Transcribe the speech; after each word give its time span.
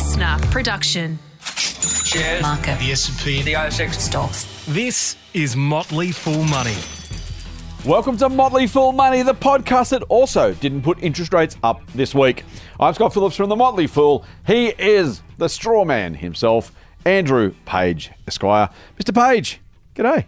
listener 0.00 0.38
production. 0.50 1.18
shares, 1.44 2.40
Market. 2.40 2.78
the 2.78 2.90
S&P, 2.90 3.42
the 3.42 3.52
ASX. 3.52 3.92
Stocks. 3.96 4.64
This 4.66 5.14
is 5.34 5.56
Motley 5.56 6.10
Fool 6.10 6.42
Money. 6.44 6.74
Welcome 7.84 8.16
to 8.16 8.30
Motley 8.30 8.66
Fool 8.66 8.92
Money, 8.92 9.20
the 9.20 9.34
podcast 9.34 9.90
that 9.90 10.02
also 10.04 10.54
didn't 10.54 10.80
put 10.80 11.02
interest 11.02 11.34
rates 11.34 11.58
up 11.62 11.82
this 11.94 12.14
week. 12.14 12.44
I'm 12.80 12.94
Scott 12.94 13.12
Phillips 13.12 13.36
from 13.36 13.50
the 13.50 13.56
Motley 13.56 13.86
Fool. 13.86 14.24
He 14.46 14.68
is 14.68 15.20
the 15.36 15.50
straw 15.50 15.84
man 15.84 16.14
himself, 16.14 16.72
Andrew 17.04 17.52
Page, 17.66 18.10
Esquire. 18.26 18.70
Mr. 18.98 19.14
Page, 19.14 19.60
g'day. 19.94 20.24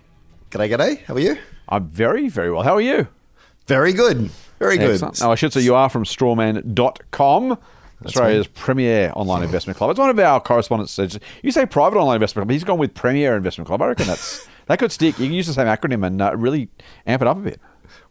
G'day, 0.50 0.68
g'day. 0.70 1.04
How 1.04 1.14
are 1.14 1.20
you? 1.20 1.38
I'm 1.70 1.88
very, 1.88 2.28
very 2.28 2.52
well. 2.52 2.60
How 2.62 2.74
are 2.74 2.80
you? 2.82 3.08
Very 3.66 3.94
good. 3.94 4.30
Very 4.58 4.76
good. 4.76 4.90
Excellent. 4.90 5.18
Now, 5.22 5.32
I 5.32 5.34
should 5.34 5.54
say 5.54 5.62
you 5.62 5.74
are 5.74 5.88
from 5.88 6.04
strawman.com, 6.04 7.56
Australia's 8.06 8.46
premier 8.46 9.12
online 9.14 9.42
investment 9.42 9.76
club. 9.76 9.90
It's 9.90 9.98
one 10.00 10.10
of 10.10 10.18
our 10.18 10.40
correspondents. 10.40 10.92
says- 10.92 11.18
You 11.42 11.50
say 11.52 11.66
private 11.66 11.98
online 11.98 12.16
investment 12.16 12.46
club, 12.46 12.52
he's 12.52 12.64
gone 12.64 12.78
with 12.78 12.94
premier 12.94 13.36
investment 13.36 13.66
club. 13.68 13.82
I 13.82 13.86
reckon 13.88 14.06
that's 14.06 14.46
that 14.66 14.78
could 14.78 14.92
stick. 14.92 15.18
You 15.18 15.26
can 15.26 15.34
use 15.34 15.46
the 15.46 15.52
same 15.54 15.66
acronym 15.66 16.06
and 16.06 16.20
uh, 16.22 16.36
really 16.36 16.68
amp 17.06 17.22
it 17.22 17.28
up 17.28 17.36
a 17.36 17.40
bit. 17.40 17.60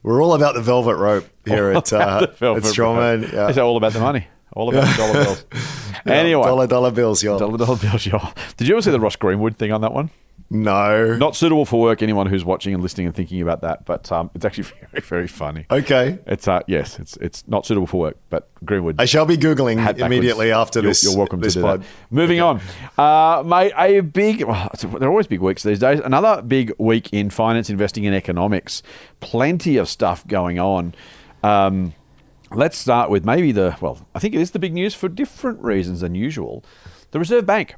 We're 0.03 0.23
all 0.23 0.33
about 0.33 0.55
the 0.55 0.61
velvet 0.61 0.95
rope 0.97 1.25
here 1.45 1.71
at, 1.71 1.91
uh, 1.93 2.19
at 2.23 2.37
Strawman. 2.39 3.31
rope. 3.31 3.49
It's 3.49 3.57
all 3.57 3.77
about 3.77 3.93
the 3.93 3.99
money. 3.99 4.27
All 4.53 4.69
about 4.69 4.85
the 4.87 4.97
dollar 4.97 5.13
bills. 5.23 5.45
anyway, 6.05 6.43
Dollar, 6.43 6.67
dollar 6.67 6.91
bills, 6.91 7.23
y'all. 7.23 7.39
dollar, 7.39 7.57
dollar 7.57 7.77
bills, 7.77 8.05
y'all. 8.05 8.33
Did 8.57 8.67
you 8.67 8.73
ever 8.75 8.81
see 8.81 8.91
the 8.91 8.99
Ross 8.99 9.15
Greenwood 9.15 9.57
thing 9.57 9.71
on 9.71 9.81
that 9.81 9.93
one? 9.93 10.09
No. 10.53 11.15
Not 11.15 11.35
suitable 11.37 11.65
for 11.65 11.79
work. 11.79 12.03
Anyone 12.03 12.27
who's 12.27 12.43
watching 12.43 12.73
and 12.73 12.83
listening 12.83 13.07
and 13.07 13.15
thinking 13.15 13.41
about 13.41 13.61
that, 13.61 13.85
but 13.85 14.11
um, 14.11 14.29
it's 14.35 14.43
actually 14.43 14.63
very, 14.91 15.01
very 15.01 15.27
funny. 15.27 15.65
Okay. 15.71 16.19
It's 16.27 16.45
uh, 16.47 16.59
yes, 16.67 16.99
it's 16.99 17.15
it's 17.17 17.47
not 17.47 17.65
suitable 17.65 17.87
for 17.87 18.01
work, 18.01 18.17
but 18.29 18.49
Greenwood. 18.65 18.97
I 18.99 19.05
shall 19.05 19.25
be 19.25 19.37
Googling 19.37 19.97
immediately 19.99 20.51
after 20.51 20.79
You're- 20.79 20.89
this. 20.89 21.03
You're 21.05 21.15
welcome 21.17 21.39
this 21.39 21.53
to 21.53 21.59
do 21.59 21.65
pod. 21.65 21.81
that. 21.83 21.87
Moving 22.09 22.41
on, 22.41 22.59
uh, 22.97 23.43
mate. 23.45 23.71
A 23.77 24.01
big. 24.01 24.43
Well, 24.43 24.69
it's- 24.73 24.99
they're 24.99 25.09
always 25.09 25.27
big 25.27 25.39
weeks 25.39 25.63
these 25.63 25.79
days. 25.79 26.01
Another 26.03 26.41
big 26.41 26.73
week 26.77 27.11
in 27.13 27.29
finance, 27.29 27.69
investing, 27.69 28.05
and 28.05 28.13
economics. 28.13 28.83
Plenty 29.21 29.77
of 29.77 29.87
stuff 29.87 30.27
going 30.27 30.59
on. 30.59 30.93
Um, 31.43 31.93
let's 32.51 32.77
start 32.77 33.09
with 33.09 33.23
maybe 33.23 33.53
the. 33.53 33.77
Well, 33.79 34.05
I 34.13 34.19
think 34.19 34.35
it 34.35 34.41
is 34.41 34.51
the 34.51 34.59
big 34.59 34.73
news 34.73 34.93
for 34.95 35.07
different 35.07 35.61
reasons 35.63 36.01
than 36.01 36.13
usual. 36.13 36.63
The 37.11 37.19
Reserve 37.19 37.45
Bank 37.45 37.75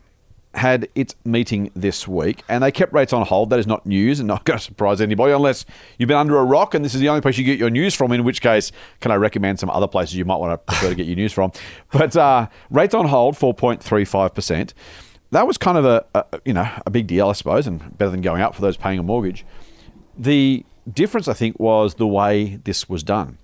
had 0.53 0.87
its 0.93 1.15
meeting 1.25 1.71
this 1.75 2.07
week 2.07 2.43
and 2.47 2.63
they 2.63 2.71
kept 2.71 2.93
rates 2.93 3.13
on 3.13 3.25
hold. 3.25 3.49
That 3.49 3.59
is 3.59 3.67
not 3.67 3.85
news 3.85 4.19
and 4.19 4.27
not 4.33 4.43
going 4.45 4.59
to 4.59 4.63
surprise 4.63 5.01
anybody 5.01 5.33
unless 5.33 5.65
you've 5.97 6.07
been 6.07 6.17
under 6.17 6.37
a 6.37 6.43
rock 6.43 6.73
and 6.73 6.83
this 6.83 6.93
is 6.93 7.01
the 7.01 7.09
only 7.09 7.21
place 7.21 7.37
you 7.37 7.43
get 7.43 7.59
your 7.59 7.69
news 7.69 7.93
from, 7.93 8.11
in 8.11 8.23
which 8.23 8.41
case, 8.41 8.71
can 9.01 9.11
I 9.11 9.15
recommend 9.15 9.59
some 9.59 9.69
other 9.69 9.87
places 9.87 10.15
you 10.15 10.25
might 10.25 10.37
want 10.37 10.53
to 10.53 10.57
prefer 10.57 10.89
to 10.89 10.95
get 10.95 11.07
your 11.07 11.15
news 11.15 11.33
from? 11.33 11.51
But 11.91 12.17
uh, 12.17 12.47
rates 12.71 12.95
on 12.95 13.07
hold, 13.07 13.35
4.35%. 13.35 14.73
That 15.31 15.45
was 15.45 15.57
kind 15.57 15.77
of 15.77 15.85
a, 15.85 16.05
a, 16.15 16.25
you 16.43 16.53
know, 16.53 16.67
a 16.85 16.89
big 16.89 17.07
deal, 17.07 17.29
I 17.29 17.33
suppose, 17.33 17.67
and 17.67 17.95
better 17.97 18.09
than 18.09 18.21
going 18.21 18.41
up 18.41 18.55
for 18.55 18.61
those 18.61 18.77
paying 18.77 18.99
a 18.99 19.03
mortgage. 19.03 19.45
The 20.17 20.65
difference, 20.91 21.27
I 21.27 21.33
think, 21.33 21.59
was 21.59 21.95
the 21.95 22.07
way 22.07 22.59
this 22.63 22.89
was 22.89 23.03
done. 23.03 23.37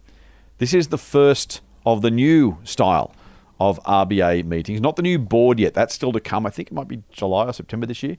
This 0.57 0.73
is 0.73 0.87
the 0.87 0.97
first 0.97 1.61
of 1.85 2.01
the 2.01 2.11
new 2.11 2.57
style 2.63 3.13
of 3.59 3.81
RBA 3.83 4.45
meetings, 4.45 4.79
not 4.81 4.95
the 4.95 5.01
new 5.01 5.19
board 5.19 5.59
yet. 5.59 5.73
That's 5.73 5.93
still 5.93 6.11
to 6.13 6.19
come. 6.19 6.45
I 6.45 6.49
think 6.49 6.69
it 6.69 6.73
might 6.73 6.87
be 6.87 7.03
July 7.11 7.45
or 7.47 7.53
September 7.53 7.85
this 7.85 8.01
year. 8.03 8.17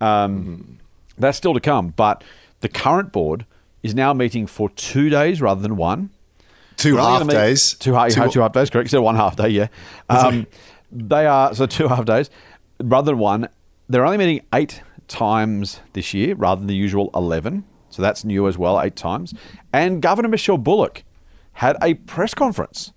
Um, 0.00 0.78
That's 1.18 1.36
still 1.36 1.54
to 1.54 1.60
come. 1.60 1.88
But 1.88 2.24
the 2.60 2.68
current 2.68 3.12
board 3.12 3.44
is 3.82 3.94
now 3.94 4.12
meeting 4.14 4.46
for 4.46 4.70
two 4.70 5.10
days 5.10 5.40
rather 5.42 5.60
than 5.60 5.76
one. 5.76 6.10
Two 6.76 6.94
We're 6.94 7.00
half 7.02 7.26
meet- 7.26 7.32
days. 7.34 7.74
Two, 7.78 7.92
half, 7.92 8.12
two, 8.12 8.28
two 8.30 8.40
half 8.40 8.52
days, 8.52 8.70
correct. 8.70 8.90
So 8.90 9.02
one 9.02 9.16
half 9.16 9.36
day, 9.36 9.48
yeah. 9.48 9.66
Um, 10.08 10.46
they 10.92 11.26
are, 11.26 11.54
so 11.54 11.66
two 11.66 11.88
half 11.88 12.04
days 12.06 12.30
rather 12.82 13.10
than 13.12 13.18
one. 13.18 13.48
They're 13.88 14.04
only 14.06 14.18
meeting 14.18 14.46
eight 14.54 14.82
times 15.08 15.80
this 15.92 16.14
year 16.14 16.34
rather 16.36 16.60
than 16.60 16.68
the 16.68 16.74
usual 16.74 17.10
11. 17.14 17.64
So 17.90 18.00
that's 18.00 18.24
new 18.24 18.46
as 18.46 18.56
well, 18.56 18.80
eight 18.80 18.96
times. 18.96 19.34
And 19.72 20.00
Governor 20.00 20.28
Michelle 20.28 20.56
Bullock 20.58 21.02
had 21.54 21.76
a 21.82 21.94
press 21.94 22.32
conference 22.32 22.92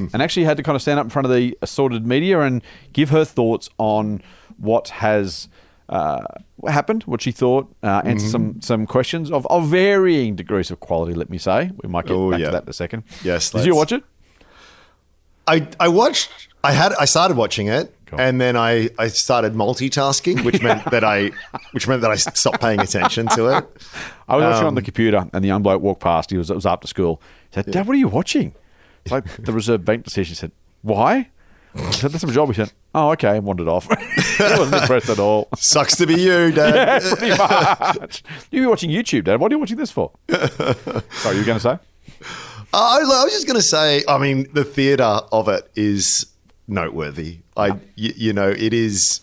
and 0.12 0.22
actually 0.22 0.44
had 0.44 0.56
to 0.56 0.62
kind 0.62 0.76
of 0.76 0.82
stand 0.82 0.98
up 1.00 1.06
in 1.06 1.10
front 1.10 1.26
of 1.26 1.32
the 1.32 1.56
assorted 1.62 2.06
media 2.06 2.40
and 2.40 2.62
give 2.92 3.10
her 3.10 3.24
thoughts 3.24 3.68
on 3.78 4.22
what 4.58 4.88
has 4.88 5.48
uh, 5.88 6.24
happened, 6.66 7.02
what 7.04 7.22
she 7.22 7.30
thought, 7.32 7.72
uh, 7.82 8.02
answer 8.04 8.26
some 8.26 8.60
some 8.60 8.86
questions 8.86 9.30
of, 9.30 9.46
of 9.46 9.68
varying 9.68 10.34
degrees 10.36 10.70
of 10.70 10.80
quality. 10.80 11.14
Let 11.14 11.30
me 11.30 11.38
say, 11.38 11.70
we 11.82 11.88
might 11.88 12.06
get 12.06 12.14
Oh, 12.14 12.30
back 12.30 12.40
yeah. 12.40 12.46
to 12.46 12.52
that 12.52 12.62
in 12.64 12.68
a 12.68 12.72
second. 12.72 13.04
Yes, 13.22 13.50
did 13.50 13.64
you 13.66 13.74
let's- 13.74 13.92
watch 13.92 13.92
it? 14.00 14.04
I, 15.48 15.68
I 15.78 15.88
watched. 15.88 16.28
I 16.64 16.72
had. 16.72 16.92
I 16.94 17.04
started 17.04 17.36
watching 17.36 17.68
it, 17.68 17.94
Cool. 18.06 18.20
and 18.20 18.40
then 18.40 18.56
I, 18.56 18.90
I 18.98 19.06
started 19.06 19.52
multitasking, 19.54 20.44
which 20.44 20.60
meant 20.60 20.84
that 20.90 21.04
I 21.04 21.30
which 21.70 21.86
meant 21.86 22.02
that 22.02 22.10
I 22.10 22.16
stopped 22.16 22.60
paying 22.60 22.80
attention 22.80 23.28
to 23.28 23.56
it. 23.56 23.64
I 24.28 24.34
was 24.36 24.42
watching 24.42 24.62
on 24.62 24.66
Um, 24.68 24.74
the 24.74 24.82
computer, 24.82 25.24
and 25.32 25.44
the 25.44 25.48
young 25.48 25.62
bloke 25.62 25.82
walked 25.82 26.00
past. 26.00 26.30
He 26.32 26.36
was 26.36 26.50
it 26.50 26.54
was 26.54 26.66
after 26.66 26.88
school. 26.88 27.22
He 27.50 27.54
said, 27.62 27.70
"Dad, 27.70 27.86
what 27.86 27.94
are 27.94 27.98
you 27.98 28.08
watching?" 28.08 28.54
Like 29.10 29.24
the 29.44 29.52
Reserve 29.52 29.84
Bank 29.84 30.04
decision. 30.04 30.34
Said, 30.34 30.52
"Why?" 30.82 31.28
I 31.74 31.90
said, 31.90 32.10
"That's 32.12 32.24
my 32.24 32.32
job." 32.32 32.48
He 32.48 32.54
said, 32.54 32.72
"Oh, 32.94 33.10
okay," 33.12 33.36
and 33.36 33.44
wandered 33.44 33.68
off. 33.68 33.86
he 34.38 34.42
wasn't 34.42 34.74
impressed 34.82 35.08
at 35.10 35.18
all. 35.18 35.48
Sucks 35.56 35.96
to 35.96 36.06
be 36.06 36.14
you, 36.20 36.50
Dad. 36.52 37.02
Yeah, 37.22 37.74
pretty 37.84 38.00
much. 38.00 38.22
You 38.50 38.62
were 38.62 38.70
watching 38.70 38.90
YouTube, 38.90 39.24
Dad. 39.24 39.40
What 39.40 39.52
are 39.52 39.54
you 39.54 39.58
watching 39.58 39.76
this 39.76 39.90
for? 39.90 40.12
Sorry, 40.30 41.34
you 41.36 41.40
were 41.42 41.46
going 41.46 41.58
to 41.58 41.60
say? 41.60 41.78
I, 42.72 42.98
I 42.98 43.24
was 43.24 43.32
just 43.32 43.46
going 43.46 43.56
to 43.58 43.62
say, 43.62 44.02
I 44.08 44.18
mean, 44.18 44.46
the 44.52 44.64
theatre 44.64 45.20
of 45.32 45.48
it 45.48 45.70
is 45.76 46.26
noteworthy. 46.68 47.38
I, 47.56 47.70
y- 47.70 47.78
you 47.96 48.32
know, 48.32 48.48
it 48.50 48.72
is. 48.74 49.20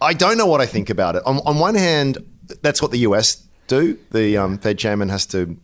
I 0.00 0.14
don't 0.14 0.38
know 0.38 0.46
what 0.46 0.60
I 0.60 0.66
think 0.66 0.90
about 0.90 1.16
it. 1.16 1.22
On, 1.26 1.38
on 1.38 1.58
one 1.58 1.74
hand, 1.74 2.18
that's 2.62 2.80
what 2.80 2.90
the 2.92 2.98
US 3.00 3.44
do. 3.66 3.98
The 4.12 4.36
um, 4.36 4.58
Fed 4.58 4.78
chairman 4.78 5.08
has 5.10 5.26
to 5.26 5.56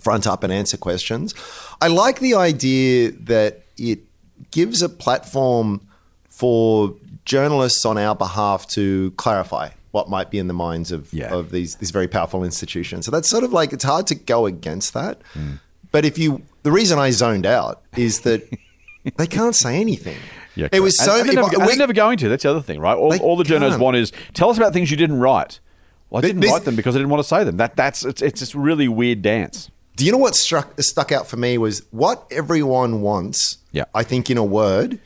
front 0.00 0.26
up 0.26 0.42
and 0.44 0.52
answer 0.52 0.76
questions. 0.76 1.34
I 1.80 1.88
like 1.88 2.20
the 2.20 2.34
idea 2.34 3.12
that 3.12 3.62
it 3.76 4.00
gives 4.50 4.82
a 4.82 4.88
platform 4.88 5.86
for 6.28 6.94
journalists 7.24 7.84
on 7.84 7.98
our 7.98 8.14
behalf 8.14 8.66
to 8.68 9.12
clarify 9.16 9.68
what 9.92 10.08
might 10.08 10.30
be 10.30 10.38
in 10.38 10.46
the 10.46 10.54
minds 10.54 10.90
of, 10.92 11.12
Yeah. 11.12 11.32
of 11.34 11.50
these 11.50 11.76
these 11.76 11.90
very 11.90 12.08
powerful 12.08 12.44
institutions. 12.44 13.04
So 13.04 13.10
that's 13.10 13.28
sort 13.28 13.44
of 13.44 13.52
like 13.52 13.72
it's 13.72 13.84
hard 13.84 14.06
to 14.08 14.14
go 14.14 14.46
against 14.46 14.94
that. 14.94 15.20
Mm. 15.34 15.60
But 15.92 16.04
if 16.04 16.16
you, 16.18 16.42
the 16.62 16.70
reason 16.70 16.98
I 16.98 17.10
zoned 17.10 17.44
out 17.46 17.82
is 17.96 18.20
that 18.20 18.48
they 19.16 19.26
can't 19.26 19.54
say 19.56 19.80
anything. 19.80 20.16
Yeah, 20.54 20.68
it 20.72 20.80
was 20.80 20.96
so. 20.96 21.18
And, 21.20 21.28
and 21.28 21.38
they're, 21.38 21.44
I- 21.44 21.46
never, 21.48 21.54
and 21.56 21.62
we- 21.66 21.68
they're 21.72 21.78
never 21.78 21.92
going 21.92 22.18
to. 22.18 22.28
That's 22.28 22.42
the 22.44 22.50
other 22.50 22.62
thing, 22.62 22.80
right? 22.80 22.96
All, 22.96 23.16
all 23.20 23.36
the 23.36 23.44
journalists 23.44 23.78
want 23.80 23.96
is 23.96 24.12
tell 24.34 24.50
us 24.50 24.56
about 24.56 24.72
things 24.72 24.90
you 24.90 24.96
didn't 24.96 25.18
write. 25.18 25.58
Well, 26.08 26.22
I 26.24 26.26
didn't 26.26 26.40
this- 26.40 26.50
write 26.52 26.64
them 26.64 26.76
because 26.76 26.94
I 26.94 26.98
didn't 26.98 27.10
want 27.10 27.22
to 27.22 27.28
say 27.28 27.44
them. 27.44 27.56
That 27.56 27.76
that's 27.76 28.04
it's, 28.04 28.22
it's 28.22 28.40
this 28.40 28.54
really 28.54 28.88
weird 28.88 29.22
dance. 29.22 29.70
Do 29.96 30.04
you 30.06 30.12
know 30.12 30.18
what 30.18 30.34
struck 30.34 30.80
stuck 30.80 31.12
out 31.12 31.26
for 31.26 31.36
me 31.36 31.58
was 31.58 31.82
what 31.90 32.26
everyone 32.30 33.02
wants. 33.02 33.58
Yeah. 33.72 33.84
I 33.94 34.02
think 34.02 34.30
in 34.30 34.38
a 34.38 34.44
word, 34.44 34.98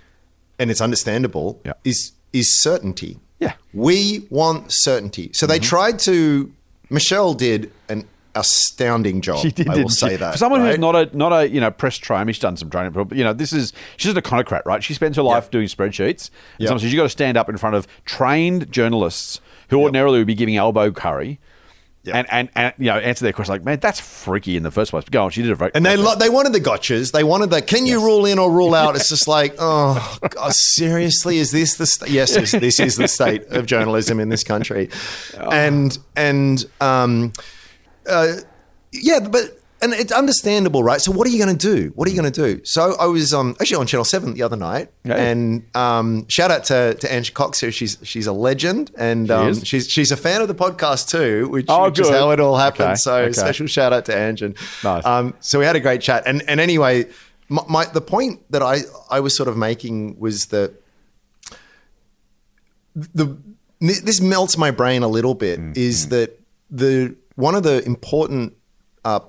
and 0.59 0.71
it's 0.71 0.81
understandable. 0.81 1.61
Yeah. 1.65 1.73
Is 1.85 2.13
is 2.33 2.61
certainty. 2.63 3.19
Yeah. 3.41 3.51
Mm-hmm. 3.53 3.81
We 3.81 4.27
want 4.31 4.73
certainty. 4.73 5.31
So 5.33 5.47
they 5.47 5.59
tried 5.59 5.99
to. 6.01 6.53
Michelle 6.91 7.35
did 7.35 7.73
an 7.89 8.07
astounding 8.37 9.21
job. 9.21 9.39
She 9.39 9.51
did. 9.51 9.69
I 9.69 9.77
will 9.77 9.89
say 9.89 10.11
she? 10.11 10.17
that 10.17 10.33
For 10.33 10.39
someone 10.39 10.61
who's 10.61 10.79
not 10.79 10.95
a 10.95 11.17
not 11.17 11.33
a 11.33 11.49
you 11.49 11.61
know 11.61 11.71
press 11.71 11.97
trainer, 11.97 12.33
she's 12.33 12.41
done 12.41 12.57
some 12.57 12.71
training, 12.71 12.93
but 12.93 13.13
you 13.17 13.25
know 13.25 13.33
this 13.33 13.53
is 13.53 13.73
she's 13.97 14.11
an 14.13 14.19
econocrat, 14.19 14.63
right? 14.67 14.83
She 14.83 14.95
spends 14.95 15.17
her 15.17 15.23
life 15.23 15.51
doing 15.51 15.67
spreadsheets. 15.67 16.29
And 16.29 16.61
Yep. 16.61 16.69
sometimes 16.69 16.93
you 16.93 16.97
got 16.99 17.05
to 17.05 17.09
stand 17.09 17.37
up 17.37 17.49
in 17.49 17.57
front 17.57 17.75
of 17.77 17.87
trained 18.05 18.71
journalists 18.71 19.41
who 19.71 19.81
ordinarily 19.81 20.19
would 20.19 20.27
be 20.27 20.35
giving 20.35 20.57
elbow 20.57 20.91
curry. 20.93 21.41
Yep. 22.05 22.15
And, 22.15 22.27
and, 22.31 22.49
and 22.55 22.75
you 22.77 22.87
know 22.87 22.99
answer 22.99 23.25
their 23.25 23.33
question 23.33 23.53
like 23.53 23.65
man 23.65 23.79
that's 23.81 23.99
freaky 23.99 24.57
in 24.59 24.63
the 24.63 24.71
first 24.71 24.91
place. 24.91 25.05
But 25.05 25.11
go 25.11 25.25
on, 25.25 25.31
she 25.31 25.41
did 25.41 25.51
a 25.51 25.55
very 25.55 25.71
And 25.75 25.87
they 25.87 25.97
lo- 25.97 26.17
they 26.17 26.29
wanted 26.29 26.53
the 26.53 26.61
gotchas. 26.61 27.13
They 27.13 27.25
wanted 27.25 27.49
the 27.49 27.63
can 27.63 27.87
you 27.87 28.05
rule 28.05 28.27
in 28.27 28.39
or 28.39 28.51
rule 28.51 28.75
out? 28.75 28.95
It's 28.95 29.09
just 29.09 29.27
like 29.39 29.55
oh 29.59 30.19
God, 30.29 30.53
seriously, 30.53 31.39
is 31.39 31.51
this 31.51 31.77
the 31.77 31.87
st-? 31.87 32.11
yes? 32.11 32.35
This, 32.35 32.53
this 32.53 32.79
is 32.79 32.97
the 32.97 33.09
state 33.09 33.47
of 33.47 33.65
journalism 33.65 34.21
in 34.21 34.29
this 34.29 34.45
country, 34.45 34.91
and 35.51 35.97
and 36.15 36.67
um, 36.81 37.33
uh, 38.07 38.35
yeah, 38.93 39.21
but 39.21 39.59
and 39.85 39.93
it's 39.93 40.11
understandable, 40.13 40.83
right? 40.83 41.01
So 41.01 41.13
what 41.13 41.27
are 41.27 41.31
you 41.31 41.39
going 41.45 41.57
to 41.57 41.67
do? 41.75 41.93
What 41.95 42.09
are 42.09 42.11
you 42.11 42.21
going 42.21 42.33
to 42.33 42.43
do? 42.55 42.65
So 42.65 42.95
I 42.99 43.07
was 43.07 43.33
um, 43.35 43.55
actually 43.61 43.77
on 43.77 43.87
Channel 43.87 44.05
Seven 44.05 44.35
the 44.35 44.43
other 44.43 44.57
night, 44.57 44.91
Yeah. 45.05 45.17
and 45.17 45.65
um, 45.77 46.27
shout 46.29 46.51
out 46.51 46.65
to 46.65 46.95
to 46.95 47.13
Angie 47.13 47.33
Cox 47.33 47.61
here. 47.61 47.71
She's 47.71 47.99
she's 48.03 48.27
a 48.27 48.33
legend, 48.33 48.91
and 48.97 49.31
um, 49.31 49.55
she's 49.63 49.89
she's 49.89 50.11
a 50.11 50.17
fan 50.17 50.41
of 50.43 50.49
the 50.49 50.55
podcast 50.55 51.09
too, 51.11 51.49
which, 51.49 51.67
Oh, 51.69 51.85
which 51.85 52.01
is 52.01 52.09
how 52.09 52.31
it 52.31 52.41
all 52.41 52.57
happened. 52.57 52.89
Okay, 52.91 52.97
So 52.97 53.15
okay. 53.17 53.33
special 53.33 53.67
shout 53.67 53.93
out 53.93 54.05
to 54.07 54.17
Ange. 54.17 54.43
And, 54.43 54.57
Nice. 54.83 55.05
um, 55.05 55.35
so 55.41 55.59
we 55.59 55.65
had 55.67 55.77
a 55.77 55.81
great 55.81 56.01
chat. 56.01 56.25
And 56.27 56.43
and 56.49 56.59
anyway, 56.61 57.07
my, 57.49 57.63
my 57.69 57.85
the 57.85 58.01
point 58.01 58.41
that 58.51 58.63
I 58.63 58.79
I 59.11 59.21
was 59.21 59.37
sort 59.37 59.49
of 59.49 59.57
making 59.57 60.19
was 60.19 60.47
that 60.47 60.73
the 62.95 63.37
this 63.81 64.21
melts 64.21 64.57
my 64.57 64.71
brain 64.71 65.03
a 65.03 65.09
little 65.09 65.35
bit. 65.35 65.61
Mm, 65.61 65.77
Is 65.77 66.09
that 66.09 66.41
the 66.71 67.15
one 67.37 67.55
of 67.55 67.63
the 67.65 67.85
important 67.85 68.55
uh, 69.05 69.21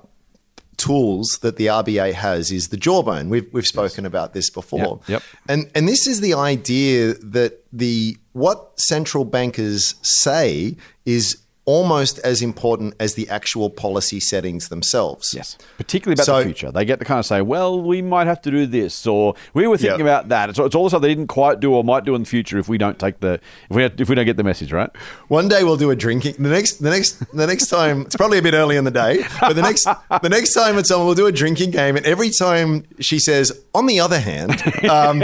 tools 0.78 1.40
that 1.42 1.58
the 1.58 1.68
RBA 1.68 2.14
has 2.14 2.52
is 2.52 2.70
the 2.70 2.78
jawbone. 2.78 3.30
We've 3.30 3.48
we've 3.52 3.68
spoken 3.68 4.06
about 4.06 4.34
this 4.34 4.50
before. 4.50 5.02
Yep, 5.08 5.10
yep. 5.10 5.24
And 5.48 5.72
and 5.76 5.88
this 5.88 6.08
is 6.08 6.22
the 6.22 6.34
idea 6.34 7.14
that 7.16 7.64
the 7.72 8.18
what 8.34 8.80
central 8.80 9.26
bankers 9.26 9.96
say 10.02 10.76
is 11.06 11.45
almost 11.66 12.20
as 12.20 12.42
important 12.42 12.94
as 13.00 13.16
the 13.16 13.28
actual 13.30 13.70
policy 13.70 14.20
settings 14.20 14.70
themselves. 14.70 15.34
Yes, 15.34 15.58
particularly 15.78 16.14
about 16.14 16.26
So- 16.26 16.38
the 16.40 16.46
future. 16.46 16.72
They 16.72 16.86
get 16.86 17.00
to 17.00 17.06
kind 17.06 17.20
of 17.20 17.26
say, 17.26 17.42
"Well, 17.42 17.82
we 17.82 18.02
might 18.02 18.28
have 18.28 18.42
to 18.44 18.52
do 18.52 18.66
this," 18.68 19.06
or 19.08 19.34
"We 19.54 19.68
were 19.68 19.78
thinking 19.78 20.00
Yep. 20.00 20.06
about 20.06 20.30
that." 20.30 20.50
It's, 20.52 20.60
it's 20.60 20.76
all 20.76 20.84
the 20.84 20.90
stuff 20.92 21.02
they 21.02 21.08
didn't 21.10 21.28
quite 21.28 21.60
do 21.60 21.74
or 21.74 21.84
might 21.84 22.06
do 22.06 22.14
in 22.16 22.22
the 22.24 22.28
future 22.30 22.58
if 22.60 22.70
we 22.70 22.78
don't 22.78 23.00
take 23.00 23.20
the 23.20 23.40
if 23.70 23.76
we 23.76 23.84
if 23.86 24.08
we 24.10 24.16
don't 24.16 24.26
get 24.26 24.38
the 24.38 24.44
message 24.44 24.72
right. 24.72 24.90
One 25.28 25.48
day 25.48 25.64
we'll 25.64 25.78
do 25.78 25.90
a 25.92 25.96
drinking. 25.96 26.36
The 26.40 26.50
next, 26.50 26.82
the 26.84 26.90
next, 26.90 27.24
the 27.36 27.48
next 27.48 27.68
time. 27.68 28.02
It's 28.02 28.16
probably 28.16 28.38
a 28.38 28.42
bit 28.42 28.54
early 28.54 28.76
in 28.78 28.84
the 28.84 28.92
day, 28.92 29.24
but 29.42 29.54
the 29.54 29.62
next, 29.62 29.86
the 30.22 30.30
next 30.30 30.54
time 30.54 30.78
it's 30.78 30.92
on, 30.92 31.06
we'll 31.06 31.16
do 31.16 31.26
a 31.26 31.32
drinking 31.32 31.72
game. 31.72 31.96
And 31.96 32.06
every 32.06 32.30
time 32.30 32.84
she 33.00 33.18
says, 33.20 33.52
"On 33.74 33.86
the 33.88 34.00
other 34.00 34.20
hand," 34.20 34.62
um, 34.90 35.24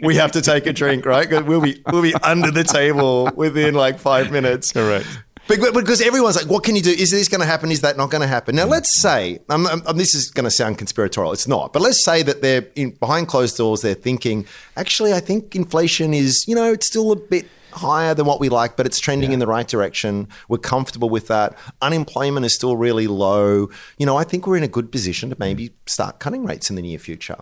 we 0.00 0.14
have 0.16 0.32
to 0.32 0.40
take 0.42 0.66
a 0.66 0.72
drink, 0.72 1.04
right? 1.06 1.28
We'll 1.44 1.60
be, 1.60 1.82
we'll 1.90 2.02
be 2.02 2.14
under 2.22 2.50
the 2.50 2.64
table 2.64 3.30
within 3.34 3.74
like 3.74 3.98
five 3.98 4.30
minutes. 4.30 4.70
Correct. 4.72 5.06
Because 5.48 6.00
everyone's 6.00 6.36
like, 6.36 6.46
what 6.46 6.62
can 6.62 6.76
you 6.76 6.82
do? 6.82 6.90
Is 6.90 7.10
this 7.10 7.28
going 7.28 7.40
to 7.40 7.46
happen? 7.46 7.70
Is 7.70 7.80
that 7.82 7.96
not 7.96 8.10
going 8.10 8.22
to 8.22 8.28
happen? 8.28 8.56
Now, 8.56 8.64
let's 8.64 9.00
say, 9.00 9.40
um, 9.48 9.66
um, 9.66 9.82
um, 9.86 9.96
this 9.96 10.14
is 10.14 10.30
going 10.30 10.44
to 10.44 10.50
sound 10.50 10.78
conspiratorial. 10.78 11.32
It's 11.32 11.48
not. 11.48 11.72
But 11.72 11.82
let's 11.82 12.04
say 12.04 12.22
that 12.22 12.42
they're 12.42 12.66
in, 12.74 12.90
behind 12.92 13.28
closed 13.28 13.56
doors, 13.56 13.82
they're 13.82 13.94
thinking, 13.94 14.46
actually, 14.76 15.12
I 15.12 15.20
think 15.20 15.54
inflation 15.56 16.14
is, 16.14 16.44
you 16.46 16.54
know, 16.54 16.72
it's 16.72 16.86
still 16.86 17.12
a 17.12 17.16
bit 17.16 17.46
higher 17.72 18.14
than 18.14 18.26
what 18.26 18.38
we 18.38 18.48
like, 18.48 18.76
but 18.76 18.86
it's 18.86 19.00
trending 19.00 19.32
in 19.32 19.38
the 19.38 19.46
right 19.46 19.66
direction. 19.66 20.28
We're 20.48 20.58
comfortable 20.58 21.08
with 21.08 21.28
that. 21.28 21.56
Unemployment 21.80 22.46
is 22.46 22.54
still 22.54 22.76
really 22.76 23.06
low. 23.06 23.68
You 23.98 24.06
know, 24.06 24.16
I 24.16 24.24
think 24.24 24.46
we're 24.46 24.58
in 24.58 24.62
a 24.62 24.68
good 24.68 24.92
position 24.92 25.30
to 25.30 25.36
maybe 25.38 25.72
start 25.86 26.18
cutting 26.18 26.44
rates 26.44 26.70
in 26.70 26.76
the 26.76 26.82
near 26.82 26.98
future. 26.98 27.38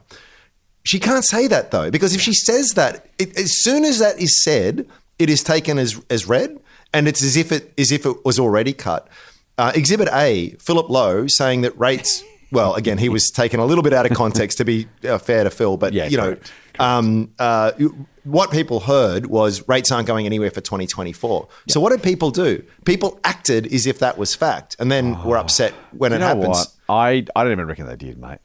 She 0.84 0.98
can't 0.98 1.24
say 1.24 1.46
that 1.48 1.70
though, 1.72 1.90
because 1.90 2.14
if 2.14 2.20
she 2.20 2.32
says 2.32 2.74
that, 2.74 3.08
it, 3.18 3.38
as 3.38 3.62
soon 3.62 3.84
as 3.84 3.98
that 3.98 4.18
is 4.18 4.42
said, 4.42 4.86
it 5.18 5.28
is 5.28 5.42
taken 5.42 5.78
as 5.78 6.00
as 6.08 6.26
read, 6.26 6.58
and 6.92 7.08
it's 7.08 7.22
as 7.22 7.36
if 7.36 7.52
it 7.52 7.72
as 7.78 7.92
if 7.92 8.06
it 8.06 8.24
was 8.24 8.38
already 8.38 8.72
cut. 8.72 9.08
Uh, 9.58 9.72
Exhibit 9.74 10.08
A, 10.12 10.50
Philip 10.58 10.88
Lowe 10.88 11.26
saying 11.26 11.62
that 11.62 11.78
rates. 11.78 12.24
Well, 12.52 12.74
again, 12.74 12.98
he 12.98 13.08
was 13.08 13.30
taken 13.30 13.60
a 13.60 13.64
little 13.64 13.82
bit 13.84 13.92
out 13.92 14.06
of 14.06 14.16
context 14.16 14.58
to 14.58 14.64
be 14.64 14.88
uh, 15.04 15.18
fair 15.18 15.44
to 15.44 15.50
Phil, 15.50 15.76
but 15.76 15.92
Yeah, 15.92 16.06
you 16.06 16.16
know, 16.16 16.34
correct, 16.34 16.52
um, 16.80 17.32
uh, 17.38 17.70
what 18.24 18.50
people 18.50 18.80
heard 18.80 19.26
was 19.26 19.68
rates 19.68 19.92
aren't 19.92 20.08
going 20.08 20.26
anywhere 20.26 20.50
for 20.50 20.60
2024. 20.60 21.46
So 21.68 21.78
what 21.80 21.90
did 21.90 22.02
people 22.02 22.30
do? 22.32 22.64
People 22.84 23.20
acted 23.22 23.72
as 23.72 23.86
if 23.86 24.00
that 24.00 24.18
was 24.18 24.34
fact, 24.34 24.74
and 24.80 24.90
then 24.90 25.22
were 25.22 25.36
upset 25.36 25.74
when 25.92 26.12
it 26.12 26.20
happens. 26.20 26.48
what? 26.48 26.68
I 26.88 27.24
I 27.36 27.44
don't 27.44 27.52
even 27.52 27.66
reckon 27.66 27.86
they 27.86 27.96
did, 27.96 28.18
mate. 28.18 28.38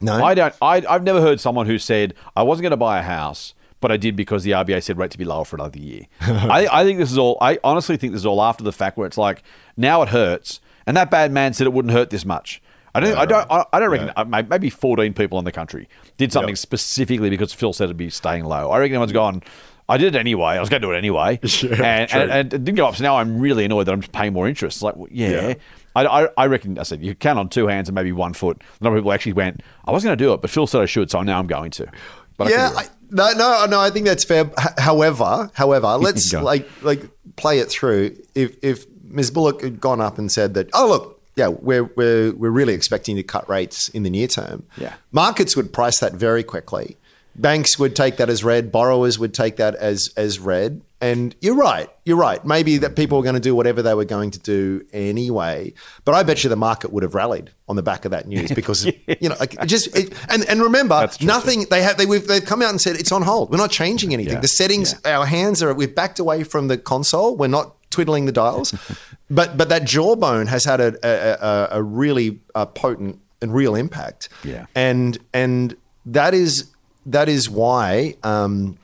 No, 0.00 0.22
I 0.24 0.34
don't. 0.34 0.54
I, 0.60 0.84
I've 0.88 1.02
never 1.02 1.20
heard 1.20 1.40
someone 1.40 1.66
who 1.66 1.78
said 1.78 2.14
I 2.36 2.42
wasn't 2.42 2.64
going 2.64 2.70
to 2.70 2.76
buy 2.76 2.98
a 2.98 3.02
house, 3.02 3.54
but 3.80 3.92
I 3.92 3.96
did 3.96 4.16
because 4.16 4.42
the 4.44 4.52
RBA 4.52 4.82
said 4.82 4.98
rate 4.98 5.10
to 5.12 5.18
be 5.18 5.24
lower 5.24 5.44
for 5.44 5.56
another 5.56 5.78
year. 5.78 6.02
I, 6.20 6.66
I 6.70 6.84
think 6.84 6.98
this 6.98 7.10
is 7.12 7.18
all. 7.18 7.38
I 7.40 7.58
honestly 7.64 7.96
think 7.96 8.12
this 8.12 8.22
is 8.22 8.26
all 8.26 8.42
after 8.42 8.64
the 8.64 8.72
fact, 8.72 8.96
where 8.96 9.06
it's 9.06 9.18
like 9.18 9.42
now 9.76 10.02
it 10.02 10.08
hurts, 10.10 10.60
and 10.86 10.96
that 10.96 11.10
bad 11.10 11.32
man 11.32 11.52
said 11.54 11.66
it 11.66 11.72
wouldn't 11.72 11.92
hurt 11.92 12.10
this 12.10 12.24
much. 12.24 12.60
I 12.94 13.00
don't. 13.00 13.16
I 13.16 13.26
don't. 13.26 13.46
I, 13.50 13.64
I 13.72 13.80
don't 13.80 13.90
reckon. 13.90 14.12
uh, 14.16 14.24
may- 14.24 14.42
Maybe 14.42 14.70
fourteen 14.70 15.12
people 15.14 15.38
in 15.38 15.44
the 15.44 15.52
country 15.52 15.88
did 16.16 16.32
something 16.32 16.56
specifically 16.56 17.30
because 17.30 17.52
Phil 17.52 17.72
said 17.72 17.84
it'd 17.84 17.96
be 17.96 18.10
staying 18.10 18.44
low. 18.44 18.70
I 18.70 18.78
reckon 18.78 18.94
everyone's 18.94 19.12
gone. 19.12 19.42
I 19.90 19.96
did 19.96 20.14
it 20.14 20.18
anyway. 20.18 20.48
I 20.56 20.60
was 20.60 20.68
going 20.68 20.82
to 20.82 20.88
do 20.88 20.92
it 20.92 20.98
anyway, 20.98 21.38
and, 21.62 21.82
and, 22.12 22.30
and 22.30 22.52
it 22.54 22.64
didn't 22.64 22.74
go 22.76 22.86
up. 22.86 22.96
So 22.96 23.04
now 23.04 23.16
I'm 23.16 23.38
really 23.38 23.64
annoyed 23.64 23.86
that 23.86 23.92
I'm 23.92 24.00
just 24.02 24.12
paying 24.12 24.32
more 24.34 24.46
interest. 24.48 24.76
It's 24.78 24.82
like, 24.82 24.96
well, 24.96 25.08
yeah. 25.10 25.48
Yeah. 25.48 25.54
I, 25.96 26.04
I, 26.24 26.28
I 26.36 26.46
reckon 26.46 26.78
I 26.78 26.82
said 26.82 27.02
you 27.02 27.14
count 27.14 27.38
on 27.38 27.48
two 27.48 27.66
hands 27.68 27.88
and 27.88 27.94
maybe 27.94 28.12
one 28.12 28.34
foot. 28.34 28.60
A 28.80 28.84
lot 28.84 28.90
of 28.92 28.98
people 28.98 29.12
actually 29.12 29.32
went. 29.32 29.62
I 29.86 29.92
was 29.92 30.04
going 30.04 30.16
to 30.16 30.22
do 30.22 30.32
it, 30.34 30.42
but 30.42 30.50
Phil 30.50 30.66
said 30.66 30.82
I 30.82 30.86
should, 30.86 31.10
so 31.10 31.22
now 31.22 31.38
I'm 31.38 31.46
going 31.46 31.70
to. 31.72 31.90
But 32.38 32.48
yeah, 32.50 32.68
couldn't 32.68 32.90
I, 32.90 32.92
no, 33.10 33.32
no, 33.32 33.66
no. 33.66 33.80
I 33.80 33.90
think 33.90 34.06
that's 34.06 34.24
fair. 34.24 34.46
H- 34.58 34.66
however, 34.78 35.50
however, 35.52 35.88
let's 35.98 36.32
like 36.32 36.66
like 36.82 37.02
play 37.36 37.58
it 37.58 37.68
through. 37.68 38.16
If 38.34 38.56
if 38.62 38.86
Ms. 39.04 39.30
Bullock 39.30 39.60
had 39.62 39.80
gone 39.80 40.00
up 40.00 40.16
and 40.18 40.32
said 40.32 40.54
that, 40.54 40.70
oh 40.72 40.88
look, 40.88 41.22
yeah, 41.36 41.48
we're 41.48 41.84
we're 41.84 42.32
we're 42.32 42.50
really 42.50 42.74
expecting 42.74 43.16
to 43.16 43.22
cut 43.22 43.48
rates 43.48 43.88
in 43.90 44.02
the 44.04 44.10
near 44.10 44.28
term. 44.28 44.64
Yeah. 44.76 44.94
markets 45.12 45.56
would 45.56 45.72
price 45.72 45.98
that 46.00 46.14
very 46.14 46.42
quickly. 46.42 46.96
Banks 47.38 47.78
would 47.78 47.94
take 47.94 48.16
that 48.16 48.28
as 48.28 48.42
read. 48.42 48.72
Borrowers 48.72 49.18
would 49.18 49.32
take 49.32 49.56
that 49.56 49.74
as 49.76 50.12
as 50.16 50.38
read. 50.38 50.82
And 51.00 51.36
you're 51.40 51.54
right. 51.54 51.88
You're 52.04 52.16
right. 52.16 52.44
Maybe 52.44 52.78
that 52.78 52.96
people 52.96 53.18
were 53.18 53.22
going 53.22 53.36
to 53.36 53.40
do 53.40 53.54
whatever 53.54 53.82
they 53.82 53.94
were 53.94 54.04
going 54.04 54.32
to 54.32 54.38
do 54.40 54.84
anyway. 54.92 55.72
But 56.04 56.16
I 56.16 56.24
bet 56.24 56.42
you 56.42 56.50
the 56.50 56.56
market 56.56 56.92
would 56.92 57.04
have 57.04 57.14
rallied 57.14 57.52
on 57.68 57.76
the 57.76 57.84
back 57.84 58.04
of 58.04 58.10
that 58.10 58.26
news 58.26 58.50
because 58.54 58.84
you 58.84 59.28
know, 59.28 59.36
like 59.38 59.54
it 59.54 59.66
just 59.66 59.96
it, 59.96 60.12
and 60.28 60.44
and 60.46 60.60
remember, 60.60 61.08
nothing. 61.20 61.66
They 61.70 61.82
have 61.82 61.96
they 61.98 62.06
we've, 62.06 62.26
they've 62.26 62.44
come 62.44 62.62
out 62.62 62.70
and 62.70 62.80
said 62.80 62.96
it's 62.96 63.12
on 63.12 63.22
hold. 63.22 63.50
We're 63.50 63.58
not 63.58 63.70
changing 63.70 64.12
anything. 64.12 64.34
Yeah, 64.34 64.40
The 64.40 64.48
settings, 64.48 64.94
our 65.04 65.26
hands 65.26 65.62
are. 65.62 65.72
We've 65.72 65.94
backed 65.94 66.18
away 66.18 66.42
from 66.42 66.66
the 66.66 66.76
console. 66.76 67.36
We're 67.36 67.46
not 67.46 67.76
twiddling 67.90 68.24
the 68.26 68.32
dials. 68.32 68.74
but 69.30 69.56
but 69.56 69.68
that 69.68 69.84
jawbone 69.84 70.48
has 70.48 70.64
had 70.64 70.80
a 70.80 70.94
a, 71.04 71.38
a, 71.46 71.68
a 71.78 71.82
really 71.82 72.40
uh, 72.56 72.66
potent 72.66 73.20
and 73.40 73.54
real 73.54 73.76
impact. 73.76 74.28
Yeah. 74.42 74.66
and 74.74 75.16
and 75.32 75.76
that 76.06 76.34
is 76.34 76.70
that 77.10 77.28
is 77.28 77.48
why. 77.50 78.16
Um, 78.22 78.78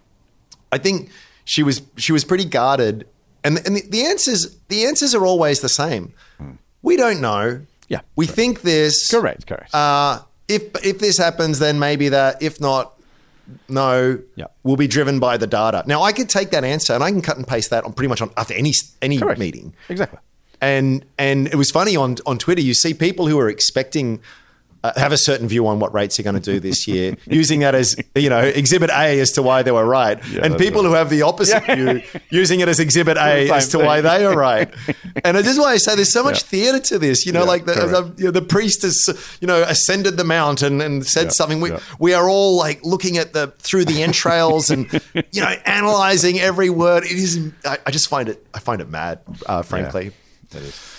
I 0.72 0.78
think 0.78 1.10
she 1.44 1.62
was 1.62 1.82
she 1.96 2.12
was 2.12 2.24
pretty 2.24 2.44
guarded, 2.44 3.06
and 3.42 3.58
and 3.66 3.76
the, 3.76 3.82
the 3.88 4.04
answers 4.04 4.56
the 4.68 4.84
answers 4.84 5.14
are 5.14 5.24
always 5.24 5.60
the 5.60 5.68
same. 5.68 6.12
We 6.82 6.96
don't 6.96 7.20
know. 7.20 7.60
Yeah, 7.88 8.00
we 8.16 8.26
think 8.26 8.62
this. 8.62 9.10
Correct, 9.10 9.46
correct. 9.46 9.74
Uh, 9.74 10.22
if 10.48 10.62
if 10.84 10.98
this 10.98 11.18
happens, 11.18 11.58
then 11.58 11.78
maybe 11.78 12.08
that. 12.10 12.42
If 12.42 12.60
not, 12.60 12.98
no. 13.68 14.18
Yeah. 14.36 14.46
We'll 14.62 14.76
be 14.76 14.86
driven 14.88 15.20
by 15.20 15.36
the 15.36 15.46
data. 15.46 15.84
Now 15.86 16.02
I 16.02 16.12
could 16.12 16.28
take 16.28 16.50
that 16.50 16.64
answer 16.64 16.92
and 16.94 17.02
I 17.04 17.10
can 17.10 17.22
cut 17.22 17.36
and 17.36 17.46
paste 17.46 17.70
that 17.70 17.84
on 17.84 17.92
pretty 17.92 18.08
much 18.08 18.20
on 18.22 18.30
after 18.36 18.54
any 18.54 18.72
any 19.00 19.18
Correct. 19.18 19.38
meeting. 19.38 19.74
Exactly. 19.88 20.18
And 20.60 21.04
and 21.18 21.46
it 21.48 21.56
was 21.56 21.70
funny 21.70 21.96
on 21.96 22.16
on 22.26 22.38
Twitter. 22.38 22.62
You 22.62 22.74
see 22.74 22.94
people 22.94 23.26
who 23.26 23.38
are 23.38 23.48
expecting. 23.48 24.20
Uh, 24.84 24.92
have 24.98 25.12
a 25.12 25.16
certain 25.16 25.48
view 25.48 25.66
on 25.66 25.80
what 25.80 25.94
rates 25.94 26.20
are 26.20 26.22
going 26.22 26.34
to 26.34 26.42
do 26.42 26.60
this 26.60 26.86
year, 26.86 27.16
using 27.24 27.60
that 27.60 27.74
as 27.74 27.96
you 28.14 28.28
know 28.28 28.40
exhibit 28.40 28.90
A 28.90 29.18
as 29.18 29.32
to 29.32 29.40
why 29.42 29.62
they 29.62 29.72
were 29.72 29.86
right, 29.86 30.22
and 30.36 30.58
people 30.58 30.82
right. 30.82 30.88
who 30.88 30.94
have 30.94 31.08
the 31.08 31.22
opposite 31.22 31.64
view 31.64 32.02
using 32.28 32.60
it 32.60 32.68
as 32.68 32.78
exhibit 32.78 33.16
A 33.16 33.50
as 33.50 33.68
to 33.68 33.78
why 33.78 34.02
they 34.02 34.26
are 34.26 34.36
right. 34.36 34.70
And 35.24 35.38
this 35.38 35.46
is 35.46 35.58
why 35.58 35.72
I 35.72 35.78
say 35.78 35.94
there's 35.94 36.12
so 36.12 36.22
much 36.22 36.42
Yeah. 36.42 36.48
theatre 36.48 36.80
to 36.80 36.98
this. 36.98 37.24
You 37.24 37.32
know, 37.32 37.44
Yeah, 37.44 37.48
like 37.54 37.64
the, 37.64 37.72
the, 37.72 38.14
you 38.18 38.24
know, 38.26 38.30
the 38.30 38.42
priest 38.42 38.82
has 38.82 39.08
you 39.40 39.46
know 39.46 39.62
ascended 39.62 40.18
the 40.18 40.24
mount 40.24 40.60
and, 40.60 41.06
said 41.06 41.24
Yeah, 41.24 41.30
something. 41.30 41.62
We 41.62 41.70
yeah. 41.70 41.80
we 41.98 42.12
are 42.12 42.28
all 42.28 42.58
like 42.58 42.84
looking 42.84 43.16
at 43.16 43.32
the 43.32 43.54
through 43.60 43.86
the 43.86 44.02
entrails 44.02 44.68
and 44.68 44.92
you 45.32 45.40
know 45.40 45.54
analyzing 45.64 46.40
every 46.40 46.68
word. 46.68 47.04
It 47.04 47.12
is. 47.12 47.40
I, 47.64 47.78
I 47.86 47.90
just 47.90 48.08
find 48.08 48.28
it. 48.28 48.46
I 48.52 48.58
find 48.58 48.82
it 48.82 48.90
mad, 48.90 49.20
uh, 49.46 49.62
frankly. 49.62 50.12
It 50.50 50.56
is. 50.62 50.90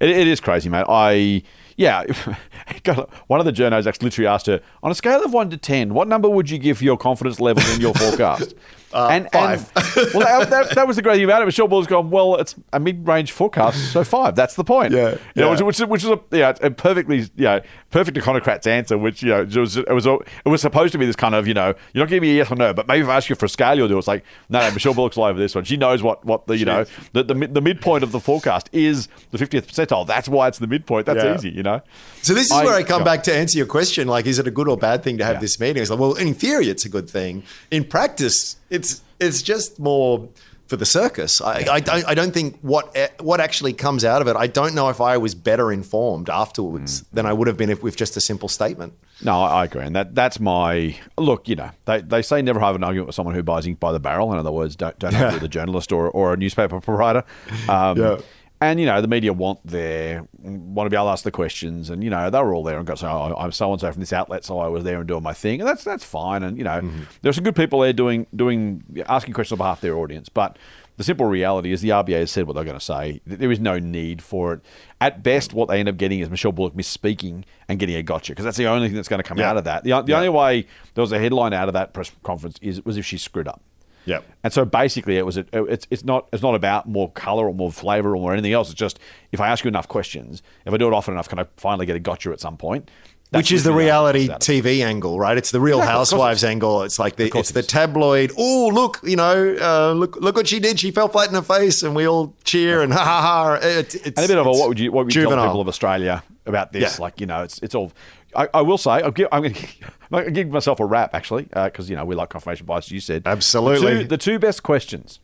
It, 0.00 0.10
it 0.10 0.26
is 0.28 0.40
crazy, 0.40 0.70
mate. 0.70 0.86
I 0.88 1.42
yeah. 1.78 2.02
One 3.28 3.40
of 3.40 3.46
the 3.46 3.52
journos 3.52 3.86
actually 3.86 4.06
literally 4.06 4.26
asked 4.26 4.46
her 4.46 4.60
on 4.82 4.90
a 4.90 4.94
scale 4.94 5.24
of 5.24 5.32
one 5.32 5.48
to 5.50 5.56
ten, 5.56 5.94
what 5.94 6.08
number 6.08 6.28
would 6.28 6.50
you 6.50 6.58
give 6.58 6.82
your 6.82 6.98
confidence 6.98 7.40
level 7.40 7.62
in 7.72 7.80
your 7.80 7.94
forecast? 7.94 8.54
Uh, 8.92 9.08
and, 9.10 9.28
five. 9.32 9.70
and 9.76 9.84
well, 10.14 10.20
that, 10.40 10.50
that, 10.50 10.74
that 10.74 10.86
was 10.86 10.96
the 10.96 11.02
great 11.02 11.16
thing 11.16 11.24
about 11.24 11.42
it. 11.42 11.44
Michelle 11.44 11.68
Ball's 11.68 11.86
gone. 11.86 12.10
Well, 12.10 12.36
it's 12.36 12.54
a 12.72 12.80
mid-range 12.80 13.32
forecast, 13.32 13.92
so 13.92 14.02
five. 14.04 14.34
That's 14.34 14.54
the 14.56 14.64
point. 14.64 14.92
Yeah, 14.94 15.16
You 15.34 15.42
know, 15.42 15.50
which, 15.50 15.60
which, 15.60 15.78
which 15.80 16.04
is 16.04 16.10
a 16.10 16.20
yeah, 16.30 16.54
a 16.62 16.70
perfectly 16.70 17.28
yeah, 17.36 17.60
perfect 17.90 18.16
econocrat's 18.16 18.66
answer. 18.66 18.96
Which 18.96 19.22
you 19.22 19.28
know, 19.28 19.42
it 19.42 19.54
was 19.56 19.76
it 19.76 19.92
was 19.92 20.06
it 20.06 20.48
was 20.48 20.60
supposed 20.62 20.92
to 20.92 20.98
be 20.98 21.04
this 21.06 21.16
kind 21.16 21.34
of 21.34 21.46
you 21.46 21.54
know, 21.54 21.74
you're 21.92 22.04
not 22.04 22.08
giving 22.08 22.22
me 22.22 22.34
a 22.34 22.36
yes 22.38 22.50
or 22.50 22.56
no, 22.56 22.72
but 22.72 22.88
maybe 22.88 23.02
if 23.02 23.08
I 23.08 23.16
ask 23.16 23.28
you 23.28 23.34
for 23.36 23.46
a 23.46 23.48
scale, 23.48 23.76
you'll 23.76 23.88
do. 23.88 23.96
it. 23.96 23.98
It's 23.98 24.08
like 24.08 24.24
no, 24.48 24.60
no. 24.60 24.70
Michelle 24.70 24.94
Bullock's 24.94 25.18
all 25.18 25.24
over 25.24 25.38
this 25.38 25.54
one. 25.54 25.64
She 25.64 25.76
knows 25.76 26.02
what 26.02 26.24
what 26.24 26.46
the 26.46 26.56
you 26.56 26.64
know 26.64 26.84
the, 27.12 27.22
the 27.24 27.34
the 27.34 27.60
midpoint 27.60 28.04
of 28.04 28.12
the 28.12 28.20
forecast 28.20 28.70
is 28.72 29.08
the 29.32 29.38
50th 29.38 29.66
percentile. 29.66 30.06
That's 30.06 30.28
why 30.28 30.48
it's 30.48 30.58
the 30.58 30.66
midpoint. 30.66 31.06
That's 31.06 31.22
Yeah. 31.22 31.34
easy, 31.34 31.50
you 31.50 31.62
know. 31.62 31.82
So 32.22 32.32
this 32.34 32.46
is 32.46 32.52
I- 32.52 32.64
where 32.64 32.74
I 32.74 32.82
come 32.82 33.00
yeah. 33.02 33.04
back 33.04 33.22
to 33.24 33.34
answer 33.34 33.58
your 33.58 33.66
question. 33.66 34.08
Like, 34.08 34.26
is 34.26 34.38
it 34.38 34.46
a 34.46 34.50
good 34.50 34.68
or 34.68 34.76
bad 34.76 35.02
thing 35.02 35.18
to 35.18 35.24
have 35.24 35.34
Yeah. 35.36 35.40
this 35.40 35.60
meeting? 35.60 35.82
It's 35.82 35.90
like, 35.90 36.00
well, 36.00 36.14
in 36.14 36.34
theory, 36.34 36.68
it's 36.68 36.84
a 36.84 36.88
good 36.88 37.08
thing. 37.10 37.42
In 37.70 37.84
practice, 37.84 38.56
it's 38.70 39.02
it's 39.20 39.42
just 39.42 39.78
more 39.78 40.28
for 40.66 40.76
the 40.76 40.84
circus. 40.84 41.40
I, 41.40 41.64
I 41.70 41.80
don't 41.80 42.04
I 42.06 42.14
don't 42.14 42.32
think 42.34 42.58
what 42.60 42.94
what 43.20 43.40
actually 43.40 43.72
comes 43.72 44.04
out 44.04 44.20
of 44.20 44.28
it. 44.28 44.36
I 44.36 44.46
don't 44.46 44.74
know 44.74 44.90
if 44.90 45.00
I 45.00 45.16
was 45.16 45.34
better 45.34 45.72
informed 45.72 46.28
afterwards 46.28 47.00
Mm. 47.00 47.04
than 47.12 47.26
I 47.26 47.32
would 47.32 47.48
have 47.48 47.56
been 47.56 47.70
if 47.70 47.82
with 47.82 47.96
just 47.96 48.16
a 48.16 48.20
simple 48.20 48.48
statement. 48.50 48.92
No, 49.24 49.42
I 49.42 49.64
agree, 49.64 49.82
and 49.82 49.96
that 49.96 50.14
that's 50.14 50.38
my 50.38 50.94
look. 51.16 51.48
You 51.48 51.56
know, 51.56 51.70
they, 51.86 52.02
they 52.02 52.20
say 52.22 52.42
never 52.42 52.60
have 52.60 52.76
an 52.76 52.84
argument 52.84 53.06
with 53.08 53.16
someone 53.16 53.34
who 53.34 53.42
buys 53.42 53.66
ink 53.66 53.80
by 53.80 53.92
the 53.92 53.98
barrel. 53.98 54.30
In 54.32 54.38
other 54.38 54.52
words, 54.52 54.76
don't 54.76 54.96
don't 54.98 55.14
argue 55.14 55.36
with 55.36 55.42
a 55.42 55.48
journalist 55.48 55.90
or, 55.90 56.10
or 56.10 56.34
a 56.34 56.36
newspaper 56.36 56.80
proprietor. 56.80 57.24
Um, 57.68 57.96
Yeah. 57.98 58.18
And 58.60 58.80
you 58.80 58.86
know, 58.86 59.00
the 59.00 59.06
media 59.06 59.32
want 59.32 59.64
their 59.64 60.26
want 60.42 60.86
to 60.86 60.90
be 60.90 60.96
able 60.96 61.06
to 61.06 61.12
ask 61.12 61.22
the 61.22 61.30
questions, 61.30 61.90
and 61.90 62.02
you 62.02 62.10
know, 62.10 62.28
they 62.28 62.40
were 62.42 62.54
all 62.54 62.64
there 62.64 62.76
and 62.78 62.84
got 62.86 62.98
so 62.98 63.06
oh, 63.06 63.36
I'm 63.38 63.52
so 63.52 63.70
and 63.72 63.80
so 63.80 63.92
from 63.92 64.00
this 64.00 64.12
outlet, 64.12 64.44
so 64.44 64.58
I 64.58 64.66
was 64.66 64.82
there 64.82 64.98
and 64.98 65.06
doing 65.06 65.22
my 65.22 65.32
thing, 65.32 65.60
and 65.60 65.68
that's 65.68 65.84
that's 65.84 66.02
fine. 66.04 66.42
And 66.42 66.58
you 66.58 66.64
know, 66.64 66.80
Mm-hmm. 66.80 67.02
there's 67.22 67.36
some 67.36 67.44
good 67.44 67.54
people 67.54 67.78
there 67.80 67.92
doing 67.92 68.26
doing 68.34 68.82
asking 69.08 69.34
questions 69.34 69.52
on 69.52 69.58
behalf 69.58 69.78
of 69.78 69.82
their 69.82 69.96
audience, 69.96 70.28
but 70.28 70.58
the 70.96 71.04
simple 71.04 71.26
reality 71.26 71.70
is 71.70 71.82
the 71.82 71.90
RBA 71.90 72.18
has 72.18 72.30
said 72.32 72.48
what 72.48 72.54
they're 72.54 72.64
going 72.64 72.76
to 72.76 72.84
say. 72.84 73.20
There 73.24 73.52
is 73.52 73.60
no 73.60 73.78
need 73.78 74.20
for 74.20 74.54
it. 74.54 74.60
At 75.00 75.22
best, 75.22 75.54
what 75.54 75.68
they 75.68 75.78
end 75.78 75.88
up 75.88 75.96
getting 75.96 76.18
is 76.18 76.28
Michelle 76.28 76.50
Bullock 76.50 76.74
misspeaking 76.74 77.44
and 77.68 77.78
getting 77.78 77.94
a 77.94 78.02
gotcha 78.02 78.32
because 78.32 78.44
that's 78.44 78.56
the 78.56 78.66
only 78.66 78.88
thing 78.88 78.96
that's 78.96 79.06
going 79.06 79.22
to 79.22 79.28
come 79.28 79.38
Yeah. 79.38 79.50
out 79.50 79.56
of 79.56 79.62
that. 79.64 79.84
The, 79.84 79.90
the 80.02 80.10
Yeah. 80.10 80.16
only 80.16 80.30
way 80.30 80.66
there 80.94 81.02
was 81.02 81.12
a 81.12 81.20
headline 81.20 81.52
out 81.52 81.68
of 81.68 81.74
that 81.74 81.92
press 81.92 82.10
conference 82.24 82.58
is 82.60 82.84
was 82.84 82.96
if 82.96 83.06
she 83.06 83.16
screwed 83.18 83.46
up. 83.46 83.62
Yep. 84.08 84.24
And 84.42 84.52
so 84.52 84.64
basically, 84.64 85.18
it 85.18 85.26
was 85.26 85.36
a, 85.36 85.44
it's 85.52 85.86
it's 85.90 86.04
not 86.04 86.28
it's 86.32 86.42
not 86.42 86.54
about 86.54 86.88
more 86.88 87.10
color 87.12 87.46
or 87.46 87.54
more 87.54 87.70
flavor 87.70 88.14
or 88.16 88.20
more 88.20 88.32
anything 88.32 88.52
else. 88.52 88.70
It's 88.70 88.78
just 88.78 88.98
if 89.32 89.40
I 89.40 89.48
ask 89.48 89.64
you 89.64 89.68
enough 89.68 89.86
questions, 89.88 90.42
if 90.64 90.72
I 90.72 90.76
do 90.78 90.86
it 90.88 90.94
often 90.94 91.14
enough, 91.14 91.28
can 91.28 91.38
I 91.38 91.46
finally 91.56 91.84
get 91.86 91.96
a 91.96 92.00
gotcha 92.00 92.30
at 92.30 92.40
some 92.40 92.56
point? 92.56 92.90
That's 93.30 93.42
Which 93.42 93.52
is 93.52 93.64
the 93.64 93.74
reality 93.74 94.30
out 94.30 94.48
of 94.48 94.48
it. 94.48 94.62
TV 94.62 94.82
angle, 94.82 95.18
right? 95.20 95.36
It's 95.36 95.50
the 95.50 95.60
Real 95.60 95.80
Exactly, 95.80 95.98
Housewives 95.98 96.42
it 96.42 96.46
is. 96.46 96.50
angle. 96.50 96.82
It's 96.84 96.98
like 96.98 97.16
the 97.16 97.28
course 97.28 97.50
it's 97.50 97.54
the 97.54 97.62
tabloid. 97.62 98.32
Oh, 98.38 98.70
look, 98.72 99.00
you 99.02 99.16
know, 99.16 99.54
uh, 99.60 99.92
look 99.92 100.16
look 100.16 100.34
what 100.34 100.48
she 100.48 100.60
did. 100.60 100.80
She 100.80 100.90
fell 100.92 101.08
flat 101.08 101.28
in 101.28 101.34
her 101.34 101.42
face, 101.42 101.82
and 101.82 101.94
we 101.94 102.08
all 102.08 102.34
cheer 102.44 102.80
and 102.80 102.90
ha 102.90 103.04
ha 103.04 103.20
ha. 103.20 103.54
It, 103.60 103.94
it's, 103.94 104.06
And 104.06 104.18
a 104.20 104.28
bit 104.28 104.38
of 104.38 104.46
a 104.46 104.50
what 104.50 104.68
would 104.70 104.80
you 104.80 104.90
what 104.92 105.04
would 105.04 105.14
you 105.14 105.24
tell 105.28 105.44
people 105.44 105.60
of 105.60 105.68
Australia 105.68 106.22
about 106.46 106.72
this? 106.72 106.98
Yeah. 106.98 107.02
Like 107.02 107.20
you 107.20 107.26
know, 107.26 107.42
it's 107.42 107.58
it's 107.58 107.74
all. 107.74 107.92
I, 108.38 108.48
I 108.54 108.62
will 108.62 108.78
say 108.78 109.02
give, 109.10 109.28
I'm 109.32 109.42
going 109.42 109.54
to 110.24 110.30
give 110.30 110.48
myself 110.48 110.80
a 110.80 110.84
wrap, 110.86 111.14
actually 111.14 111.44
because 111.52 111.90
you 111.90 111.96
know 111.96 112.04
we 112.04 112.14
like 112.14 112.30
confirmation 112.30 112.64
bias. 112.66 112.90
You 112.90 113.00
said 113.00 113.24
Absolutely. 113.26 113.94
The 113.94 114.00
two, 114.02 114.08
the 114.08 114.16
two 114.18 114.38
best 114.38 114.62
questions 114.62 115.20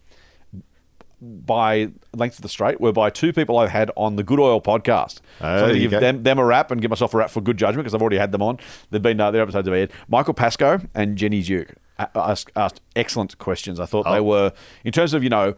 by 1.21 1.91
length 2.15 2.37
of 2.37 2.43
the 2.43 2.49
straight 2.49 2.81
were 2.81 2.93
by 2.93 3.09
two 3.09 3.33
people 3.33 3.57
I've 3.59 3.71
had 3.71 3.91
on 3.97 4.17
the 4.17 4.23
Good 4.23 4.41
Oil 4.41 4.61
podcast. 4.61 5.21
Oh, 5.41 5.45
so 5.45 5.47
I'm 5.47 5.59
going 5.61 5.75
to 5.75 5.79
give 5.81 5.91
them 5.93 6.23
them 6.23 6.39
a 6.39 6.45
wrap 6.45 6.71
and 6.71 6.83
give 6.83 6.91
myself 6.91 7.15
a 7.15 7.17
wrap 7.17 7.31
for 7.31 7.41
good 7.41 7.57
judgment 7.57 7.85
because 7.85 7.95
I've 7.95 8.03
already 8.03 8.19
had 8.19 8.33
them 8.33 8.43
on. 8.43 8.59
They've 8.91 9.01
been 9.01 9.21
uh, 9.21 9.31
their 9.31 9.43
episodes 9.43 9.67
have 9.67 9.75
aired. 9.75 9.93
Michael 10.09 10.35
Pascoe 10.35 10.81
and 10.95 11.17
Jenny 11.17 11.43
Duke 11.43 11.75
asked, 11.99 12.51
asked 12.57 12.81
excellent 12.97 13.39
questions. 13.39 13.81
I 13.81 13.87
thought 13.87 14.05
they 14.05 14.19
Oh. 14.19 14.23
were 14.25 14.53
in 14.85 14.93
terms 14.93 15.15
of 15.15 15.23
you 15.23 15.31
know 15.31 15.55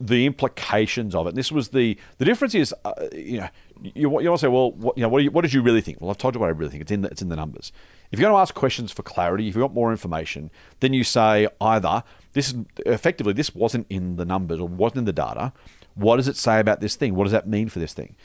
the 0.00 0.26
implications 0.26 1.14
of 1.14 1.26
it. 1.26 1.30
And 1.30 1.38
this 1.38 1.50
was 1.50 1.68
the 1.68 1.98
the 2.18 2.24
difference 2.24 2.54
is 2.54 2.74
uh, 2.84 2.92
you 3.12 3.38
know 3.40 3.48
you, 3.82 3.92
you 3.94 4.08
want 4.08 4.24
to 4.24 4.38
say 4.38 4.48
well 4.48 4.72
what, 4.72 4.96
you 4.96 5.02
know 5.02 5.08
what, 5.08 5.18
do 5.18 5.24
you, 5.24 5.30
what 5.30 5.42
did 5.42 5.52
you 5.52 5.62
really 5.62 5.80
think? 5.80 6.00
Well, 6.00 6.10
I've 6.10 6.18
told 6.18 6.34
you 6.34 6.40
what 6.40 6.48
I 6.48 6.50
really 6.50 6.70
think. 6.70 6.82
It's 6.82 6.92
in 6.92 7.02
the, 7.02 7.08
it's 7.08 7.22
in 7.22 7.28
the 7.28 7.36
numbers. 7.36 7.72
If 8.10 8.18
you're 8.18 8.28
going 8.28 8.36
to 8.36 8.40
ask 8.40 8.54
questions 8.54 8.92
for 8.92 9.02
clarity, 9.02 9.48
if 9.48 9.54
you 9.54 9.62
want 9.62 9.74
more 9.74 9.90
information, 9.90 10.50
then 10.80 10.92
you 10.92 11.02
say 11.02 11.48
either 11.60 12.02
this 12.32 12.48
is 12.48 12.56
effectively 12.84 13.32
this 13.32 13.54
wasn't 13.54 13.86
in 13.90 14.16
the 14.16 14.24
numbers 14.24 14.60
or 14.60 14.68
wasn't 14.68 14.98
in 14.98 15.04
the 15.06 15.12
data. 15.12 15.52
What 15.94 16.16
does 16.16 16.28
it 16.28 16.36
say 16.36 16.60
about 16.60 16.80
this 16.80 16.94
thing? 16.94 17.14
What 17.14 17.24
does 17.24 17.32
that 17.32 17.48
mean 17.48 17.68
for 17.68 17.78
this 17.78 17.94
thing? 17.94 18.16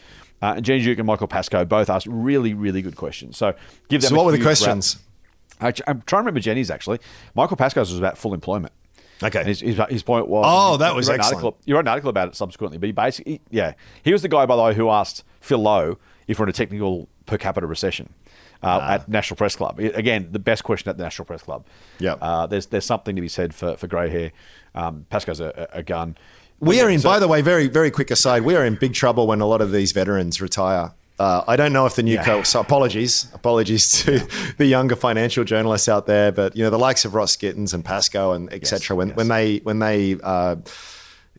Uh, 0.42 0.54
and 0.58 0.66
Jenny 0.66 0.84
Duke 0.84 0.98
and 0.98 1.08
Michael 1.08 1.28
Pascoe 1.28 1.64
both 1.66 1.90
asked 1.90 2.08
really, 2.08 2.54
really 2.54 2.82
good 2.82 2.96
questions. 2.96 3.38
So 3.38 3.54
give 3.88 4.02
them. 4.02 4.10
So 4.10 4.16
what 4.16 4.26
were 4.26 4.32
the 4.32 4.42
questions? 4.42 4.98
I, 5.62 5.68
am 5.88 6.02
trying 6.02 6.04
to 6.04 6.18
remember 6.18 6.40
Jenny's 6.40 6.72
actually. 6.72 7.00
Michael 7.36 7.58
Pascoe's 7.58 7.92
was 7.92 8.00
about 8.00 8.18
full 8.18 8.34
employment. 8.34 8.74
Okay. 9.24 9.40
And 9.40 9.48
his, 9.48 9.60
his, 9.62 9.80
his 9.90 10.04
point 10.04 10.28
was. 10.28 10.46
Oh, 10.48 10.78
that 10.78 10.96
was 10.96 11.08
you 11.08 11.14
excellent. 11.14 11.44
Article, 11.44 11.58
you 11.66 11.76
wrote 11.76 11.82
an 11.82 11.88
article 11.90 12.10
about 12.10 12.28
it 12.30 12.36
subsequently, 12.36 12.78
but 12.78 12.88
he 12.88 12.92
basically, 12.92 13.42
yeah, 13.50 13.74
he 14.04 14.12
was 14.12 14.22
the 14.22 14.28
guy, 14.28 14.46
by 14.46 14.56
the 14.56 14.64
way, 14.64 14.74
who 14.74 14.90
asked 14.90 15.24
Phil 15.40 15.60
Lowe 15.60 15.98
if 16.28 16.40
we're 16.40 16.46
in 16.46 16.50
a 16.50 16.54
technical 16.54 17.08
per 17.26 17.38
capita 17.38 17.68
recession. 17.68 18.14
Uh, 18.64 18.78
Ah. 18.80 18.92
At 18.94 19.10
National 19.10 19.38
Press 19.38 19.56
Club, 19.56 19.80
again, 19.80 20.28
the 20.32 20.38
best 20.38 20.64
question 20.64 20.88
at 20.90 20.96
the 20.98 21.02
National 21.02 21.26
Press 21.26 21.42
Club. 21.42 21.66
Yeah, 21.98 22.14
uh, 22.22 22.46
there's 22.46 22.68
there's 22.68 22.86
something 22.86 23.16
to 23.16 23.22
be 23.22 23.28
said 23.28 23.56
for 23.56 23.76
for 23.76 23.88
grey 23.88 24.08
hair. 24.12 24.32
Um, 24.76 25.08
Pascoe's 25.10 25.40
a, 25.40 25.68
a 25.74 25.82
gun. 25.82 26.16
We 26.60 26.80
are 26.80 26.88
in, 26.88 27.02
by 27.02 27.18
the 27.18 27.28
way, 27.28 27.42
very, 27.42 27.68
very 27.68 27.90
quick 27.90 28.12
aside, 28.12 28.44
we 28.44 28.56
are 28.56 28.64
in 28.64 28.76
big 28.76 28.94
trouble 28.94 29.26
when 29.26 29.42
a 29.42 29.48
lot 29.48 29.62
of 29.62 29.72
these 29.72 29.94
veterans 29.94 30.40
retire. 30.42 30.94
Uh, 31.22 31.44
I 31.48 31.56
don't 31.56 31.72
know 31.72 31.86
if 31.86 31.96
the 31.96 32.02
new 32.02 32.16
Yeah. 32.16 32.26
co 32.26 32.42
so 32.42 32.60
apologies, 32.60 33.28
apologies 33.34 33.88
to 34.04 34.28
the 34.58 34.66
younger 34.66 34.96
financial 34.96 35.44
journalists 35.44 35.88
out 35.88 36.08
there, 36.08 36.32
but 36.32 36.56
you 36.56 36.64
know 36.64 36.72
the 36.72 36.80
likes 36.80 37.06
of 37.06 37.14
Ross 37.14 37.36
Gittins 37.38 37.76
and 37.76 37.86
Pascoe 37.86 38.32
and 38.32 38.52
etc. 38.52 38.96
when 38.96 39.10
yes. 39.10 39.18
when 39.18 39.28
they 39.28 39.58
when 39.60 39.78
they 39.78 40.18
uh, 40.24 40.56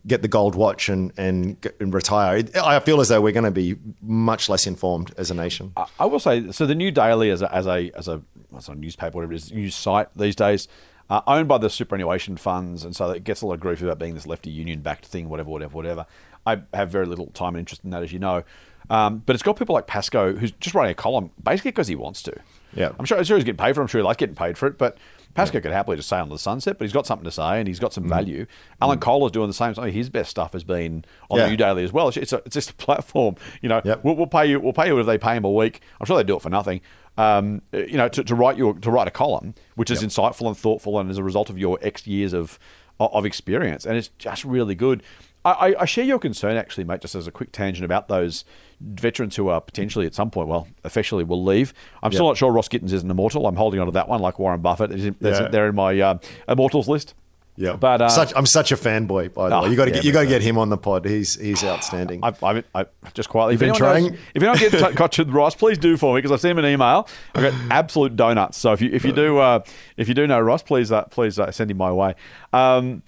get 0.07 0.21
the 0.21 0.29
gold 0.29 0.55
watch 0.55 0.87
and 0.87 1.11
and, 1.17 1.57
and 1.81 1.93
retire, 1.93 2.43
I 2.63 2.79
feel 2.79 3.01
as 3.01 3.09
though 3.09 3.19
we're 3.19 3.33
going 3.33 3.43
to 3.43 3.51
be 3.51 3.75
much 4.01 4.47
less 4.47 4.65
informed 4.67 5.13
as 5.17 5.29
a 5.31 5.33
nation. 5.33 5.73
I- 5.75 5.87
I 5.99 6.05
will 6.05 6.19
say 6.19 6.49
so. 6.53 6.65
The 6.65 6.75
New 6.75 6.91
Daily 6.91 7.29
as 7.29 7.41
a 7.41 7.53
as 7.53 7.67
a 7.67 7.91
as 7.97 8.07
a 8.07 8.21
what's 8.51 8.69
a 8.69 8.75
newspaper, 8.75 9.17
whatever 9.17 9.33
it 9.33 9.37
is, 9.37 9.51
news 9.51 9.75
site 9.75 10.07
these 10.15 10.37
days, 10.37 10.69
uh, 11.09 11.19
owned 11.27 11.49
by 11.49 11.57
the 11.57 11.69
superannuation 11.69 12.37
funds, 12.37 12.85
and 12.85 12.95
so 12.95 13.09
it 13.09 13.25
gets 13.25 13.41
a 13.41 13.45
lot 13.47 13.55
of 13.55 13.59
grief 13.59 13.81
about 13.81 13.99
being 13.99 14.13
this 14.13 14.27
lefty 14.27 14.49
union 14.49 14.79
backed 14.79 15.05
thing, 15.07 15.27
whatever, 15.27 15.49
whatever, 15.49 15.75
whatever. 15.75 16.05
I 16.45 16.61
have 16.73 16.89
very 16.89 17.05
little 17.05 17.27
time 17.27 17.55
and 17.55 17.59
interest 17.59 17.83
in 17.83 17.89
that, 17.89 18.03
as 18.03 18.13
you 18.13 18.19
know. 18.19 18.43
Um, 18.89 19.23
but 19.25 19.35
it's 19.35 19.43
got 19.43 19.57
people 19.57 19.73
like 19.73 19.87
Pascoe 19.87 20.33
who's 20.35 20.51
just 20.51 20.75
writing 20.75 20.91
a 20.91 20.95
column 20.95 21.31
basically 21.41 21.71
because 21.71 21.87
he 21.87 21.95
wants 21.95 22.21
to. 22.23 22.33
Yeah. 22.75 22.91
I'm 22.99 23.05
sure, 23.05 23.17
I'm 23.17 23.23
sure 23.23 23.37
he's 23.37 23.43
getting 23.45 23.57
paid 23.63 23.75
for 23.75 23.81
it. 23.81 23.83
I'm 23.83 23.87
sure 23.87 23.99
he 24.01 24.05
likes 24.05 24.17
getting 24.17 24.35
paid 24.35 24.57
for 24.57 24.67
it. 24.67 24.77
But 24.77 24.97
Pascoe 25.35 25.61
could 25.61 25.71
happily 25.71 25.95
just 25.97 26.09
say 26.09 26.17
on 26.17 26.29
the 26.29 26.37
sunset, 26.39 26.77
but 26.77 26.85
he's 26.85 26.93
got 26.93 27.05
something 27.07 27.23
to 27.25 27.31
say 27.31 27.59
and 27.59 27.67
he's 27.67 27.79
got 27.79 27.91
Mm. 27.91 27.95
some 27.95 28.09
value. 28.09 28.45
Alan 28.81 28.99
Kohler 28.99 29.27
is 29.27 29.31
doing 29.31 29.47
the 29.47 29.53
same. 29.53 29.73
Some 29.75 29.85
of 29.87 29.93
his 29.93 30.09
best 30.09 30.29
stuff 30.31 30.53
has 30.53 30.63
been 30.63 31.05
on 31.29 31.37
Yeah. 31.39 31.45
the 31.45 31.49
New 31.51 31.57
Daily 31.57 31.83
as 31.83 31.93
well. 31.93 32.09
It's, 32.09 32.33
a, 32.33 32.37
it's 32.45 32.53
just 32.55 32.71
a 32.71 32.73
platform. 32.75 33.35
You 33.61 33.69
know, 33.69 33.81
Yep. 33.85 34.03
we'll, 34.03 34.15
we'll 34.15 34.27
pay 34.27 34.47
you. 34.47 34.59
We'll 34.59 34.73
pay 34.73 34.87
you 34.87 34.99
if 34.99 35.05
they 35.05 35.17
pay 35.17 35.35
him 35.35 35.43
a 35.45 35.51
week. 35.51 35.81
I'm 35.99 36.05
sure 36.05 36.17
they 36.17 36.23
do 36.23 36.35
it 36.35 36.41
for 36.41 36.49
nothing. 36.49 36.81
Um, 37.17 37.61
you 37.71 37.95
know, 37.97 38.09
to, 38.09 38.23
to 38.23 38.33
write 38.35 38.57
your 38.57 38.73
to 38.73 38.89
write 38.89 39.07
a 39.07 39.11
column, 39.11 39.53
which 39.75 39.91
is 39.91 40.01
insightful 40.03 40.47
and 40.47 40.57
thoughtful, 40.57 40.99
and 40.99 41.11
as 41.11 41.19
a 41.19 41.23
result 41.23 41.51
of 41.51 41.59
your 41.59 41.77
X 41.83 42.07
years 42.07 42.33
of 42.33 42.57
of 42.99 43.23
experience, 43.25 43.85
and 43.85 43.95
it's 43.97 44.09
just 44.17 44.43
really 44.43 44.73
good. 44.75 45.03
I, 45.45 45.51
I, 45.51 45.81
I 45.81 45.85
share 45.85 46.05
your 46.05 46.19
concern, 46.19 46.57
actually, 46.57 46.83
mate. 46.85 47.01
Just 47.01 47.15
as 47.15 47.27
a 47.27 47.31
quick 47.31 47.51
tangent 47.51 47.83
about 47.85 48.07
those 48.07 48.45
veterans 48.81 49.35
who 49.35 49.47
are 49.49 49.61
potentially 49.61 50.05
at 50.05 50.13
some 50.13 50.29
point, 50.31 50.47
well, 50.47 50.67
officially 50.83 51.23
will 51.23 51.43
leave. 51.43 51.73
I'm 52.01 52.11
still 52.11 52.27
not 52.27 52.37
sure 52.37 52.51
Ross 52.51 52.67
Gittins 52.67 52.91
is 52.93 53.03
an 53.03 53.11
immortal. 53.11 53.45
I'm 53.47 53.55
holding 53.55 53.79
on 53.79 53.85
to 53.87 53.91
that 53.93 54.07
one, 54.07 54.21
like 54.21 54.39
Warren 54.39 54.61
Buffett. 54.61 54.89
That's- 54.89 55.13
Yeah. 55.41 55.47
They're 55.49 55.69
in 55.69 55.75
my 55.75 55.99
uh, 55.99 56.17
immortals 56.47 56.87
list. 56.87 57.13
Yeah, 57.55 57.75
but 57.75 58.01
uh, 58.01 58.09
such, 58.09 58.33
I'm 58.35 58.47
such 58.47 58.71
a 58.71 58.75
fanboy. 58.75 59.31
By 59.31 59.49
the 59.49 59.55
Oh, 59.55 59.61
way, 59.63 59.69
you 59.69 59.75
got 59.75 59.85
to 59.85 59.91
yeah, 59.91 59.97
get 59.97 60.05
you 60.05 60.11
got 60.11 60.21
to 60.21 60.27
get 60.27 60.41
him 60.41 60.57
on 60.57 60.69
the 60.69 60.77
pod. 60.77 61.05
He's 61.05 61.39
he's 61.39 61.63
outstanding. 61.63 62.21
I, 62.23 62.33
I, 62.41 62.63
I 62.73 62.85
just 63.13 63.29
quietly. 63.29 63.57
Been 63.57 63.75
trying? 63.75 64.05
knows, 64.07 64.13
if 64.33 64.41
anyone 64.41 64.57
gets 64.57 64.73
in 64.73 64.95
touch 64.95 65.19
with 65.19 65.29
Ross, 65.29 65.53
please 65.53 65.77
do 65.77 65.95
for 65.95 66.15
me 66.15 66.17
because 66.17 66.31
I've 66.31 66.41
sent 66.41 66.57
him 66.57 66.65
an 66.65 66.71
email. 66.73 67.07
I've 67.35 67.43
got 67.43 67.53
absolute 67.69 68.15
donuts. 68.15 68.57
So 68.57 68.73
if 68.73 68.81
you 68.81 68.89
if 68.91 69.05
you 69.05 69.11
do 69.11 69.37
uh, 69.37 69.59
if 69.97 70.07
you 70.07 70.15
do 70.15 70.25
know 70.25 70.39
Ross, 70.39 70.63
please 70.63 70.91
uh, 70.91 71.03
please 71.03 71.37
uh, 71.37 71.51
send 71.51 71.69
him 71.69 71.77
my 71.77 71.91
way. 71.91 72.15
Um, 72.53 73.03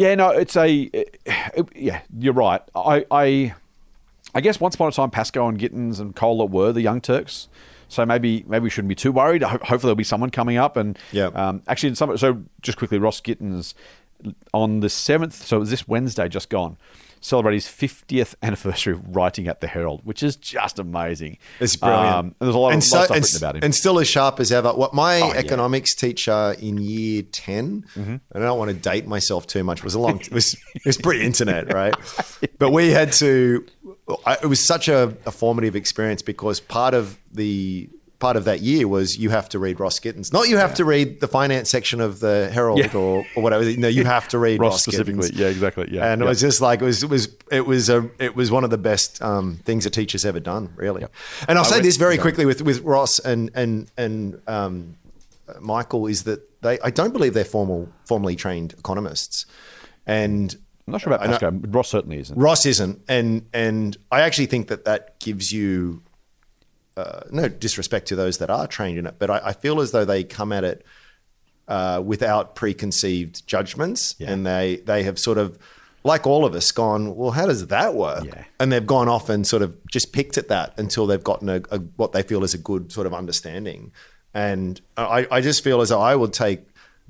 yeah, 0.00 0.14
no, 0.14 0.30
it's 0.30 0.56
a 0.56 0.66
it- 0.92 1.20
yeah. 1.76 2.00
You're 2.18 2.32
right. 2.32 2.62
I 2.74 3.04
I 3.10 3.54
I 4.34 4.40
guess 4.40 4.58
once 4.60 4.74
upon 4.76 4.88
a 4.88 4.92
time, 4.92 5.10
Pascoe 5.10 5.46
and 5.48 5.58
Gittins 5.58 6.00
and 6.00 6.16
Kohler 6.16 6.46
were 6.46 6.72
the 6.72 6.80
Young 6.80 7.00
Turks. 7.00 7.48
So 7.88 8.06
maybe 8.06 8.44
maybe 8.48 8.62
we 8.64 8.70
shouldn't 8.70 8.88
be 8.88 8.94
too 8.94 9.12
worried. 9.12 9.42
Ho- 9.42 9.48
hopefully 9.50 9.78
there'll 9.88 9.94
be 9.96 10.04
someone 10.04 10.30
coming 10.30 10.56
up. 10.56 10.76
And 10.76 10.98
Yeah. 11.12 11.26
um, 11.34 11.62
actually, 11.68 11.90
in 11.90 11.94
some, 11.96 12.16
so 12.16 12.42
just 12.62 12.78
quickly, 12.78 12.98
Ross 12.98 13.20
Gittins 13.20 13.74
on 14.54 14.80
the 14.80 14.88
seventh. 14.88 15.34
So 15.46 15.56
it 15.56 15.60
was 15.60 15.70
this 15.70 15.86
Wednesday, 15.88 16.28
just 16.28 16.48
gone. 16.50 16.76
Celebrate 17.22 17.54
his 17.54 17.66
50th 17.66 18.34
anniversary 18.42 18.94
of 18.94 19.14
writing 19.14 19.46
at 19.46 19.60
the 19.60 19.66
Herald, 19.66 20.00
which 20.04 20.22
is 20.22 20.36
just 20.36 20.78
amazing. 20.78 21.36
It's 21.60 21.76
brilliant. 21.76 22.06
Um, 22.14 22.26
and 22.26 22.34
there's 22.40 22.54
a 22.54 22.58
lot 22.58 22.68
of, 22.68 22.74
and, 22.74 22.82
lot 22.82 22.82
of 22.82 23.04
stuff 23.06 23.10
and, 23.10 23.20
written 23.24 23.36
about 23.36 23.56
him. 23.56 23.64
and 23.64 23.74
still 23.74 23.98
as 24.00 24.08
sharp 24.08 24.40
as 24.40 24.50
ever. 24.50 24.72
What 24.72 24.94
my 24.94 25.20
Oh, 25.20 25.28
yeah. 25.28 25.38
economics 25.38 25.94
teacher 25.94 26.56
in 26.60 26.78
year 26.78 27.22
10 27.22 27.84
Mm-hmm. 27.94 28.00
and 28.00 28.20
I 28.32 28.38
don't 28.38 28.58
want 28.58 28.70
to 28.70 28.76
date 28.76 29.06
myself 29.06 29.46
too 29.46 29.62
much. 29.64 29.84
Was 29.84 29.94
a 29.94 29.98
long. 30.00 30.20
It 30.20 30.32
was 30.32 30.54
it 30.74 30.84
was 30.86 30.96
pre-internet, 30.96 31.72
right? 31.72 31.94
But 32.58 32.70
we 32.70 32.90
had 32.90 33.12
to. 33.14 33.64
It 34.42 34.46
was 34.46 34.64
such 34.64 34.88
a, 34.88 35.16
a 35.26 35.30
formative 35.30 35.76
experience 35.76 36.20
because 36.22 36.58
part 36.60 36.94
of 36.94 37.18
the 37.32 37.88
part 38.20 38.36
of 38.36 38.44
that 38.44 38.60
year 38.60 38.86
was 38.86 39.18
you 39.18 39.30
have 39.30 39.48
to 39.48 39.58
read 39.58 39.80
Ross 39.80 39.98
Gittins. 39.98 40.32
Not 40.32 40.48
you 40.48 40.56
have 40.58 40.74
to 40.74 40.84
read 40.84 41.20
the 41.20 41.26
finance 41.26 41.68
section 41.68 42.00
of 42.00 42.20
the 42.20 42.48
Herald 42.52 42.78
Yeah. 42.78 42.94
or, 42.94 43.26
or 43.34 43.42
whatever. 43.42 43.64
No, 43.76 43.88
you 43.88 44.04
have 44.04 44.28
to 44.28 44.38
read 44.38 44.60
Ross 44.60 44.72
Ross, 44.74 44.82
specifically. 44.82 45.30
Gittins. 45.30 45.38
Yeah, 45.38 45.46
exactly. 45.48 45.88
Yeah, 45.90 46.12
and 46.12 46.22
it 46.22 46.26
was 46.26 46.40
just 46.40 46.60
like 46.60 46.80
it 46.80 46.84
was 46.84 47.02
it 47.02 47.10
was 47.10 47.28
it 47.50 47.66
was 47.66 47.88
a 47.88 48.08
it 48.20 48.36
was 48.36 48.52
one 48.52 48.62
of 48.62 48.70
the 48.70 48.78
best 48.78 49.20
um, 49.22 49.56
things 49.64 49.86
a 49.86 49.90
teacher's 49.90 50.24
ever 50.24 50.38
done, 50.38 50.72
really. 50.76 51.04
And 51.48 51.58
I'll 51.58 51.64
I 51.64 51.68
say 51.68 51.74
went- 51.76 51.84
this 51.84 51.96
very 51.96 52.14
yeah. 52.14 52.22
quickly 52.22 52.46
with 52.46 52.62
with 52.62 52.80
Ross 52.82 53.18
and 53.18 53.50
and 53.54 53.90
and 53.96 54.40
um, 54.46 54.96
Michael 55.58 56.06
is 56.06 56.22
that 56.24 56.40
they 56.62 56.78
I 56.80 56.90
don't 56.90 57.12
believe 57.12 57.34
they're 57.34 57.44
formal 57.44 57.88
formally 58.04 58.36
trained 58.36 58.74
economists, 58.74 59.46
and 60.06 60.54
I'm 60.86 60.92
not 60.92 61.00
sure 61.00 61.12
about 61.12 61.26
Pascoe. 61.26 61.50
Ross 61.68 61.88
certainly 61.88 62.18
isn't. 62.18 62.36
Ross 62.38 62.66
isn't, 62.66 63.00
and 63.08 63.46
and 63.54 63.96
I 64.12 64.20
actually 64.20 64.46
think 64.46 64.68
that 64.68 64.84
that 64.84 65.18
gives 65.20 65.52
you 65.52 66.02
uh, 67.00 67.22
no 67.30 67.48
disrespect 67.48 68.08
to 68.08 68.16
those 68.16 68.38
that 68.38 68.50
are 68.50 68.66
trained 68.66 68.98
in 68.98 69.06
it, 69.06 69.14
but 69.18 69.30
I, 69.30 69.40
I 69.46 69.52
feel 69.52 69.80
as 69.80 69.90
though 69.92 70.04
they 70.04 70.24
come 70.24 70.52
at 70.52 70.64
it 70.64 70.84
uh, 71.68 72.02
without 72.04 72.54
preconceived 72.54 73.46
judgments, 73.46 74.14
Yeah. 74.18 74.30
and 74.32 74.46
they 74.46 74.76
they 74.86 75.02
have 75.04 75.18
sort 75.18 75.38
of 75.38 75.58
like 76.02 76.26
all 76.26 76.44
of 76.46 76.54
us 76.54 76.70
gone. 76.72 77.14
Well, 77.14 77.30
how 77.30 77.46
does 77.46 77.66
that 77.66 77.94
work? 77.94 78.24
Yeah. 78.24 78.44
And 78.58 78.72
they've 78.72 78.86
gone 78.86 79.08
off 79.08 79.28
and 79.28 79.46
sort 79.46 79.62
of 79.62 79.76
just 79.86 80.12
picked 80.12 80.38
at 80.38 80.48
that 80.48 80.72
until 80.78 81.06
they've 81.06 81.22
gotten 81.22 81.48
a, 81.48 81.62
a 81.70 81.78
what 81.96 82.12
they 82.12 82.22
feel 82.22 82.42
is 82.42 82.54
a 82.54 82.58
good 82.58 82.90
sort 82.90 83.06
of 83.06 83.12
understanding. 83.14 83.92
And 84.32 84.80
I, 84.96 85.26
I 85.30 85.40
just 85.40 85.62
feel 85.64 85.80
as 85.80 85.88
though 85.90 86.00
I 86.00 86.14
would 86.16 86.32
take 86.32 86.60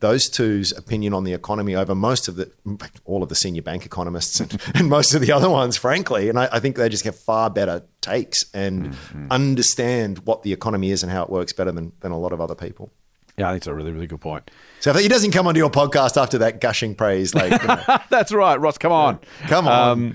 those 0.00 0.28
two's 0.28 0.72
opinion 0.76 1.14
on 1.14 1.24
the 1.24 1.32
economy 1.32 1.74
over 1.74 1.94
most 1.94 2.28
of 2.28 2.36
the, 2.36 2.50
in 2.66 2.76
fact, 2.76 3.00
all 3.04 3.22
of 3.22 3.28
the 3.28 3.34
senior 3.34 3.62
bank 3.62 3.86
economists 3.86 4.40
and, 4.40 4.60
and 4.74 4.88
most 4.88 5.14
of 5.14 5.20
the 5.20 5.32
other 5.32 5.48
ones, 5.48 5.76
frankly. 5.76 6.28
And 6.28 6.38
I, 6.38 6.48
I 6.52 6.60
think 6.60 6.76
they 6.76 6.88
just 6.88 7.04
have 7.04 7.16
far 7.16 7.50
better 7.50 7.82
takes 8.00 8.44
and 8.52 8.96
understand 9.30 10.20
what 10.20 10.42
the 10.42 10.52
economy 10.52 10.90
is 10.90 11.02
and 11.02 11.12
how 11.12 11.22
it 11.22 11.30
works 11.30 11.52
better 11.52 11.72
than, 11.72 11.92
than 12.00 12.12
a 12.12 12.18
lot 12.18 12.32
of 12.32 12.40
other 12.40 12.54
people. 12.54 12.90
Yeah, 13.36 13.48
I 13.48 13.52
think 13.52 13.60
it's 13.60 13.66
a 13.68 13.74
really, 13.74 13.92
really 13.92 14.06
good 14.06 14.20
point. 14.20 14.50
So 14.80 14.90
if 14.90 14.98
he 14.98 15.08
doesn't 15.08 15.30
come 15.30 15.46
onto 15.46 15.58
your 15.58 15.70
podcast 15.70 16.20
after 16.20 16.38
that 16.38 16.60
gushing 16.60 16.94
praise, 16.94 17.34
like 17.34 17.62
you 17.62 17.68
know, 17.68 17.80
That's 18.10 18.32
right, 18.32 18.60
Ross. 18.60 18.76
Come 18.76 18.92
on, 18.92 19.18
Come 19.46 19.66
on. 19.66 19.90
Um, 19.90 20.14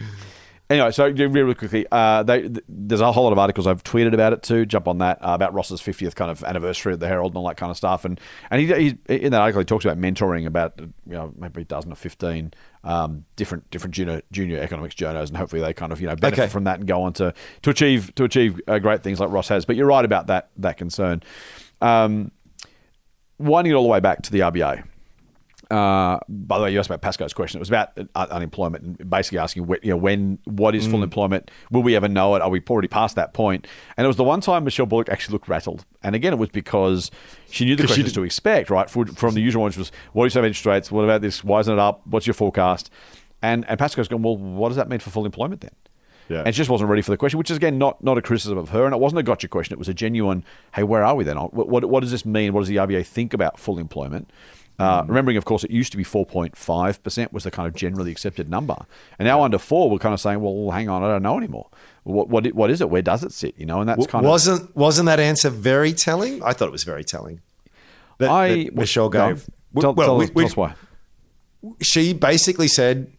anyway, 0.70 0.92
so 0.92 1.08
really, 1.10 1.54
quickly, 1.56 1.86
uh, 1.92 2.24
they, 2.24 2.50
there's 2.68 3.02
a 3.02 3.12
whole 3.12 3.24
lot 3.26 3.34
of 3.34 3.40
articles 3.40 3.68
I've 3.68 3.84
tweeted 3.84 4.14
about 4.14 4.34
it 4.34 4.44
too. 4.44 4.66
Jump 4.66 4.88
on 4.88 4.98
that 5.00 5.18
uh, 5.22 5.32
about 5.34 5.54
Ross's 5.54 5.82
50th 5.82 6.16
kind 6.16 6.32
of 6.32 6.44
anniversary 6.44 6.94
at 6.94 7.00
the 7.00 7.08
Herald 7.08 7.32
and 7.34 7.38
all 7.38 7.48
that 7.48 7.58
kind 7.58 7.70
of 7.70 7.78
stuff. 7.78 8.06
And 8.06 8.20
and 8.50 8.62
he, 8.62 8.68
he 9.08 9.16
in 9.16 9.32
that 9.32 9.42
article 9.42 9.62
he 9.62 9.66
talks 9.66 9.86
about 9.86 9.98
mentoring 10.00 10.46
about 10.46 10.80
you 10.80 10.92
know 11.06 11.34
maybe 11.38 11.62
a 11.62 11.66
dozen 11.66 11.92
or 11.92 11.96
15 11.96 12.54
um, 12.84 13.26
different 13.36 13.70
different 13.72 13.96
junior 13.96 14.22
junior 14.32 14.60
economics 14.60 14.96
journos, 14.96 15.28
and 15.28 15.38
hopefully 15.38 15.62
they 15.62 15.74
kind 15.74 15.92
of 15.92 16.02
you 16.02 16.08
know 16.08 16.16
benefit 16.16 16.44
Okay. 16.44 16.52
from 16.52 16.66
that 16.66 16.80
and 16.80 16.88
go 16.88 17.04
on 17.04 17.14
to 17.14 17.34
to 17.64 17.70
achieve 17.70 18.14
to 18.16 18.24
achieve 18.24 18.60
uh, 18.68 18.80
great 18.80 19.04
things 19.04 19.20
like 19.20 19.30
Ross 19.32 19.48
has. 19.50 19.66
But 19.66 19.76
you're 19.76 19.88
right 19.88 20.06
about 20.06 20.28
that 20.28 20.50
that 20.58 20.78
concern. 20.78 21.24
Um, 21.82 22.32
winding 23.38 23.72
it 23.74 23.76
all 23.76 23.84
the 23.84 23.90
way 23.90 24.00
back 24.00 24.22
to 24.24 24.32
the 24.32 24.40
RBA. 24.40 24.84
Uh, 25.72 26.20
by 26.30 26.58
the 26.58 26.64
way, 26.66 26.72
you 26.72 26.80
asked 26.80 26.90
about 26.90 27.02
Pascoe's 27.02 27.34
question. 27.34 27.58
It 27.58 27.62
was 27.62 27.70
about 27.70 27.98
uh, 27.98 28.28
unemployment 28.30 28.84
and 28.84 29.10
basically 29.10 29.40
asking, 29.40 29.68
you 29.82 29.92
know, 29.92 29.98
when, 29.98 30.38
what 30.46 30.76
is 30.76 30.86
full 30.86 31.02
employment? 31.02 31.50
Will 31.72 31.82
we 31.82 31.96
ever 31.96 32.08
know 32.08 32.36
it? 32.36 32.42
Are 32.42 32.50
we 32.50 32.62
already 32.70 32.88
past 32.88 33.16
that 33.16 33.34
point? 33.34 33.68
And 33.98 34.06
it 34.06 34.08
was 34.08 34.18
the 34.18 34.24
one 34.24 34.42
time 34.42 34.64
Michelle 34.64 34.86
Bullock 34.86 35.10
actually 35.10 35.34
looked 35.34 35.48
rattled. 35.48 35.86
And 36.04 36.16
again, 36.16 36.34
it 36.34 36.38
was 36.38 36.50
because 36.50 37.10
she 37.50 37.66
knew 37.66 37.76
the 37.76 37.84
questions 37.84 38.14
to 38.14 38.24
expect, 38.24 38.70
right? 38.70 38.90
For, 38.90 39.06
from 39.08 39.34
the 39.34 39.42
usual 39.42 39.64
ones 39.64 39.78
was, 39.78 39.92
what 40.14 40.24
do 40.24 40.26
you 40.28 40.30
say 40.30 40.40
about 40.40 40.48
interest 40.48 40.66
rates? 40.66 40.92
What 40.92 41.04
about 41.04 41.22
this? 41.22 41.44
Why 41.44 41.60
isn't 41.62 41.74
it 41.74 41.80
up? 41.80 42.06
What's 42.06 42.28
your 42.28 42.36
forecast? 42.36 42.92
And, 43.42 43.68
and 43.68 43.80
Pascoe's 43.80 44.08
gone, 44.08 44.22
well, 44.22 44.38
what 44.38 44.70
does 44.70 44.78
that 44.78 44.90
mean 44.90 45.00
for 45.00 45.10
full 45.10 45.26
employment 45.26 45.62
then? 45.62 45.72
Yeah. 46.30 46.44
And 46.46 46.56
she 46.56 46.58
just 46.58 46.70
wasn't 46.70 46.90
ready 46.90 47.02
for 47.02 47.12
the 47.12 47.18
question, 47.18 47.38
which 47.38 47.52
is 47.52 47.58
again 47.58 47.78
not 47.78 48.04
not 48.04 48.18
a 48.18 48.22
criticism 48.22 48.58
of 48.58 48.70
her, 48.70 48.86
and 48.86 48.94
it 48.94 48.98
wasn't 48.98 49.20
a 49.20 49.24
gotcha 49.24 49.48
question. 49.48 49.74
It 49.74 49.80
was 49.80 49.88
a 49.88 49.94
genuine, 49.94 50.44
hey, 50.74 50.84
where 50.84 51.04
are 51.04 51.16
we 51.16 51.24
then? 51.24 51.38
What, 51.38 51.70
what, 51.70 51.86
what 51.86 52.00
does 52.00 52.12
this 52.12 52.26
mean? 52.26 52.54
What 52.54 52.62
does 52.62 52.70
the 52.70 52.78
RBA 52.78 53.06
think 53.06 53.34
about 53.34 53.60
full 53.60 53.78
employment? 53.78 54.32
Uh, 54.78 55.02
Mm. 55.04 55.08
Remembering, 55.08 55.38
of 55.38 55.46
course, 55.46 55.64
it 55.64 55.72
used 55.72 55.92
to 55.94 55.98
be 55.98 56.04
4.5 56.04 57.02
percent 57.02 57.32
was 57.32 57.44
the 57.46 57.52
kind 57.52 57.66
of 57.68 57.74
generally 57.76 58.12
accepted 58.12 58.50
number, 58.50 58.76
and 59.18 59.26
now 59.26 59.42
under 59.42 59.58
four, 59.58 59.90
we're 59.90 60.00
kind 60.00 60.14
of 60.14 60.20
saying, 60.20 60.42
well, 60.42 60.72
hang 60.72 60.90
on, 60.90 61.02
I 61.04 61.08
don't 61.08 61.24
know 61.24 61.38
anymore. 61.38 61.68
What 62.04 62.28
what, 62.30 62.46
what 62.54 62.70
is 62.70 62.82
it? 62.82 62.90
Where 62.90 63.02
does 63.02 63.24
it 63.24 63.32
sit? 63.32 63.58
You 63.58 63.66
know, 63.66 63.80
and 63.80 63.88
that's 63.90 64.06
kind 64.08 64.26
of 64.26 64.30
wasn't 64.30 64.76
wasn't 64.76 65.06
that 65.08 65.20
answer 65.20 65.50
very 65.50 65.94
telling? 65.94 66.44
I 66.44 66.52
thought 66.54 66.68
it 66.68 66.72
was 66.72 66.84
very 66.84 67.04
telling. 67.06 67.42
That, 68.18 68.30
I 68.30 68.66
that 68.66 68.76
Michelle 68.76 69.10
no. 69.10 69.30
gave. 69.30 69.46
Tell, 69.80 69.94
well, 69.94 70.08
tell, 70.08 70.18
we- 70.18 70.28
tell 70.28 70.46
us 70.46 70.56
why. 70.58 70.74
she 71.82 72.14
basically 72.14 72.68
said, 72.68 73.12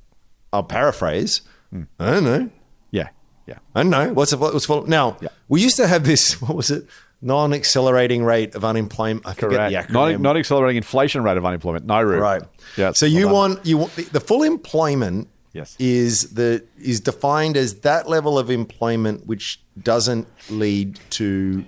"I'll 0.52 0.62
paraphrase. 0.62 1.40
Hmm. 1.70 1.82
I 1.98 2.10
don't 2.10 2.24
know. 2.24 2.50
Yeah, 2.90 3.08
yeah. 3.46 3.58
I 3.74 3.82
don't 3.82 3.90
know 3.90 4.12
what's 4.12 4.34
what's 4.36 4.66
full. 4.66 4.86
Now 4.86 5.16
Yeah. 5.20 5.28
we 5.48 5.60
used 5.62 5.76
to 5.76 5.86
have 5.86 6.04
this. 6.04 6.40
What 6.40 6.54
was 6.56 6.70
it? 6.70 6.86
Non-accelerating 7.22 8.24
rate 8.24 8.54
of 8.54 8.64
unemployment. 8.64 9.26
I 9.26 9.32
the 9.32 9.40
Correct. 9.40 9.74
acronym. 9.74 9.90
Not, 9.92 10.20
not 10.20 10.36
accelerating 10.36 10.76
inflation 10.76 11.22
rate 11.22 11.36
of 11.38 11.44
unemployment. 11.46 11.86
No, 11.86 12.02
Right. 12.02 12.42
Yeah. 12.76 12.92
So 12.92 13.06
you 13.06 13.28
want 13.28 13.64
you 13.64 13.78
want 13.78 13.96
the, 13.96 14.02
the 14.04 14.20
full 14.20 14.42
employment 14.42 15.28
Yes. 15.54 15.74
is 15.78 16.34
the 16.34 16.62
is 16.78 17.00
defined 17.00 17.56
as 17.56 17.76
that 17.80 18.06
level 18.08 18.38
of 18.38 18.50
employment 18.50 19.26
which 19.26 19.60
doesn't 19.82 20.28
lead 20.50 21.00
to 21.10 21.64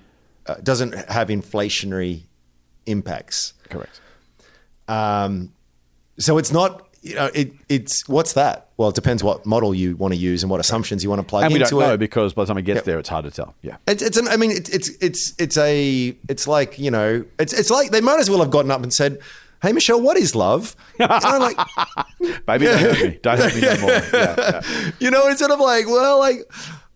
uh, 0.47 0.57
doesn't 0.62 0.93
have 1.09 1.28
inflationary 1.28 2.25
impacts. 2.85 3.55
correct. 3.71 4.00
Um, 4.88 5.55
so 6.19 6.37
it's 6.37 6.52
not 6.52 6.88
you 7.02 7.14
know 7.14 7.31
it 7.35 7.52
it's 7.69 8.09
what's 8.09 8.33
that? 8.35 8.69
Well, 8.76 8.90
it 8.90 8.95
depends 8.95 9.25
what 9.25 9.45
model 9.47 9.75
you 9.75 9.97
want 9.97 10.14
to 10.14 10.19
use 10.21 10.43
and 10.43 10.50
what 10.50 10.61
assumptions 10.61 11.02
you 11.02 11.11
want 11.11 11.21
to 11.21 11.26
plug 11.26 11.45
And 11.45 11.52
we 11.52 11.59
don't 11.59 11.73
know 11.73 11.95
it. 11.95 11.99
because 11.99 12.33
by 12.33 12.45
the 12.45 12.49
time 12.49 12.59
it 12.59 12.62
gets 12.62 12.83
there, 12.83 12.99
it's 12.99 13.09
hard 13.09 13.25
to 13.25 13.31
tell. 13.31 13.55
Yeah. 13.62 13.76
It's, 13.88 14.02
it's 14.02 14.17
an, 14.17 14.28
I 14.28 14.37
mean, 14.37 14.52
it's, 14.52 14.71
it's, 14.71 14.90
it's, 15.00 15.35
it's 15.38 15.57
a, 15.57 16.17
it's 16.28 16.47
like, 16.47 16.78
you 16.78 16.90
know, 16.90 17.25
it's, 17.40 17.52
it's 17.52 17.71
like 17.71 17.90
they 17.90 18.00
might 18.00 18.21
as 18.21 18.31
well 18.31 18.38
have 18.38 18.50
gotten 18.50 18.71
up 18.71 18.83
and 18.83 18.95
said, 18.95 19.19
Hey, 19.61 19.73
Michelle, 19.73 20.00
what 20.00 20.17
is 20.17 20.37
love? 20.37 20.76
And 21.00 21.11
I'm 21.11 21.40
like, 21.40 21.57
Baby, 22.47 22.67
don't 22.67 22.78
hurt 22.78 23.02
me. 23.02 23.19
Don't 23.23 23.38
hurt 23.38 23.55
me 23.55 23.61
no 23.62 23.81
more. 23.81 23.90
Yeah, 24.12 24.35
yeah. 24.38 24.90
you 25.00 25.11
know, 25.11 25.26
it's 25.26 25.40
sort 25.40 25.50
of 25.50 25.59
like, 25.59 25.87
well, 25.87 26.19
like, 26.21 26.49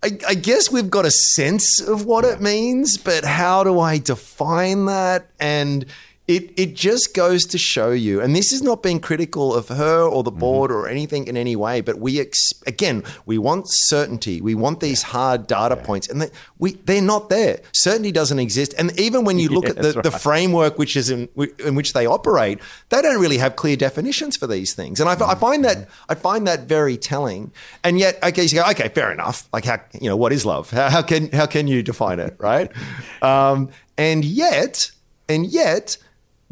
I, 0.05 0.19
I 0.29 0.35
guess 0.35 0.71
we've 0.71 0.91
got 0.91 1.05
a 1.05 1.11
sense 1.11 1.81
of 1.81 2.05
what 2.05 2.25
it 2.25 2.41
means, 2.41 2.97
but 2.97 3.25
how 3.25 3.65
do 3.65 3.81
I 3.81 3.99
define 3.99 4.87
that? 4.87 5.31
And 5.41 5.87
it, 6.29 6.53
it 6.57 6.75
just 6.75 7.15
goes 7.15 7.45
to 7.47 7.59
show 7.59 7.91
you, 7.91 8.21
and 8.21 8.35
this 8.35 8.53
is 8.53 8.63
not 8.63 8.81
being 8.81 9.01
critical 9.01 9.53
of 9.53 9.69
her 9.69 10.03
or 10.03 10.23
the 10.23 10.31
mm-hmm. 10.31 10.39
board 10.39 10.71
or 10.71 10.87
anything 10.87 11.27
in 11.27 11.37
any 11.37 11.57
way, 11.57 11.81
but 11.81 11.99
we, 11.99 12.21
ex- 12.21 12.53
again, 12.65 13.03
we 13.27 13.39
want 13.39 13.65
certainty. 13.69 14.41
We 14.41 14.55
want 14.55 14.79
these 14.79 15.03
hard 15.03 15.49
data 15.49 15.77
points, 15.77 16.09
and 16.09 16.23
they, 16.23 16.31
we, 16.59 16.75
they're 16.75 17.03
not 17.03 17.29
there. 17.29 17.61
Certainty 17.73 18.13
doesn't 18.13 18.39
exist. 18.39 18.73
And 18.79 18.99
even 19.01 19.25
when 19.25 19.39
you 19.41 19.49
look 19.49 19.65
Yeah, 19.65 19.71
at 19.71 19.77
the, 19.77 19.93
that's 19.93 20.11
the 20.11 20.19
framework 20.19 20.79
which 20.79 20.97
is 20.97 21.11
in, 21.11 21.29
in 21.59 21.75
which 21.75 21.93
they 21.93 22.07
operate, 22.07 22.61
they 22.91 23.03
don't 23.03 23.21
really 23.21 23.39
have 23.39 23.57
clear 23.57 23.77
definitions 23.77 24.37
for 24.37 24.47
these 24.47 24.75
things. 24.75 25.01
And 25.01 25.09
I, 25.09 25.13
I 25.13 25.17
mm-hmm. 25.17 25.41
find 25.41 25.65
that 25.65 25.77
mm-hmm. 25.77 26.13
I 26.13 26.15
find 26.15 26.47
that 26.47 26.61
very 26.61 26.97
telling. 26.97 27.53
And 27.83 27.99
yet, 27.99 28.19
okay, 28.23 28.47
so 28.47 28.57
you 28.57 28.63
go, 28.63 28.71
okay, 28.71 28.89
fair 28.89 29.13
enough. 29.13 29.49
Like 29.53 29.65
how 29.65 29.81
you 30.01 30.09
know 30.09 30.17
what 30.17 30.33
is 30.33 30.47
love? 30.47 30.71
How, 30.71 30.89
how 30.89 31.03
can 31.03 31.31
how 31.31 31.47
can 31.47 31.69
you 31.69 31.83
define 31.83 32.21
it, 32.21 32.37
right? 32.39 32.71
um, 33.23 33.71
and 33.99 34.25
yet, 34.25 34.91
and 35.29 35.47
yet, 35.47 35.97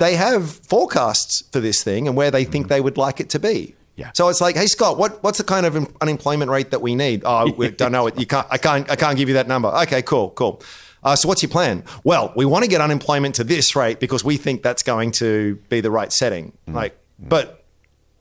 they 0.01 0.17
have 0.17 0.51
forecasts 0.51 1.45
for 1.53 1.61
this 1.61 1.85
thing 1.85 2.09
and 2.09 2.17
where 2.17 2.31
they 2.31 2.45
think 2.45 2.65
mm-hmm. 2.65 2.73
they 2.73 2.81
would 2.81 2.97
like 2.97 3.21
it 3.21 3.29
to 3.31 3.39
be. 3.39 3.77
Yeah. 3.97 4.11
So 4.15 4.31
it's 4.31 4.41
like, 4.41 4.57
hey 4.57 4.67
Scott, 4.67 4.97
what 4.97 5.23
what's 5.23 5.39
the 5.39 5.45
kind 5.45 5.67
of 5.67 5.77
un- 5.77 5.95
unemployment 6.01 6.51
rate 6.51 6.71
that 6.71 6.81
we 6.81 6.95
need? 6.95 7.23
Oh, 7.25 7.53
we 7.53 7.71
don't 7.83 7.93
know 7.93 8.07
it. 8.07 8.19
You 8.19 8.27
can't. 8.27 8.47
I 8.51 8.57
can't. 8.57 8.91
I 8.91 8.97
can't 8.97 9.17
give 9.17 9.29
you 9.29 9.35
that 9.35 9.47
number. 9.47 9.69
Okay, 9.69 10.01
cool, 10.03 10.31
cool. 10.31 10.63
Uh, 11.05 11.17
so 11.17 11.29
what's 11.29 11.43
your 11.43 11.51
plan? 11.51 11.85
Well, 12.03 12.33
we 12.35 12.45
want 12.47 12.65
to 12.65 12.71
get 12.71 12.81
unemployment 12.81 13.35
to 13.37 13.45
this 13.45 13.77
rate 13.77 14.01
because 14.01 14.25
we 14.25 14.37
think 14.39 14.63
that's 14.63 14.83
going 14.83 15.13
to 15.13 15.57
be 15.69 15.81
the 15.81 15.91
right 15.91 16.13
setting. 16.13 16.53
Mm-hmm. 16.53 16.75
Like, 16.75 16.99
but 17.19 17.65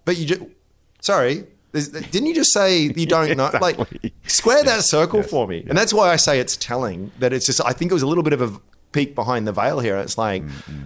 but 0.03 0.17
you 0.17 0.25
just 0.25 0.41
sorry. 0.99 1.45
Didn't 1.71 2.25
you 2.25 2.33
just 2.33 2.51
say 2.51 2.79
you 2.79 3.05
don't 3.15 3.37
know? 3.37 3.51
Like, 3.61 3.79
Exactly. 3.79 4.13
square 4.25 4.63
that 4.63 4.83
circle 4.83 5.23
for 5.23 5.47
me. 5.47 5.63
And 5.69 5.77
that's 5.77 5.93
why 5.93 6.09
I 6.09 6.15
say 6.17 6.39
it's 6.39 6.57
telling 6.57 7.11
that 7.19 7.31
it's 7.31 7.45
just. 7.45 7.61
I 7.63 7.71
think 7.71 7.91
it 7.91 7.93
was 7.93 8.03
a 8.03 8.07
little 8.07 8.23
bit 8.23 8.33
of 8.33 8.41
a 8.41 8.59
peek 8.91 9.15
behind 9.15 9.47
the 9.47 9.53
veil 9.53 9.79
here. 9.79 9.97
It's 9.97 10.17
like, 10.17 10.43
mm-hmm. 10.43 10.85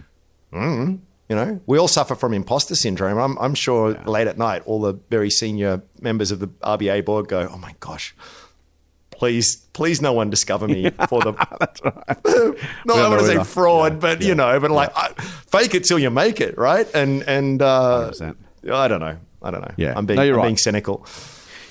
Mm, 0.53 0.99
you 1.29 1.35
know, 1.35 1.59
we 1.65 1.77
all 1.79 1.87
suffer 1.87 2.15
from 2.15 2.33
imposter 2.33 2.75
syndrome. 2.75 3.17
I'm, 3.17 3.37
I'm 3.39 3.55
sure 3.55 3.93
late 4.05 4.27
at 4.27 4.37
night, 4.37 4.61
all 4.65 4.81
the 4.81 4.93
very 5.09 5.29
senior 5.29 5.81
members 6.01 6.31
of 6.31 6.39
the 6.39 6.47
RBA 6.47 7.05
board 7.05 7.27
go, 7.27 7.49
"Oh 7.51 7.57
my 7.57 7.75
gosh." 7.79 8.15
Please, 9.11 9.55
please, 9.73 10.01
no 10.01 10.11
one 10.11 10.29
discover 10.29 10.67
me 10.67 10.89
for 11.07 11.21
the. 11.21 11.33
No, 12.85 12.95
I 12.95 13.07
want 13.07 13.21
to 13.21 13.27
say 13.27 13.43
fraud, 13.43 13.93
Yeah, 13.93 13.99
but 13.99 14.21
yeah, 14.21 14.27
you 14.27 14.35
know, 14.35 14.59
but 14.59 14.71
like, 14.71 14.91
I, 14.95 15.09
fake 15.47 15.75
it 15.75 15.85
till 15.85 15.99
you 15.99 16.09
make 16.09 16.41
it, 16.41 16.57
right? 16.57 16.87
And 16.93 17.23
and 17.23 17.61
uh, 17.61 18.11
100%. 18.11 18.35
I 18.71 18.87
don't 18.87 18.99
know, 18.99 19.17
I 19.41 19.51
don't 19.51 19.61
know. 19.61 19.73
Yeah. 19.77 19.93
I'm 19.95 20.05
being, 20.05 20.17
No, 20.17 20.23
you're 20.23 20.35
I'm 20.35 20.39
right. 20.39 20.47
being 20.47 20.57
cynical. 20.57 21.05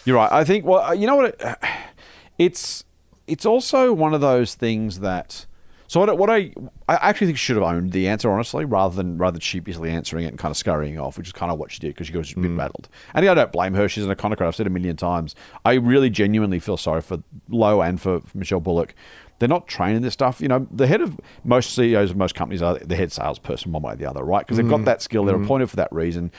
You're 0.05 0.17
right. 0.17 0.33
I 0.33 0.45
think. 0.45 0.65
Well, 0.65 0.95
you 0.95 1.07
know 1.07 1.17
what? 1.17 1.41
It, 1.41 1.59
it's 2.39 2.85
it's 3.27 3.45
also 3.45 3.93
one 3.93 4.15
of 4.15 4.21
those 4.21 4.55
things 4.55 5.01
that. 5.01 5.47
So 5.93 6.01
what, 6.01 6.09
I- 6.09 6.15
what 6.15 6.31
I 6.31 6.55
I 6.89 7.11
actually 7.11 7.27
think 7.27 7.37
she 7.37 7.45
should 7.45 7.57
have 7.57 7.67
owned 7.67 7.93
the 7.93 8.09
answer 8.09 8.31
honestly, 8.33 8.65
rather 8.65 8.97
than 8.97 9.19
rather 9.19 9.33
than 9.33 9.43
sheepishly 9.43 9.91
answering 9.91 10.25
it 10.25 10.29
and 10.29 10.39
kind 10.39 10.51
of 10.51 10.57
scurrying 10.57 10.99
off, 10.99 11.19
which 11.19 11.27
is 11.27 11.35
kind 11.35 11.53
of 11.53 11.59
what 11.59 11.71
she 11.71 11.81
did 11.81 11.89
because 11.89 12.07
she 12.07 12.17
was 12.17 12.33
a 12.33 12.37
bit 12.37 12.51
mm. 12.51 12.59
rattled. 12.59 12.89
And 13.13 13.29
I 13.29 13.35
don't 13.35 13.53
blame 13.53 13.75
her. 13.75 13.91
She's 13.91 14.07
an 14.07 14.11
econocrat. 14.11 14.49
I've 14.49 14.57
said 14.57 14.67
a 14.67 14.71
million 14.71 14.97
times. 14.97 15.35
I 15.67 15.75
really 15.75 16.09
genuinely 16.09 16.61
feel 16.61 16.79
sorry 16.79 17.03
for 17.03 17.23
Lowe 17.51 17.83
and 17.83 18.01
for, 18.01 18.21
for 18.21 18.39
Michelle 18.39 18.61
Bullock. 18.61 18.95
They're 19.39 19.51
not 19.51 19.69
trained 19.69 19.97
in 19.97 20.03
this 20.03 20.15
stuff. 20.15 20.41
You 20.41 20.49
know, 20.49 20.67
the 20.71 20.87
head 20.87 21.03
of 21.03 21.21
most 21.45 21.75
CEOs 21.75 22.13
of 22.13 22.17
most 22.17 22.35
companies 22.35 22.63
are 22.63 22.79
the 22.79 22.97
head 22.97 23.13
salesperson 23.13 23.73
one 23.73 23.83
way 23.83 23.93
or 23.93 23.97
the 23.97 24.07
other, 24.07 24.25
right? 24.25 24.47
Because 24.47 24.57
they've 24.57 24.67
got 24.67 24.81
mm. 24.81 24.87
that 24.87 25.03
skill. 25.03 25.27
They're 25.27 25.37
mm. 25.37 25.45
appointed 25.45 25.69
for 25.69 25.77
that 25.77 25.93
reason. 25.93 26.33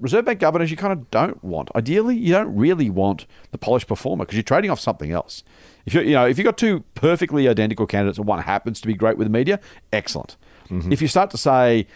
Reserve 0.00 0.24
Bank 0.24 0.40
governors, 0.40 0.68
you 0.68 0.76
kind 0.76 0.92
of 0.92 1.08
don't 1.12 1.44
want. 1.44 1.68
Ideally, 1.76 2.16
you 2.16 2.32
don't 2.32 2.56
really 2.56 2.90
want 2.90 3.26
the 3.52 3.58
polished 3.58 3.86
performer 3.86 4.24
because 4.24 4.34
you're 4.34 4.42
trading 4.42 4.72
off 4.72 4.80
something 4.80 5.12
else. 5.12 5.44
If 5.86 5.94
you 5.94 6.02
you 6.02 6.12
know 6.12 6.26
if 6.26 6.38
you've 6.38 6.44
got 6.44 6.58
two 6.58 6.84
perfectly 6.94 7.48
identical 7.48 7.86
candidates 7.86 8.18
and 8.18 8.26
one 8.26 8.42
happens 8.42 8.80
to 8.80 8.86
be 8.86 8.94
great 8.94 9.16
with 9.16 9.26
the 9.26 9.32
media, 9.32 9.60
excellent. 9.92 10.36
Mm-hmm. 10.68 10.92
If 10.92 11.02
you 11.02 11.08
start 11.08 11.30
to 11.30 11.38
say, 11.38 11.86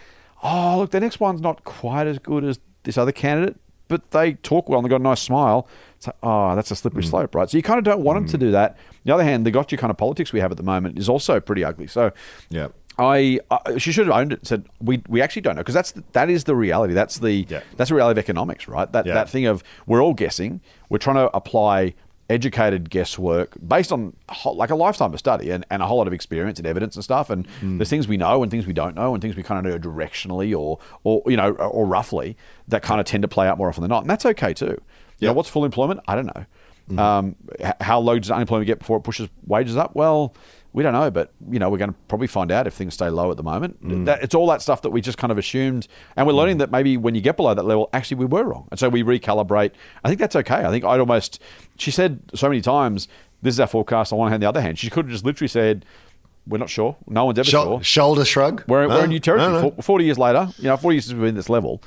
"Oh, 0.43 0.79
look, 0.79 0.91
the 0.91 0.99
next 0.99 1.19
one's 1.19 1.41
not 1.41 1.63
quite 1.63 2.07
as 2.07 2.19
good 2.19 2.43
as 2.43 2.59
this 2.83 2.97
other 2.97 3.11
candidate," 3.11 3.57
but 3.87 4.11
they 4.11 4.33
talk 4.33 4.69
well 4.69 4.79
and 4.79 4.85
they've 4.85 4.89
got 4.89 5.01
a 5.01 5.03
nice 5.03 5.21
smile, 5.21 5.67
it's 5.97 6.07
like, 6.07 6.15
oh, 6.23 6.55
that's 6.55 6.71
a 6.71 6.75
slippery 6.75 7.03
mm. 7.03 7.09
slope, 7.09 7.35
right? 7.35 7.49
So 7.49 7.57
you 7.57 7.63
kind 7.63 7.77
of 7.77 7.83
don't 7.83 8.01
want 8.01 8.17
them 8.17 8.27
to 8.29 8.37
mm. 8.37 8.39
do 8.39 8.51
that. 8.51 8.71
On 8.71 8.77
the 9.05 9.13
other 9.13 9.23
hand, 9.23 9.45
the 9.45 9.51
gotcha 9.51 9.77
kind 9.77 9.91
of 9.91 9.97
politics 9.97 10.33
we 10.33 10.39
have 10.39 10.51
at 10.51 10.57
the 10.57 10.63
moment 10.63 10.97
is 10.97 11.09
also 11.09 11.39
pretty 11.39 11.63
ugly. 11.63 11.87
So 11.87 12.11
Yeah. 12.49 12.69
I, 12.97 13.41
I 13.51 13.77
she 13.77 13.91
should 13.91 14.07
have 14.07 14.15
owned 14.15 14.31
it. 14.31 14.39
and 14.39 14.47
Said 14.47 14.65
we 14.79 15.03
we 15.09 15.21
actually 15.21 15.41
don't 15.41 15.55
know 15.55 15.61
because 15.61 15.73
that's 15.75 15.91
the, 15.91 16.03
that 16.13 16.29
is 16.29 16.45
the 16.45 16.55
reality. 16.55 16.93
That's 16.93 17.19
the 17.19 17.45
Yeah. 17.49 17.61
that's 17.75 17.89
the 17.89 17.95
reality 17.95 18.19
of 18.19 18.23
economics, 18.23 18.67
right? 18.67 18.89
That 18.91 19.05
Yeah. 19.05 19.15
that 19.15 19.29
thing 19.29 19.45
of 19.45 19.63
we're 19.85 20.01
all 20.01 20.13
guessing. 20.13 20.61
We're 20.89 20.97
trying 20.97 21.17
to 21.17 21.35
apply 21.35 21.93
educated 22.29 22.89
guesswork 22.89 23.55
based 23.65 23.91
on 23.91 24.15
whole- 24.29 24.55
like 24.55 24.71
a 24.71 24.75
lifetime 24.75 25.13
of 25.13 25.19
study 25.19 25.51
and, 25.51 25.65
and 25.69 25.81
a 25.81 25.85
whole 25.87 25.97
lot 25.97 26.07
of 26.07 26.13
experience 26.13 26.57
and 26.57 26.67
evidence 26.67 26.95
and 26.95 27.03
stuff. 27.03 27.29
And 27.29 27.45
Hmm. 27.59 27.77
there's 27.77 27.89
things 27.89 28.07
we 28.07 28.17
know 28.17 28.41
and 28.41 28.49
things 28.51 28.65
we 28.65 28.73
don't 28.73 28.95
know 28.95 29.13
and 29.13 29.21
things 29.21 29.35
we 29.35 29.43
kind 29.43 29.65
of 29.65 29.71
know 29.71 29.79
directionally 29.79 30.57
or 30.57 30.79
or 31.03 31.21
you 31.27 31.37
know 31.37 31.51
or, 31.51 31.85
roughly 31.85 32.35
that 32.67 32.81
kind 32.81 32.99
of 32.99 33.05
tend 33.05 33.21
to 33.21 33.27
play 33.27 33.47
out 33.47 33.57
more 33.57 33.69
often 33.69 33.81
than 33.81 33.89
not. 33.89 34.01
And 34.03 34.09
that's 34.09 34.25
okay 34.25 34.53
too. 34.53 34.65
You 34.65 34.77
Yeah. 35.19 35.29
know, 35.29 35.33
what's 35.33 35.49
full 35.49 35.63
employment? 35.65 35.99
I 36.07 36.15
don't 36.15 36.25
know. 36.25 36.45
Hmm. 36.89 36.99
Um, 36.99 37.35
how 37.81 37.99
low 37.99 38.19
does 38.19 38.29
unemployment 38.29 38.67
get 38.67 38.79
before 38.79 38.97
it 38.97 39.01
pushes 39.01 39.27
wages 39.47 39.75
up? 39.75 39.95
Well, 39.95 40.35
We 40.73 40.83
don't 40.83 40.93
know, 40.93 41.09
but 41.09 41.31
you 41.49 41.57
know 41.57 41.69
we're 41.69 41.77
going 41.77 41.91
to 41.91 41.97
probably 42.09 42.27
find 42.27 42.51
out 42.51 42.67
if 42.67 42.73
things 42.73 42.93
stay 42.93 43.09
low 43.09 43.31
at 43.31 43.37
the 43.37 43.43
moment. 43.43 44.05
That, 44.05 44.21
it's 44.21 44.35
all 44.35 44.45
that 44.47 44.61
stuff 44.61 44.81
that 44.81 44.89
we 44.89 44.99
just 45.01 45.17
kind 45.17 45.31
of 45.31 45.37
assumed, 45.37 45.87
and 46.17 46.27
we're 46.27 46.33
learning 46.33 46.57
that 46.57 46.69
maybe 46.69 46.97
when 46.97 47.15
you 47.15 47.21
get 47.21 47.37
below 47.37 47.53
that 47.53 47.63
level, 47.65 47.89
actually 47.93 48.17
we 48.17 48.25
were 48.25 48.43
wrong, 48.43 48.67
and 48.71 48.79
so 48.79 48.89
we 48.89 49.01
recalibrate. 49.01 49.71
I 50.03 50.09
think 50.09 50.19
that's 50.19 50.35
okay. 50.35 50.65
I 50.65 50.69
think 50.69 50.83
I'd 50.83 50.99
almost. 50.99 51.41
She 51.77 51.91
said 51.91 52.19
so 52.35 52.49
many 52.49 52.59
times, 52.61 53.07
"This 53.41 53.53
is 53.55 53.59
our 53.61 53.67
forecast." 53.67 54.11
On 54.11 54.19
one 54.19 54.29
hand, 54.31 54.43
the 54.43 54.49
other 54.49 54.59
hand, 54.61 54.77
she 54.77 54.89
could 54.89 55.05
have 55.05 55.11
just 55.13 55.23
literally 55.25 55.47
said, 55.47 55.85
"We're 56.45 56.57
not 56.59 56.69
sure. 56.69 56.97
No 57.07 57.23
one's 57.25 57.39
ever 57.39 57.49
Shou- 57.49 57.63
sure." 57.63 57.81
shoulder 57.83 58.25
shrug. 58.25 58.63
We're, 58.67 58.85
No, 58.87 58.95
we're 58.95 59.03
in 59.05 59.09
new 59.11 59.19
territory. 59.21 59.53
no, 59.53 59.61
no. 59.69 59.81
Forty 59.81 60.03
years 60.05 60.19
later, 60.19 60.49
you 60.57 60.65
know, 60.65 60.75
forty 60.77 60.95
years 60.97 61.05
since 61.05 61.13
we've 61.13 61.23
been 61.23 61.35
this 61.35 61.49
level, 61.49 61.81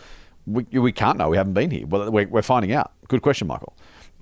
we, 0.47 0.65
we 0.73 0.93
can't 0.93 1.19
know. 1.19 1.29
We 1.29 1.37
haven't 1.37 1.53
been 1.53 1.71
here. 1.71 1.87
Well, 1.87 2.11
we're, 2.11 2.27
we're 2.27 2.41
finding 2.43 2.73
out. 2.73 2.93
Good 3.07 3.21
question, 3.21 3.47
Michael. 3.49 3.75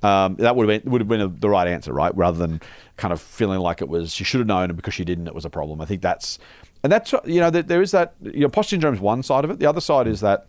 Um, 0.07 0.37
that 0.37 0.55
would 0.55 0.69
have 0.69 0.83
been 0.83 0.93
would 0.93 1.01
have 1.01 1.09
been 1.09 1.21
a, 1.21 1.29
the 1.29 1.49
right 1.49 1.67
answer, 1.67 1.93
right? 1.93 2.17
Rather 2.17 2.39
than 2.39 2.61
kind 2.97 3.13
of 3.13 3.21
feeling 3.21 3.59
like 3.59 3.83
it 3.83 3.89
was 3.89 4.15
she 4.15 4.23
should 4.23 4.39
have 4.39 4.47
known, 4.47 4.71
and 4.71 4.77
because 4.77 4.95
she 4.95 5.05
didn't, 5.05 5.27
it 5.27 5.35
was 5.35 5.45
a 5.45 5.51
problem. 5.51 5.81
I 5.81 5.85
think 5.85 6.01
that's 6.01 6.39
and 6.85 6.93
that's 6.93 7.13
you 7.25 7.41
know 7.41 7.51
there, 7.51 7.63
there 7.63 7.83
is 7.83 7.91
that 7.91 8.15
you 8.23 8.41
know 8.41 8.49
posture 8.49 8.75
syndrome 8.77 8.95
is 8.95 9.01
one 9.01 9.25
side 9.25 9.45
of 9.45 9.51
it. 9.51 9.59
The 9.59 9.67
other 9.67 9.81
side 9.81 10.07
is 10.07 10.21
that 10.21 10.47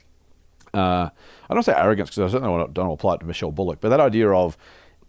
uh, 0.75 1.09
I 1.49 1.53
don't 1.53 1.63
say 1.63 1.73
arrogance 1.73 2.09
because 2.11 2.31
I 2.31 2.35
certainly 2.35 2.55
don't, 2.55 2.73
don't 2.73 2.91
apply 2.91 3.15
it 3.15 3.17
to 3.21 3.25
Michelle 3.25 3.51
Bullock, 3.51 3.79
but 3.81 3.89
that 3.89 3.99
idea 3.99 4.29
of 4.29 4.57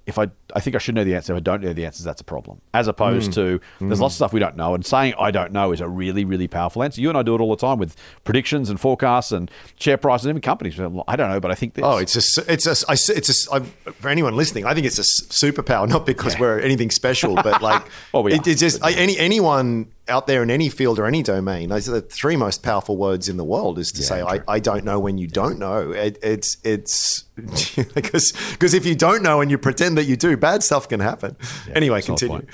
if 0.07 0.19
I, 0.19 0.29
I 0.55 0.61
think 0.61 0.77
I 0.77 0.79
should 0.79 0.95
know 0.95 1.05
the 1.05 1.15
answer. 1.15 1.33
If 1.33 1.39
I 1.39 1.41
don't 1.41 1.63
know 1.63 1.73
the 1.73 1.85
answers, 1.85 2.05
that's 2.05 2.21
a 2.21 2.25
problem. 2.25 2.61
As 2.73 2.89
opposed 2.89 3.31
mm. 3.31 3.35
to 3.35 3.61
there's 3.81 3.99
mm. 3.99 4.03
lots 4.03 4.15
of 4.15 4.17
stuff 4.17 4.33
we 4.33 4.41
don't 4.41 4.57
know, 4.57 4.75
and 4.75 4.85
saying 4.85 5.15
I 5.19 5.31
don't 5.31 5.53
know 5.53 5.73
is 5.73 5.81
a 5.81 5.89
really, 5.89 6.25
really 6.25 6.49
powerful 6.49 6.83
answer. 6.83 7.01
You 7.01 7.09
and 7.09 7.19
I 7.19 7.23
do 7.23 7.35
it 7.35 7.41
all 7.41 7.51
the 7.51 7.57
time 7.57 7.79
with 7.79 7.97
predictions 8.25 8.71
and 8.71 8.81
forecasts 8.81 9.33
and 9.33 9.51
share 9.79 9.97
prices, 9.97 10.27
and 10.27 10.33
even 10.33 10.43
companies. 10.43 10.79
I 11.07 11.17
don't 11.17 11.31
know, 11.31 11.41
but 11.41 11.51
I 11.51 11.55
think 11.55 11.75
this. 11.75 11.85
Oh, 11.85 11.99
it's 11.99 12.17
a, 12.17 12.53
it's 12.53 12.67
a, 12.67 12.95
it's 13.15 13.49
a, 13.49 13.53
I'm- 13.53 13.73
for 14.01 14.09
anyone 14.09 14.37
listening. 14.37 14.65
I 14.65 14.75
think 14.75 14.87
it's 14.87 14.99
a 14.99 15.03
superpower, 15.03 15.89
not 15.89 16.07
because 16.07 16.39
we're 16.39 16.61
anything 16.61 16.91
special, 16.91 17.35
but 17.35 17.63
like, 17.63 17.83
Well, 18.13 18.23
we 18.23 18.33
it, 18.33 18.47
it's 18.47 18.61
just 18.61 18.83
I, 18.85 18.93
any 18.93 19.19
anyone 19.19 19.89
out 20.09 20.27
there 20.27 20.43
in 20.43 20.51
any 20.51 20.69
field 20.69 20.99
or 20.99 21.07
any 21.07 21.23
domain. 21.23 21.69
Those 21.69 21.89
are 21.89 21.93
the 21.93 22.01
three 22.01 22.37
most 22.37 22.63
powerful 22.63 22.97
words 22.97 23.29
in 23.29 23.37
the 23.37 23.45
world. 23.45 23.79
Is 23.79 23.93
to 23.93 24.03
say 24.03 24.23
I, 24.23 24.41
I 24.49 24.59
don't 24.59 24.85
know 24.85 24.99
when 24.99 25.19
you 25.19 25.27
don't 25.27 25.59
know. 25.59 25.93
It, 25.93 26.19
it's 26.23 26.57
it's 26.65 27.23
because 27.95 28.33
because 28.53 28.75
if 28.75 28.87
you 28.87 28.95
don't 28.95 29.23
know 29.23 29.41
and 29.41 29.51
you 29.51 29.59
pretend 29.59 29.99
that 29.99 30.05
you 30.05 30.17
do, 30.17 30.37
bad 30.39 30.63
stuff 30.63 30.89
can 30.89 31.01
happen. 31.01 31.37
anyway, 31.75 32.01
Solid 32.01 32.19
continue. 32.21 32.39
point. 32.39 32.51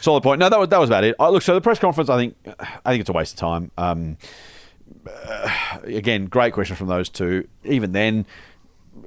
Solid 0.00 0.22
point. 0.22 0.38
No, 0.38 0.48
that 0.48 0.58
was 0.58 0.68
that 0.68 0.78
was 0.78 0.90
about 0.90 1.04
it. 1.04 1.14
I, 1.18 1.28
look, 1.28 1.42
so 1.42 1.54
the 1.54 1.60
press 1.60 1.78
conference, 1.78 2.08
I 2.10 2.16
think, 2.16 2.36
I 2.84 2.90
think 2.90 3.00
it's 3.00 3.10
a 3.10 3.12
waste 3.12 3.34
of 3.34 3.40
time. 3.40 3.70
Um, 3.78 4.16
uh, 5.06 5.78
again, 5.84 6.26
great 6.26 6.52
question 6.52 6.76
from 6.76 6.88
those 6.88 7.08
two. 7.08 7.48
Even 7.64 7.92
then, 7.92 8.26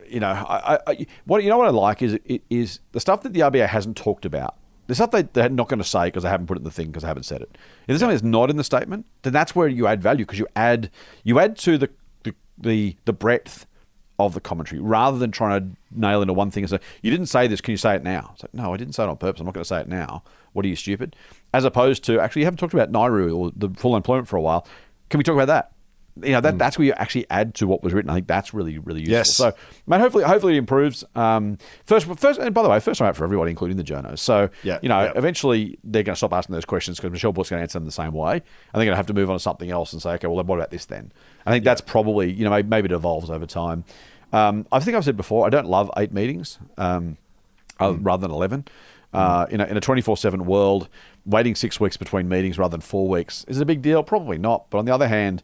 you 0.08 0.20
know, 0.20 0.30
I, 0.30 0.76
I, 0.76 0.80
I, 0.88 1.08
what 1.26 1.44
you 1.44 1.50
know 1.50 1.58
what 1.58 1.68
I 1.68 1.72
like 1.72 2.02
is 2.02 2.20
is 2.50 2.80
the 2.92 3.00
stuff 3.00 3.22
that 3.24 3.34
the 3.34 3.42
RBA 3.42 3.68
hasn't 3.68 3.98
talked 3.98 4.26
about. 4.26 4.56
The 4.88 4.94
stuff 4.94 5.12
they, 5.12 5.24
they're 5.24 5.50
not 5.50 5.68
going 5.68 5.80
to 5.80 5.86
say 5.86 6.06
because 6.06 6.24
they 6.24 6.30
haven't 6.30 6.46
put 6.46 6.58
it 6.58 6.60
in 6.60 6.64
the 6.64 6.72
thing 6.72 6.88
because 6.88 7.02
they 7.02 7.08
haven't 7.08 7.24
said 7.24 7.42
it. 7.42 7.50
If 7.54 7.88
there's 7.88 8.00
something 8.02 8.16
that's 8.16 8.24
not 8.24 8.52
in 8.52 8.58
the 8.58 8.64
statement, 8.64 9.08
then 9.24 9.34
that's 9.34 9.56
where 9.56 9.68
you 9.68 9.88
add 9.88 10.02
value 10.02 10.26
because 10.26 10.38
you 10.38 10.48
add 10.56 10.92
you 11.24 11.40
add 11.40 11.58
to 11.60 11.78
the 11.78 11.90
the, 12.24 12.36
the, 12.58 12.96
the 13.06 13.14
breadth 13.14 13.66
of 14.18 14.34
the 14.34 14.42
commentary 14.42 14.82
rather 14.82 15.18
than 15.18 15.32
trying 15.32 15.60
to 15.60 15.78
nail 15.92 16.22
into 16.22 16.34
one 16.34 16.52
thing 16.52 16.64
and 16.64 16.70
say, 16.70 16.80
you 17.02 17.12
didn't 17.12 17.26
say 17.28 17.48
this, 17.48 17.62
can 17.62 17.72
you 17.72 17.78
say 17.78 17.96
it 17.96 18.04
now? 18.04 18.32
It's 18.34 18.44
like, 18.44 18.54
no, 18.54 18.74
I 18.74 18.78
didn't 18.78 18.94
say 18.94 19.04
it 19.04 19.10
on 19.10 19.18
purpose. 19.18 19.42
I'm 19.42 19.46
not 19.46 19.54
going 19.54 19.64
to 19.64 19.68
say 19.68 19.82
it 19.82 19.90
now. 19.90 20.24
What 20.54 20.66
are 20.66 20.70
you, 20.70 20.76
stupid? 20.76 21.16
As 21.54 21.66
opposed 21.66 22.04
to, 22.06 22.20
actually, 22.20 22.42
you 22.42 22.46
haven't 22.46 22.60
talked 22.60 22.74
about 22.74 22.92
NAIRU 22.92 23.36
or 23.36 23.52
the 23.56 23.70
full 23.78 23.96
employment 23.96 24.28
for 24.28 24.38
a 24.38 24.42
while. 24.42 24.66
Can 25.10 25.18
we 25.18 25.24
talk 25.24 25.36
about 25.36 25.48
that? 25.48 25.72
You 26.24 26.32
know, 26.32 26.40
that, 26.42 26.58
that's 26.58 26.78
where 26.78 26.86
you 26.86 26.94
actually 26.94 27.26
add 27.30 27.56
to 27.56 27.68
what 27.68 27.84
was 27.84 27.92
written. 27.94 28.10
I 28.10 28.14
think 28.14 28.28
that's 28.28 28.54
really, 28.54 28.78
really 28.78 29.02
useful. 29.02 29.16
Yes. 29.18 29.36
So, 29.36 29.54
man, 29.86 30.00
hopefully, 30.00 30.24
hopefully 30.24 30.56
it 30.56 30.60
improves. 30.60 31.04
Um, 31.14 31.58
first, 31.84 32.06
first, 32.18 32.40
and 32.40 32.54
by 32.54 32.64
the 32.64 32.70
way, 32.70 32.80
first 32.80 33.00
time 33.00 33.10
out 33.10 33.18
for 33.18 33.26
everybody, 33.26 33.52
including 33.52 33.76
the 33.76 33.84
journos. 33.84 34.20
So, 34.20 34.50
Yeah, 34.64 34.80
you 34.82 34.88
know, 34.88 35.04
yeah. 35.04 35.12
eventually 35.16 35.78
they're 35.84 36.04
going 36.04 36.14
to 36.14 36.18
stop 36.18 36.32
asking 36.32 36.54
those 36.54 36.64
questions 36.64 36.98
because 36.98 37.12
Michelle 37.12 37.34
Bull's 37.34 37.50
going 37.50 37.60
to 37.60 37.64
answer 37.64 37.78
them 37.80 37.86
the 37.86 37.92
same 37.92 38.14
way. 38.14 38.34
And 38.36 38.42
they're 38.74 38.86
going 38.86 38.94
to 38.94 38.98
have 38.98 39.08
to 39.08 39.14
move 39.14 39.30
on 39.30 39.36
to 39.36 39.40
something 39.42 39.70
else 39.70 39.92
and 39.92 40.02
say, 40.02 40.12
okay, 40.12 40.28
well, 40.28 40.42
what 40.42 40.56
about 40.56 40.72
this 40.72 40.86
then? 40.86 41.12
I 41.46 41.52
think 41.52 41.66
that's 41.66 41.82
probably, 41.82 42.32
you 42.32 42.46
know, 42.46 42.50
maybe, 42.50 42.68
maybe 42.70 42.86
it 42.86 42.92
evolves 42.94 43.30
over 43.30 43.46
time. 43.46 43.84
Um, 44.32 44.66
I 44.72 44.80
think 44.80 44.96
I've 44.96 45.04
said 45.06 45.18
before, 45.18 45.46
I 45.46 45.50
don't 45.50 45.68
love 45.68 45.92
eight 45.98 46.14
meetings 46.14 46.60
um, 46.78 47.18
uh, 47.80 47.94
rather 48.00 48.22
than 48.22 48.32
11. 48.32 48.66
Uh, 49.14 49.46
in 49.50 49.62
a, 49.62 49.66
in 49.66 49.78
a 49.78 49.82
24-7 49.82 50.42
world, 50.42 50.90
waiting 51.26 51.56
six 51.56 51.80
weeks 51.80 51.96
between 51.96 52.28
meetings 52.28 52.58
rather 52.60 52.72
than 52.72 52.82
four 52.82 53.08
weeks 53.08 53.46
is 53.48 53.58
it 53.58 53.62
a 53.62 53.66
big 53.66 53.82
deal. 53.82 54.04
Probably 54.04 54.38
not. 54.38 54.70
But 54.70 54.80
on 54.80 54.86
the 54.86 54.94
other 54.94 55.08
hand, 55.08 55.42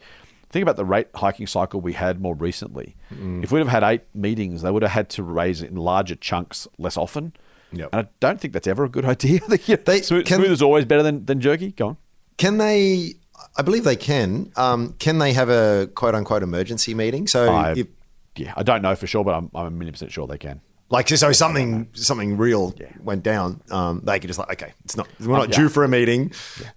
think 0.52 0.64
about 0.64 0.76
the 0.76 0.86
rate 0.86 1.08
hiking 1.16 1.48
cycle 1.48 1.82
we 1.82 1.94
had 1.94 2.20
more 2.22 2.36
recently. 2.36 2.96
If 3.10 3.52
we'd 3.52 3.60
have 3.60 3.68
had 3.68 3.84
eight 3.84 4.02
meetings, 4.14 4.62
they 4.62 4.72
would 4.72 4.82
have 4.84 4.92
had 4.92 5.10
to 5.12 5.24
raise 5.24 5.62
it 5.62 5.70
in 5.72 5.78
larger 5.78 6.16
chunks 6.16 6.68
less 6.78 6.98
often. 6.98 7.34
Yep. 7.72 7.90
And 7.94 8.06
I 8.06 8.10
don't 8.20 8.40
think 8.40 8.54
that's 8.54 8.68
ever 8.68 8.84
a 8.84 8.90
good 8.90 9.06
idea. 9.16 9.40
They- 9.48 10.02
smooth, 10.02 10.26
can- 10.26 10.38
smooth 10.40 10.52
is 10.52 10.62
always 10.62 10.86
better 10.86 11.04
than, 11.04 11.26
than 11.26 11.40
jerky. 11.42 11.72
Go 11.72 11.88
on. 11.90 11.98
Can 12.38 12.58
they? 12.58 13.14
I 13.58 13.62
believe 13.64 13.84
they 13.84 13.96
can. 13.96 14.52
Um, 14.56 14.94
can 15.00 15.18
they 15.18 15.34
have 15.34 15.50
a 15.50 15.88
quote 15.96 16.16
unquote 16.16 16.44
emergency 16.44 16.94
meeting? 16.94 17.28
So 17.28 17.52
I, 17.52 17.74
if, 17.76 17.88
yeah, 18.36 18.54
I 18.56 18.64
don't 18.64 18.82
know 18.82 18.96
for 18.96 19.08
sure, 19.08 19.24
but 19.24 19.34
I'm, 19.36 19.50
I'm 19.56 19.66
a 19.68 19.72
million 19.72 19.94
percent 19.94 20.12
sure 20.12 20.28
they 20.28 20.38
can. 20.38 20.62
Like 20.92 21.08
so, 21.08 21.32
something 21.32 21.88
something 21.94 22.36
real 22.38 22.76
went 23.02 23.24
down. 23.24 23.62
Um, 23.72 24.02
they 24.04 24.20
could 24.20 24.28
just 24.28 24.38
like, 24.38 24.52
okay, 24.62 24.74
it's 24.84 24.98
not 24.98 25.08
we're 25.22 25.38
not 25.38 25.50
yeah. 25.50 25.56
due 25.56 25.70
for 25.70 25.84
a 25.86 25.88
meeting, 25.88 26.34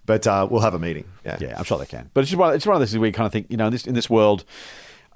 but 0.07 0.25
uh, 0.27 0.47
we'll 0.49 0.61
have 0.61 0.75
a 0.75 0.79
meeting. 0.79 1.05
Yeah, 1.27 1.37
Yeah, 1.41 1.55
I'm 1.59 1.65
sure 1.65 1.79
they 1.79 1.87
can. 1.87 2.11
But 2.15 2.21
it's 2.21 2.31
just 2.31 2.39
one, 2.39 2.55
it's 2.55 2.65
one 2.65 2.77
of 2.77 2.81
those 2.81 2.91
things 2.93 3.01
where 3.01 3.09
you 3.09 3.13
kind 3.13 3.27
of 3.27 3.33
think, 3.33 3.49
you 3.51 3.57
know, 3.57 3.67
in 3.67 3.73
this 3.73 3.87
in 3.87 3.95
this 3.95 4.09
world, 4.09 4.45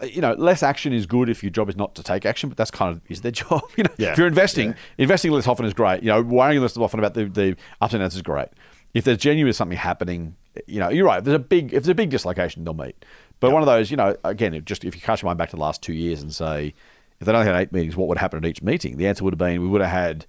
uh, 0.03 0.07
you 0.07 0.21
know, 0.21 0.33
less 0.33 0.65
action 0.65 0.93
is 0.93 1.07
good 1.07 1.29
if 1.29 1.45
your 1.45 1.51
job 1.51 1.69
is 1.69 1.77
not 1.77 1.95
to 1.95 2.03
take 2.03 2.27
action, 2.27 2.49
but 2.49 2.59
that's 2.59 2.73
kind 2.73 2.91
of 2.91 3.01
is 3.09 3.21
their 3.21 3.31
job. 3.43 3.63
You 3.77 3.85
know, 3.85 3.91
Yeah. 3.99 4.13
if 4.13 4.19
you're 4.19 4.27
investing, 4.27 4.75
investing 4.99 5.31
less 5.31 5.47
often 5.47 5.65
is 5.65 5.75
great. 5.75 6.03
You 6.03 6.09
know, 6.09 6.21
worrying 6.21 6.61
less 6.61 6.77
often 6.77 6.99
about 6.99 7.15
the, 7.15 7.27
the 7.27 7.57
ups 7.81 7.95
and 7.95 8.01
downs 8.01 8.17
is 8.17 8.23
great. 8.23 8.49
If 8.95 9.05
there's 9.05 9.19
genuinely 9.19 9.53
something 9.53 9.79
happening, 9.79 10.35
you 10.67 10.81
know, 10.81 10.89
you're 10.89 11.07
right. 11.07 11.19
If 11.19 11.25
there's 11.25 11.37
a 11.37 11.39
big 11.39 11.67
if 11.67 11.85
there's 11.85 11.89
a 11.89 11.95
big 11.95 12.11
dislocation, 12.11 12.65
they'll 12.65 12.75
meet. 12.75 13.05
But 13.39 13.53
one 13.53 13.63
of 13.63 13.67
those, 13.67 13.93
you 13.93 13.97
know, 13.97 14.17
again, 14.25 14.55
if 14.55 14.65
just 14.65 14.85
if 14.85 14.97
you 14.97 15.01
cast 15.01 15.23
your 15.23 15.29
mind 15.29 15.39
back 15.39 15.51
to 15.51 15.57
the 15.57 15.63
last 15.63 15.83
two 15.83 15.93
years 15.93 16.21
and 16.21 16.35
say, 16.35 16.75
if 17.21 17.27
they'd 17.27 17.35
only 17.35 17.47
had 17.47 17.57
eight 17.61 17.73
meetings, 17.73 17.97
what 17.97 18.09
would 18.09 18.19
happen 18.19 18.45
at 18.45 18.49
each 18.49 18.63
meeting? 18.63 18.97
The 18.97 19.07
answer 19.07 19.25
would 19.25 19.35
have 19.35 19.39
been 19.39 19.61
we 19.61 19.69
would 19.69 19.81
have 19.81 19.91
had 19.91 20.27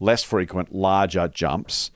less 0.00 0.22
frequent, 0.22 0.74
larger 0.74 1.28
jumps. 1.28 1.90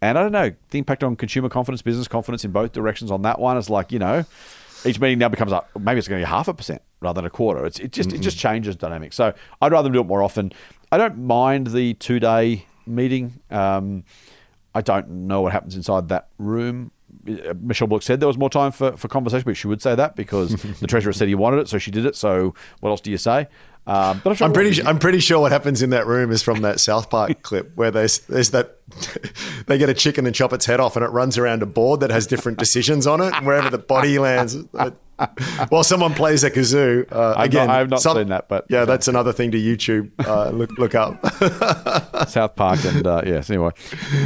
And 0.00 0.18
I 0.18 0.22
don't 0.22 0.32
know, 0.32 0.52
the 0.70 0.78
impact 0.78 1.04
on 1.04 1.14
consumer 1.14 1.48
confidence, 1.48 1.82
business 1.82 2.08
confidence 2.08 2.44
in 2.44 2.50
both 2.50 2.72
directions 2.72 3.10
on 3.10 3.22
that 3.22 3.38
one 3.38 3.56
is 3.56 3.70
like, 3.70 3.92
you 3.92 3.98
know, 3.98 4.24
each 4.84 4.98
meeting 4.98 5.18
now 5.18 5.28
becomes 5.28 5.52
like 5.52 5.64
maybe 5.78 5.98
it's 5.98 6.08
going 6.08 6.20
to 6.20 6.26
be 6.26 6.30
half 6.30 6.48
a 6.48 6.54
percent 6.54 6.82
rather 7.00 7.18
than 7.18 7.26
a 7.26 7.30
quarter. 7.30 7.64
It's 7.66 7.78
it 7.78 7.92
just 7.92 8.12
it 8.12 8.18
just 8.18 8.38
changes 8.38 8.74
dynamics. 8.76 9.16
So 9.16 9.32
I'd 9.60 9.72
rather 9.72 9.90
do 9.90 10.00
it 10.00 10.06
more 10.06 10.22
often. 10.22 10.52
I 10.90 10.98
don't 10.98 11.18
mind 11.18 11.68
the 11.68 11.94
two 11.94 12.18
day 12.18 12.66
meeting. 12.86 13.40
Um, 13.50 14.04
I 14.74 14.80
don't 14.80 15.08
know 15.08 15.42
what 15.42 15.52
happens 15.52 15.76
inside 15.76 16.08
that 16.08 16.28
room. 16.38 16.90
Uh, 17.28 17.54
Michelle 17.60 17.86
Bullock 17.88 18.02
said 18.02 18.20
there 18.20 18.26
was 18.26 18.38
more 18.38 18.50
time 18.50 18.72
for, 18.72 18.96
for 18.96 19.06
conversation, 19.06 19.44
but 19.44 19.56
she 19.56 19.66
would 19.66 19.82
say 19.82 19.94
that 19.94 20.16
because 20.16 20.54
the 20.80 20.86
treasurer 20.86 21.12
said 21.12 21.28
he 21.28 21.34
wanted 21.34 21.58
it, 21.58 21.68
so 21.68 21.78
she 21.78 21.90
did 21.90 22.06
it. 22.06 22.16
So 22.16 22.54
what 22.80 22.90
else 22.90 23.00
do 23.00 23.10
you 23.10 23.18
say? 23.18 23.48
Um, 23.86 24.20
but 24.22 24.30
I'm, 24.30 24.36
sure 24.36 24.46
I'm 24.46 24.52
pretty. 24.52 24.74
su- 24.74 24.82
I'm 24.86 24.98
pretty 24.98 25.18
sure 25.18 25.40
what 25.40 25.50
happens 25.52 25.82
in 25.82 25.90
that 25.90 26.06
room 26.06 26.30
is 26.30 26.42
from 26.42 26.62
that 26.62 26.78
South 26.78 27.10
Park 27.10 27.42
clip 27.42 27.72
where 27.74 27.90
there's 27.90 28.20
there's 28.20 28.50
that 28.50 28.78
they 29.66 29.78
get 29.78 29.88
a 29.88 29.94
chicken 29.94 30.26
and 30.26 30.34
chop 30.34 30.52
its 30.52 30.66
head 30.66 30.80
off 30.80 30.96
and 30.96 31.04
it 31.04 31.08
runs 31.08 31.38
around 31.38 31.62
a 31.62 31.66
board 31.66 32.00
that 32.00 32.10
has 32.10 32.26
different 32.26 32.58
decisions 32.58 33.06
on 33.06 33.20
it 33.20 33.32
and 33.34 33.46
wherever 33.46 33.70
the 33.70 33.78
body 33.78 34.18
lands. 34.18 34.54
it- 34.54 34.94
While 35.68 35.84
someone 35.84 36.14
plays 36.14 36.42
a 36.42 36.50
kazoo, 36.50 37.06
uh, 37.12 37.34
I've 37.36 37.46
again, 37.46 37.68
not- 37.68 37.74
I 37.76 37.78
have 37.78 37.90
not 37.90 38.02
seen 38.02 38.28
that, 38.30 38.48
but- 38.48 38.66
yeah, 38.68 38.84
that's 38.84 39.06
another 39.06 39.32
thing 39.32 39.52
to 39.52 39.58
YouTube. 39.58 40.10
Uh, 40.18 40.50
look 40.50 40.70
look 40.78 40.94
up. 40.96 41.24
South 42.28 42.56
Park 42.56 42.84
and 42.84 43.06
uh, 43.06 43.22
yes. 43.24 43.48
Anyway, 43.48 43.70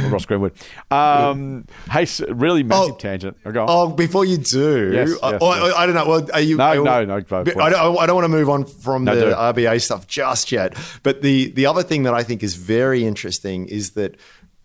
Ross 0.09 0.25
Greenwood. 0.25 0.53
Um, 0.89 1.65
hey, 1.91 2.07
really 2.29 2.63
massive 2.63 2.93
Oh. 2.93 2.97
tangent. 2.97 3.37
Go 3.43 3.61
on. 3.63 3.67
Oh, 3.69 3.87
before 3.89 4.25
you 4.25 4.37
do, 4.37 4.91
Yes, 4.93 5.09
yes, 5.09 5.19
oh, 5.21 5.31
yes. 5.67 5.73
I 5.77 5.85
don't 5.85 5.93
know. 5.95 6.07
Well, 6.07 6.27
are 6.33 6.41
you? 6.41 6.57
No, 6.57 6.63
are- 6.63 7.05
no, 7.05 7.05
no. 7.05 7.15
I 7.15 7.69
don't, 7.69 7.97
I 7.99 8.05
don't 8.07 8.15
want 8.15 8.25
to 8.25 8.29
move 8.29 8.49
on 8.49 8.65
from 8.65 9.03
No, 9.03 9.15
the 9.15 9.25
do. 9.25 9.31
RBA 9.33 9.81
stuff 9.81 10.07
just 10.07 10.51
yet. 10.51 10.75
But 11.03 11.21
the 11.21 11.51
the 11.51 11.67
other 11.67 11.83
thing 11.83 12.03
that 12.03 12.15
I 12.15 12.23
think 12.23 12.41
is 12.41 12.55
very 12.55 13.05
interesting 13.05 13.67
is 13.67 13.91
that 13.91 14.15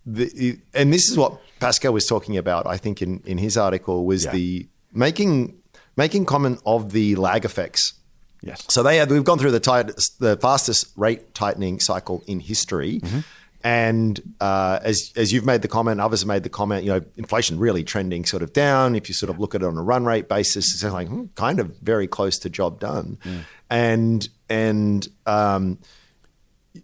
the 0.07 0.59
and 0.75 0.93
this 0.93 1.09
is 1.11 1.17
what 1.17 1.41
Pascoe 1.61 1.93
was 1.93 2.07
talking 2.07 2.37
about. 2.37 2.67
I 2.67 2.77
think 2.77 3.03
in 3.03 3.23
in 3.25 3.39
his 3.39 3.57
article 3.57 4.05
was 4.05 4.25
Yeah. 4.25 4.33
the 4.33 4.67
making 4.93 5.55
making 5.97 6.25
comment 6.27 6.61
of 6.67 6.93
the 6.93 7.17
lag 7.17 7.45
effects. 7.45 7.95
Yes. 8.43 8.65
So 8.69 8.83
they 8.83 8.97
had 8.97 9.11
we've 9.11 9.25
gone 9.25 9.39
through 9.39 9.53
the 9.53 9.61
tightest, 9.61 10.19
the 10.19 10.37
fastest 10.37 10.93
rate 10.97 11.35
tightening 11.35 11.79
cycle 11.81 12.25
in 12.27 12.41
history. 12.41 13.01
Mm-hmm. 13.01 13.21
And 13.65 14.35
uh, 14.41 14.81
as 14.83 15.13
as 15.15 15.33
you've 15.33 15.47
made 15.47 15.63
the 15.63 15.69
comment, 15.69 16.01
others 16.01 16.23
have 16.23 16.27
made 16.27 16.43
the 16.43 16.49
comment. 16.49 16.83
You 16.83 16.95
know, 16.95 17.01
inflation 17.17 17.61
really 17.61 17.85
trending 17.85 18.25
sort 18.25 18.43
of 18.43 18.53
down. 18.53 18.97
If 18.97 19.09
you 19.09 19.15
sort 19.15 19.31
of 19.31 19.39
look 19.39 19.55
at 19.55 19.63
it 19.63 19.67
on 19.67 19.79
a 19.79 19.83
run 19.83 20.05
rate 20.05 20.29
basis, 20.29 20.75
it's 20.75 20.83
like 20.93 21.07
hmm, 21.07 21.27
kind 21.37 21.61
of 21.61 21.77
very 21.79 22.09
close 22.09 22.41
to 22.41 22.51
job 22.51 22.81
done. 22.81 23.19
Mm. 23.25 23.45
And 23.71 24.29
and 24.49 25.09
um, 25.27 25.79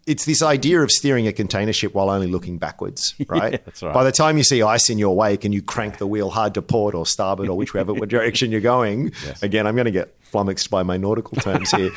it's 0.07 0.25
this 0.25 0.43
idea 0.43 0.81
of 0.81 0.91
steering 0.91 1.27
a 1.27 1.33
container 1.33 1.73
ship 1.73 1.95
while 1.95 2.11
only 2.11 2.27
looking 2.27 2.59
backwards, 2.59 3.15
right? 3.29 3.65
that's 3.65 3.83
right. 3.83 3.95
By 3.95 4.05
the 4.05 4.13
time 4.13 4.37
you 4.37 4.45
see 4.45 4.63
ice 4.63 4.91
in 4.91 4.99
your 4.99 5.17
wake 5.17 5.45
and 5.45 5.55
you 5.55 5.63
crank 5.63 5.99
the 5.99 6.07
wheel 6.07 6.31
hard 6.31 6.55
to 6.55 6.63
port 6.63 6.95
or 6.95 7.07
starboard 7.07 7.49
or 7.49 7.57
whichever 7.57 7.95
direction 8.07 8.51
you're 8.51 8.61
going, 8.61 9.13
again, 9.43 9.67
I'm 9.67 9.75
going 9.75 9.87
to 9.87 9.91
get 9.91 10.15
flummoxed 10.23 10.69
by 10.71 10.83
my 10.83 10.99
nautical 10.99 11.41
terms 11.41 11.71
here. 11.71 11.91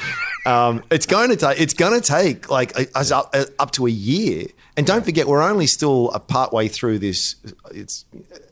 um, 0.45 0.83
it's 0.89 1.05
going 1.05 1.29
to 1.31 1.35
take 1.35 1.59
it's 1.59 1.73
going 1.73 1.99
to 1.99 2.05
take 2.05 2.49
like 2.49 2.77
a- 2.77 2.97
as 2.97 3.11
up, 3.11 3.29
uh, 3.33 3.45
up 3.59 3.71
to 3.71 3.87
a 3.87 3.91
year, 3.91 4.45
And 4.77 4.87
don't 4.87 5.03
forget, 5.03 5.27
we're 5.27 5.41
only 5.43 5.67
still 5.67 6.11
a 6.11 6.19
part 6.19 6.53
way 6.53 6.69
through 6.69 6.99
this. 6.99 7.35
It's 7.71 8.05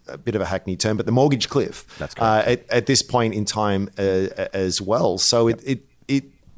a 0.10 0.18
bit 0.18 0.36
of 0.36 0.42
a 0.42 0.46
hackneyed 0.46 0.80
term, 0.82 0.98
but 0.98 1.06
the 1.06 1.12
mortgage 1.14 1.48
cliff. 1.48 1.86
That's 1.98 2.16
uh, 2.18 2.44
at, 2.46 2.70
at 2.70 2.86
this 2.88 3.02
point 3.02 3.36
in 3.36 3.46
time 3.46 3.90
uh, 3.98 4.02
as 4.54 4.82
well. 4.82 5.18
So 5.18 5.48
it, 5.48 5.62
it 5.64 5.86
it 5.88 5.89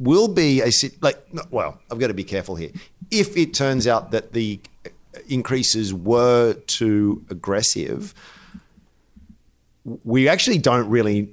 will 0.02 0.28
be 0.28 0.62
a 0.62 0.72
sit- 0.72 1.02
like. 1.02 1.24
Well, 1.50 1.80
I've 1.92 2.00
got 2.00 2.08
to 2.08 2.14
be 2.14 2.24
careful 2.24 2.56
here. 2.56 2.72
If 3.10 3.38
it 3.38 3.54
turns 3.54 3.88
out 3.88 4.12
that 4.12 4.34
the 4.34 4.60
increases 5.30 5.94
were 5.94 6.54
too 6.68 7.24
aggressive, 7.30 8.14
we 10.04 10.28
actually 10.28 10.58
don't 10.58 10.90
really 10.90 11.30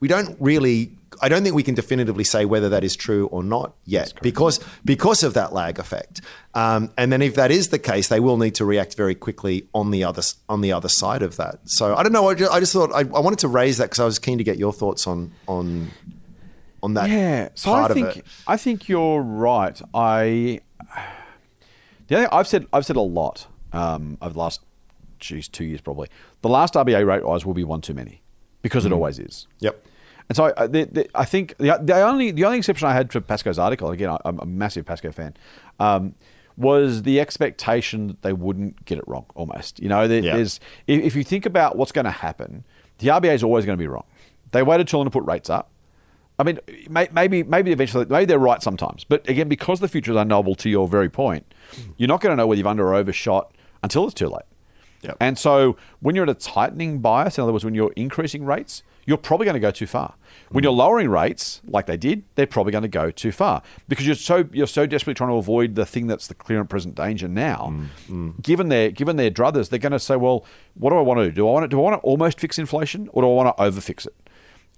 we 0.00 0.08
don't 0.08 0.36
really 0.40 0.92
I 1.22 1.28
don't 1.28 1.42
think 1.42 1.54
we 1.54 1.62
can 1.62 1.74
definitively 1.74 2.24
say 2.24 2.44
whether 2.44 2.68
that 2.68 2.84
is 2.84 2.94
true 2.94 3.26
or 3.28 3.42
not 3.42 3.74
yet 3.84 4.12
because 4.22 4.60
because 4.84 5.22
of 5.22 5.34
that 5.34 5.52
lag 5.52 5.78
effect. 5.78 6.20
Um, 6.54 6.90
and 6.98 7.10
then 7.12 7.22
if 7.22 7.34
that 7.36 7.50
is 7.50 7.68
the 7.68 7.78
case, 7.78 8.08
they 8.08 8.20
will 8.20 8.36
need 8.36 8.54
to 8.56 8.64
react 8.64 8.96
very 8.96 9.14
quickly 9.14 9.66
on 9.74 9.90
the 9.90 10.04
other 10.04 10.22
on 10.48 10.60
the 10.60 10.72
other 10.72 10.88
side 10.88 11.22
of 11.22 11.36
that. 11.36 11.60
So 11.64 11.94
I 11.94 12.02
don't 12.02 12.12
know. 12.12 12.28
I 12.28 12.34
just, 12.34 12.52
I 12.52 12.60
just 12.60 12.72
thought 12.72 12.92
I, 12.92 13.00
I 13.00 13.20
wanted 13.20 13.38
to 13.40 13.48
raise 13.48 13.78
that 13.78 13.84
because 13.84 14.00
I 14.00 14.04
was 14.04 14.18
keen 14.18 14.38
to 14.38 14.44
get 14.44 14.58
your 14.58 14.72
thoughts 14.72 15.06
on 15.06 15.32
on 15.46 15.90
on 16.82 16.94
that 16.94 17.08
Yeah, 17.08 17.48
so 17.54 17.70
part 17.72 17.90
I 17.90 17.94
think 17.94 18.06
of 18.08 18.16
it. 18.18 18.24
I 18.46 18.56
think 18.56 18.88
you're 18.88 19.20
right. 19.22 19.80
I 19.94 20.60
the 22.08 22.16
other, 22.18 22.34
I've 22.34 22.46
said 22.46 22.66
I've 22.72 22.86
said 22.86 22.96
a 22.96 23.00
lot 23.00 23.46
um, 23.72 24.18
over 24.22 24.32
the 24.34 24.38
last 24.38 24.60
geez 25.18 25.48
two 25.48 25.64
years 25.64 25.80
probably. 25.80 26.08
The 26.42 26.48
last 26.48 26.74
RBA 26.74 27.06
rate 27.06 27.24
rise 27.24 27.44
will 27.44 27.54
be 27.54 27.64
one 27.64 27.80
too 27.80 27.94
many 27.94 28.22
because 28.62 28.84
Mm. 28.84 28.88
it 28.88 28.92
always 28.92 29.18
is. 29.18 29.46
Yep. 29.60 29.84
And 30.28 30.36
so 30.36 30.52
I, 30.56 30.66
the, 30.66 30.84
the, 30.84 31.08
I 31.14 31.24
think 31.24 31.56
the, 31.58 31.78
the 31.82 32.00
only 32.00 32.30
the 32.32 32.44
only 32.44 32.58
exception 32.58 32.88
I 32.88 32.92
had 32.94 33.10
to 33.12 33.20
Pascoe's 33.20 33.58
article 33.58 33.90
again 33.90 34.16
I'm 34.24 34.38
a 34.40 34.46
massive 34.46 34.84
Pascoe 34.84 35.12
fan 35.12 35.34
um, 35.80 36.14
was 36.56 37.02
the 37.02 37.20
expectation 37.20 38.08
that 38.08 38.22
they 38.22 38.32
wouldn't 38.32 38.84
get 38.84 38.98
it 38.98 39.04
wrong 39.06 39.26
almost 39.34 39.80
you 39.80 39.88
know 39.88 40.06
there, 40.08 40.20
Yeah. 40.22 40.36
there's 40.36 40.58
if, 40.86 41.00
if 41.02 41.16
you 41.16 41.22
think 41.24 41.46
about 41.46 41.76
what's 41.76 41.92
going 41.92 42.06
to 42.06 42.10
happen 42.10 42.64
the 42.98 43.08
RBA 43.08 43.34
is 43.34 43.42
always 43.44 43.64
going 43.66 43.76
to 43.78 43.82
be 43.82 43.86
wrong 43.86 44.04
they 44.52 44.62
waited 44.62 44.88
too 44.88 44.96
long 44.96 45.06
to 45.06 45.10
put 45.10 45.24
rates 45.24 45.48
up 45.50 45.70
I 46.38 46.42
mean 46.42 46.58
maybe 46.88 47.42
maybe 47.42 47.72
eventually 47.72 48.06
maybe 48.06 48.26
they're 48.26 48.38
right 48.38 48.62
sometimes 48.62 49.04
but 49.04 49.26
again 49.28 49.48
because 49.48 49.80
the 49.80 49.88
future 49.88 50.10
is 50.12 50.16
unknowable 50.16 50.54
to 50.56 50.68
your 50.68 50.86
very 50.86 51.08
point 51.08 51.46
you're 51.96 52.08
not 52.08 52.20
going 52.20 52.32
to 52.32 52.36
know 52.36 52.46
whether 52.46 52.58
you've 52.58 52.66
under 52.66 52.86
or 52.86 52.94
overshot 52.94 53.54
until 53.82 54.04
it's 54.04 54.14
too 54.14 54.28
late 54.28 54.44
Yep. 55.02 55.16
and 55.20 55.38
so 55.38 55.76
when 56.00 56.14
you're 56.14 56.24
at 56.24 56.30
a 56.30 56.34
tightening 56.34 56.98
bias, 56.98 57.38
in 57.38 57.42
other 57.42 57.52
words, 57.52 57.64
when 57.64 57.74
you're 57.74 57.92
increasing 57.96 58.44
rates, 58.44 58.82
you're 59.04 59.18
probably 59.18 59.44
going 59.44 59.54
to 59.54 59.60
go 59.60 59.70
too 59.70 59.86
far. 59.86 60.14
When 60.50 60.64
you're 60.64 60.72
lowering 60.72 61.08
rates, 61.08 61.60
like 61.66 61.86
they 61.86 61.96
did, 61.96 62.24
they're 62.34 62.46
probably 62.46 62.72
going 62.72 62.82
to 62.82 62.88
go 62.88 63.10
too 63.10 63.30
far 63.30 63.62
because 63.88 64.04
you're 64.06 64.16
so 64.16 64.48
you're 64.52 64.66
so 64.66 64.84
desperately 64.84 65.14
trying 65.14 65.30
to 65.30 65.36
avoid 65.36 65.76
the 65.76 65.86
thing 65.86 66.06
that's 66.08 66.26
the 66.26 66.34
clear 66.34 66.58
and 66.60 66.68
present 66.68 66.94
danger 66.96 67.28
now. 67.28 67.72
Mm, 67.72 67.86
mm. 68.08 68.42
Given 68.42 68.68
their 68.68 68.90
given 68.90 69.16
their 69.16 69.30
druthers, 69.30 69.68
they're 69.70 69.78
going 69.78 69.92
to 69.92 70.00
say, 70.00 70.16
well, 70.16 70.44
what 70.74 70.90
do 70.90 70.96
I 70.96 71.02
want 71.02 71.18
to 71.20 71.26
do? 71.26 71.30
Do 71.32 71.48
I 71.48 71.52
want 71.52 71.64
to 71.64 71.68
do 71.68 71.78
I 71.78 71.82
want 71.82 72.02
to 72.02 72.06
almost 72.06 72.40
fix 72.40 72.58
inflation 72.58 73.08
or 73.12 73.22
do 73.22 73.28
I 73.28 73.32
want 73.32 73.56
to 73.56 73.62
overfix 73.62 74.06
it? 74.06 74.14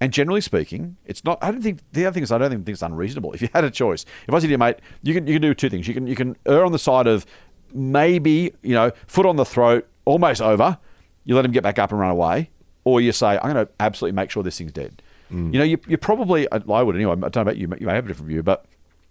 And 0.01 0.13
generally 0.13 0.41
speaking, 0.41 0.95
it's 1.05 1.23
not. 1.25 1.37
I 1.41 1.51
don't 1.51 1.61
think 1.61 1.79
the 1.91 2.05
other 2.05 2.13
thing 2.13 2.23
is 2.23 2.31
I 2.31 2.37
don't 2.37 2.49
think 2.49 2.67
it's 2.67 2.81
unreasonable. 2.81 3.33
If 3.33 3.41
you 3.41 3.49
had 3.53 3.65
a 3.65 3.71
choice, 3.71 4.05
if 4.27 4.33
I 4.33 4.39
said 4.39 4.47
to 4.47 4.51
you, 4.51 4.57
mate, 4.57 4.77
you 5.03 5.13
can 5.13 5.27
you 5.27 5.33
can 5.33 5.41
do 5.41 5.53
two 5.53 5.69
things. 5.69 5.87
You 5.87 5.93
can 5.93 6.07
you 6.07 6.15
can 6.15 6.37
err 6.45 6.65
on 6.65 6.71
the 6.71 6.79
side 6.79 7.05
of 7.05 7.25
maybe 7.73 8.53
you 8.61 8.73
know 8.73 8.91
foot 9.07 9.25
on 9.25 9.35
the 9.35 9.45
throat, 9.45 9.87
almost 10.05 10.41
over. 10.41 10.77
You 11.25 11.35
let 11.35 11.43
him 11.43 11.51
get 11.51 11.63
back 11.63 11.77
up 11.79 11.91
and 11.91 11.99
run 11.99 12.09
away, 12.09 12.49
or 12.85 13.01
you 13.01 13.11
say, 13.11 13.37
I'm 13.37 13.53
going 13.53 13.65
to 13.65 13.71
absolutely 13.79 14.15
make 14.15 14.31
sure 14.31 14.41
this 14.41 14.57
thing's 14.57 14.71
dead. 14.71 15.01
Mm. 15.31 15.53
You 15.53 15.59
know, 15.59 15.65
you, 15.65 15.77
you 15.87 15.97
probably 15.97 16.49
I 16.51 16.57
would 16.81 16.95
anyway. 16.95 17.11
I 17.11 17.15
don't 17.15 17.35
know 17.35 17.41
about 17.41 17.57
you. 17.57 17.69
You 17.79 17.87
may 17.87 17.93
have 17.93 18.05
a 18.05 18.07
different 18.07 18.29
view, 18.29 18.41
but 18.41 18.65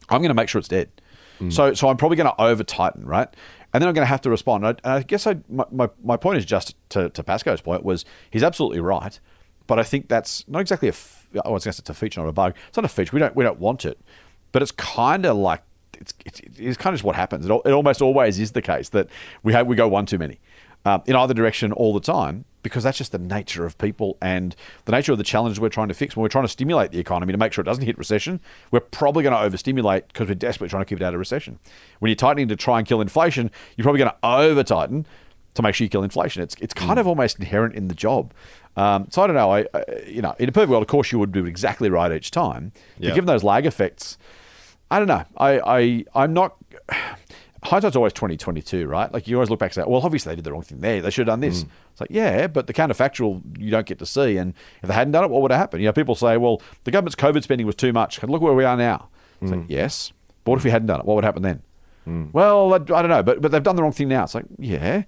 I'm 0.09 0.21
going 0.21 0.31
to 0.31 0.35
make 0.35 0.49
sure 0.49 0.59
it's 0.59 0.69
dead. 0.69 0.91
Mm. 1.39 1.53
So 1.53 1.75
so 1.75 1.89
I'm 1.89 1.97
probably 1.97 2.17
going 2.17 2.31
to 2.31 2.41
over 2.41 2.65
tighten, 2.65 3.05
right? 3.05 3.29
And 3.73 3.83
then 3.83 3.89
I'm 3.89 3.95
going 3.95 4.05
to 4.05 4.09
have 4.09 4.23
to 4.23 4.31
respond. 4.31 4.65
And 4.65 4.81
I, 4.85 4.89
and 4.91 4.99
I 5.01 5.03
guess 5.03 5.27
I, 5.27 5.37
my, 5.49 5.65
my, 5.71 5.91
my 6.03 6.17
point 6.17 6.39
is 6.39 6.47
just 6.47 6.75
to, 6.91 7.11
to 7.11 7.23
Pascoe's 7.23 7.61
point 7.61 7.85
was 7.85 8.07
he's 8.31 8.43
absolutely 8.43 8.81
right. 8.81 9.21
But 9.69 9.79
I 9.79 9.85
think 9.85 10.09
that's 10.09 10.49
not 10.49 10.61
exactly 10.61 10.89
a. 10.89 10.91
f- 10.91 11.29
I 11.45 11.51
was 11.51 11.63
going 11.65 11.71
to 11.71 11.77
say 11.77 11.83
it's 11.83 11.91
a 11.91 11.95
feature, 11.95 12.21
not 12.21 12.29
a 12.29 12.33
bug. 12.33 12.57
It's 12.67 12.77
not 12.77 12.85
a 12.85 12.89
feature. 12.89 13.11
We 13.15 13.21
don't 13.21 13.37
we 13.37 13.45
don't 13.45 13.61
want 13.61 13.85
it, 13.85 14.01
but 14.51 14.63
it's 14.63 14.73
kind 14.73 15.25
of 15.25 15.37
like 15.37 15.63
it's 15.97 16.13
it's, 16.25 16.41
it's 16.41 16.77
kind 16.77 16.93
of 16.93 16.99
just 16.99 17.05
what 17.05 17.15
happens. 17.15 17.47
It, 17.47 17.53
it 17.65 17.71
almost 17.71 18.03
always 18.03 18.41
is 18.41 18.53
the 18.53 18.63
case 18.63 18.89
that 18.89 19.09
we 19.45 19.53
have 19.53 19.69
we 19.69 19.77
go 19.77 19.87
one 19.87 20.07
too 20.07 20.19
many 20.19 20.41
um, 20.85 21.03
in 21.07 21.15
either 21.15 21.35
direction 21.35 21.73
all 21.73 21.93
the 21.93 22.01
time 22.01 22.45
because 22.63 22.83
that's 22.83 22.99
just 22.99 23.13
the 23.13 23.19
nature 23.19 23.65
of 23.65 23.79
people 23.79 24.17
and 24.21 24.57
the 24.87 24.93
nature 24.93 25.13
of 25.13 25.19
the 25.19 25.25
challenges 25.25 25.61
we're 25.61 25.69
trying 25.69 25.89
to 25.89 25.95
fix. 25.95 26.17
When 26.17 26.23
we're 26.23 26.29
trying 26.29 26.45
to 26.45 26.49
stimulate 26.49 26.91
the 26.91 26.99
economy 26.99 27.33
to 27.33 27.39
make 27.39 27.53
sure 27.53 27.63
it 27.63 27.67
doesn't 27.67 27.85
hit 27.85 27.97
recession, 27.99 28.41
we're 28.71 28.81
probably 28.81 29.23
going 29.23 29.35
to 29.35 29.41
overstimulate 29.41 30.09
because 30.09 30.29
we're 30.29 30.35
desperately 30.35 30.71
trying 30.71 30.83
to 30.83 30.89
keep 30.89 31.01
it 31.01 31.05
out 31.05 31.15
of 31.15 31.19
recession. 31.21 31.59
When 32.01 32.09
you're 32.09 32.17
tightening 32.17 32.49
to 32.49 32.57
try 32.57 32.79
and 32.79 32.87
kill 32.87 33.01
inflation, 33.01 33.51
you're 33.77 33.85
probably 33.85 33.99
going 33.99 34.11
to 34.11 34.27
over 34.27 34.63
tighten 34.65 35.07
to 35.55 35.63
make 35.63 35.75
sure 35.75 35.85
you 35.85 35.89
kill 35.89 36.03
inflation. 36.03 36.43
It's 36.43 36.55
it's 36.61 36.75
kind 36.75 36.97
mm. 36.97 37.01
of 37.01 37.07
almost 37.07 37.39
inherent 37.39 37.75
in 37.75 37.89
the 37.89 37.95
job. 37.95 38.33
Um, 38.77 39.09
so 39.11 39.23
I 39.23 39.27
don't 39.27 39.37
know. 39.37 39.51
I, 39.53 39.67
I 39.75 39.85
you 40.07 40.23
know 40.23 40.35
in 40.39 40.49
a 40.49 40.53
perfect 40.53 40.71
world, 40.71 40.83
of 40.83 40.89
course, 40.89 41.11
you 41.13 41.19
would 41.19 41.33
do 41.33 41.45
it 41.45 41.49
exactly 41.49 41.91
right 41.91 42.13
each 42.13 42.31
time. 42.31 42.73
But 43.09 43.15
given 43.15 43.27
those 43.27 43.45
lag 43.45 43.67
effects, 43.67 44.19
I 44.91 44.99
don't 44.99 45.09
know. 45.09 45.25
I, 45.37 45.61
I 45.61 46.05
I'm 46.15 46.33
not. 46.33 46.57
Hindsight's 47.65 47.97
always 47.97 48.13
twenty 48.13 48.37
twenty 48.37 48.63
two, 48.63 48.87
right? 48.87 49.13
Like 49.13 49.27
you 49.27 49.35
always 49.35 49.51
look 49.51 49.59
back 49.59 49.71
and 49.77 49.85
say, 49.85 49.91
well, 49.91 50.01
obviously 50.03 50.31
they 50.31 50.37
did 50.37 50.45
the 50.45 50.53
wrong 50.53 50.63
thing 50.63 50.79
there. 50.79 51.03
They 51.03 51.11
should 51.11 51.27
have 51.27 51.33
done 51.33 51.41
this. 51.41 51.65
Mm. 51.65 51.69
It's 51.91 52.01
like, 52.01 52.11
yeah, 52.13 52.47
but 52.47 52.69
the 52.69 52.73
counterfactual 52.73 53.59
you 53.59 53.73
don't 53.73 53.85
get 53.85 53.99
to 53.99 54.07
see. 54.07 54.37
And 54.37 54.55
if 54.81 54.89
they 54.89 54.95
hadn't 54.95 55.11
done 55.11 55.25
it, 55.25 55.31
what 55.31 55.43
would 55.43 55.51
have 55.51 55.59
happened? 55.59 55.83
You 55.83 55.89
know, 55.89 55.93
people 55.93 56.15
say, 56.15 56.37
well, 56.37 56.63
the 56.85 56.93
government's 56.93 57.17
COVID 57.17 57.43
spending 57.43 57.67
was 57.67 57.75
too 57.75 57.93
much. 57.93 58.23
Look 58.23 58.43
where 58.43 58.55
we 58.55 58.63
are 58.63 58.77
now. 58.77 59.09
It's 59.43 59.51
like, 59.51 59.61
mm. 59.61 59.67
yes, 59.69 60.13
but 60.45 60.53
what 60.53 60.59
if 60.59 60.65
we 60.65 60.71
hadn't 60.71 60.87
done 60.87 61.01
it? 61.01 61.07
What 61.07 61.17
would 61.17 61.25
happen 61.25 61.43
then? 61.43 61.63
Well, 62.33 62.73
I, 62.73 62.77
I 62.77 62.79
don't 62.79 63.09
know, 63.09 63.23
but 63.23 63.43
but 63.43 63.51
they've 63.51 63.63
done 63.63 63.77
the 63.77 63.83
wrong 63.83 63.93
thing 63.93 64.09
now. 64.09 64.25
It's 64.25 64.35
like, 64.35 64.47
yeah, 64.59 65.03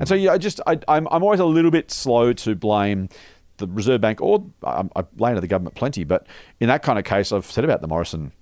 and 0.00 0.08
so 0.08 0.14
yeah, 0.14 0.32
I 0.32 0.38
just 0.38 0.60
I, 0.66 0.78
I'm 0.88 1.06
I'm 1.10 1.22
always 1.22 1.40
a 1.40 1.44
little 1.44 1.70
bit 1.70 1.90
slow 1.90 2.32
to 2.32 2.54
blame 2.54 3.08
the 3.58 3.66
Reserve 3.66 4.00
Bank 4.00 4.20
or 4.20 4.44
I, 4.64 4.84
I 4.94 5.02
blame 5.02 5.36
the 5.36 5.46
government 5.46 5.74
plenty, 5.74 6.04
but 6.04 6.26
in 6.60 6.68
that 6.68 6.82
kind 6.82 6.98
of 6.98 7.04
case, 7.04 7.32
I've 7.32 7.46
said 7.46 7.64
about 7.64 7.80
the 7.80 7.88
Morrison 7.88 8.32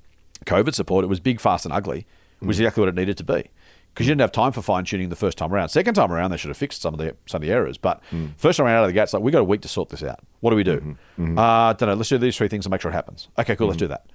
COVID 0.47 0.75
support, 0.75 1.05
it 1.05 1.09
was 1.09 1.21
big, 1.21 1.41
fast, 1.41 1.65
and 1.65 1.73
ugly, 1.73 2.07
which 2.41 2.51
is 2.51 2.57
mm. 2.57 2.61
exactly 2.63 2.81
what 2.83 2.89
it 2.89 2.95
needed 2.95 3.17
to 3.19 3.25
be. 3.25 3.51
Because 3.93 4.09
you 4.09 4.11
didn't 4.11 4.23
have 4.23 4.33
time 4.33 4.51
for 4.51 4.61
fine 4.61 4.85
tuning 4.85 5.09
the 5.09 5.15
first 5.15 5.39
time 5.39 5.55
around. 5.55 5.69
Second 5.69 5.95
time 5.95 6.11
around, 6.11 6.33
they 6.33 6.37
should 6.37 6.49
have 6.49 6.57
fixed 6.57 6.83
some 6.83 6.95
of 6.95 6.99
the 6.99 7.15
some 7.27 7.43
of 7.43 7.47
the 7.47 7.55
errors. 7.55 7.79
But 7.79 8.03
mm. 8.11 8.33
first 8.37 8.57
time 8.57 8.67
around 8.67 8.79
out 8.79 8.83
of 8.85 8.89
the 8.89 8.93
gates, 8.93 9.13
like 9.13 9.23
we 9.23 9.31
got 9.31 9.41
a 9.41 9.45
week 9.45 9.61
to 9.61 9.69
sort 9.69 9.89
this 9.89 10.03
out. 10.03 10.19
What 10.41 10.51
do 10.51 10.57
we 10.57 10.65
do? 10.65 10.79
Mm-hmm. 10.79 11.25
Mm-hmm. 11.25 11.39
Uh, 11.39 11.73
don't 11.75 11.89
know. 11.89 11.95
Let's 11.95 12.09
do 12.09 12.19
these 12.19 12.37
three 12.37 12.49
things 12.49 12.67
and 12.67 12.73
make 12.73 12.81
sure 12.81 12.91
it 12.91 12.95
happens. 12.95 13.29
Okay, 13.39 13.55
cool. 13.55 13.69
Let's 13.69 13.81
mm-hmm. 13.81 13.95
do 13.95 13.95
that. 13.95 14.07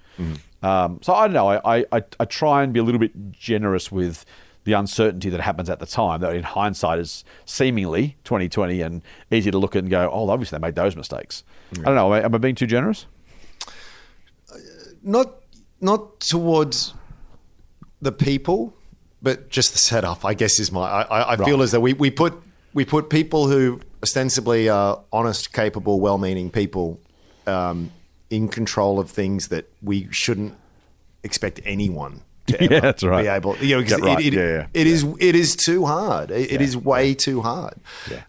Um, 0.62 1.00
so 1.02 1.14
I 1.14 1.28
don't 1.28 1.34
know. 1.34 1.48
I, 1.48 1.78
I, 1.78 1.86
I, 1.94 2.04
I 2.20 2.26
try 2.26 2.64
and 2.64 2.74
be 2.74 2.82
a 2.82 2.84
little 2.84 3.00
bit 3.00 3.32
generous 3.32 3.90
with 3.90 4.26
the 4.70 4.78
uncertainty 4.78 5.30
that 5.30 5.42
happens 5.42 5.70
at 5.70 5.80
the 5.80 5.86
time. 5.86 6.22
That 6.22 6.34
in 6.36 6.44
hindsight 6.44 7.00
is 7.00 7.26
seemingly 7.46 8.18
2020 8.24 8.82
and 8.82 9.02
easy 9.32 9.52
to 9.52 9.58
look 9.58 9.76
at 9.76 9.80
and 9.84 9.90
go, 9.90 10.10
oh, 10.12 10.30
obviously 10.30 10.58
they 10.58 10.62
made 10.62 10.76
those 10.76 10.96
mistakes. 10.96 11.44
I 11.74 11.82
don't 11.82 11.96
know. 11.96 12.14
Am 12.14 12.22
I, 12.22 12.26
am 12.26 12.36
I 12.36 12.38
being 12.38 12.56
too 12.56 12.68
generous? 12.68 13.06
not 15.04 15.36
not 15.82 16.20
towards 16.20 16.94
the 18.02 18.12
people, 18.12 18.74
but 19.22 19.50
just 19.50 19.72
the 19.74 19.78
setup. 19.80 20.26
I 20.26 20.34
guess 20.34 20.60
is 20.60 20.72
my. 20.72 20.82
I, 20.82 21.02
I, 21.02 21.34
I 21.34 21.36
feel 21.38 21.58
Right. 21.58 21.64
as 21.64 21.72
though 21.72 21.80
we, 21.80 21.94
we 21.94 22.12
put 22.12 22.34
we 22.74 22.86
put 22.86 23.10
people 23.10 23.48
who 23.48 23.80
ostensibly 24.04 24.70
are 24.70 25.02
honest, 25.12 25.54
capable, 25.54 26.00
well-meaning 26.00 26.52
people 26.52 27.00
um, 27.48 27.92
in 28.30 28.48
control 28.48 29.00
of 29.00 29.10
things 29.10 29.48
that 29.50 29.70
we 29.82 30.08
shouldn't 30.12 30.54
expect 31.24 31.60
anyone. 31.66 32.22
To 32.50 32.64
ever 32.64 32.74
Yeah, 32.74 32.80
that's 32.82 33.04
right. 33.04 33.24
Be 33.24 33.28
able, 33.28 33.56
you 33.58 33.76
know, 33.78 33.84
Get 33.84 34.00
right. 34.02 34.20
it, 34.20 34.28
it, 34.28 34.34
Yeah, 34.34 34.48
yeah. 34.58 34.68
it 34.74 34.88
is 34.88 35.04
it 35.20 35.36
is 35.36 35.56
too 35.56 35.86
hard. 35.86 36.30
It, 36.32 36.52
it 36.52 36.62
is 36.62 36.76
way 36.78 37.14
too 37.14 37.42
hard. 37.42 37.76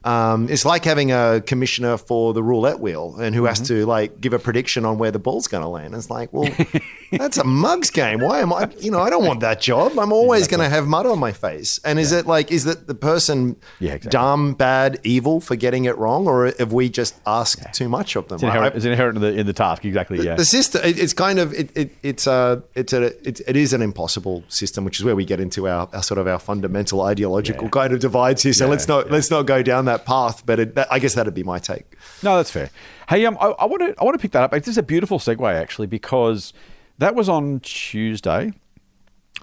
Um, 0.04 0.48
it's 0.48 0.64
like 0.64 0.84
having 0.84 1.12
a 1.12 1.42
commissioner 1.46 1.96
for 1.96 2.32
the 2.32 2.42
roulette 2.42 2.80
wheel 2.80 3.16
and 3.20 3.34
who 3.34 3.40
Mm-hmm. 3.40 3.48
has 3.48 3.60
to 3.68 3.86
like 3.86 4.20
give 4.20 4.32
a 4.34 4.38
prediction 4.38 4.84
on 4.84 4.98
where 4.98 5.10
the 5.10 5.18
ball's 5.18 5.48
going 5.48 5.62
to 5.62 5.68
land. 5.68 5.94
It's 5.94 6.10
like, 6.10 6.30
well, 6.32 6.48
that's 7.12 7.38
a 7.38 7.44
mugs 7.44 7.90
game. 7.90 8.20
Why 8.20 8.40
am 8.40 8.52
I? 8.52 8.68
You 8.78 8.90
know, 8.90 9.00
I 9.00 9.08
don't 9.10 9.24
want 9.24 9.40
that 9.40 9.60
job. 9.62 9.98
I'm 9.98 10.12
always 10.12 10.46
going 10.46 10.60
to 10.60 10.68
have 10.68 10.86
mud 10.86 11.06
on 11.06 11.18
my 11.18 11.32
face. 11.32 11.80
And 11.84 11.98
is 11.98 12.12
it 12.12 12.26
like, 12.26 12.52
is 12.52 12.64
that 12.64 12.86
the 12.86 12.94
person 12.94 13.56
Yeah, 13.78 13.92
exactly. 13.94 14.10
dumb, 14.10 14.54
bad, 14.54 15.00
evil 15.04 15.40
for 15.40 15.56
getting 15.56 15.86
it 15.86 15.96
wrong, 15.96 16.26
or 16.28 16.52
have 16.58 16.72
we 16.72 16.88
just 16.90 17.14
asked 17.26 17.72
too 17.74 17.88
much 17.88 18.14
of 18.16 18.28
them? 18.28 18.36
It's 18.36 18.42
inherent, 18.44 18.74
I- 18.74 18.76
it's 18.76 18.84
inherent 18.84 19.16
in 19.16 19.22
the 19.22 19.32
in 19.40 19.46
the 19.46 19.52
task. 19.54 19.84
Exactly. 19.84 20.24
Yeah. 20.24 20.34
the 20.36 20.44
system 20.44 20.82
it, 20.84 20.98
it's 20.98 21.12
kind 21.14 21.38
of 21.38 21.54
it, 21.54 21.74
it 21.76 21.90
it's 22.02 22.26
a 22.26 22.62
it's 22.74 22.92
a 22.92 23.04
it, 23.26 23.40
it 23.48 23.56
is 23.56 23.72
an 23.72 23.80
impossible 23.82 24.09
system 24.48 24.84
which 24.84 24.98
is 24.98 25.04
where 25.04 25.14
we 25.16 25.24
get 25.24 25.40
into 25.40 25.68
our, 25.68 25.88
our 25.92 26.02
sort 26.02 26.18
of 26.18 26.26
our 26.26 26.38
fundamental 26.38 27.02
ideological 27.02 27.64
Yeah. 27.64 27.70
kind 27.70 27.92
of 27.92 28.00
divides 28.00 28.42
here 28.42 28.52
so 28.52 28.64
Yeah, 28.64 28.70
let's 28.70 28.88
not 28.88 29.06
yeah. 29.06 29.12
let's 29.12 29.30
not 29.30 29.46
go 29.46 29.62
down 29.62 29.84
that 29.86 30.04
path 30.04 30.44
but 30.44 30.58
it, 30.60 30.74
that, 30.74 30.88
i 30.90 30.98
guess 30.98 31.14
that'd 31.14 31.34
be 31.34 31.42
my 31.44 31.58
take 31.58 31.96
No, 32.22 32.36
that's 32.36 32.50
fair. 32.50 32.70
Hey, 33.08 33.24
um, 33.26 33.36
I 33.40 33.64
want 33.64 33.80
to 33.82 33.94
I 34.00 34.04
want 34.04 34.14
to 34.18 34.22
pick 34.22 34.32
that 34.32 34.42
up. 34.44 34.52
This 34.52 34.68
is 34.68 34.78
a 34.78 34.82
beautiful 34.84 35.18
segue 35.18 35.52
actually 35.52 35.86
because 35.88 36.52
that 36.98 37.14
was 37.14 37.28
on 37.28 37.60
Tuesday. 37.60 38.52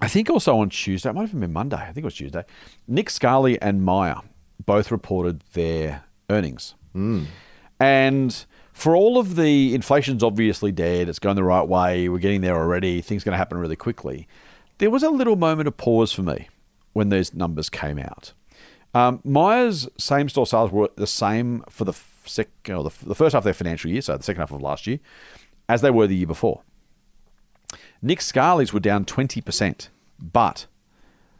I 0.00 0.08
think 0.08 0.30
also 0.30 0.56
on 0.58 0.70
Tuesday. 0.70 1.10
It 1.10 1.12
might 1.12 1.28
have 1.28 1.38
been 1.38 1.52
Monday. 1.52 1.76
I 1.76 1.86
think 1.92 1.98
it 1.98 2.04
was 2.04 2.14
Tuesday. 2.14 2.44
Nick 2.86 3.10
Scali 3.10 3.60
and 3.60 3.82
Myer 3.84 4.16
both 4.64 4.90
reported 4.90 5.42
their 5.54 6.04
earnings, 6.30 6.74
and 7.80 8.44
for 8.72 8.94
all 8.96 9.18
of 9.18 9.36
the 9.36 9.74
inflation's 9.74 10.22
obviously 10.22 10.72
dead. 10.72 11.08
It's 11.08 11.18
going 11.18 11.36
the 11.36 11.44
right 11.44 11.66
way. 11.66 12.08
We're 12.08 12.18
getting 12.18 12.40
there 12.42 12.56
already. 12.56 13.00
Things 13.00 13.24
going 13.24 13.32
to 13.32 13.38
happen 13.38 13.58
really 13.58 13.76
quickly. 13.76 14.28
There 14.78 14.90
was 14.90 15.02
a 15.02 15.10
little 15.10 15.36
moment 15.36 15.68
of 15.68 15.76
pause 15.76 16.12
for 16.12 16.22
me 16.22 16.48
when 16.92 17.08
these 17.08 17.34
numbers 17.34 17.68
came 17.68 17.98
out. 17.98 18.32
Um, 18.94 19.20
Myer's 19.24 19.88
same 19.98 20.28
store 20.28 20.46
sales 20.46 20.70
were 20.70 20.90
the 20.96 21.06
same 21.06 21.62
for 21.68 21.84
the 21.84 21.92
sec, 22.24 22.48
know, 22.68 22.82
the, 22.82 23.04
the 23.04 23.14
first 23.14 23.34
half 23.34 23.40
of 23.40 23.44
their 23.44 23.54
financial 23.54 23.90
year, 23.90 24.00
so 24.00 24.16
the 24.16 24.22
second 24.22 24.40
half 24.40 24.52
of 24.52 24.62
last 24.62 24.86
year, 24.86 24.98
as 25.68 25.82
they 25.82 25.90
were 25.90 26.06
the 26.06 26.16
year 26.16 26.26
before. 26.26 26.62
Nick 28.00 28.20
Scali's 28.20 28.72
were 28.72 28.80
down 28.80 29.04
20%, 29.04 29.88
but 30.18 30.66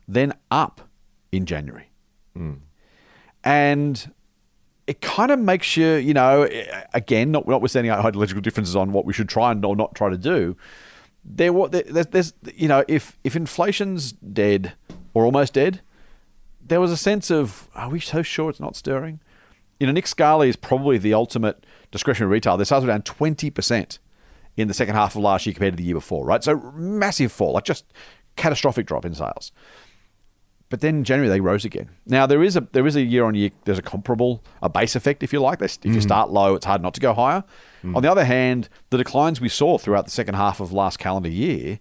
then 0.06 0.34
up 0.50 0.88
in 1.32 1.46
January. 1.46 1.90
And 3.44 4.12
it 4.86 5.00
kind 5.00 5.30
of 5.30 5.38
makes 5.38 5.76
you, 5.76 5.94
you 5.94 6.14
know, 6.14 6.48
again, 6.92 7.30
not, 7.30 7.46
notwithstanding 7.46 7.92
ideological 7.92 8.42
differences 8.42 8.74
on 8.74 8.92
what 8.92 9.04
we 9.04 9.12
should 9.12 9.28
try 9.28 9.52
and 9.52 9.64
or 9.64 9.76
not 9.76 9.94
try 9.94 10.10
to 10.10 10.18
do, 10.18 10.56
there, 11.36 11.52
what 11.52 11.72
there's, 11.72 12.06
there's, 12.06 12.34
you 12.54 12.68
know, 12.68 12.84
if 12.88 13.18
if 13.22 13.36
inflation's 13.36 14.12
dead 14.12 14.72
or 15.14 15.24
almost 15.24 15.54
dead, 15.54 15.80
there 16.60 16.80
was 16.80 16.90
a 16.90 16.96
sense 16.96 17.30
of, 17.30 17.68
are 17.74 17.90
we 17.90 18.00
so 18.00 18.22
sure 18.22 18.50
it's 18.50 18.60
not 18.60 18.76
stirring? 18.76 19.20
You 19.78 19.86
know, 19.86 19.92
Nick 19.92 20.06
Scali 20.06 20.48
is 20.48 20.56
probably 20.56 20.98
the 20.98 21.14
ultimate 21.14 21.64
discretionary 21.90 22.32
retailer. 22.32 22.56
Their 22.56 22.64
sales 22.64 22.84
were 22.84 22.90
down 22.90 23.02
twenty 23.02 23.50
percent 23.50 23.98
in 24.56 24.66
the 24.66 24.74
second 24.74 24.94
half 24.96 25.14
of 25.14 25.22
last 25.22 25.46
year 25.46 25.54
compared 25.54 25.74
to 25.74 25.76
the 25.76 25.84
year 25.84 25.94
before, 25.94 26.24
right? 26.24 26.42
So 26.42 26.56
massive 26.74 27.30
fall, 27.30 27.52
like 27.52 27.64
just 27.64 27.84
catastrophic 28.36 28.86
drop 28.86 29.04
in 29.04 29.14
sales. 29.14 29.52
But 30.68 30.80
then 30.80 30.96
in 30.96 31.04
January 31.04 31.28
they 31.28 31.40
rose 31.40 31.64
again. 31.64 31.90
Now 32.06 32.26
there 32.26 32.42
is 32.42 32.56
a 32.56 32.60
there 32.72 32.86
is 32.86 32.96
a 32.96 33.02
year 33.02 33.24
on 33.24 33.34
year 33.34 33.50
there's 33.64 33.78
a 33.78 33.82
comparable 33.82 34.42
a 34.62 34.68
base 34.68 34.96
effect 34.96 35.22
if 35.22 35.32
you 35.32 35.40
like. 35.40 35.62
If 35.62 35.78
you 35.84 35.92
mm-hmm. 35.92 36.00
start 36.00 36.30
low, 36.30 36.54
it's 36.54 36.66
hard 36.66 36.82
not 36.82 36.94
to 36.94 37.00
go 37.00 37.14
higher. 37.14 37.44
Mm. 37.84 37.96
On 37.96 38.02
the 38.02 38.10
other 38.10 38.24
hand, 38.24 38.68
the 38.90 38.98
declines 38.98 39.40
we 39.40 39.48
saw 39.48 39.78
throughout 39.78 40.04
the 40.04 40.10
second 40.10 40.34
half 40.34 40.60
of 40.60 40.72
last 40.72 40.98
calendar 40.98 41.28
year 41.28 41.78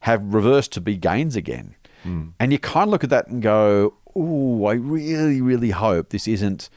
have 0.00 0.22
reversed 0.34 0.72
to 0.72 0.80
be 0.80 0.96
gains 0.96 1.36
again. 1.36 1.74
Mm. 2.04 2.32
And 2.38 2.52
you 2.52 2.58
kind 2.58 2.88
of 2.88 2.90
look 2.90 3.04
at 3.04 3.10
that 3.10 3.28
and 3.28 3.42
go, 3.42 3.94
"Ooh, 4.16 4.64
I 4.66 4.72
really, 4.72 5.40
really 5.40 5.70
hope 5.70 6.10
this 6.10 6.26
isn't 6.26 6.70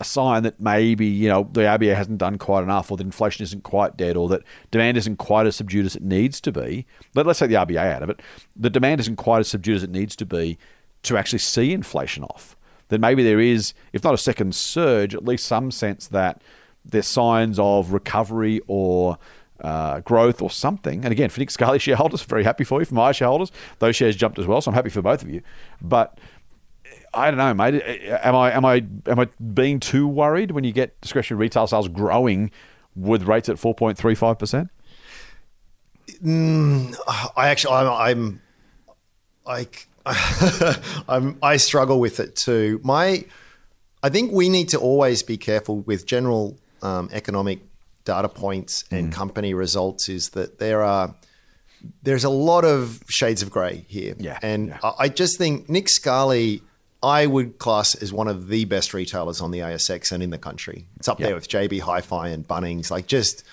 a 0.00 0.04
sign 0.04 0.42
that 0.42 0.60
maybe 0.60 1.06
you 1.06 1.28
know 1.28 1.48
the 1.52 1.62
RBA 1.62 1.94
hasn't 1.94 2.18
done 2.18 2.38
quite 2.38 2.62
enough, 2.62 2.90
or 2.90 2.96
that 2.96 3.04
inflation 3.04 3.42
isn't 3.44 3.62
quite 3.62 3.96
dead, 3.96 4.16
or 4.16 4.28
that 4.28 4.42
demand 4.70 4.96
isn't 4.96 5.16
quite 5.16 5.46
as 5.46 5.56
subdued 5.56 5.86
as 5.86 5.96
it 5.96 6.02
needs 6.02 6.40
to 6.42 6.52
be. 6.52 6.86
Let, 7.14 7.26
let's 7.26 7.38
take 7.38 7.50
the 7.50 7.56
RBA 7.56 7.92
out 7.92 8.02
of 8.02 8.10
it. 8.10 8.20
The 8.56 8.70
demand 8.70 9.00
isn't 9.00 9.16
quite 9.16 9.40
as 9.40 9.48
subdued 9.48 9.76
as 9.76 9.82
it 9.82 9.90
needs 9.90 10.16
to 10.16 10.26
be 10.26 10.58
to 11.04 11.16
actually 11.16 11.38
see 11.38 11.72
inflation 11.72 12.24
off. 12.24 12.56
Then 12.88 13.00
maybe 13.00 13.22
there 13.22 13.40
is, 13.40 13.72
if 13.92 14.04
not 14.04 14.14
a 14.14 14.18
second 14.18 14.54
surge, 14.54 15.14
at 15.14 15.24
least 15.24 15.46
some 15.46 15.70
sense 15.70 16.06
that 16.08 16.42
there's 16.84 17.06
signs 17.06 17.58
of 17.58 17.92
recovery 17.92 18.60
or 18.66 19.18
uh, 19.60 20.00
growth 20.00 20.42
or 20.42 20.50
something. 20.50 21.04
And 21.04 21.12
again, 21.12 21.30
Nick 21.36 21.50
Scali 21.50 21.78
shareholders, 21.78 22.22
very 22.24 22.44
happy 22.44 22.64
for 22.64 22.80
you. 22.80 22.84
For 22.84 22.94
Myer 22.94 23.12
shareholders, 23.12 23.52
those 23.78 23.96
shares 23.96 24.16
jumped 24.16 24.38
as 24.38 24.46
well, 24.46 24.60
so 24.60 24.70
I'm 24.70 24.74
happy 24.74 24.90
for 24.90 25.02
both 25.02 25.22
of 25.22 25.30
you. 25.30 25.42
But 25.80 26.18
eh, 26.84 26.88
I 27.12 27.30
don't 27.30 27.38
know, 27.38 27.54
mate. 27.54 27.74
Eh, 27.74 27.98
eh, 28.02 28.18
am 28.22 28.36
I 28.36 28.52
am 28.52 28.64
I 28.64 28.84
am 29.06 29.18
I 29.18 29.28
being 29.54 29.80
too 29.80 30.06
worried 30.06 30.50
when 30.50 30.64
you 30.64 30.72
get 30.72 31.00
discretionary 31.00 31.40
retail 31.40 31.66
sales 31.66 31.88
growing 31.88 32.50
with 32.94 33.24
rates 33.24 33.48
at 33.48 33.58
four 33.58 33.74
point 33.74 33.96
three 33.96 34.14
five 34.14 34.38
percent? 34.38 34.70
Mm, 36.22 36.94
I 37.36 37.48
actually, 37.48 37.74
I'm, 37.74 38.40
I'm 39.46 39.66
I, 40.06 40.80
I'm, 41.08 41.38
I 41.42 41.56
struggle 41.56 42.00
with 42.00 42.20
it 42.20 42.36
too. 42.36 42.80
My, 42.82 43.24
I 44.02 44.08
think 44.08 44.32
we 44.32 44.48
need 44.48 44.68
to 44.70 44.78
always 44.78 45.22
be 45.22 45.36
careful 45.36 45.80
with 45.80 46.06
general 46.06 46.58
um, 46.84 47.08
economic 47.12 47.60
data 48.04 48.28
points 48.28 48.84
and 48.90 49.12
company 49.12 49.54
results. 49.54 50.08
Is 50.08 50.30
that 50.30 50.58
there 50.58 50.82
are 50.82 51.14
there's 52.02 52.24
a 52.24 52.30
lot 52.30 52.64
of 52.64 53.02
shades 53.08 53.42
of 53.42 53.50
grey 53.50 53.84
here, 53.88 54.14
Yeah, 54.18 54.38
and 54.42 54.68
yeah. 54.68 54.78
I, 54.82 54.92
I 55.00 55.08
just 55.08 55.38
think 55.38 55.68
Nick 55.68 55.88
Scali. 55.88 56.62
I 57.02 57.26
would 57.26 57.58
class 57.58 57.94
as 57.96 58.14
one 58.14 58.28
of 58.28 58.48
the 58.48 58.64
best 58.64 58.94
retailers 58.94 59.42
on 59.42 59.50
the 59.50 59.58
ASX 59.58 60.10
and 60.10 60.22
in 60.22 60.30
the 60.30 60.38
country. 60.38 60.86
It's 60.96 61.06
up 61.06 61.18
there 61.18 61.34
with 61.34 61.48
JB 61.50 61.80
Hi-Fi 61.80 62.28
and 62.28 62.48
Bunnings. 62.48 62.90
Like 62.90 63.06
just, 63.06 63.44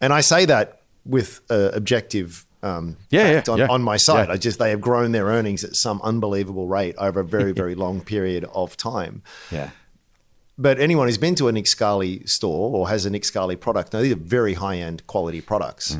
and 0.00 0.12
I 0.12 0.22
say 0.22 0.44
that 0.46 0.80
with 1.04 1.40
uh, 1.48 1.70
objective 1.72 2.44
um, 2.64 2.96
Yeah, 3.10 3.34
fact 3.34 3.46
yeah, 3.46 3.52
on, 3.52 3.58
yeah. 3.60 3.66
on 3.70 3.82
my 3.82 3.96
side. 3.96 4.26
Yeah. 4.26 4.34
I 4.34 4.36
just 4.38 4.58
they 4.58 4.70
have 4.70 4.80
grown 4.80 5.12
their 5.12 5.26
earnings 5.26 5.62
at 5.62 5.76
some 5.76 6.00
unbelievable 6.02 6.66
rate 6.66 6.96
over 6.98 7.20
a 7.20 7.24
very 7.24 7.52
very 7.62 7.76
long 7.76 8.00
period 8.00 8.44
of 8.52 8.76
time. 8.76 9.22
Yeah, 9.52 9.70
But 10.58 10.80
anyone 10.80 11.06
who's 11.06 11.18
been 11.18 11.34
to 11.36 11.48
a 11.48 11.52
Nick 11.52 11.66
Scali 11.66 12.24
store 12.26 12.74
or 12.74 12.88
has 12.88 13.04
a 13.04 13.10
Nick 13.10 13.24
Scali 13.24 13.56
product, 13.56 13.92
now 13.92 14.00
these 14.00 14.12
are 14.12 14.16
very 14.16 14.54
high 14.54 14.76
end 14.78 15.06
quality 15.06 15.40
products. 15.40 15.98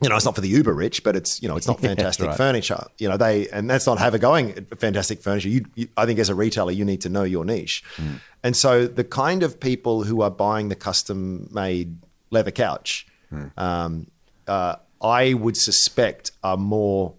You 0.00 0.08
know, 0.08 0.14
it's 0.14 0.24
not 0.24 0.36
for 0.36 0.40
the 0.40 0.48
uber 0.48 0.72
rich, 0.72 1.02
but 1.02 1.16
it's 1.16 1.42
you 1.42 1.48
know, 1.48 1.56
it's 1.56 1.66
not 1.66 1.80
fantastic 1.90 2.26
Mm, 2.26 2.28
right. 2.28 2.36
furniture. 2.36 2.84
You 2.98 3.08
know, 3.08 3.16
they 3.16 3.48
and 3.48 3.68
that's 3.68 3.84
not 3.86 3.98
have 3.98 4.14
a 4.14 4.18
going 4.20 4.64
fantastic 4.78 5.20
furniture. 5.22 5.48
You, 5.48 5.64
you, 5.74 5.88
I 5.96 6.06
think 6.06 6.20
as 6.20 6.28
a 6.28 6.36
retailer, 6.36 6.70
you 6.70 6.84
need 6.84 7.00
to 7.00 7.08
know 7.08 7.24
your 7.24 7.44
niche, 7.44 7.82
Mm. 7.96 8.20
and 8.44 8.56
so 8.56 8.86
the 8.86 9.02
kind 9.02 9.42
of 9.42 9.58
people 9.58 10.04
who 10.04 10.20
are 10.22 10.30
buying 10.30 10.68
the 10.68 10.76
custom 10.76 11.48
made 11.52 11.98
leather 12.30 12.52
couch, 12.52 13.06
Mm. 13.32 13.50
um, 13.58 14.06
uh, 14.46 14.76
I 15.02 15.34
would 15.34 15.56
suspect 15.56 16.30
are 16.44 16.56
more 16.56 17.14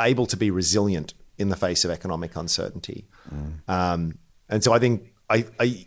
able 0.00 0.26
to 0.26 0.36
be 0.36 0.50
resilient 0.50 1.14
in 1.38 1.48
the 1.48 1.56
face 1.56 1.84
of 1.84 1.90
economic 1.92 2.34
uncertainty. 2.36 3.06
Um, 3.68 4.18
and 4.48 4.62
so 4.64 4.72
I 4.72 4.78
think 4.80 5.11
I, 5.32 5.44
I 5.58 5.86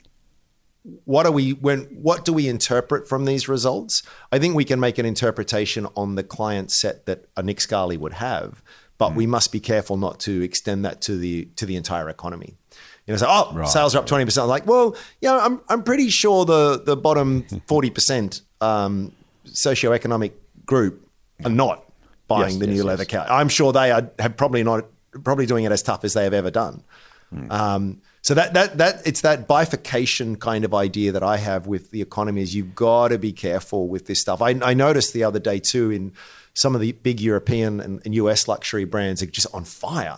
what 1.05 1.25
are 1.25 1.31
we 1.31 1.53
when 1.53 1.81
what 2.01 2.25
do 2.25 2.33
we 2.33 2.47
interpret 2.47 3.07
from 3.07 3.25
these 3.25 3.47
results? 3.47 4.03
I 4.31 4.39
think 4.39 4.55
we 4.55 4.65
can 4.65 4.79
make 4.79 4.97
an 4.97 5.05
interpretation 5.05 5.87
on 5.95 6.15
the 6.15 6.23
client 6.23 6.71
set 6.71 7.05
that 7.05 7.25
a 7.35 7.43
Nick 7.43 7.59
Scali 7.59 7.97
would 7.97 8.13
have, 8.13 8.61
but 8.97 9.15
we 9.15 9.25
must 9.25 9.51
be 9.51 9.59
careful 9.59 9.97
not 9.97 10.19
to 10.21 10.41
extend 10.41 10.85
that 10.85 11.01
to 11.01 11.17
the 11.17 11.45
to 11.55 11.65
the 11.65 11.75
entire 11.75 12.09
economy. 12.09 12.55
You 13.07 13.13
know, 13.13 13.17
so 13.17 13.27
oh, 13.29 13.65
sales 13.65 13.95
are 13.95 13.99
up 13.99 14.05
twenty 14.05 14.25
percent. 14.25 14.47
Like, 14.47 14.65
well, 14.65 14.95
yeah, 15.21 15.37
I'm 15.37 15.61
I'm 15.69 15.83
pretty 15.83 16.09
sure 16.09 16.45
the 16.45 16.81
the 16.83 16.95
bottom 16.97 17.45
forty 17.67 17.89
percent 17.89 18.41
um, 18.61 19.11
socioeconomic 19.45 20.33
group 20.65 21.07
are 21.43 21.51
not 21.51 21.83
buying 22.27 22.43
Yes, 22.43 22.57
the 22.57 22.65
yes, 22.65 22.69
new 22.69 22.75
yes. 22.77 22.85
leather 22.85 23.05
couch. 23.05 23.27
I'm 23.29 23.49
sure 23.49 23.73
they 23.73 23.91
are 23.91 24.09
have 24.19 24.37
probably 24.37 24.63
not 24.63 24.85
probably 25.23 25.45
doing 25.45 25.65
it 25.65 25.71
as 25.71 25.81
tough 25.81 26.03
as 26.03 26.13
they 26.13 26.23
have 26.23 26.33
ever 26.33 26.51
done. 26.51 26.83
Um, 27.49 28.01
so 28.25 28.33
that 28.33 28.55
that 28.55 28.79
that 28.79 29.05
it's 29.05 29.21
that 29.21 29.47
bifurcation 29.47 30.37
kind 30.37 30.65
of 30.65 30.73
idea 30.73 31.11
that 31.11 31.21
I 31.21 31.37
have 31.37 31.67
with 31.67 31.91
the 31.91 32.01
economy 32.01 32.41
is 32.41 32.55
you've 32.55 32.73
got 32.73 33.09
to 33.09 33.19
be 33.19 33.31
careful 33.31 33.87
with 33.87 34.07
this 34.07 34.19
stuff. 34.19 34.41
I, 34.41 34.59
I 34.63 34.73
noticed 34.73 35.13
the 35.13 35.23
other 35.23 35.37
day 35.37 35.59
too 35.59 35.91
in 35.91 36.11
some 36.55 36.73
of 36.73 36.81
the 36.81 36.93
big 36.93 37.21
European 37.21 37.79
and, 37.79 38.01
and 38.03 38.15
US 38.15 38.47
luxury 38.47 38.83
brands 38.83 39.21
are 39.21 39.27
just 39.27 39.45
on 39.53 39.63
fire, 39.63 40.17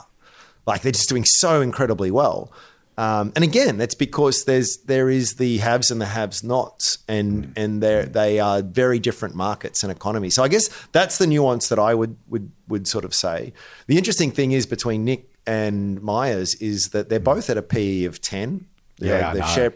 like 0.66 0.84
they're 0.84 0.94
just 0.94 1.10
doing 1.10 1.26
so 1.26 1.60
incredibly 1.60 2.10
well. 2.10 2.50
Um, 2.98 3.34
and 3.36 3.44
again, 3.44 3.78
that's 3.78 3.94
because 3.94 4.46
there's 4.46 4.78
there 4.86 5.10
is 5.10 5.36
the 5.36 5.58
haves 5.58 5.92
and 5.92 6.00
the 6.00 6.06
haves 6.06 6.46
nots, 6.46 7.00
and 7.10 7.52
and 7.58 7.84
they 7.84 8.06
they 8.06 8.40
are 8.40 8.62
very 8.62 9.00
different 9.00 9.36
markets 9.36 9.84
and 9.84 9.92
economies. 9.92 10.34
So 10.34 10.44
I 10.44 10.48
guess 10.48 10.70
that's 10.94 11.18
the 11.18 11.28
nuance 11.28 11.68
that 11.68 11.78
I 11.78 11.94
would 11.94 12.16
would 12.30 12.54
would 12.70 12.88
sort 12.88 13.04
of 13.04 13.14
say. 13.14 13.52
The 13.88 13.98
interesting 13.98 14.32
thing 14.32 14.54
is 14.54 14.66
between 14.66 15.04
Nick 15.04 15.30
and 15.48 16.02
Myers 16.02 16.54
is 16.56 16.90
that 16.90 17.10
they're 17.10 17.20
both 17.20 17.50
at 17.50 17.58
a 17.58 17.62
PE 17.64 18.04
of 18.04 18.22
ten. 18.22 18.66
Yeah, 19.00 19.30
I 19.32 19.34
the 19.34 19.44
share, 19.46 19.74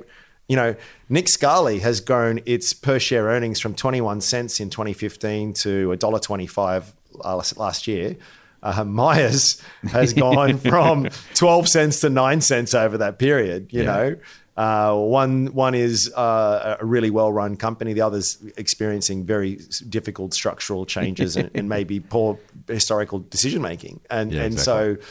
you 0.49 0.55
know, 0.55 0.75
Nick 1.09 1.29
Scali 1.29 1.79
has 1.79 2.01
grown 2.01 2.41
its 2.45 2.73
per 2.73 2.99
share 2.99 3.25
earnings 3.25 3.59
from 3.59 3.73
21 3.75 4.19
cents 4.21 4.59
in 4.59 4.69
2015 4.69 5.53
to 5.53 5.89
$1.25 5.89 6.93
last, 7.23 7.57
last 7.57 7.87
year. 7.87 8.17
Uh, 8.63 8.83
Myers 8.87 9.61
has 9.91 10.13
gone 10.27 10.57
from 10.57 11.07
12 11.35 11.67
cents 11.67 11.99
to 12.01 12.09
9 12.09 12.41
cents 12.41 12.73
over 12.73 12.97
that 12.97 13.19
period, 13.19 13.67
you 13.71 13.83
Yeah. 13.83 13.85
know. 13.95 14.15
Uh, 14.57 14.93
one 14.95 15.47
one 15.53 15.73
is 15.73 16.11
uh, 16.13 16.75
a 16.79 16.85
really 16.85 17.09
well 17.09 17.31
run 17.31 17.55
company. 17.55 17.93
The 17.93 18.01
other's 18.01 18.37
experiencing 18.57 19.23
very 19.25 19.59
difficult 19.87 20.33
structural 20.33 20.85
changes 20.85 21.37
and, 21.37 21.49
and 21.55 21.69
maybe 21.77 21.99
poor 22.01 22.37
historical 22.67 23.19
decision 23.19 23.61
making. 23.61 24.01
And 24.09 24.31
Yeah, 24.33 24.43
and 24.43 24.53
exactly. 24.53 24.95
so 24.95 25.01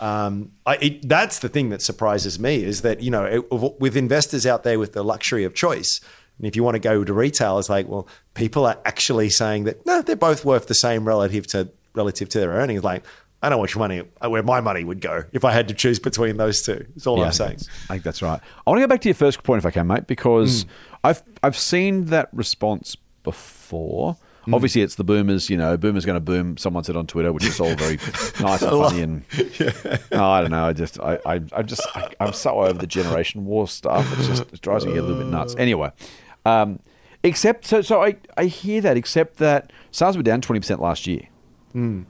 um, 0.00 0.52
I, 0.64 0.76
it, 0.76 1.08
that's 1.08 1.38
the 1.40 1.48
thing 1.48 1.70
that 1.70 1.82
surprises 1.82 2.38
me 2.38 2.62
is 2.62 2.82
that 2.82 3.00
you 3.00 3.10
know 3.10 3.24
it, 3.24 3.50
with 3.80 3.96
investors 3.96 4.46
out 4.46 4.62
there 4.62 4.78
with 4.78 4.92
the 4.92 5.02
luxury 5.02 5.44
of 5.44 5.54
choice. 5.54 6.00
And 6.38 6.46
if 6.46 6.54
you 6.54 6.62
want 6.62 6.74
to 6.74 6.80
go 6.80 7.02
to 7.02 7.12
retail, 7.14 7.58
it's 7.58 7.70
like, 7.70 7.88
well, 7.88 8.06
people 8.34 8.66
are 8.66 8.78
actually 8.84 9.30
saying 9.30 9.64
that 9.64 9.86
no, 9.86 10.02
they're 10.02 10.16
both 10.16 10.44
worth 10.44 10.66
the 10.66 10.74
same 10.74 11.06
relative 11.06 11.46
to 11.48 11.70
relative 11.94 12.28
to 12.30 12.40
their 12.40 12.50
earnings. 12.50 12.84
Like, 12.84 13.04
I 13.42 13.48
don't 13.48 13.58
know 13.58 13.62
which 13.62 13.76
money 13.76 14.02
where 14.20 14.42
my 14.42 14.60
money 14.60 14.84
would 14.84 15.00
go 15.00 15.24
if 15.32 15.44
I 15.44 15.52
had 15.52 15.68
to 15.68 15.74
choose 15.74 15.98
between 15.98 16.36
those 16.36 16.62
two. 16.62 16.86
That's 16.94 17.06
all 17.06 17.18
Yeah, 17.18 17.26
I'm 17.26 17.32
saying. 17.32 17.58
I 17.88 17.94
think 17.94 18.02
that's 18.02 18.22
right. 18.22 18.40
I 18.66 18.70
want 18.70 18.78
to 18.78 18.82
go 18.82 18.88
back 18.88 19.00
to 19.02 19.08
your 19.08 19.14
first 19.14 19.42
point, 19.42 19.58
if 19.58 19.66
I 19.66 19.70
can, 19.70 19.86
mate, 19.86 20.06
because 20.06 20.66
I've 21.04 21.22
I've 21.42 21.56
seen 21.56 22.06
that 22.06 22.28
response 22.32 22.96
before. 23.22 24.16
Obviously, 24.52 24.82
it's 24.82 24.94
the 24.94 25.04
boomers. 25.04 25.50
You 25.50 25.56
know, 25.56 25.76
boomers 25.76 26.04
going 26.04 26.14
to 26.16 26.20
boom. 26.20 26.56
Someone 26.56 26.84
said 26.84 26.96
on 26.96 27.06
Twitter, 27.06 27.32
which 27.32 27.44
is 27.44 27.58
all 27.60 27.74
very 27.74 27.96
nice 28.40 28.62
and 28.62 28.70
funny. 28.70 29.02
And 29.02 29.24
no, 30.12 30.24
I 30.24 30.40
don't 30.42 30.50
know. 30.50 30.66
I 30.66 30.72
just, 30.72 31.00
I, 31.00 31.18
I, 31.26 31.40
I 31.52 31.62
just, 31.62 31.82
I, 31.96 32.10
I'm 32.20 32.32
so 32.32 32.60
over 32.60 32.78
the 32.78 32.86
generation 32.86 33.44
war 33.44 33.66
stuff. 33.68 34.06
It's 34.18 34.28
just 34.28 34.52
it 34.52 34.60
drives 34.60 34.86
me 34.86 34.96
a 34.96 35.02
little 35.02 35.18
bit 35.18 35.26
nuts. 35.26 35.54
Anyway, 35.58 35.90
um, 36.44 36.78
except 37.24 37.66
so, 37.66 37.82
so 37.82 38.02
I, 38.02 38.16
I 38.36 38.44
hear 38.44 38.80
that. 38.82 38.96
Except 38.96 39.38
that 39.38 39.72
sales 39.90 40.16
were 40.16 40.22
down 40.22 40.40
twenty 40.40 40.60
percent 40.60 40.80
last 40.80 41.06
year. 41.06 41.22
And 41.74 42.06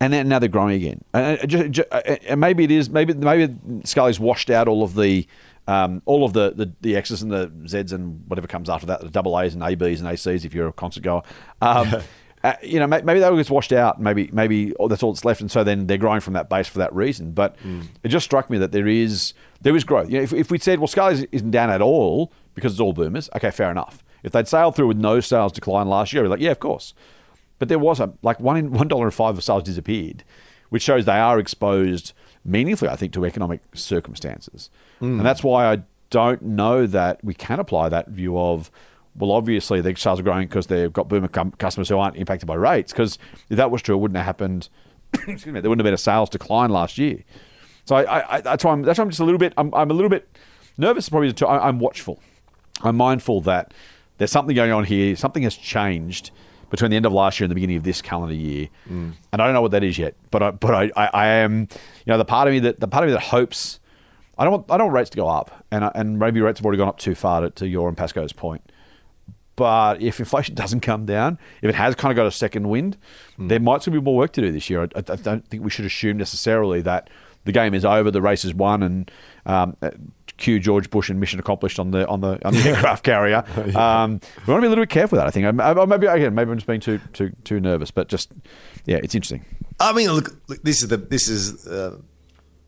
and 0.00 0.12
then 0.12 0.28
now 0.28 0.38
they're 0.38 0.48
growing 0.48 0.74
again. 0.76 1.02
And, 1.14 1.48
ju- 1.48 1.68
ju- 1.68 1.84
and 1.92 2.40
maybe 2.40 2.64
it 2.64 2.70
is 2.70 2.90
maybe 2.90 3.14
maybe 3.14 3.54
Scali's 3.84 4.20
washed 4.20 4.50
out 4.50 4.68
all 4.68 4.82
of 4.82 4.94
the 4.94 5.26
um, 5.66 6.02
all 6.04 6.24
of 6.24 6.32
the, 6.32 6.50
the 6.50 6.72
the 6.80 6.96
X's 6.96 7.22
and 7.22 7.30
the 7.30 7.50
Z's 7.66 7.92
and 7.92 8.24
whatever 8.28 8.46
comes 8.46 8.68
after 8.68 8.86
that, 8.86 9.00
the 9.00 9.10
double 9.10 9.38
A's 9.38 9.54
and 9.54 9.62
ABs 9.62 10.00
and 10.00 10.08
ACs 10.08 10.44
if 10.44 10.54
you're 10.54 10.68
a 10.68 10.72
concert 10.72 11.02
goer. 11.02 11.22
Um, 11.62 11.96
uh, 12.44 12.54
you 12.62 12.78
know, 12.78 12.86
maybe 12.86 13.20
that 13.20 13.34
gets 13.34 13.50
washed 13.50 13.72
out. 13.72 14.00
Maybe 14.00 14.28
maybe 14.32 14.74
that's 14.88 15.02
all 15.02 15.12
that's 15.12 15.24
left, 15.24 15.40
and 15.40 15.50
so 15.50 15.64
then 15.64 15.86
they're 15.86 15.96
growing 15.96 16.20
from 16.20 16.34
that 16.34 16.50
base 16.50 16.68
for 16.68 16.78
that 16.78 16.94
reason. 16.94 17.32
But 17.32 17.56
it 18.02 18.08
just 18.08 18.24
struck 18.24 18.50
me 18.50 18.58
that 18.58 18.72
there 18.72 18.86
is 18.86 19.32
there 19.62 19.74
is 19.74 19.84
growth. 19.84 20.10
You 20.10 20.18
know, 20.18 20.24
if, 20.24 20.32
if 20.34 20.50
we 20.50 20.58
said, 20.58 20.78
well, 20.78 20.88
Scali's 20.88 21.22
isn't 21.32 21.50
down 21.50 21.70
at 21.70 21.80
all 21.80 22.30
because 22.54 22.72
it's 22.72 22.80
all 22.80 22.92
boomers, 22.92 23.30
okay, 23.34 23.50
fair 23.50 23.70
enough. 23.70 24.04
If 24.22 24.32
they'd 24.32 24.46
sailed 24.46 24.76
through 24.76 24.88
with 24.88 24.98
no 24.98 25.20
sales 25.20 25.52
decline 25.52 25.88
last 25.88 26.12
year, 26.12 26.22
we'd 26.22 26.28
be 26.28 26.30
like, 26.32 26.40
yeah, 26.40 26.50
of 26.50 26.60
course. 26.60 26.94
But 27.58 27.68
there 27.68 27.78
was 27.78 27.98
a 27.98 28.12
like 28.22 28.38
one 28.40 28.58
in 28.58 28.72
one 28.72 28.88
dollar 28.88 29.06
and 29.06 29.14
five 29.14 29.38
of 29.38 29.42
sales 29.42 29.62
disappeared, 29.62 30.24
which 30.68 30.82
shows 30.82 31.06
they 31.06 31.12
are 31.12 31.38
exposed 31.38 32.12
meaningfully, 32.44 32.90
I 32.90 32.96
think, 32.96 33.12
to 33.14 33.24
economic 33.24 33.60
circumstances, 33.74 34.70
hmm. 34.98 35.18
and 35.18 35.26
that's 35.26 35.42
why 35.42 35.72
I 35.72 35.82
don't 36.10 36.42
know 36.42 36.86
that 36.86 37.22
we 37.24 37.34
can 37.34 37.58
apply 37.58 37.88
that 37.88 38.08
view 38.08 38.38
of 38.38 38.70
well, 39.16 39.32
obviously 39.32 39.80
the 39.80 39.94
sales 39.94 40.20
are 40.20 40.22
growing 40.22 40.48
because 40.48 40.66
they've 40.66 40.92
got 40.92 41.08
boomer 41.08 41.28
cum- 41.28 41.52
customers 41.52 41.88
who 41.88 41.98
aren't 41.98 42.16
impacted 42.16 42.46
by 42.46 42.54
rates. 42.54 42.92
Because 42.92 43.18
if 43.48 43.56
that 43.56 43.70
was 43.70 43.80
true, 43.80 43.94
it 43.94 43.98
wouldn't 43.98 44.16
have 44.16 44.26
happened. 44.26 44.68
excuse 45.12 45.46
me, 45.46 45.60
there 45.60 45.70
wouldn't 45.70 45.80
have 45.80 45.84
been 45.84 45.94
a 45.94 45.98
sales 45.98 46.28
decline 46.30 46.70
last 46.70 46.98
year. 46.98 47.22
So 47.84 47.96
I, 47.96 48.36
I, 48.36 48.40
that's 48.40 48.64
why 48.64 48.72
I'm 48.72 48.82
that's 48.82 48.98
why 48.98 49.04
I'm 49.04 49.10
just 49.10 49.20
a 49.20 49.24
little 49.24 49.38
bit 49.38 49.52
I'm, 49.56 49.72
I'm 49.74 49.90
a 49.90 49.94
little 49.94 50.08
bit 50.08 50.28
nervous. 50.78 51.08
Probably 51.08 51.32
to, 51.32 51.46
I, 51.46 51.68
I'm 51.68 51.78
watchful. 51.78 52.20
I'm 52.82 52.96
mindful 52.96 53.40
that 53.42 53.72
there's 54.18 54.32
something 54.32 54.56
going 54.56 54.72
on 54.72 54.84
here. 54.84 55.14
Something 55.16 55.44
has 55.44 55.54
changed 55.54 56.30
between 56.74 56.90
the 56.90 56.96
end 56.96 57.06
of 57.06 57.12
last 57.12 57.38
year 57.38 57.44
and 57.44 57.50
the 57.52 57.54
beginning 57.54 57.76
of 57.76 57.84
this 57.84 58.02
calendar 58.02 58.34
year, 58.34 58.68
and 58.88 59.14
I 59.32 59.36
don't 59.36 59.54
know 59.54 59.62
what 59.62 59.70
that 59.70 59.84
is 59.84 59.96
yet. 59.96 60.16
But 60.32 60.42
I, 60.42 60.50
but 60.50 60.74
I, 60.74 60.90
I, 60.96 61.10
I 61.12 61.26
am, 61.26 61.60
you 61.60 62.08
know, 62.08 62.18
the 62.18 62.24
part 62.24 62.48
of 62.48 62.52
me 62.52 62.58
that 62.60 62.80
the 62.80 62.88
part 62.88 63.04
of 63.04 63.08
me 63.08 63.12
that 63.12 63.22
hopes. 63.22 63.78
I 64.36 64.42
don't 64.42 64.52
want 64.52 64.70
I 64.70 64.76
don't 64.76 64.86
want 64.86 64.96
rates 64.96 65.10
to 65.10 65.16
go 65.16 65.28
up, 65.28 65.64
and 65.70 65.88
and 65.94 66.18
maybe 66.18 66.40
rates 66.40 66.58
have 66.58 66.66
already 66.66 66.78
gone 66.78 66.88
up 66.88 66.98
too 66.98 67.14
far 67.14 67.42
to, 67.42 67.50
to 67.50 67.68
your 67.68 67.86
and 67.86 67.96
Pascoe's 67.96 68.32
point. 68.32 68.62
But 69.56 70.02
if 70.02 70.18
inflation 70.18 70.54
doesn't 70.62 70.80
come 70.80 71.06
down, 71.06 71.38
if 71.62 71.68
it 71.68 71.76
has 71.76 71.94
kind 71.94 72.10
of 72.10 72.16
got 72.16 72.26
a 72.26 72.32
second 72.32 72.68
wind, 72.68 72.96
there 73.38 73.60
might 73.60 73.82
still 73.82 73.92
be 73.92 74.00
more 74.00 74.16
work 74.16 74.32
to 74.32 74.40
do 74.40 74.50
this 74.50 74.68
year. 74.68 74.82
I, 74.82 74.98
I 74.98 75.16
don't 75.16 75.46
think 75.46 75.62
we 75.62 75.70
should 75.70 75.84
assume 75.84 76.16
necessarily 76.16 76.80
that 76.82 77.08
the 77.44 77.52
game 77.52 77.74
is 77.74 77.84
over, 77.84 78.10
the 78.10 78.22
race 78.22 78.44
is 78.44 78.54
won, 78.54 78.82
and 78.82 79.10
um, 79.46 79.76
cue 80.36 80.58
George 80.58 80.90
Bush 80.90 81.10
and 81.10 81.20
mission 81.20 81.38
accomplished 81.38 81.78
on 81.78 81.90
the 81.90 82.06
on 82.08 82.20
the 82.20 82.44
on 82.44 82.54
the 82.54 82.60
aircraft 82.68 83.04
carrier. 83.04 83.44
Um, 83.74 84.20
we 84.46 84.52
want 84.52 84.58
to 84.58 84.60
be 84.62 84.66
a 84.66 84.68
little 84.68 84.82
bit 84.82 84.90
careful 84.90 85.16
with 85.16 85.24
that. 85.24 85.26
I 85.26 85.30
think. 85.30 85.60
I, 85.60 85.72
I, 85.72 85.84
maybe 85.86 86.06
again, 86.06 86.34
maybe 86.34 86.50
I'm 86.50 86.56
just 86.56 86.66
being 86.66 86.80
too 86.80 87.00
too 87.12 87.32
too 87.44 87.60
nervous, 87.60 87.90
but 87.90 88.08
just 88.08 88.30
yeah, 88.86 88.98
it's 89.02 89.14
interesting. 89.14 89.44
I 89.80 89.92
mean, 89.92 90.10
look, 90.10 90.36
look 90.48 90.62
this 90.62 90.82
is 90.82 90.88
the 90.88 90.96
this 90.96 91.28
is 91.28 91.66
uh, 91.66 91.98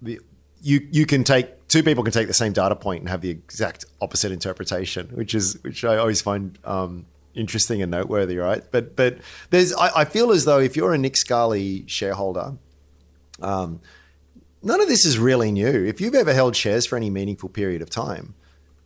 the 0.03 0.21
you 0.63 0.87
you 0.91 1.07
can 1.07 1.23
take 1.25 1.69
two 1.69 1.83
people 1.83 2.03
can 2.03 2.13
take 2.13 2.29
the 2.29 2.35
same 2.35 2.53
data 2.53 2.77
point 2.77 3.01
and 3.01 3.09
have 3.09 3.21
the 3.21 3.31
exact 3.31 3.85
opposite 4.01 4.33
interpretation, 4.33 5.09
which 5.09 5.35
is 5.35 5.63
which 5.63 5.85
I 5.85 5.97
always 5.97 6.21
find 6.21 6.59
um, 6.65 7.07
interesting 7.35 7.83
and 7.83 7.91
noteworthy, 7.91 8.37
right? 8.37 8.65
But 8.71 8.97
but 8.97 9.19
there's 9.51 9.73
I, 9.75 10.01
I 10.01 10.05
feel 10.05 10.33
as 10.33 10.45
though 10.45 10.59
if 10.59 10.77
you're 10.77 10.93
a 10.93 10.99
Nick 10.99 11.17
Scali 11.17 11.85
shareholder, 11.87 12.55
um, 13.41 13.81
none 14.67 14.81
of 14.83 14.89
this 14.89 15.05
is 15.07 15.19
really 15.19 15.51
new. 15.53 15.85
If 15.93 16.01
you've 16.01 16.15
ever 16.15 16.35
held 16.35 16.55
shares 16.57 16.85
for 16.87 16.97
any 16.97 17.11
meaningful 17.11 17.49
period 17.49 17.81
of 17.83 17.89
time, 17.91 18.35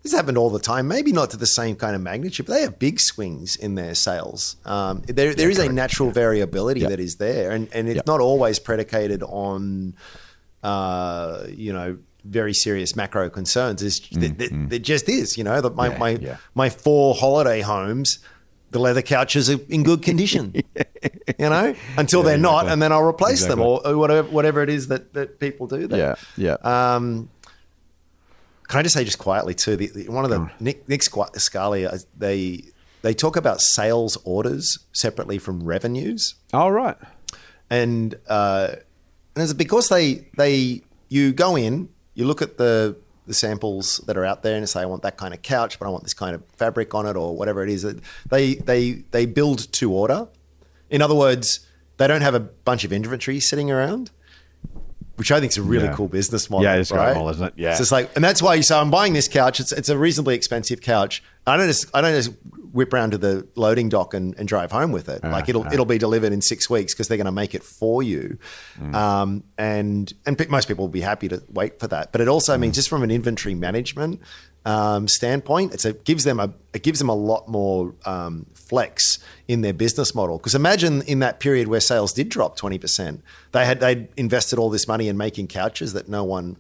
this 0.03 0.13
happened 0.13 0.39
all 0.39 0.51
the 0.51 0.59
time. 0.73 0.87
Maybe 0.89 1.13
not 1.13 1.31
to 1.31 1.37
the 1.37 1.47
same 1.47 1.77
kind 1.77 1.95
of 1.97 2.01
magnitude, 2.03 2.47
but 2.47 2.55
they 2.55 2.63
have 2.63 2.79
big 2.79 3.01
swings 3.01 3.57
in 3.57 3.75
their 3.75 3.95
sales. 3.95 4.57
Um, 4.65 5.03
there 5.07 5.35
there 5.35 5.51
is 5.51 5.59
a 5.59 5.69
natural 5.73 6.11
variability 6.11 6.81
that 6.81 7.01
is 7.01 7.17
there, 7.17 7.51
and 7.51 7.69
and 7.75 7.89
it's 7.89 8.07
not 8.07 8.21
always 8.21 8.59
predicated 8.59 9.23
on, 9.23 9.95
uh, 10.63 11.45
you 11.49 11.73
know. 11.73 11.99
Very 12.23 12.53
serious 12.53 12.95
macro 12.97 13.31
concerns. 13.31 13.83
It's, 13.83 13.99
th- 13.99 14.37
th- 14.37 14.53
It 14.71 14.81
just 14.81 15.09
is, 15.09 15.39
you 15.39 15.45
know. 15.45 15.63
That 15.63 15.75
my 15.75 15.89
Yeah, 15.89 15.99
my 15.99 16.11
yeah. 16.11 16.37
my 16.55 16.69
four 16.69 17.15
holiday 17.15 17.63
homes, 17.63 18.19
the 18.71 18.79
leather 18.79 19.03
couches 19.03 19.51
are 19.51 19.59
in 19.69 19.83
good 19.83 20.03
condition. 20.03 20.55
you 21.39 21.49
know, 21.49 21.75
until 21.97 22.23
they're 22.23 22.39
not, 22.39 22.61
exactly. 22.65 22.73
and 22.73 22.83
then 22.83 22.93
I'll 22.93 23.03
replace 23.03 23.41
them, 23.45 23.59
Exactly. 23.61 23.91
or, 23.91 23.95
or 23.95 23.99
whatever 23.99 24.29
whatever 24.31 24.63
it 24.63 24.71
is 24.71 24.89
that 24.89 25.13
that 25.15 25.39
people 25.41 25.67
do. 25.67 25.87
There. 25.87 26.17
Yeah, 26.37 26.57
yeah. 26.65 26.95
Um, 26.95 27.31
can 28.69 28.79
I 28.79 28.83
just 28.83 28.95
say 28.95 29.05
just 29.05 29.19
quietly 29.19 29.55
too? 29.55 29.77
The, 29.77 29.87
the, 29.89 30.09
one 30.09 30.25
of 30.25 30.31
the 30.31 30.49
Nick 30.61 30.89
Nick 30.89 31.01
Squ- 31.01 31.35
Scalia, 31.35 31.93
uh, 31.95 31.99
they 32.17 32.65
they 33.03 33.15
talk 33.15 33.37
about 33.37 33.61
sales 33.61 34.17
orders 34.25 34.79
separately 34.93 35.39
from 35.39 35.65
revenues, 35.65 36.35
All 36.53 36.71
right. 36.71 36.97
and 37.69 38.15
uh, 38.29 38.75
and 39.35 39.43
it's 39.43 39.53
because 39.55 39.89
they 39.89 40.27
they 40.37 40.83
you 41.09 41.33
go 41.33 41.57
in, 41.57 41.89
you 42.15 42.25
look 42.27 42.43
at 42.43 42.59
the 42.59 42.97
the 43.27 43.35
samples 43.35 43.99
that 44.07 44.17
are 44.17 44.25
out 44.25 44.43
there 44.43 44.57
and 44.57 44.69
say 44.69 44.81
I 44.81 44.87
want 44.87 45.03
that 45.03 45.17
kind 45.17 45.35
of 45.35 45.43
couch, 45.43 45.79
but 45.79 45.87
I 45.87 45.89
want 45.91 46.05
this 46.05 46.15
kind 46.15 46.35
of 46.35 46.43
fabric 46.57 46.95
on 46.95 47.07
it 47.07 47.17
or 47.17 47.37
whatever 47.37 47.63
it 47.63 47.71
is. 47.71 47.87
They 48.29 48.55
they 48.55 48.93
they 49.11 49.27
build 49.27 49.73
to 49.73 49.93
order. 49.93 50.29
In 50.89 51.03
other 51.03 51.15
words, 51.15 51.61
they 51.99 52.07
don't 52.07 52.23
have 52.23 52.35
a 52.35 52.41
bunch 52.41 52.85
of 52.85 52.93
inventory 52.93 53.41
sitting 53.41 53.71
around. 53.71 54.11
Which 55.21 55.31
I 55.31 55.39
think 55.39 55.53
is 55.53 55.59
a 55.59 55.63
really 55.63 55.85
Yeah. 55.85 55.95
cool 55.95 56.09
business 56.09 56.49
model. 56.49 56.65
Yeah, 56.65 56.77
it's 56.77 56.91
right? 56.91 57.15
model, 57.15 57.29
isn't 57.29 57.47
it? 57.49 57.53
Yeah. 57.57 57.77
It's 57.79 57.93
like, 57.93 58.11
and 58.17 58.25
that's 58.25 58.41
why 58.41 58.55
you 58.55 58.63
say 58.63 58.75
I'm 58.75 58.91
buying 58.91 59.13
this 59.13 59.29
couch. 59.29 59.61
It's 59.61 59.71
it's 59.71 59.91
a 59.91 59.99
reasonably 59.99 60.35
expensive 60.35 60.81
couch. 60.81 61.23
I 61.47 61.59
don't 61.59 61.67
just 61.67 61.91
I 61.93 62.01
don't 62.01 62.15
just 62.15 62.31
whip 62.73 62.91
round 62.93 63.13
to 63.13 63.19
the 63.19 63.47
loading 63.55 63.91
dock 63.91 64.15
and, 64.15 64.35
and 64.39 64.49
drive 64.49 64.73
home 64.73 64.93
with 64.93 65.11
it. 65.11 65.23
like 65.23 65.51
it'll 65.51 65.67
it'll 65.67 65.85
be 65.85 65.99
delivered 65.99 66.33
in 66.33 66.41
six 66.41 66.71
weeks 66.71 66.95
because 66.95 67.09
they're 67.09 67.19
going 67.19 67.27
to 67.27 67.33
make 67.33 67.55
it 67.55 67.63
for 67.63 68.03
you. 68.03 68.39
Um, 68.95 69.45
and 69.59 70.11
and 70.25 70.49
most 70.49 70.69
people 70.69 70.85
will 70.85 70.89
be 70.93 71.03
happy 71.03 71.29
to 71.29 71.43
wait 71.51 71.79
for 71.79 71.87
that. 71.89 72.13
But 72.13 72.23
it 72.23 72.29
also 72.29 72.57
means 72.57 72.77
just 72.77 72.89
from 72.89 73.03
an 73.03 73.11
inventory 73.11 73.55
management 73.55 74.21
um, 74.65 75.07
standpoint, 75.07 75.75
it's 75.75 75.85
a 75.85 75.93
gives 75.93 76.25
them 76.25 76.41
a 76.41 76.53
it 76.73 76.83
gives 76.83 76.99
them 76.99 77.11
a 77.11 77.15
lot 77.15 77.47
more 77.47 77.95
um, 78.07 78.47
flex 78.71 79.19
in 79.49 79.61
their 79.63 79.75
business 79.75 80.15
model. 80.15 80.39
Because 80.39 80.55
imagine 80.55 81.03
in 81.03 81.19
that 81.19 81.41
period 81.41 81.67
where 81.69 81.81
sales 81.81 82.13
did 82.13 82.29
drop 82.29 82.57
twenty 82.57 82.79
percent, 82.79 83.23
they 83.53 83.67
had 83.67 83.81
they'd 83.81 84.09
invested 84.17 84.59
all 84.59 84.71
this 84.71 84.87
money 84.89 85.09
in 85.09 85.17
making 85.17 85.49
couches 85.49 85.93
that 85.93 86.09
no 86.09 86.23
one 86.25 86.57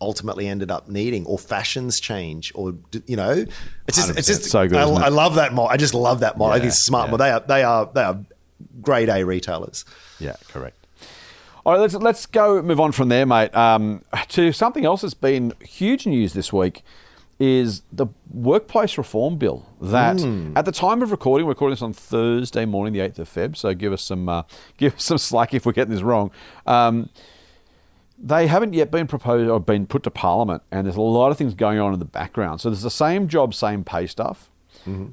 ultimately 0.00 0.46
ended 0.46 0.70
up 0.70 0.88
needing, 0.88 1.26
or 1.26 1.36
fashions 1.38 1.98
change, 1.98 2.52
or 2.54 2.74
you 3.06 3.16
know, 3.16 3.44
it's 3.88 3.96
just 3.98 4.10
it's 4.16 4.28
100%. 4.30 4.32
just 4.38 4.44
So 4.50 4.68
good, 4.68 4.78
I? 4.78 5.06
I 5.06 5.08
love 5.08 5.34
that 5.34 5.52
model. 5.52 5.68
I 5.70 5.76
just 5.76 5.92
love 5.94 6.20
that 6.20 6.38
model. 6.38 6.52
I 6.52 6.56
think 6.56 6.64
Yeah, 6.64 6.68
it's 6.68 6.78
smart. 6.84 7.08
yeah. 7.08 7.10
But 7.10 7.16
they 7.18 7.30
are 7.30 7.40
they 7.40 7.62
are 7.64 7.90
they 7.94 8.02
are 8.02 8.18
grade 8.80 9.08
A 9.08 9.24
retailers. 9.24 9.84
Yeah, 10.20 10.36
correct. 10.48 10.76
All 11.66 11.72
right, 11.74 11.80
let's 11.80 11.94
let's 11.94 12.24
go 12.26 12.62
move 12.62 12.78
on 12.80 12.92
from 12.92 13.08
there, 13.08 13.26
mate. 13.26 13.54
Um, 13.54 14.02
to 14.28 14.52
something 14.52 14.84
else 14.86 15.02
that's 15.02 15.14
been 15.14 15.52
huge 15.60 16.06
news 16.06 16.32
this 16.32 16.52
week 16.52 16.82
is 17.40 17.82
the 17.92 18.06
workplace 18.32 18.98
reform 18.98 19.36
bill. 19.36 19.66
That 19.80 20.18
at 20.56 20.64
the 20.64 20.72
time 20.72 21.02
of 21.02 21.10
recording, 21.10 21.46
we're 21.46 21.52
recording 21.52 21.74
this 21.74 21.82
on 21.82 21.92
Thursday 21.92 22.64
morning, 22.64 22.92
the 22.92 23.00
eighth 23.00 23.18
of 23.18 23.28
Feb. 23.28 23.56
So 23.56 23.74
give 23.74 23.92
us 23.92 24.02
some 24.02 24.28
uh, 24.28 24.42
give 24.76 24.96
us 24.96 25.04
some 25.04 25.18
slack 25.18 25.54
if 25.54 25.64
we're 25.64 25.72
getting 25.72 25.94
this 25.94 26.02
wrong. 26.02 26.30
Um, 26.66 27.10
they 28.20 28.48
haven't 28.48 28.72
yet 28.72 28.90
been 28.90 29.06
proposed 29.06 29.48
or 29.48 29.60
been 29.60 29.86
put 29.86 30.02
to 30.02 30.10
Parliament, 30.10 30.62
and 30.72 30.86
there's 30.86 30.96
a 30.96 31.00
lot 31.00 31.30
of 31.30 31.38
things 31.38 31.54
going 31.54 31.78
on 31.78 31.92
in 31.92 32.00
the 32.00 32.04
background. 32.04 32.60
So 32.60 32.68
there's 32.70 32.82
the 32.82 32.90
same 32.90 33.28
job, 33.28 33.54
same 33.54 33.84
pay 33.84 34.06
stuff. 34.08 34.50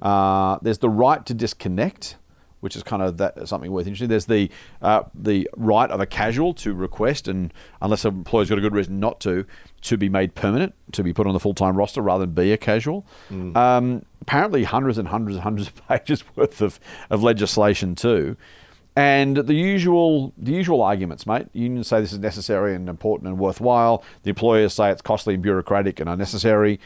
Uh, 0.02 0.58
there's 0.62 0.78
the 0.80 0.90
right 0.90 1.24
to 1.26 1.34
disconnect, 1.34 2.16
which 2.62 2.76
is 2.76 2.82
kind 2.82 3.04
of 3.04 3.18
that 3.18 3.48
something 3.48 3.72
worth 3.72 3.86
interesting. 3.86 4.10
There's 4.10 4.26
the 4.26 4.50
uh, 4.82 5.04
the 5.14 5.48
right 5.56 5.92
of 5.92 6.00
a 6.00 6.06
casual 6.08 6.54
to 6.56 6.74
request, 6.74 7.28
and 7.28 7.54
unless 7.82 8.06
an 8.06 8.16
employer's 8.16 8.50
got 8.50 8.58
a 8.58 8.62
good 8.62 8.74
reason 8.74 9.00
not 9.00 9.20
to, 9.22 9.46
to 9.86 9.98
be 9.98 10.10
made 10.10 10.36
permanent, 10.36 10.74
to 10.94 11.04
be 11.04 11.14
put 11.14 11.28
on 11.28 11.34
the 11.34 11.40
full 11.40 11.54
time 11.54 11.76
roster 11.76 12.02
rather 12.02 12.26
than 12.26 12.34
be 12.34 12.52
a 12.52 12.58
casual. 12.58 13.06
Um, 13.56 14.06
apparently, 14.22 14.64
hundreds 14.64 14.98
and 14.98 15.08
hundreds 15.08 15.38
and 15.38 15.44
hundreds 15.44 15.68
of 15.68 15.88
pages 15.88 16.24
worth 16.36 16.62
of, 16.62 16.80
of 17.10 17.24
legislation 17.24 17.96
too. 17.96 18.36
And 18.96 19.36
the 19.38 19.54
usual, 19.54 20.34
the 20.38 20.54
usual 20.54 20.82
arguments, 20.82 21.28
mate. 21.28 21.48
Unions 21.52 21.88
say 21.88 22.00
this 22.00 22.14
is 22.14 22.20
necessary 22.20 22.74
and 22.76 22.88
important 22.88 23.28
and 23.28 23.38
worthwhile. 23.38 24.04
The 24.24 24.30
employers 24.30 24.74
say 24.74 24.90
it's 24.90 25.02
costly 25.02 25.34
and 25.34 25.44
bureaucratic 25.44 26.00
and 26.00 26.10
unnecessary. 26.10 26.80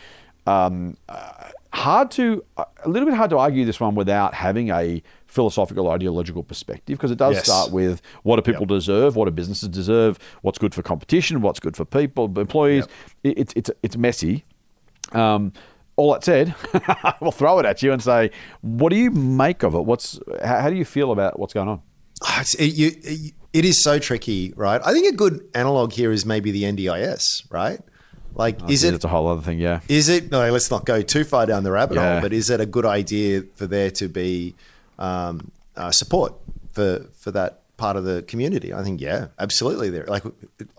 Um, 0.48 0.98
uh, 1.08 1.52
hard 1.72 2.10
to, 2.12 2.44
a 2.58 2.90
little 2.90 3.08
bit 3.08 3.16
hard 3.16 3.30
to 3.30 3.38
argue 3.38 3.64
this 3.64 3.80
one 3.80 3.94
without 3.94 4.34
having 4.34 4.70
a 4.72 5.04
philosophical, 5.30 5.90
ideological 5.90 6.42
perspective 6.44 6.98
because 6.98 7.12
it 7.12 7.18
does 7.20 7.36
Yes. 7.36 7.44
start 7.46 7.72
with 7.72 8.02
what 8.24 8.36
do 8.38 8.42
people 8.52 8.66
deserve, 8.66 9.16
what 9.16 9.26
do 9.26 9.32
businesses 9.32 9.70
deserve, 9.70 10.18
what's 10.42 10.58
good 10.58 10.74
for 10.74 10.82
competition, 10.82 11.42
what's 11.42 11.60
good 11.60 11.78
for 11.78 11.86
people, 11.86 12.26
employees. 12.40 12.86
It, 13.24 13.38
it's 13.38 13.54
it's 13.56 13.72
it's 13.84 13.96
messy. 13.96 14.44
Um, 15.14 15.54
all 15.96 16.14
that 16.14 16.24
said, 16.24 16.56
we'll 17.22 17.32
throw 17.32 17.60
it 17.60 17.66
at 17.66 17.84
you 17.84 17.92
and 17.92 18.02
say, 18.02 18.32
what 18.62 18.90
do 18.90 18.96
you 18.96 19.12
make 19.12 19.64
of 19.64 19.76
it? 19.76 19.82
What's 19.86 20.20
how, 20.44 20.62
how 20.62 20.70
do 20.70 20.76
you 20.76 20.86
feel 20.86 21.12
about 21.12 21.38
what's 21.40 21.54
going 21.54 21.68
on? 21.68 21.82
Ah, 22.24 22.44
It, 22.58 22.74
you, 22.76 22.92
it, 23.04 23.34
it 23.54 23.66
is 23.66 23.84
so 23.84 24.00
tricky, 24.00 24.54
right? 24.56 24.82
I 24.84 24.94
think 24.94 25.12
a 25.14 25.16
good 25.16 25.46
analog 25.54 25.92
here 25.94 26.12
is 26.12 26.26
maybe 26.26 26.52
the 26.52 26.64
NDIS, 26.64 27.52
right? 27.52 27.80
Like, 28.36 28.58
is 28.70 28.84
it 28.84 28.94
It's 28.94 29.04
a 29.06 29.10
whole 29.10 29.28
other 29.28 29.42
thing, 29.42 29.60
yeah. 29.60 29.82
Is 29.90 30.08
it? 30.10 30.32
No, 30.32 30.50
let's 30.52 30.72
not 30.72 30.86
go 30.86 31.02
too 31.02 31.24
far 31.24 31.46
down 31.46 31.64
the 31.64 31.72
rabbit 31.72 31.96
Yeah. 31.96 32.14
hole. 32.14 32.22
But 32.22 32.32
is 32.34 32.50
it 32.50 32.62
a 32.62 32.66
good 32.66 32.86
idea 32.86 33.44
for 33.56 33.68
there 33.68 33.92
to 33.92 34.08
be 34.08 34.56
um, 35.00 35.52
uh, 35.76 35.90
support 35.92 36.36
for 36.72 37.08
for 37.14 37.32
that 37.32 37.62
part 37.78 37.96
of 37.96 38.04
the 38.04 38.22
community. 38.24 38.74
I 38.74 38.84
think, 38.84 39.00
yeah, 39.00 39.28
absolutely. 39.40 39.90
There, 39.90 40.06
like, 40.06 40.24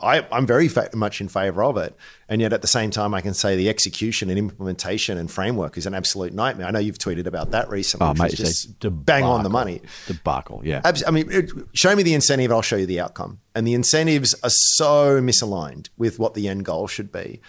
I, 0.03 0.27
I'm 0.31 0.47
very 0.47 0.69
fa- 0.69 0.91
much 0.95 1.23
in 1.23 1.29
favour 1.29 1.65
of 1.65 1.79
it, 1.79 1.97
and 2.29 2.43
yet 2.43 2.53
at 2.53 2.61
the 2.61 2.69
same 2.69 2.91
time, 2.91 3.15
I 3.15 3.23
can 3.23 3.33
say 3.33 3.57
the 3.57 3.71
execution 3.71 4.29
and 4.29 4.39
implementation 4.39 5.17
and 5.17 5.31
framework 5.31 5.79
is 5.79 5.87
an 5.87 5.95
absolute 5.95 6.35
nightmare. 6.35 6.67
I 6.67 6.71
know 6.71 6.79
you've 6.79 6.99
tweeted 6.99 7.27
about 7.27 7.53
that 7.53 7.71
recently. 7.71 8.07
Oh, 8.07 8.13
mate, 8.13 8.35
it's 8.35 8.65
just 8.67 8.85
a 8.85 8.91
bang 8.91 9.25
on 9.25 9.45
the 9.45 9.49
money. 9.49 9.81
Debacle, 10.07 10.61
yeah. 10.63 10.83
Abs- 10.85 11.03
I 11.07 11.11
mean, 11.11 11.33
it, 11.33 11.51
show 11.73 11.97
me 11.97 12.03
the 12.03 12.13
incentive, 12.13 12.53
I'll 12.53 12.61
show 12.61 12.77
you 12.77 12.87
the 12.87 13.01
outcome. 13.01 13.41
And 13.55 13.67
the 13.67 13.73
incentives 13.73 14.35
are 14.45 14.51
so 14.51 15.23
misaligned 15.23 15.89
with 15.97 16.19
what 16.19 16.35
the 16.35 16.49
end 16.49 16.67
goal 16.67 16.87
should 16.87 17.11
be. 17.11 17.41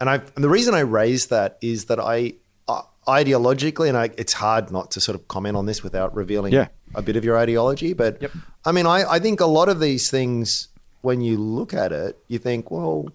And, 0.00 0.08
I, 0.08 0.14
and 0.36 0.44
the 0.44 0.48
reason 0.48 0.72
I 0.72 0.80
raise 0.80 1.26
that 1.26 1.58
is 1.60 1.86
that 1.86 1.98
I 1.98 2.34
ideologically, 3.06 3.88
and 3.88 3.96
I, 3.96 4.10
it's 4.16 4.32
hard 4.34 4.70
not 4.70 4.90
to 4.92 5.00
sort 5.00 5.14
of 5.14 5.26
comment 5.28 5.56
on 5.56 5.66
this 5.66 5.82
without 5.82 6.14
revealing 6.14 6.52
Yeah. 6.52 6.68
a 6.94 7.02
bit 7.02 7.16
of 7.16 7.24
your 7.24 7.38
ideology. 7.38 7.92
But 7.92 8.22
I 8.64 8.72
mean, 8.72 8.86
I, 8.86 9.04
I 9.08 9.18
think 9.18 9.40
a 9.40 9.46
lot 9.46 9.68
of 9.68 9.80
these 9.80 10.10
things, 10.10 10.68
when 11.02 11.20
you 11.20 11.36
look 11.38 11.74
at 11.74 11.92
it, 11.92 12.18
you 12.28 12.38
think, 12.38 12.70
well, 12.70 13.08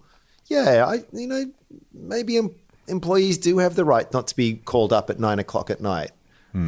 yeah, 0.46 0.84
I 0.86 1.04
you 1.12 1.26
know 1.26 1.44
maybe 1.92 2.36
em- 2.36 2.54
employees 2.88 3.38
do 3.38 3.58
have 3.58 3.74
the 3.76 3.84
right 3.84 4.12
not 4.12 4.26
to 4.28 4.36
be 4.36 4.54
called 4.54 4.92
up 4.92 5.10
at 5.10 5.18
nine 5.20 5.38
o'clock 5.38 5.70
at 5.70 5.80
night 5.80 6.10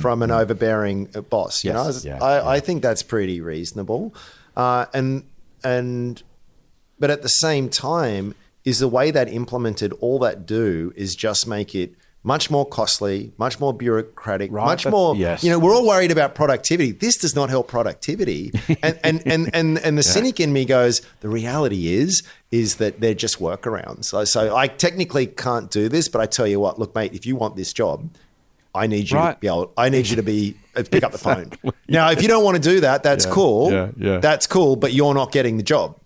from 0.00 0.22
an 0.22 0.30
overbearing 0.30 1.08
uh, 1.14 1.20
boss. 1.22 1.64
You 1.64 1.72
Hmm. 1.72 1.76
Yes, 1.78 2.04
know, 2.04 2.10
yeah, 2.12 2.22
I, 2.24 2.36
yeah. 2.36 2.48
I 2.48 2.60
think 2.60 2.82
that's 2.82 3.02
pretty 3.02 3.40
reasonable, 3.40 4.14
uh, 4.56 4.86
and 4.94 5.24
and 5.64 6.22
but 7.00 7.10
at 7.10 7.22
the 7.22 7.28
same 7.28 7.68
time, 7.68 8.34
is 8.64 8.78
the 8.78 8.86
way 8.86 9.10
that 9.10 9.28
implemented 9.28 9.92
all 9.94 10.20
that 10.20 10.46
do 10.46 10.92
is 10.94 11.16
just 11.16 11.48
make 11.48 11.74
it 11.74 11.94
much 12.24 12.50
more 12.50 12.64
costly, 12.64 13.32
much 13.36 13.58
more 13.58 13.74
bureaucratic, 13.74 14.52
Right, 14.52 14.64
much 14.64 14.86
more. 14.86 15.16
yes. 15.16 15.42
You 15.42 15.50
know, 15.50 15.58
we're 15.58 15.74
all 15.74 15.86
worried 15.86 16.10
about 16.12 16.34
productivity. 16.34 16.92
This 16.92 17.16
does 17.16 17.34
not 17.34 17.50
help 17.50 17.68
productivity, 17.68 18.52
and 18.82 18.98
and 19.02 19.22
and 19.26 19.50
and, 19.54 19.78
and 19.78 19.98
the 19.98 20.02
cynic 20.02 20.38
in 20.40 20.52
me 20.52 20.64
goes, 20.64 21.02
the 21.20 21.28
reality 21.28 21.92
is 21.94 22.22
is 22.50 22.76
that 22.76 23.00
they're 23.00 23.14
just 23.14 23.38
workarounds. 23.40 24.04
So, 24.04 24.24
so 24.24 24.54
I 24.54 24.66
technically 24.68 25.26
can't 25.26 25.70
do 25.70 25.88
this, 25.88 26.08
but 26.08 26.20
I 26.20 26.26
tell 26.26 26.46
you 26.46 26.60
what, 26.60 26.78
look, 26.78 26.94
mate, 26.94 27.14
if 27.14 27.26
you 27.26 27.34
want 27.36 27.56
this 27.56 27.72
job. 27.72 28.08
I 28.74 28.86
need 28.86 29.10
you 29.10 29.18
to 29.18 29.36
be 29.38 29.48
able. 29.48 29.70
I 29.76 29.90
need 29.90 30.08
you 30.08 30.16
to 30.16 30.22
be 30.22 30.56
uh, 30.74 30.82
pick 30.90 31.04
up 31.04 31.12
the 31.12 31.18
phone. 31.18 31.50
Now, 31.88 32.10
if 32.10 32.22
you 32.22 32.28
don't 32.28 32.42
want 32.42 32.56
to 32.56 32.62
do 32.62 32.80
that, 32.80 33.02
that's 33.02 33.26
cool. 33.26 33.70
yeah, 33.70 33.90
yeah. 33.98 34.18
That's 34.18 34.46
cool, 34.46 34.76
but 34.76 34.94
you're 34.94 35.12
not 35.12 35.30
getting 35.30 35.58
the 35.58 35.62
job. 35.62 35.98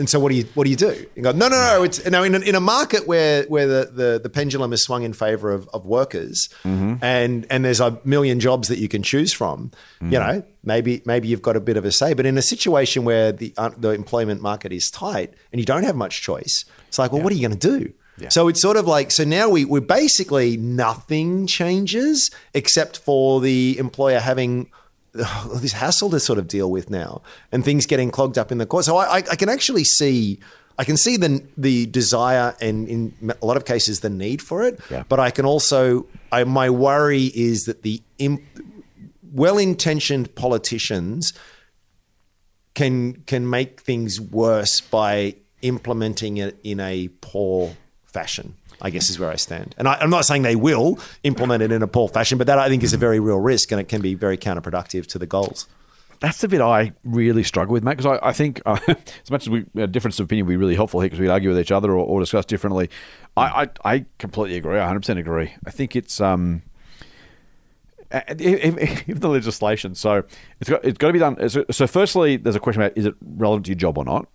And 0.00 0.08
so 0.08 0.18
what 0.18 0.30
do 0.30 0.34
you 0.34 0.44
what 0.54 0.64
do 0.64 0.70
you 0.70 0.76
do? 0.76 1.06
You 1.14 1.22
go, 1.22 1.32
no, 1.32 1.46
no, 1.48 1.56
no. 1.56 1.82
It's 1.84 2.04
now 2.06 2.22
in 2.22 2.34
a, 2.34 2.38
in 2.38 2.54
a 2.54 2.60
market 2.60 3.06
where 3.06 3.44
where 3.44 3.66
the, 3.66 3.90
the, 3.92 4.20
the 4.20 4.30
pendulum 4.30 4.72
is 4.72 4.82
swung 4.82 5.02
in 5.02 5.12
favor 5.12 5.52
of, 5.52 5.68
of 5.74 5.84
workers, 5.86 6.48
Mm-hmm. 6.64 7.04
and 7.04 7.46
and 7.50 7.64
there's 7.64 7.80
a 7.80 8.00
million 8.04 8.40
jobs 8.40 8.68
that 8.68 8.78
you 8.78 8.88
can 8.88 9.02
choose 9.02 9.32
from. 9.32 9.70
Mm-hmm. 10.00 10.12
You 10.12 10.18
know, 10.18 10.42
maybe 10.64 11.02
maybe 11.04 11.28
you've 11.28 11.42
got 11.42 11.54
a 11.54 11.60
bit 11.60 11.76
of 11.76 11.84
a 11.84 11.92
say. 11.92 12.14
But 12.14 12.24
in 12.26 12.38
a 12.38 12.42
situation 12.42 13.04
where 13.04 13.30
the 13.30 13.52
uh, 13.58 13.70
the 13.76 13.90
employment 13.90 14.40
market 14.40 14.72
is 14.72 14.90
tight 14.90 15.34
and 15.52 15.60
you 15.60 15.66
don't 15.66 15.84
have 15.84 15.96
much 15.96 16.22
choice, 16.22 16.64
it's 16.88 16.98
like, 16.98 17.12
well, 17.12 17.22
what 17.22 17.30
are 17.32 17.36
you 17.36 17.46
going 17.46 17.58
to 17.58 17.78
do? 17.78 17.92
So 18.28 18.48
it's 18.48 18.60
sort 18.60 18.76
of 18.76 18.86
like 18.86 19.10
so 19.10 19.24
now 19.24 19.48
we 19.48 19.64
we're 19.64 19.80
basically 19.80 20.56
nothing 20.58 21.46
changes 21.46 22.30
except 22.52 22.98
for 22.98 23.40
the 23.40 23.78
employer 23.78 24.20
having 24.20 24.70
this 25.54 25.72
hassle 25.72 26.10
to 26.10 26.20
sort 26.20 26.38
of 26.38 26.46
deal 26.48 26.70
with 26.70 26.90
now 26.90 27.22
and 27.52 27.64
things 27.64 27.86
getting 27.86 28.10
clogged 28.10 28.38
up 28.38 28.52
in 28.52 28.58
the 28.58 28.66
court. 28.66 28.84
So 28.84 28.96
I, 28.96 29.16
I, 29.16 29.22
can 29.22 29.48
actually 29.48 29.84
see. 29.84 30.38
I 30.78 30.84
can 30.84 30.96
see 30.96 31.16
the 31.16 31.44
the 31.58 31.86
desire 31.86 32.54
and 32.60 32.88
in 32.88 33.34
a 33.42 33.44
lot 33.44 33.56
of 33.56 33.64
cases 33.64 34.00
the 34.00 34.08
need 34.08 34.40
for 34.40 34.62
it, 34.62 34.80
Yeah. 34.90 35.02
but 35.08 35.20
I 35.20 35.30
can 35.30 35.44
also 35.44 36.06
I, 36.32 36.44
my 36.44 36.70
worry 36.70 37.24
is 37.34 37.64
that 37.64 37.82
the 37.82 38.00
imp, 38.18 38.42
well-intentioned 39.32 40.34
politicians 40.36 41.32
can 42.74 43.14
can 43.26 43.50
make 43.50 43.80
things 43.80 44.20
worse 44.20 44.80
by 44.80 45.34
implementing 45.62 46.38
it 46.38 46.58
in 46.62 46.80
a 46.80 47.08
poor 47.20 47.76
fashion. 48.06 48.54
I 48.82 48.90
guess 48.90 49.10
is 49.10 49.18
where 49.18 49.30
I 49.30 49.36
stand, 49.36 49.74
and 49.78 49.86
I, 49.88 49.94
I'm 49.94 50.10
not 50.10 50.24
saying 50.24 50.42
they 50.42 50.56
will 50.56 50.98
implement 51.22 51.62
it 51.62 51.72
in 51.72 51.82
a 51.82 51.86
poor 51.86 52.08
fashion, 52.08 52.38
but 52.38 52.46
that 52.46 52.58
I 52.58 52.68
think 52.68 52.82
is 52.82 52.92
a 52.92 52.98
very 52.98 53.20
real 53.20 53.38
risk, 53.38 53.72
and 53.72 53.80
it 53.80 53.88
can 53.88 54.00
be 54.00 54.14
very 54.14 54.38
counterproductive 54.38 55.06
to 55.08 55.18
the 55.18 55.26
goals. 55.26 55.66
That's 56.20 56.38
the 56.42 56.48
bit 56.48 56.60
I 56.60 56.92
really 57.02 57.42
struggle 57.42 57.72
with, 57.72 57.82
mate, 57.82 57.96
because 57.96 58.18
I, 58.20 58.28
I 58.28 58.32
think 58.32 58.60
uh, 58.66 58.78
as 58.88 59.30
much 59.30 59.42
as 59.42 59.48
we 59.48 59.64
a 59.76 59.86
difference 59.86 60.20
of 60.20 60.24
opinion 60.24 60.46
would 60.46 60.52
be 60.52 60.56
really 60.56 60.74
helpful 60.74 61.00
here 61.00 61.08
because 61.08 61.18
we'd 61.18 61.30
argue 61.30 61.48
with 61.48 61.58
each 61.58 61.72
other 61.72 61.90
or, 61.92 62.04
or 62.04 62.20
discuss 62.20 62.44
differently. 62.44 62.90
I, 63.38 63.62
I, 63.84 63.94
I 63.94 64.04
completely 64.18 64.58
agree. 64.58 64.78
I 64.78 64.92
100% 64.92 65.18
agree. 65.18 65.54
I 65.64 65.70
think 65.70 65.96
it's 65.96 66.20
um, 66.20 66.62
if, 68.10 69.08
if, 69.08 69.20
the 69.20 69.28
legislation, 69.28 69.94
so 69.94 70.24
it's 70.60 70.68
got 70.68 70.84
it's 70.84 70.98
got 70.98 71.06
to 71.06 71.12
be 71.14 71.18
done. 71.18 71.48
So, 71.48 71.64
so 71.70 71.86
firstly, 71.86 72.36
there's 72.36 72.56
a 72.56 72.60
question 72.60 72.82
about 72.82 72.98
is 72.98 73.06
it 73.06 73.14
relevant 73.22 73.66
to 73.66 73.70
your 73.70 73.78
job 73.78 73.96
or 73.96 74.04
not. 74.04 74.28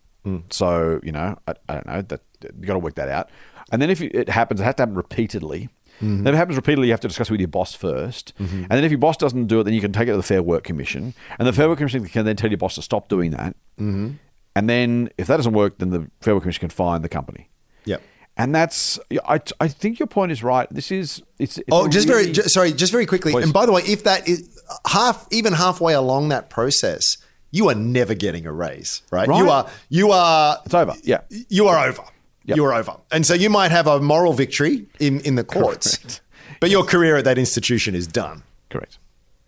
So 0.50 1.00
you 1.04 1.12
know, 1.12 1.38
I, 1.48 1.54
I 1.70 1.74
don't 1.76 1.86
know 1.86 2.02
that 2.02 2.22
you 2.42 2.66
got 2.66 2.74
to 2.74 2.80
work 2.80 2.96
that 2.96 3.10
out. 3.10 3.30
And 3.72 3.82
then 3.82 3.90
if 3.90 4.02
it 4.02 4.30
happens, 4.30 4.62
it 4.62 4.64
has 4.64 4.76
to 4.76 4.82
happen 4.84 4.96
repeatedly. 4.96 5.70
Then 6.02 6.28
if 6.28 6.34
it 6.34 6.38
happens 6.38 6.58
repeatedly, 6.58 6.88
you 6.88 6.94
have 6.94 7.00
to 7.00 7.08
discuss 7.08 7.30
it 7.30 7.32
with 7.32 7.40
your 7.40 7.48
boss 7.48 7.76
1st 7.76 8.34
And 8.38 8.68
then 8.70 8.84
if 8.84 8.92
your 8.92 8.98
boss 9.00 9.16
doesn't 9.16 9.48
do 9.48 9.62
it, 9.62 9.64
then 9.64 9.74
you 9.74 9.80
can 9.82 9.94
take 9.94 10.10
it 10.10 10.12
to 10.12 10.18
the 10.18 10.24
Fair 10.24 10.44
Work 10.44 10.66
Commission. 10.66 11.14
And 11.40 11.48
the 11.48 11.54
Fair 11.54 11.70
Work 11.70 11.78
Commission 11.78 12.06
can 12.06 12.26
then 12.26 12.36
tell 12.36 12.50
your 12.50 12.58
boss 12.58 12.76
to 12.76 12.82
stop 12.82 13.08
doing 13.08 13.32
that. 13.32 13.56
Mm-hmm. 13.80 14.12
And 14.58 14.70
then 14.70 15.10
if 15.18 15.28
that 15.28 15.38
doesn't 15.38 15.54
work, 15.54 15.78
then 15.80 15.90
the 15.92 16.10
Fair 16.22 16.34
Work 16.36 16.44
Commission 16.44 16.60
can 16.60 16.70
fine 16.70 17.02
the 17.02 17.10
company. 17.10 17.50
Yep. 17.86 18.02
And 18.38 18.54
that's, 18.54 19.00
I, 19.26 19.40
I 19.62 19.70
think 19.70 19.98
your 20.00 20.08
point 20.08 20.34
is 20.34 20.44
right. 20.44 20.68
This 20.70 20.92
is, 20.92 21.24
it's, 21.40 21.58
it's 21.60 21.68
Oh, 21.72 21.88
just 21.88 22.10
really- 22.10 22.24
very 22.24 22.34
ju- 22.34 22.44
sorry, 22.44 22.74
just 22.74 22.92
very 22.92 23.06
quickly. 23.06 23.32
Please. 23.32 23.46
And 23.46 23.54
by 23.54 23.66
the 23.66 23.72
way, 23.72 23.82
if 23.86 24.04
that 24.04 24.28
is 24.28 24.62
half, 24.86 25.26
even 25.32 25.54
halfway 25.54 25.94
along 25.94 26.28
that 26.30 26.50
process, 26.50 27.18
you 27.52 27.70
are 27.70 27.76
never 27.76 28.14
getting 28.14 28.46
a 28.46 28.52
raise, 28.52 29.02
right? 29.12 29.30
Right. 29.30 29.38
You 29.42 29.50
are, 29.50 29.70
you 29.88 30.12
are, 30.12 30.60
It's 30.66 30.74
over. 30.74 30.94
Yeah. 31.04 31.22
you 31.30 31.68
are 31.70 31.88
over. 31.88 32.04
Yep. 32.46 32.58
You 32.58 32.66
are 32.66 32.74
over. 32.74 32.98
And 33.12 33.26
so 33.26 33.34
you 33.34 33.50
might 33.50 33.72
have 33.72 33.88
a 33.88 34.00
moral 34.00 34.34
victory 34.34 34.86
in 35.00 35.20
in 35.22 35.36
the 35.36 35.44
courts, 35.44 35.98
Correct. 35.98 36.22
but 36.60 36.70
your 36.70 36.84
career 36.84 37.18
at 37.18 37.24
that 37.26 37.38
institution 37.38 37.96
is 37.96 38.08
done. 38.08 38.44
Correct. 38.70 39.00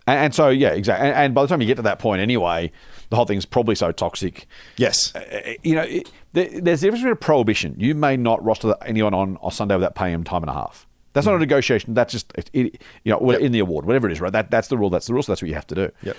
And, 0.08 0.18
and 0.20 0.36
so, 0.36 0.50
yeah, 0.50 0.70
exactly. 0.70 1.08
And, 1.10 1.16
and 1.18 1.36
by 1.36 1.42
the 1.44 1.48
time 1.48 1.62
you 1.62 1.68
get 1.68 1.76
to 1.76 1.82
that 1.84 2.00
point 2.00 2.22
anyway, 2.22 2.72
the 3.10 3.16
whole 3.18 3.26
thing's 3.26 3.46
probably 3.46 3.76
so 3.76 3.92
toxic. 3.92 4.48
Yes. 4.78 5.14
Uh, 5.16 5.54
you 5.64 5.76
know, 5.76 5.82
it, 5.84 6.12
there, 6.34 6.50
there's 6.62 6.82
the 6.82 6.88
difference 6.88 7.02
between 7.02 7.14
a 7.14 7.16
prohibition. 7.18 7.76
You 7.78 7.94
may 7.94 8.18
not 8.18 8.44
roster 8.44 8.74
anyone 8.86 9.14
on, 9.14 9.38
on 9.42 9.52
Sunday 9.52 9.76
without 9.76 9.96
paying 9.96 10.14
them 10.14 10.24
time 10.24 10.44
and 10.44 10.50
a 10.50 10.54
half. 10.54 10.88
That's 11.14 11.26
not 11.28 11.36
a 11.36 11.40
negotiation. 11.40 11.94
That's 11.94 12.12
just, 12.14 12.32
it, 12.36 12.50
it- 12.54 12.82
you 13.04 13.12
know, 13.12 13.32
in 13.32 13.52
the 13.52 13.60
award, 13.60 13.86
whatever 13.86 14.08
it 14.08 14.14
is, 14.14 14.22
right? 14.22 14.32
That, 14.32 14.50
that's 14.52 14.68
the 14.70 14.78
rule. 14.78 14.90
That's 14.90 15.08
the 15.08 15.14
rule. 15.14 15.24
So 15.24 15.32
that's 15.34 15.42
what 15.42 15.50
you 15.50 15.56
have 15.56 15.68
to 15.68 15.76
do. 15.76 15.92
Yep. 16.04 16.18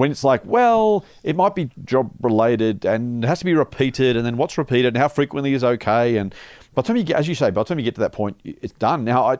When 0.00 0.10
it's 0.10 0.24
like, 0.24 0.40
well, 0.46 1.04
it 1.22 1.36
might 1.36 1.54
be 1.54 1.68
job 1.84 2.10
related 2.22 2.86
and 2.86 3.22
it 3.22 3.26
has 3.26 3.40
to 3.40 3.44
be 3.44 3.52
repeated, 3.52 4.16
and 4.16 4.24
then 4.24 4.38
what's 4.38 4.56
repeated 4.56 4.94
and 4.94 4.96
how 4.96 5.08
frequently 5.08 5.52
is 5.52 5.62
okay. 5.62 6.16
And 6.16 6.34
by 6.74 6.80
the 6.80 6.86
time 6.86 6.96
you 6.96 7.02
get, 7.02 7.16
as 7.16 7.28
you 7.28 7.34
say, 7.34 7.50
by 7.50 7.60
the 7.60 7.64
time 7.64 7.78
you 7.78 7.84
get 7.84 7.96
to 7.96 8.00
that 8.00 8.12
point, 8.12 8.40
it's 8.42 8.72
done. 8.72 9.04
Now, 9.04 9.26
I, 9.26 9.36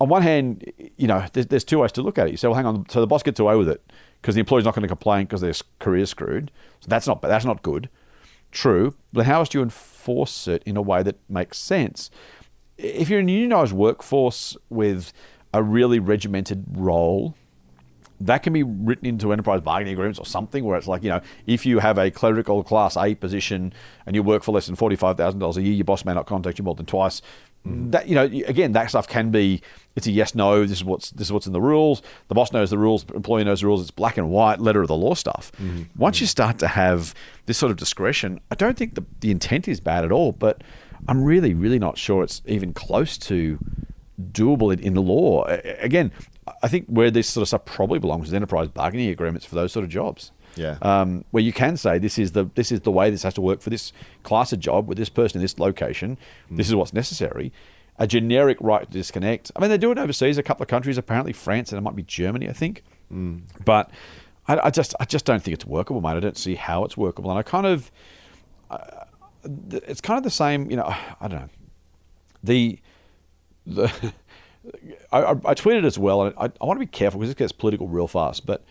on 0.00 0.08
one 0.08 0.22
hand, 0.22 0.68
you 0.96 1.06
know, 1.06 1.24
there's, 1.32 1.46
there's 1.46 1.62
two 1.62 1.78
ways 1.78 1.92
to 1.92 2.02
look 2.02 2.18
at 2.18 2.26
it. 2.26 2.32
You 2.32 2.36
say, 2.36 2.48
well, 2.48 2.56
hang 2.56 2.66
on, 2.66 2.88
so 2.88 3.00
the 3.00 3.06
boss 3.06 3.22
gets 3.22 3.38
away 3.38 3.54
with 3.54 3.68
it 3.68 3.88
because 4.20 4.34
the 4.34 4.40
employee's 4.40 4.64
not 4.64 4.74
going 4.74 4.82
to 4.82 4.88
complain 4.88 5.26
because 5.26 5.42
their 5.42 5.54
career's 5.78 6.10
screwed. 6.10 6.50
So 6.80 6.88
that's 6.88 7.06
not 7.06 7.22
that's 7.22 7.44
not 7.44 7.62
good. 7.62 7.88
True, 8.50 8.96
but 9.12 9.26
how 9.26 9.38
else 9.38 9.50
do 9.50 9.58
you 9.58 9.62
enforce 9.62 10.48
it 10.48 10.64
in 10.66 10.76
a 10.76 10.82
way 10.82 11.04
that 11.04 11.20
makes 11.28 11.56
sense? 11.56 12.10
If 12.78 13.08
you're 13.08 13.20
in 13.20 13.28
a 13.28 13.32
unionized 13.32 13.72
workforce 13.72 14.56
with 14.70 15.12
a 15.52 15.62
really 15.62 16.00
regimented 16.00 16.64
role, 16.72 17.36
that 18.20 18.42
can 18.42 18.52
be 18.52 18.62
written 18.62 19.06
into 19.06 19.32
enterprise 19.32 19.60
bargaining 19.60 19.92
agreements 19.92 20.18
or 20.18 20.26
something 20.26 20.64
where 20.64 20.76
it's 20.78 20.86
like, 20.86 21.02
you 21.02 21.10
know, 21.10 21.20
if 21.46 21.66
you 21.66 21.80
have 21.80 21.98
a 21.98 22.10
clerical 22.10 22.62
class 22.62 22.96
A 22.96 23.14
position 23.14 23.72
and 24.06 24.14
you 24.14 24.22
work 24.22 24.42
for 24.42 24.52
less 24.52 24.66
than 24.66 24.76
$45,000 24.76 25.56
a 25.56 25.62
year, 25.62 25.72
your 25.72 25.84
boss 25.84 26.04
may 26.04 26.14
not 26.14 26.26
contact 26.26 26.58
you 26.58 26.64
more 26.64 26.74
than 26.74 26.86
twice. 26.86 27.22
Mm. 27.66 27.90
That, 27.90 28.08
you 28.08 28.14
know, 28.14 28.24
again, 28.24 28.72
that 28.72 28.88
stuff 28.88 29.08
can 29.08 29.30
be, 29.30 29.62
it's 29.96 30.06
a 30.06 30.12
yes, 30.12 30.34
no, 30.34 30.62
this 30.62 30.78
is 30.78 30.84
what's, 30.84 31.10
this 31.10 31.28
is 31.28 31.32
what's 31.32 31.46
in 31.46 31.52
the 31.52 31.60
rules. 31.60 32.02
The 32.28 32.34
boss 32.34 32.52
knows 32.52 32.70
the 32.70 32.78
rules, 32.78 33.04
the 33.04 33.14
employee 33.14 33.44
knows 33.44 33.60
the 33.60 33.66
rules. 33.66 33.82
It's 33.82 33.90
black 33.90 34.16
and 34.16 34.30
white, 34.30 34.60
letter 34.60 34.82
of 34.82 34.88
the 34.88 34.96
law 34.96 35.14
stuff. 35.14 35.50
Mm-hmm. 35.52 35.82
Once 35.96 36.20
you 36.20 36.26
mm-hmm. 36.26 36.30
start 36.30 36.58
to 36.60 36.68
have 36.68 37.14
this 37.46 37.58
sort 37.58 37.70
of 37.70 37.76
discretion, 37.78 38.40
I 38.50 38.54
don't 38.54 38.76
think 38.76 38.94
the, 38.94 39.04
the 39.20 39.30
intent 39.30 39.66
is 39.66 39.80
bad 39.80 40.04
at 40.04 40.12
all, 40.12 40.32
but 40.32 40.62
I'm 41.08 41.24
really, 41.24 41.52
really 41.52 41.78
not 41.78 41.98
sure 41.98 42.22
it's 42.22 42.42
even 42.46 42.72
close 42.72 43.18
to 43.18 43.58
doable 44.32 44.72
in, 44.72 44.80
in 44.80 44.94
the 44.94 45.02
law. 45.02 45.44
Again, 45.80 46.12
I 46.62 46.68
think 46.68 46.86
where 46.86 47.10
this 47.10 47.28
sort 47.28 47.42
of 47.42 47.48
stuff 47.48 47.64
probably 47.64 47.98
belongs 47.98 48.28
is 48.28 48.34
enterprise 48.34 48.68
bargaining 48.68 49.08
agreements 49.08 49.46
for 49.46 49.54
those 49.54 49.72
sort 49.72 49.84
of 49.84 49.90
jobs. 49.90 50.32
Yeah. 50.56 50.78
Um, 50.82 51.24
where 51.30 51.42
you 51.42 51.52
can 51.52 51.76
say 51.76 51.98
this 51.98 52.18
is 52.18 52.32
the 52.32 52.48
this 52.54 52.70
is 52.70 52.80
the 52.80 52.92
way 52.92 53.10
this 53.10 53.22
has 53.24 53.34
to 53.34 53.40
work 53.40 53.60
for 53.60 53.70
this 53.70 53.92
class 54.22 54.52
of 54.52 54.60
job 54.60 54.88
with 54.88 54.98
this 54.98 55.08
person 55.08 55.38
in 55.38 55.42
this 55.42 55.58
location. 55.58 56.16
This 56.50 56.68
is 56.68 56.74
what's 56.74 56.92
necessary. 56.92 57.52
A 57.98 58.06
generic 58.06 58.58
right 58.60 58.84
to 58.84 58.90
disconnect. 58.90 59.52
I 59.56 59.60
mean, 59.60 59.70
they 59.70 59.78
do 59.78 59.90
it 59.90 59.98
overseas. 59.98 60.36
A 60.38 60.42
couple 60.42 60.62
of 60.62 60.68
countries, 60.68 60.98
apparently 60.98 61.32
France 61.32 61.72
and 61.72 61.78
it 61.78 61.82
might 61.82 61.96
be 61.96 62.02
Germany, 62.02 62.48
I 62.48 62.52
think. 62.52 62.82
But 63.64 63.90
I, 64.46 64.58
I 64.66 64.70
just 64.70 64.94
I 65.00 65.04
just 65.04 65.24
don't 65.24 65.42
think 65.42 65.54
it's 65.54 65.66
workable, 65.66 66.00
mate. 66.00 66.10
I 66.16 66.20
don't 66.20 66.36
see 66.38 66.54
how 66.56 66.84
it's 66.84 66.96
workable, 66.96 67.30
and 67.30 67.38
I 67.38 67.42
kind 67.42 67.66
of 67.66 67.90
it's 69.72 70.00
kind 70.00 70.18
of 70.18 70.24
the 70.24 70.30
same. 70.30 70.70
You 70.70 70.76
know, 70.76 70.94
I 71.20 71.28
don't 71.28 71.40
know. 71.40 71.48
The 72.42 72.78
the 73.66 74.12
I, 75.12 75.18
I, 75.18 75.30
I 75.30 75.54
tweeted 75.54 75.84
as 75.84 75.98
well, 75.98 76.22
and 76.22 76.34
I, 76.36 76.44
I 76.44 76.64
want 76.64 76.78
to 76.78 76.86
be 76.86 76.90
careful 76.90 77.20
because 77.20 77.30
this 77.30 77.38
gets 77.38 77.52
political 77.52 77.88
real 77.88 78.08
fast. 78.08 78.46
But 78.46 78.64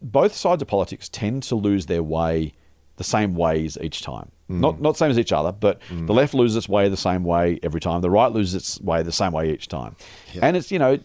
both 0.00 0.34
sides 0.34 0.62
of 0.62 0.68
politics 0.68 1.08
tend 1.08 1.42
to 1.44 1.54
lose 1.54 1.86
their 1.86 2.02
way 2.02 2.54
the 2.96 3.04
same 3.04 3.34
ways 3.34 3.76
each 3.80 4.02
time. 4.02 4.30
Mm. 4.50 4.60
Not 4.60 4.80
not 4.80 4.96
same 4.96 5.10
as 5.10 5.18
each 5.18 5.32
other, 5.32 5.52
but 5.52 5.80
mm. 5.88 6.06
the 6.06 6.14
left 6.14 6.32
loses 6.32 6.56
its 6.56 6.68
way 6.68 6.88
the 6.88 6.96
same 6.96 7.24
way 7.24 7.58
every 7.62 7.80
time. 7.80 8.00
The 8.00 8.10
right 8.10 8.30
loses 8.30 8.54
its 8.54 8.80
way 8.80 9.02
the 9.02 9.12
same 9.12 9.32
way 9.32 9.52
each 9.52 9.68
time. 9.68 9.96
And 10.40 10.56
it's 10.56 10.70
you 10.70 10.78
know 10.78 10.98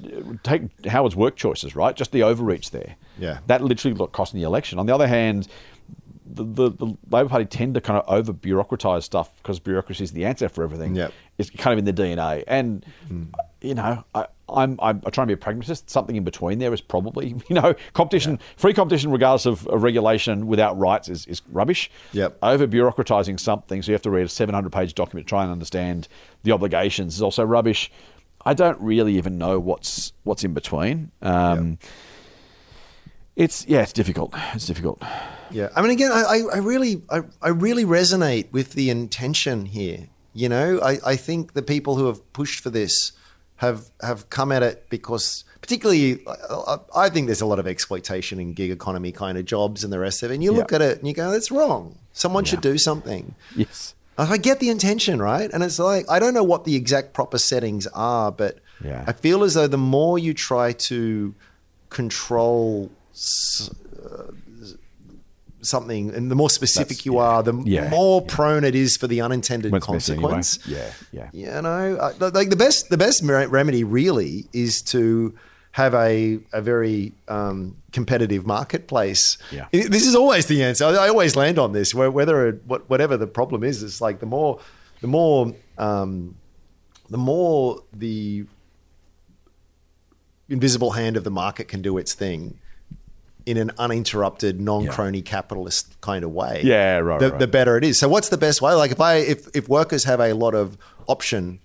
take 0.43 0.85
Howard's 0.85 1.15
work 1.15 1.35
choices, 1.35 1.75
right? 1.75 1.95
Just 1.95 2.11
the 2.11 2.23
overreach 2.23 2.71
there. 2.71 2.95
Yeah. 3.17 3.39
that 3.47 3.63
literally 3.63 3.97
cost 4.11 4.33
in 4.33 4.39
the 4.39 4.45
election. 4.45 4.79
On 4.79 4.85
the 4.85 4.95
other 4.95 5.07
hand. 5.07 5.47
The, 6.33 6.43
the, 6.43 6.69
the 6.71 6.97
Labor 7.09 7.29
Party 7.29 7.45
tend 7.45 7.73
to 7.75 7.81
kind 7.81 7.99
of 7.99 8.05
over 8.07 8.33
bureaucratise 8.33 9.03
stuff 9.03 9.31
because 9.37 9.59
bureaucracy 9.59 10.03
is 10.03 10.11
the 10.11 10.25
answer 10.25 10.49
for 10.49 10.63
everything. 10.63 10.95
Yep. 10.95 11.13
It's 11.37 11.49
kind 11.49 11.73
of 11.73 11.79
in 11.79 11.93
the 11.93 12.01
DNA. 12.01 12.43
And, 12.47 12.85
you 13.61 13.75
know, 13.75 14.03
I, 14.13 14.27
I'm, 14.49 14.79
I'm, 14.81 15.01
I 15.05 15.09
try 15.09 15.23
and 15.23 15.27
be 15.27 15.33
a 15.33 15.37
pragmatist. 15.37 15.89
Something 15.89 16.15
in 16.15 16.23
between 16.23 16.59
there 16.59 16.73
is 16.73 16.81
probably, 16.81 17.29
you 17.47 17.55
know, 17.55 17.75
competition, 17.93 18.39
free 18.57 18.73
competition, 18.73 19.11
regardless 19.11 19.45
of, 19.45 19.67
of 19.67 19.83
regulation 19.83 20.47
without 20.47 20.77
rights, 20.77 21.09
is, 21.09 21.25
is 21.25 21.41
rubbish. 21.51 21.89
Yep. 22.13 22.37
Over 22.41 22.67
bureaucratising 22.67 23.39
something, 23.39 23.81
so 23.81 23.91
you 23.91 23.93
have 23.93 24.01
to 24.03 24.11
read 24.11 24.25
a 24.25 24.29
700 24.29 24.71
page 24.71 24.93
document 24.93 25.27
to 25.27 25.29
try 25.29 25.43
and 25.43 25.51
understand 25.51 26.07
the 26.43 26.51
obligations, 26.51 27.15
is 27.15 27.21
also 27.21 27.43
rubbish. 27.43 27.91
I 28.45 28.53
don't 28.53 28.79
really 28.81 29.17
even 29.17 29.37
know 29.37 29.59
what's 29.59 30.13
what's 30.23 30.43
in 30.43 30.53
between. 30.53 31.11
Um, 31.21 31.77
It's 33.35 33.65
yeah, 33.67 33.81
it's 33.81 33.93
difficult. 33.93 34.33
It's 34.53 34.67
difficult. 34.67 35.01
Yeah, 35.51 35.69
I 35.75 35.81
mean, 35.81 35.91
again, 35.91 36.11
I, 36.11 36.43
I 36.53 36.57
really, 36.59 37.01
I, 37.09 37.21
I 37.41 37.49
really 37.49 37.83
resonate 37.83 38.51
with 38.51 38.73
the 38.73 38.89
intention 38.89 39.65
here. 39.65 40.07
You 40.33 40.47
know, 40.47 40.79
I, 40.81 40.97
I 41.05 41.15
think 41.17 41.53
the 41.53 41.61
people 41.61 41.97
who 41.97 42.07
have 42.07 42.21
pushed 42.31 42.61
for 42.61 42.69
this 42.69 43.11
have 43.57 43.91
have 44.01 44.29
come 44.29 44.51
at 44.51 44.63
it 44.63 44.89
because, 44.89 45.43
particularly, 45.61 46.25
I, 46.27 46.77
I 46.95 47.09
think 47.09 47.27
there's 47.27 47.41
a 47.41 47.45
lot 47.45 47.59
of 47.59 47.67
exploitation 47.67 48.39
in 48.39 48.53
gig 48.53 48.71
economy 48.71 49.11
kind 49.11 49.37
of 49.37 49.45
jobs 49.45 49.83
and 49.83 49.91
the 49.91 49.99
rest 49.99 50.23
of 50.23 50.31
it. 50.31 50.35
And 50.35 50.43
you 50.43 50.51
look 50.51 50.71
at 50.73 50.81
it 50.81 50.99
and 50.99 51.07
you 51.07 51.13
go, 51.13 51.31
that's 51.31 51.51
wrong. 51.51 51.97
Someone 52.13 52.45
should 52.45 52.61
do 52.61 52.77
something. 52.77 53.35
Yes. 53.55 53.93
I 54.17 54.37
get 54.37 54.59
the 54.59 54.69
intention, 54.69 55.21
right? 55.21 55.49
And 55.51 55.63
it's 55.63 55.79
like 55.79 56.09
I 56.09 56.19
don't 56.19 56.33
know 56.33 56.43
what 56.43 56.63
the 56.63 56.75
exact 56.75 57.13
proper 57.13 57.37
settings 57.37 57.87
are, 57.87 58.31
but 58.31 58.59
Yeah. 58.83 59.03
I 59.07 59.13
feel 59.13 59.43
as 59.43 59.53
though 59.55 59.67
the 59.67 59.77
more 59.77 60.17
you 60.19 60.33
try 60.33 60.73
to 60.73 61.33
control 61.89 62.89
uh, 62.89 63.00
something, 65.61 66.09
and 66.15 66.31
the 66.31 66.35
more 66.35 66.49
specific 66.49 66.97
That's- 66.97 67.05
you 67.05 67.13
yeah. 67.15 67.19
are, 67.19 67.43
the 67.43 67.53
Yeah, 67.65 67.89
more 67.89 68.21
yeah. 68.21 68.33
prone 68.35 68.63
it 68.63 68.75
is 68.75 68.97
for 68.97 69.07
the 69.07 69.21
unintended 69.21 69.73
it's 69.73 69.87
missing 69.89 70.15
anyway. 70.15 70.31
consequence. 70.31 70.67
Yeah, 71.11 71.29
yeah. 71.33 71.55
You 71.55 71.61
know, 71.61 72.13
like 72.33 72.49
the 72.49 72.55
best, 72.55 72.89
the 72.89 72.97
best 72.97 73.21
remedy 73.23 73.83
really 73.83 74.47
is 74.53 74.81
to 74.83 75.35
have 75.73 75.93
a 75.93 76.39
a 76.51 76.61
very 76.61 77.13
um, 77.27 77.77
competitive 77.93 78.45
marketplace. 78.45 79.37
Yeah. 79.51 79.67
This 79.71 80.05
is 80.05 80.15
always 80.15 80.47
the 80.47 80.63
answer. 80.63 80.83
I, 80.85 81.05
I 81.05 81.09
always 81.09 81.35
land 81.35 81.57
on 81.59 81.71
this. 81.71 81.93
Whether 81.93 82.51
what, 82.65 82.89
whatever 82.89 83.15
the 83.15 83.27
problem 83.27 83.63
is, 83.63 83.81
it's 83.83 84.01
like 84.01 84.19
the 84.19 84.25
more 84.25 84.59
the 85.01 85.07
more 85.07 85.53
um, 85.77 86.35
the 87.09 87.17
more 87.17 87.79
the 87.93 88.45
invisible 90.49 90.91
hand 90.91 91.15
of 91.15 91.23
the 91.23 91.31
market 91.31 91.67
can 91.69 91.81
do 91.81 91.97
its 91.97 92.13
thing 92.13 92.59
in 93.45 93.57
an 93.57 93.71
uninterrupted, 93.77 94.61
non-crony 94.61 95.21
capitalist 95.21 95.99
kind 96.01 96.23
of 96.23 96.31
way. 96.31 96.61
Yeah, 96.63 96.97
right, 96.97 97.19
The, 97.19 97.29
right. 97.31 97.39
the 97.39 97.47
better 97.47 97.77
it 97.77 97.83
is. 97.83 97.97
So, 97.99 98.07
what's 98.07 98.29
the 98.29 98.37
best 98.37 98.61
way? 98.61 98.73
Like, 98.73 98.91
if 98.91 99.01
I 99.01 99.15
if 99.15 99.47
if 99.55 99.67
workers 99.69 100.03
have 100.05 100.19
a 100.19 100.33
lot 100.33 100.53
of 100.55 100.77
option 101.07 101.59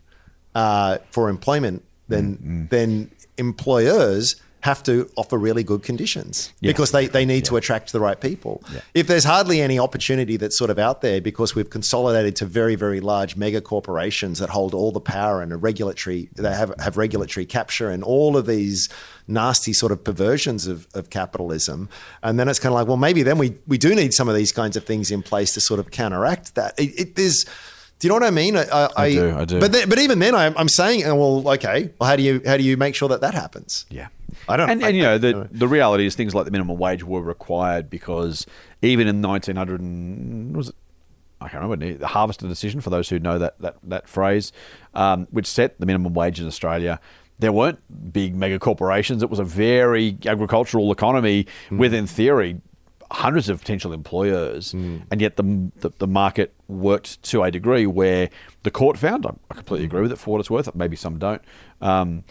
uh, 0.54 0.98
for 1.10 1.28
employment, 1.28 1.84
then 2.08 2.36
Mm-hmm. 2.36 2.66
then 2.68 3.10
employers 3.38 4.36
have 4.66 4.82
to 4.82 5.08
offer 5.16 5.38
really 5.38 5.62
good 5.62 5.82
conditions 5.82 6.52
Yeah. 6.60 6.70
because 6.70 6.90
they, 6.90 7.06
they 7.06 7.24
need 7.24 7.44
to 7.46 7.56
attract 7.56 7.92
the 7.92 8.00
right 8.00 8.20
people. 8.20 8.62
Yeah. 8.72 8.80
If 8.94 9.06
there's 9.06 9.24
hardly 9.24 9.60
any 9.60 9.78
opportunity 9.78 10.36
that's 10.36 10.58
sort 10.58 10.70
of 10.70 10.78
out 10.78 11.00
there 11.00 11.20
because 11.20 11.54
we've 11.54 11.70
consolidated 11.70 12.34
to 12.36 12.46
very, 12.46 12.74
very 12.74 13.00
large 13.00 13.36
mega 13.36 13.60
corporations 13.60 14.38
that 14.40 14.50
hold 14.50 14.74
all 14.74 14.92
the 14.92 15.00
power 15.00 15.40
and 15.42 15.52
a 15.52 15.56
regulatory, 15.56 16.28
they 16.34 16.52
have, 16.52 16.72
have 16.80 16.96
regulatory 16.96 17.46
capture 17.46 17.88
and 17.90 18.02
all 18.02 18.36
of 18.36 18.46
these 18.46 18.88
nasty 19.28 19.72
sort 19.72 19.92
of 19.92 20.02
perversions 20.02 20.66
of, 20.66 20.86
of 20.94 21.10
capitalism. 21.10 21.88
And 22.22 22.38
then 22.38 22.48
it's 22.48 22.58
kind 22.58 22.72
of 22.72 22.78
like, 22.80 22.88
well, 22.88 22.96
maybe 22.96 23.22
then 23.22 23.38
we, 23.38 23.54
we 23.66 23.78
do 23.78 23.94
need 23.94 24.12
some 24.14 24.28
of 24.28 24.34
these 24.34 24.52
kinds 24.52 24.76
of 24.76 24.84
things 24.84 25.10
in 25.10 25.22
place 25.22 25.54
to 25.54 25.60
sort 25.60 25.80
of 25.80 25.90
counteract 25.90 26.54
that. 26.56 26.78
It, 26.78 27.00
it, 27.00 27.14
there's, 27.16 27.46
do 27.98 28.06
you 28.06 28.08
know 28.10 28.14
what 28.16 28.24
I 28.24 28.30
mean? 28.30 28.56
I, 28.56 28.62
I, 28.64 28.88
I 28.96 29.10
do, 29.12 29.36
I 29.36 29.44
do. 29.44 29.60
But, 29.60 29.72
then, 29.72 29.88
but 29.88 29.98
even 29.98 30.18
then, 30.18 30.34
I'm, 30.34 30.54
I'm 30.56 30.68
saying, 30.68 31.04
oh, 31.04 31.14
well, 31.14 31.54
okay, 31.54 31.90
well, 31.98 32.08
how 32.10 32.16
do 32.16 32.22
you 32.22 32.42
how 32.46 32.56
do 32.56 32.62
you 32.62 32.76
make 32.76 32.94
sure 32.94 33.08
that 33.08 33.20
that 33.22 33.34
happens? 33.34 33.86
Yeah. 33.90 34.08
I 34.48 34.56
don't- 34.56 34.68
And, 34.70 34.84
I- 34.84 34.88
and 34.88 34.96
you 34.96 35.02
know, 35.02 35.18
the, 35.18 35.48
the 35.50 35.66
reality 35.68 36.04
is 36.06 36.14
things 36.14 36.34
like 36.34 36.44
the 36.44 36.50
minimum 36.50 36.76
wage 36.78 37.02
were 37.02 37.22
required 37.22 37.88
because 37.90 38.46
even 38.82 39.08
in 39.08 39.22
1900, 39.22 39.80
and, 39.80 40.56
was 40.56 40.68
it, 40.68 40.74
I 41.40 41.48
can't 41.48 41.62
remember, 41.62 41.94
the 41.98 42.06
Harvester 42.06 42.46
decision, 42.48 42.80
for 42.80 42.90
those 42.90 43.08
who 43.08 43.18
know 43.18 43.38
that, 43.38 43.58
that, 43.60 43.76
that 43.84 44.08
phrase, 44.08 44.52
um, 44.94 45.26
which 45.30 45.46
set 45.46 45.78
the 45.80 45.86
minimum 45.86 46.14
wage 46.14 46.40
in 46.40 46.46
Australia, 46.46 46.98
there 47.38 47.52
weren't 47.52 47.78
big 48.12 48.34
mega 48.34 48.58
corporations. 48.58 49.22
It 49.22 49.28
was 49.28 49.38
a 49.38 49.44
very 49.44 50.16
agricultural 50.24 50.90
economy 50.92 51.46
with, 51.70 51.92
in 51.92 52.06
theory, 52.06 52.60
hundreds 53.10 53.48
of 53.48 53.60
potential 53.60 53.92
employers, 53.92 54.72
and 55.10 55.20
yet 55.20 55.36
the, 55.36 55.70
the 55.76 55.90
the 55.98 56.06
market 56.06 56.54
worked 56.68 57.22
to 57.24 57.42
a 57.42 57.50
degree 57.50 57.86
where 57.86 58.30
the 58.62 58.70
court 58.70 58.98
found, 58.98 59.26
I 59.26 59.30
I 59.50 59.54
completely 59.54 59.86
agree 59.86 60.02
with 60.02 60.12
it 60.12 60.18
for 60.18 60.32
what 60.32 60.40
it's 60.40 60.50
worth, 60.50 60.74
maybe 60.74 60.96
some 60.96 61.18
don't, 61.18 61.42
um, 61.80 62.24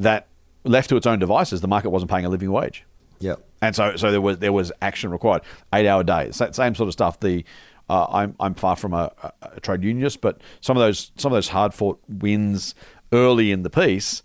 that 0.00 0.28
left 0.64 0.88
to 0.90 0.96
its 0.96 1.06
own 1.06 1.18
devices, 1.18 1.60
the 1.60 1.68
market 1.68 1.90
wasn't 1.90 2.10
paying 2.10 2.24
a 2.24 2.28
living 2.28 2.50
wage. 2.50 2.84
Yep. 3.20 3.40
And 3.60 3.76
so, 3.76 3.96
so 3.96 4.10
there 4.10 4.20
was 4.20 4.38
there 4.38 4.52
was 4.52 4.72
action 4.82 5.10
required. 5.10 5.42
Eight 5.72 5.86
hour 5.86 6.02
days, 6.02 6.36
same 6.36 6.74
sort 6.74 6.88
of 6.88 6.92
stuff. 6.92 7.20
The 7.20 7.44
uh, 7.88 8.06
I'm 8.10 8.34
I'm 8.40 8.54
far 8.54 8.76
from 8.76 8.94
a, 8.94 9.12
a, 9.22 9.32
a 9.56 9.60
trade 9.60 9.84
unionist, 9.84 10.20
but 10.20 10.40
some 10.60 10.76
of 10.76 10.80
those 10.80 11.12
some 11.16 11.32
of 11.32 11.36
those 11.36 11.48
hard 11.48 11.72
fought 11.72 12.00
wins 12.08 12.74
early 13.12 13.52
in 13.52 13.62
the 13.62 13.70
piece 13.70 14.22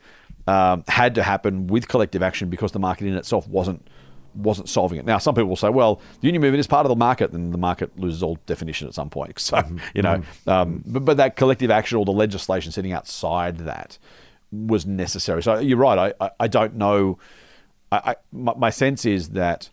um, 0.47 0.83
had 0.87 1.13
to 1.15 1.23
happen 1.23 1.67
with 1.67 1.87
collective 1.87 2.23
action 2.23 2.49
because 2.49 2.71
the 2.71 2.79
market 2.79 3.05
in 3.05 3.15
itself 3.15 3.47
wasn't 3.47 3.87
wasn't 4.37 4.69
solving 4.69 4.99
it. 4.99 5.05
Now, 5.05 5.17
some 5.17 5.35
people 5.35 5.49
will 5.49 5.55
say, 5.55 5.69
well, 5.69 6.01
the 6.21 6.27
union 6.27 6.41
movement 6.41 6.59
is 6.59 6.67
part 6.67 6.85
of 6.85 6.89
the 6.89 6.95
market, 6.95 7.31
and 7.31 7.53
the 7.53 7.57
market 7.57 7.97
loses 7.99 8.21
all 8.23 8.37
definition 8.45 8.87
at 8.87 8.93
some 8.93 9.09
point. 9.09 9.39
So, 9.47 9.61
you 9.93 10.01
know, 10.01 10.21
um, 10.45 10.83
but, 10.85 11.05
but 11.05 11.17
that 11.17 11.35
collective 11.35 11.71
action 11.71 11.97
or 11.97 12.05
the 12.05 12.11
legislation 12.11 12.71
sitting 12.71 12.91
outside 12.91 13.59
that 13.59 13.97
was 14.51 14.85
necessary. 14.85 15.41
So 15.41 15.59
you're 15.59 15.77
right. 15.77 16.13
I, 16.19 16.25
I, 16.25 16.29
I 16.41 16.47
don't 16.47 16.75
know. 16.75 17.17
I, 17.91 17.97
I, 18.11 18.15
my, 18.31 18.53
my 18.55 18.69
sense 18.69 19.05
is 19.05 19.29
that 19.29 19.69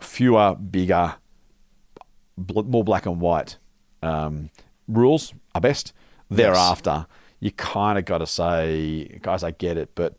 fewer, 0.00 0.54
bigger, 0.54 1.14
bl- 2.36 2.62
more 2.62 2.84
black 2.84 3.06
and 3.06 3.20
white 3.20 3.56
um, 4.02 4.50
rules 4.86 5.34
are 5.54 5.60
best. 5.60 5.92
Thereafter, 6.30 7.06
you 7.40 7.50
kind 7.50 7.98
of 7.98 8.04
got 8.04 8.18
to 8.18 8.26
say, 8.26 9.18
guys, 9.22 9.42
I 9.42 9.50
get 9.50 9.76
it, 9.76 9.90
but 9.94 10.14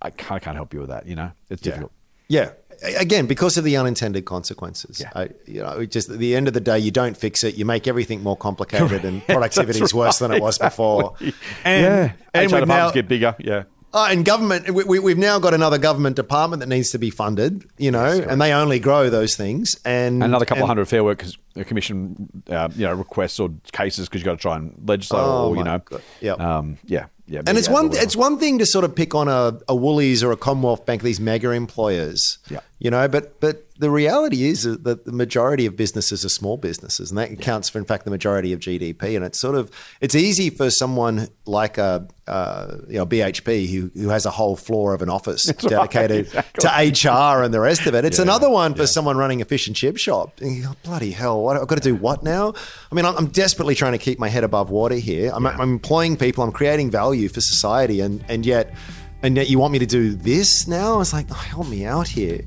I 0.00 0.10
kind 0.10 0.36
of 0.36 0.42
can't 0.44 0.56
help 0.56 0.72
you 0.74 0.80
with 0.80 0.90
that. 0.90 1.06
You 1.06 1.16
know, 1.16 1.32
it's 1.48 1.62
difficult. 1.62 1.92
Yeah. 2.28 2.52
Again, 2.82 3.26
because 3.26 3.56
of 3.56 3.64
the 3.64 3.76
unintended 3.76 4.24
consequences. 4.24 5.00
Yeah. 5.00 5.10
I, 5.14 5.28
you 5.46 5.62
know, 5.62 5.84
just 5.84 6.08
at 6.08 6.18
the 6.18 6.34
end 6.34 6.48
of 6.48 6.54
the 6.54 6.60
day, 6.60 6.78
you 6.78 6.90
don't 6.90 7.16
fix 7.16 7.44
it. 7.44 7.56
You 7.56 7.64
make 7.64 7.86
everything 7.86 8.22
more 8.22 8.36
complicated, 8.36 9.04
and 9.04 9.24
productivity 9.26 9.82
is 9.82 9.92
worse 9.92 10.18
than 10.18 10.32
it 10.32 10.40
was 10.40 10.58
before. 10.58 11.14
And, 11.64 11.84
yeah, 11.84 12.12
and 12.32 12.50
HR 12.50 12.54
we've 12.56 12.60
departments 12.62 12.94
get 12.94 13.08
bigger. 13.08 13.36
Yeah, 13.38 13.64
Oh, 13.92 14.06
and 14.08 14.24
government, 14.24 14.70
we, 14.70 14.84
we, 14.84 14.98
we've 15.00 15.18
now 15.18 15.40
got 15.40 15.52
another 15.52 15.76
government 15.76 16.14
department 16.14 16.60
that 16.60 16.68
needs 16.68 16.90
to 16.92 16.98
be 16.98 17.10
funded, 17.10 17.64
you 17.76 17.90
know, 17.90 18.04
and 18.04 18.40
they 18.40 18.52
only 18.52 18.78
grow 18.78 19.10
those 19.10 19.34
things. 19.34 19.76
And 19.84 20.22
another 20.22 20.44
couple 20.44 20.58
and- 20.58 20.64
of 20.64 20.68
hundred 20.68 20.86
fair 20.86 21.02
work 21.02 21.24
commission, 21.66 22.44
uh, 22.48 22.68
you 22.76 22.86
know, 22.86 22.94
requests 22.94 23.40
or 23.40 23.50
cases 23.72 24.08
because 24.08 24.20
you've 24.20 24.26
got 24.26 24.32
to 24.32 24.38
try 24.42 24.56
and 24.56 24.80
legislate 24.86 25.22
Oh, 25.22 25.48
or 25.50 25.56
you 25.56 25.64
know. 25.64 25.80
Yep. 26.20 26.40
um, 26.40 26.78
yeah, 26.84 27.06
yeah. 27.30 27.42
And 27.46 27.56
it's 27.56 27.68
one 27.68 27.90
it's 27.92 28.16
one 28.16 28.38
thing 28.38 28.58
to 28.58 28.66
sort 28.66 28.84
of 28.84 28.94
pick 28.94 29.14
on 29.14 29.28
a, 29.28 29.58
a 29.68 29.74
Woolies 29.74 30.24
or 30.24 30.32
a 30.32 30.36
Commonwealth 30.36 30.84
Bank, 30.84 31.02
these 31.02 31.20
mega 31.20 31.52
employers. 31.52 32.38
Yeah. 32.50 32.60
You 32.80 32.90
know, 32.90 33.06
but 33.06 33.38
but 33.40 33.64
the 33.80 33.90
reality 33.90 34.44
is 34.44 34.64
that 34.64 35.06
the 35.06 35.12
majority 35.12 35.64
of 35.64 35.74
businesses 35.74 36.22
are 36.22 36.28
small 36.28 36.58
businesses, 36.58 37.10
and 37.10 37.16
that 37.16 37.30
accounts 37.32 37.70
for, 37.70 37.78
in 37.78 37.86
fact, 37.86 38.04
the 38.04 38.10
majority 38.10 38.52
of 38.52 38.60
GDP. 38.60 39.16
And 39.16 39.24
it's 39.24 39.38
sort 39.38 39.54
of 39.54 39.70
it's 40.02 40.14
easy 40.14 40.50
for 40.50 40.70
someone 40.70 41.28
like 41.46 41.78
a 41.78 42.06
uh, 42.26 42.76
you 42.88 42.98
know 42.98 43.06
BHP 43.06 43.72
who 43.72 43.90
who 43.98 44.10
has 44.10 44.26
a 44.26 44.30
whole 44.30 44.54
floor 44.54 44.92
of 44.92 45.00
an 45.00 45.08
office 45.08 45.44
dedicated 45.58 46.30
to 46.60 46.68
HR 46.68 47.42
and 47.42 47.54
the 47.54 47.60
rest 47.60 47.86
of 47.86 47.94
it. 47.94 48.04
It's 48.04 48.18
another 48.18 48.50
one 48.50 48.74
for 48.74 48.86
someone 48.86 49.16
running 49.16 49.40
a 49.40 49.46
fish 49.46 49.66
and 49.66 49.74
chip 49.74 49.96
shop. 49.96 50.40
And 50.42 50.54
you 50.54 50.64
go, 50.64 50.76
Bloody 50.84 51.10
hell! 51.10 51.42
What, 51.42 51.56
I've 51.56 51.66
got 51.66 51.76
to 51.76 51.82
do 51.82 51.94
what 51.94 52.22
now? 52.22 52.52
I 52.92 52.94
mean, 52.94 53.06
I'm, 53.06 53.16
I'm 53.16 53.28
desperately 53.28 53.74
trying 53.74 53.92
to 53.92 53.98
keep 53.98 54.18
my 54.18 54.28
head 54.28 54.44
above 54.44 54.68
water 54.68 54.96
here. 54.96 55.32
I'm, 55.34 55.46
I'm 55.46 55.60
employing 55.60 56.18
people. 56.18 56.44
I'm 56.44 56.52
creating 56.52 56.90
value 56.90 57.30
for 57.30 57.40
society, 57.40 58.00
and 58.00 58.22
and 58.28 58.44
yet. 58.44 58.74
And 59.22 59.36
yet, 59.36 59.50
you 59.50 59.58
want 59.58 59.74
me 59.74 59.78
to 59.80 59.86
do 59.86 60.14
this 60.14 60.66
now? 60.66 60.98
It's 60.98 61.12
like, 61.12 61.26
oh, 61.30 61.34
help 61.34 61.68
me 61.68 61.84
out 61.84 62.08
here. 62.08 62.40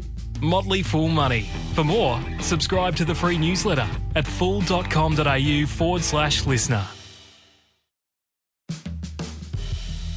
Motley 0.44 0.84
Fool 0.84 1.08
Money. 1.08 1.48
For 1.74 1.84
more, 1.84 2.20
subscribe 2.40 2.96
to 2.98 3.06
the 3.06 3.16
free 3.16 3.38
newsletter 3.38 3.88
at 4.16 4.28
fool.com.au 4.28 5.66
forward 5.66 6.02
slash 6.04 6.46
listener. 6.46 6.86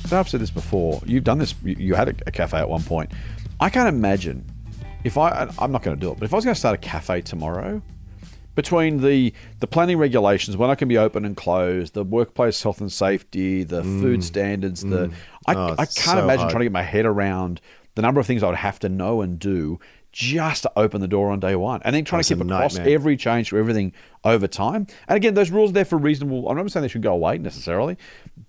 So 0.07 0.21
I've 0.21 0.29
said 0.29 0.41
this 0.41 0.51
before. 0.51 1.01
You've 1.05 1.25
done 1.25 1.39
this. 1.39 1.55
You 1.65 1.77
you 1.79 1.95
had 1.95 2.09
a, 2.09 2.15
a 2.27 2.31
cafe 2.31 2.59
at 2.59 2.69
one 2.69 2.83
point. 2.83 3.11
I 3.61 3.71
can't 3.71 3.89
imagine 3.89 4.45
if 5.05 5.17
I, 5.19 5.49
I'm 5.59 5.73
not 5.73 5.83
going 5.83 5.97
to 5.97 6.01
do 6.01 6.13
it, 6.13 6.19
but 6.19 6.25
if 6.25 6.33
I 6.33 6.37
was 6.37 6.45
going 6.45 6.55
to 6.55 6.59
start 6.59 6.75
a 6.75 6.79
cafe 6.79 7.23
tomorrow, 7.23 7.83
between 8.55 9.03
the 9.03 9.33
the 9.61 9.67
planning 9.67 9.99
regulations, 9.99 10.57
when 10.57 10.71
I 10.71 10.75
can 10.75 10.89
be 10.89 10.99
open 10.99 11.25
and 11.25 11.37
closed, 11.37 11.95
the 11.95 12.05
workplace 12.05 12.63
health 12.63 12.81
and 12.81 12.91
safety, 12.91 13.65
the 13.65 13.83
mm. 13.83 14.01
food 14.01 14.23
standards, 14.25 14.83
the 14.83 15.09
mm. 15.09 15.15
I, 15.47 15.55
Oh, 15.55 15.73
I 15.73 15.87
can't 15.87 15.91
so 15.91 16.19
imagine 16.19 16.41
hard. 16.41 16.51
trying 16.51 16.61
to 16.61 16.65
get 16.67 16.73
my 16.73 16.83
head 16.83 17.05
around 17.07 17.61
the 17.95 18.03
number 18.03 18.21
of 18.21 18.27
things 18.27 18.43
I 18.43 18.47
would 18.47 18.57
have 18.57 18.79
to 18.81 18.89
know 18.89 19.23
and 19.23 19.39
do 19.39 19.81
just 20.17 20.63
to 20.63 20.73
open 20.77 21.03
the 21.03 21.09
door 21.09 21.31
on 21.31 21.39
day 21.41 21.55
one, 21.55 21.83
and 21.85 21.95
then 21.95 22.03
trying 22.03 22.21
That's 22.21 22.29
to 22.29 22.37
keep 22.37 22.45
across 22.45 22.79
every 22.79 23.19
change 23.19 23.51
to 23.51 23.59
everything 23.59 23.93
over 24.25 24.47
time. 24.47 24.87
And 25.09 25.17
again, 25.19 25.35
those 25.35 25.51
rules 25.51 25.71
are 25.71 25.73
there 25.75 25.85
for 25.85 25.99
reasonable. 25.99 26.49
I'm 26.49 26.57
not 26.57 26.71
saying 26.71 26.81
they 26.81 26.89
should 26.89 27.03
go 27.03 27.13
away 27.13 27.37
necessarily, 27.37 27.99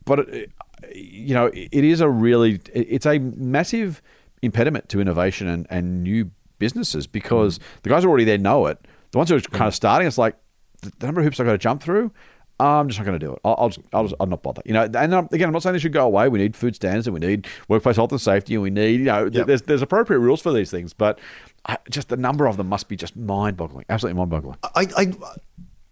but 0.05 0.19
it, 0.19 0.51
you 0.95 1.33
know, 1.33 1.47
it 1.53 1.73
is 1.73 1.99
a 1.99 2.07
really 2.09 2.61
it's 2.73 3.05
a 3.05 3.19
massive 3.19 4.01
impediment 4.41 4.87
to 4.89 5.01
innovation 5.01 5.49
and, 5.49 5.67
and 5.69 6.03
new 6.03 6.31
businesses 6.57 7.05
because 7.05 7.59
the 7.83 7.89
guys 7.89 8.03
who 8.03 8.07
are 8.07 8.11
already 8.11 8.23
there 8.23 8.37
know 8.37 8.67
it. 8.67 8.79
The 9.11 9.17
ones 9.17 9.29
who 9.29 9.35
are 9.35 9.41
kind 9.41 9.67
of 9.67 9.75
starting, 9.75 10.07
it's 10.07 10.17
like 10.17 10.37
the 10.81 11.05
number 11.05 11.19
of 11.19 11.25
hoops 11.25 11.37
I've 11.41 11.47
got 11.47 11.51
to 11.51 11.57
jump 11.57 11.81
through. 11.81 12.13
I'm 12.59 12.87
just 12.87 12.99
not 12.99 13.05
going 13.05 13.19
to 13.19 13.23
do 13.23 13.33
it. 13.33 13.39
I'll, 13.45 13.55
I'll, 13.59 13.69
just, 13.69 13.87
I'll, 13.93 14.03
just, 14.03 14.15
I'll 14.19 14.25
not 14.25 14.41
bother. 14.41 14.63
You 14.65 14.73
know, 14.73 14.83
and 14.83 15.13
um, 15.13 15.29
again, 15.31 15.47
I'm 15.47 15.53
not 15.53 15.61
saying 15.61 15.73
they 15.73 15.79
should 15.79 15.93
go 15.93 16.05
away. 16.07 16.27
We 16.27 16.39
need 16.39 16.55
food 16.55 16.73
standards, 16.75 17.05
and 17.05 17.13
we 17.13 17.19
need 17.19 17.45
workplace 17.67 17.97
health 17.97 18.11
and 18.11 18.19
safety, 18.19 18.55
and 18.55 18.63
we 18.63 18.71
need, 18.71 18.99
you 19.01 19.05
know, 19.05 19.25
th- 19.25 19.35
Yep. 19.35 19.47
there's 19.47 19.61
there's 19.63 19.81
appropriate 19.83 20.19
rules 20.19 20.41
for 20.41 20.51
these 20.51 20.71
things. 20.71 20.91
But 20.91 21.19
I, 21.67 21.77
just 21.89 22.09
the 22.09 22.17
number 22.17 22.47
of 22.47 22.57
them 22.57 22.67
must 22.67 22.87
be 22.87 22.95
just 22.95 23.15
mind-boggling, 23.15 23.85
absolutely 23.89 24.17
mind-boggling. 24.19 24.57
I, 24.63 24.87
I, 24.95 25.13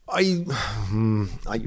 I, 0.08 0.24
hmm, 0.24 1.26
I, 1.48 1.62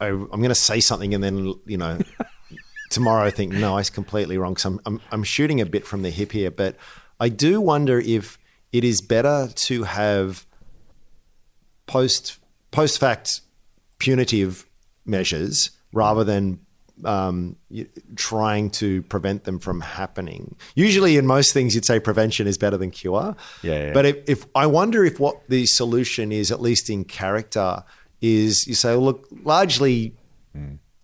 I, 0.00 0.06
I'm 0.08 0.28
going 0.28 0.48
to 0.48 0.54
say 0.54 0.80
something, 0.80 1.14
and 1.14 1.22
then 1.22 1.54
you 1.66 1.76
know, 1.76 1.98
tomorrow 2.90 3.24
I 3.24 3.30
think 3.30 3.52
no, 3.52 3.78
it's 3.78 3.90
completely 3.90 4.38
wrong. 4.38 4.56
So 4.56 4.70
I'm, 4.70 4.80
I'm, 4.86 5.00
I'm 5.12 5.24
shooting 5.24 5.60
a 5.60 5.66
bit 5.66 5.86
from 5.86 6.02
the 6.02 6.10
hip 6.10 6.32
here, 6.32 6.50
but 6.50 6.76
I 7.20 7.28
do 7.28 7.60
wonder 7.60 8.00
if 8.00 8.38
it 8.72 8.84
is 8.84 9.00
better 9.00 9.48
to 9.54 9.84
have 9.84 10.44
post 11.86 12.38
post 12.72 12.98
fact 12.98 13.40
punitive 13.98 14.66
measures 15.04 15.70
rather 15.92 16.24
than 16.24 16.60
um, 17.04 17.56
trying 18.14 18.70
to 18.70 19.02
prevent 19.02 19.44
them 19.44 19.58
from 19.58 19.80
happening. 19.80 20.56
Usually, 20.74 21.16
in 21.16 21.26
most 21.26 21.52
things, 21.52 21.74
you'd 21.74 21.84
say 21.84 22.00
prevention 22.00 22.46
is 22.46 22.58
better 22.58 22.76
than 22.76 22.90
cure. 22.90 23.36
Yeah, 23.62 23.86
yeah. 23.86 23.92
But 23.92 24.06
if, 24.06 24.16
if 24.28 24.46
I 24.54 24.66
wonder 24.66 25.04
if 25.04 25.20
what 25.20 25.48
the 25.48 25.66
solution 25.66 26.32
is, 26.32 26.50
at 26.50 26.60
least 26.60 26.88
in 26.90 27.04
character, 27.04 27.84
is 28.20 28.66
you 28.66 28.74
say, 28.74 28.94
look, 28.94 29.28
largely, 29.44 30.14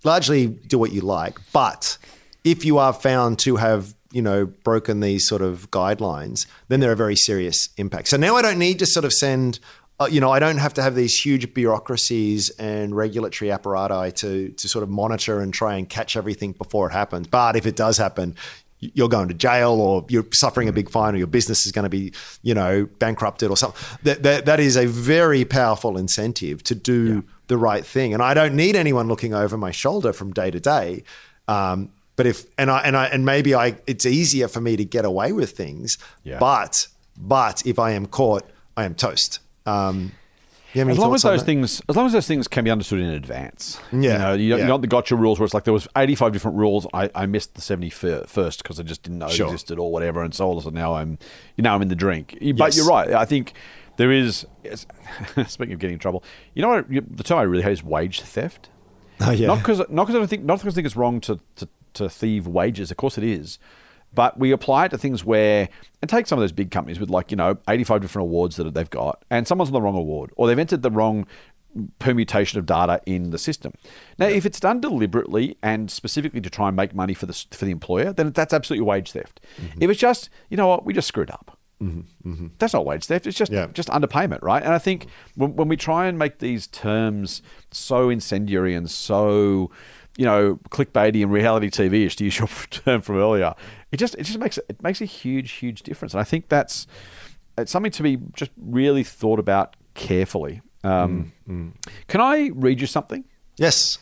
largely 0.05 0.47
do 0.47 0.79
what 0.79 0.93
you 0.93 1.03
like, 1.03 1.39
but 1.53 1.99
if 2.45 2.65
you 2.65 2.79
are 2.79 2.93
found 2.93 3.39
to 3.41 3.57
have 3.57 3.95
you 4.13 4.23
know 4.23 4.47
broken 4.47 5.01
these 5.01 5.27
sort 5.27 5.43
of 5.43 5.71
guidelines, 5.71 6.47
then 6.69 6.81
there 6.81 6.93
are 6.93 6.97
very 6.97 7.17
serious 7.17 7.69
impacts. 7.77 8.11
So 8.11 8.17
now 8.17 8.37
I 8.37 8.43
don't 8.43 8.59
need 8.59 8.79
to 8.79 8.87
sort 8.87 9.05
of 9.05 9.13
send. 9.13 9.59
Uh, 10.01 10.09
you 10.11 10.21
know, 10.21 10.31
I 10.31 10.39
don't 10.41 10.57
have 10.59 10.75
to 10.75 10.83
have 10.83 10.95
these 10.95 11.19
huge 11.25 11.55
bureaucracies 11.55 12.51
and 12.59 12.97
regulatory 12.97 13.51
apparatus 13.51 14.21
to 14.21 14.49
to 14.51 14.69
sort 14.69 14.83
of 14.83 14.89
monitor 14.91 15.41
and 15.41 15.53
try 15.55 15.77
and 15.77 15.89
catch 15.89 16.17
everything 16.17 16.53
before 16.53 16.89
it 16.89 16.93
happens. 16.93 17.27
But 17.29 17.57
if 17.57 17.67
it 17.67 17.77
does 17.77 17.99
happen, 17.99 18.35
you're 18.81 19.09
going 19.09 19.29
to 19.29 19.35
jail 19.35 19.73
or 19.81 20.05
you're 20.09 20.27
suffering 20.33 20.69
a 20.69 20.73
big 20.73 20.91
fine 20.91 21.15
or 21.15 21.19
your 21.19 21.29
business 21.29 21.67
is 21.67 21.73
going 21.73 21.85
to 21.85 21.89
be, 21.89 22.13
you 22.43 22.53
know, 22.53 22.89
bankrupted 22.99 23.49
or 23.49 23.57
something. 23.57 23.81
That, 24.03 24.25
that, 24.25 24.47
that 24.47 24.59
is 24.59 24.77
a 24.77 24.87
very 24.87 25.45
powerful 25.45 25.97
incentive 25.97 26.65
to 26.65 26.75
do 26.75 27.23
the 27.47 27.57
right 27.57 27.87
thing. 27.87 28.13
And 28.13 28.21
I 28.21 28.35
don't 28.35 28.57
need 28.57 28.75
anyone 28.75 29.07
looking 29.07 29.35
over 29.35 29.57
my 29.57 29.71
shoulder 29.71 30.13
from 30.13 30.33
day 30.33 30.51
to 30.51 30.59
day. 30.59 31.05
Um, 31.47 31.91
but 32.17 32.27
if, 32.27 32.45
and 32.59 32.73
I, 32.73 32.81
and 32.81 32.97
I, 32.97 33.07
and 33.07 33.25
maybe 33.25 33.55
I, 33.55 33.77
it's 33.87 34.05
easier 34.05 34.49
for 34.49 34.61
me 34.61 34.75
to 34.77 34.85
get 34.85 35.05
away 35.05 35.31
with 35.33 35.53
things, 35.53 35.97
Yeah. 36.25 36.41
but, 36.41 36.89
but 37.17 37.65
if 37.65 37.79
I 37.79 37.93
am 37.93 38.07
caught, 38.07 38.51
I 38.77 38.83
am 38.85 38.97
toast. 38.97 39.39
Um, 39.67 40.13
you 40.73 40.79
have 40.81 40.89
any 40.89 40.93
As 40.97 40.99
long 40.99 41.15
as 41.15 41.23
those 41.23 41.43
things, 41.43 41.83
as 41.89 41.97
long 41.97 42.07
as 42.07 42.13
those 42.13 42.27
things 42.27 42.49
can 42.49 42.65
be 42.65 42.71
understood 42.71 43.01
in 43.01 43.11
advance. 43.11 43.79
Yeah, 43.93 43.99
you 43.99 44.19
know, 44.19 44.33
you, 44.33 44.57
yeah. 44.57 44.67
not 44.67 44.81
the 44.81 44.87
gotcha 44.87 45.15
rules 45.17 45.39
where 45.39 45.45
it's 45.45 45.53
like 45.53 45.65
there 45.65 45.73
was 45.75 45.87
eighty 45.97 46.15
five 46.15 46.33
different 46.33 46.57
rules. 46.57 46.87
I, 46.95 47.11
I 47.15 47.27
missed 47.27 47.55
the 47.55 47.61
seventy 47.61 47.91
first 47.91 48.63
because 48.63 48.81
I 48.81 48.83
just 48.83 49.03
didn't 49.03 49.19
know 49.19 49.29
Sure. 49.29 49.47
it 49.49 49.51
existed 49.51 49.79
or 49.79 49.93
whatever, 49.93 50.23
and 50.23 50.35
so 50.35 50.47
all 50.47 50.53
of 50.53 50.59
a 50.59 50.63
sudden 50.63 50.79
now 50.79 50.95
I'm, 50.95 51.19
you 51.57 51.63
know, 51.63 51.75
I'm 51.75 51.83
in 51.83 51.89
the 51.89 51.95
drink. 51.95 52.33
But 52.41 52.41
Yes. 52.41 52.77
you're 52.79 52.87
right. 52.87 53.13
I 53.13 53.27
think 53.27 53.53
there 53.99 54.11
is. 54.11 54.47
it's- 54.65 54.87
Speaking 55.53 55.75
of 55.75 55.79
getting 55.79 55.95
in 55.95 56.01
trouble, 56.01 56.25
you 56.55 56.63
know 56.63 56.69
what? 56.69 56.87
The 56.89 57.23
term 57.23 57.39
I 57.39 57.43
really 57.43 57.63
hate 57.63 57.73
is 57.73 57.85
wage 57.85 58.23
theft. 58.23 58.71
Oh, 59.21 59.31
yeah. 59.31 59.49
Not 59.49 59.59
because 59.59 59.79
not 59.91 60.05
because 60.07 60.15
I 60.15 60.19
don't 60.21 60.29
think 60.29 60.45
not 60.45 60.59
because 60.59 60.73
I 60.73 60.75
think 60.77 60.87
it's 60.87 60.97
wrong 60.97 61.21
to, 61.21 61.39
to 61.57 61.69
to 61.95 62.09
thieve 62.09 62.47
wages. 62.47 62.91
Of 62.91 62.97
course 62.97 63.19
it 63.19 63.25
is, 63.25 63.59
but 64.15 64.39
we 64.39 64.53
apply 64.53 64.87
it 64.87 64.89
to 64.91 64.99
things 64.99 65.25
where 65.25 65.69
and 66.01 66.09
take 66.11 66.27
some 66.27 66.39
of 66.39 66.43
those 66.43 66.53
big 66.53 66.71
companies 66.71 66.99
with 67.01 67.11
like 67.11 67.31
you 67.31 67.37
know 67.37 67.59
eighty 67.69 67.85
five 67.85 68.01
different 68.01 68.25
awards 68.25 68.57
that 68.57 68.73
they've 68.75 68.91
got, 68.91 69.25
and 69.31 69.47
someone's 69.49 69.69
on 69.71 69.75
the 69.75 69.81
wrong 69.83 69.97
award 69.97 70.31
or 70.37 70.47
they've 70.47 70.59
entered 70.59 70.83
the 70.83 70.91
wrong 70.91 71.27
permutation 71.99 72.59
of 72.59 72.67
data 72.67 73.01
in 73.07 73.31
the 73.31 73.39
system. 73.39 73.73
Now, 74.19 74.27
if 74.27 74.45
it's 74.45 74.61
done 74.61 74.81
deliberately 74.81 75.57
and 75.63 75.91
specifically 75.91 76.41
to 76.43 76.51
try 76.51 76.69
and 76.69 76.77
make 76.77 76.95
money 76.95 77.15
for 77.15 77.25
the 77.27 77.33
for 77.51 77.65
the 77.65 77.71
employer, 77.71 78.13
then 78.13 78.33
that's 78.33 78.53
absolutely 78.53 78.85
wage 78.87 79.13
theft. 79.13 79.41
Mm-hmm. 79.61 79.83
If 79.83 79.91
it's 79.91 80.01
just 80.01 80.29
you 80.51 80.57
know 80.57 80.69
what 80.69 80.85
we 80.85 80.93
just 80.93 81.09
screwed 81.09 81.31
up. 81.31 81.59
That's 82.59 82.75
not 82.75 82.87
wage 82.87 83.07
theft. 83.07 83.27
It's 83.27 83.37
just 83.37 83.51
Yeah. 83.51 83.67
just 83.73 83.89
underpayment, 83.89 84.41
right? 84.41 84.63
And 84.63 84.73
I 84.73 84.79
think 84.79 85.07
when, 85.35 85.57
when 85.57 85.67
we 85.67 85.77
try 85.77 86.07
and 86.07 86.17
make 86.17 86.39
these 86.39 86.69
terms 86.69 87.43
so 87.73 88.09
incendiary 88.09 88.75
and 88.77 88.89
so 88.89 89.69
you 90.17 90.25
know 90.25 90.61
clickbaity 90.71 91.25
and 91.25 91.33
reality 91.33 91.71
TV-ish, 91.71 92.15
to 92.17 92.25
use 92.25 92.39
your 92.39 92.47
term 92.71 93.01
from 93.01 93.17
earlier, 93.17 93.55
it 93.93 93.99
just 93.99 94.15
it 94.17 94.25
just 94.25 94.39
makes 94.39 94.59
it 94.59 94.83
makes 94.83 95.01
a 95.01 95.05
huge 95.05 95.53
huge 95.53 95.83
difference. 95.83 96.15
And 96.15 96.21
I 96.21 96.25
think 96.25 96.49
that's 96.49 96.87
it's 97.57 97.71
something 97.71 97.93
to 97.93 98.03
be 98.03 98.19
just 98.35 98.51
really 98.61 99.05
thought 99.05 99.39
about 99.39 99.77
carefully. 99.95 100.63
Um, 100.83 101.33
Can 102.09 102.21
I 102.21 102.51
read 102.55 102.81
you 102.81 102.87
something? 102.89 103.25
yes. 103.57 103.99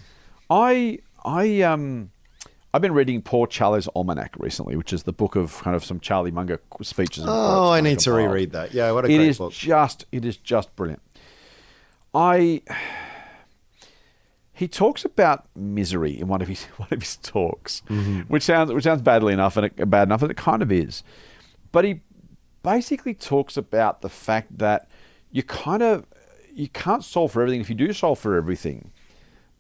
I 0.49 0.99
I 1.25 1.61
um 1.63 2.11
I've 2.73 2.81
been 2.83 2.93
reading 2.95 3.21
Poor 3.21 3.47
Charlie's 3.49 3.89
Almanac 3.97 4.35
recently, 4.39 4.77
which 4.77 4.93
is 4.93 5.03
the 5.03 5.13
book 5.13 5.35
of 5.37 5.61
kind 5.63 5.75
of 5.77 5.85
some 5.85 5.99
Charlie 6.01 6.31
Munger 6.31 6.61
speeches. 6.83 7.25
And 7.25 7.33
Oh, 7.33 7.71
I 7.73 7.81
need 7.81 7.99
to 8.01 8.13
reread 8.13 8.53
that. 8.53 8.73
Yeah, 8.73 8.93
what 8.93 9.05
a 9.05 9.09
It 9.09 9.17
great 9.17 9.29
is 9.29 9.39
book. 9.39 9.53
just 9.53 10.07
it 10.13 10.25
is 10.25 10.37
just 10.37 10.75
brilliant. 10.77 11.03
I 12.15 12.63
he 14.61 14.69
talks 14.69 15.05
about 15.05 15.47
misery 15.57 16.19
in 16.21 16.29
one 16.29 16.43
of 16.43 16.49
his 16.49 16.65
one 16.77 16.89
of 16.91 17.01
his 17.01 17.17
talks, 17.17 17.83
Mm-hmm. 17.89 18.21
which 18.33 18.43
sounds 18.43 18.73
which 18.73 18.85
sounds 18.85 19.03
badly 19.03 19.33
enough 19.33 19.57
and 19.57 19.67
it, 19.67 19.91
bad 19.91 20.09
enough, 20.09 20.23
and 20.23 20.31
it 20.31 20.37
kind 20.37 20.63
of 20.63 20.71
is. 20.71 21.03
But 21.73 21.85
he 21.85 22.01
basically 22.63 23.15
talks 23.15 23.57
about 23.57 24.03
the 24.03 24.09
fact 24.09 24.59
that 24.59 24.89
you 25.33 25.43
kind 25.43 25.83
of 25.83 26.05
you 26.53 26.69
can't 26.69 27.05
solve 27.05 27.33
for 27.33 27.43
everything. 27.43 27.61
If 27.61 27.71
you 27.71 27.77
do 27.77 27.93
solve 27.93 28.19
for 28.19 28.37
everything, 28.37 28.91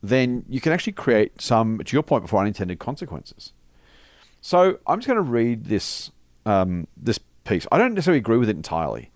then 0.02 0.44
you 0.48 0.60
can 0.60 0.72
actually 0.72 0.92
create 0.94 1.40
some, 1.40 1.78
to 1.78 1.96
your 1.96 2.02
point 2.02 2.24
before, 2.24 2.40
unintended 2.40 2.78
consequences. 2.78 3.52
So 4.40 4.78
I'm 4.86 4.98
just 4.98 5.06
going 5.06 5.16
to 5.24 5.30
read 5.30 5.66
this 5.66 6.10
um, 6.46 6.86
this 6.96 7.18
piece. 7.44 7.66
I 7.72 7.78
don't 7.78 7.94
necessarily 7.94 8.18
agree 8.18 8.38
with 8.38 8.48
it 8.48 8.56
entirely, 8.56 9.10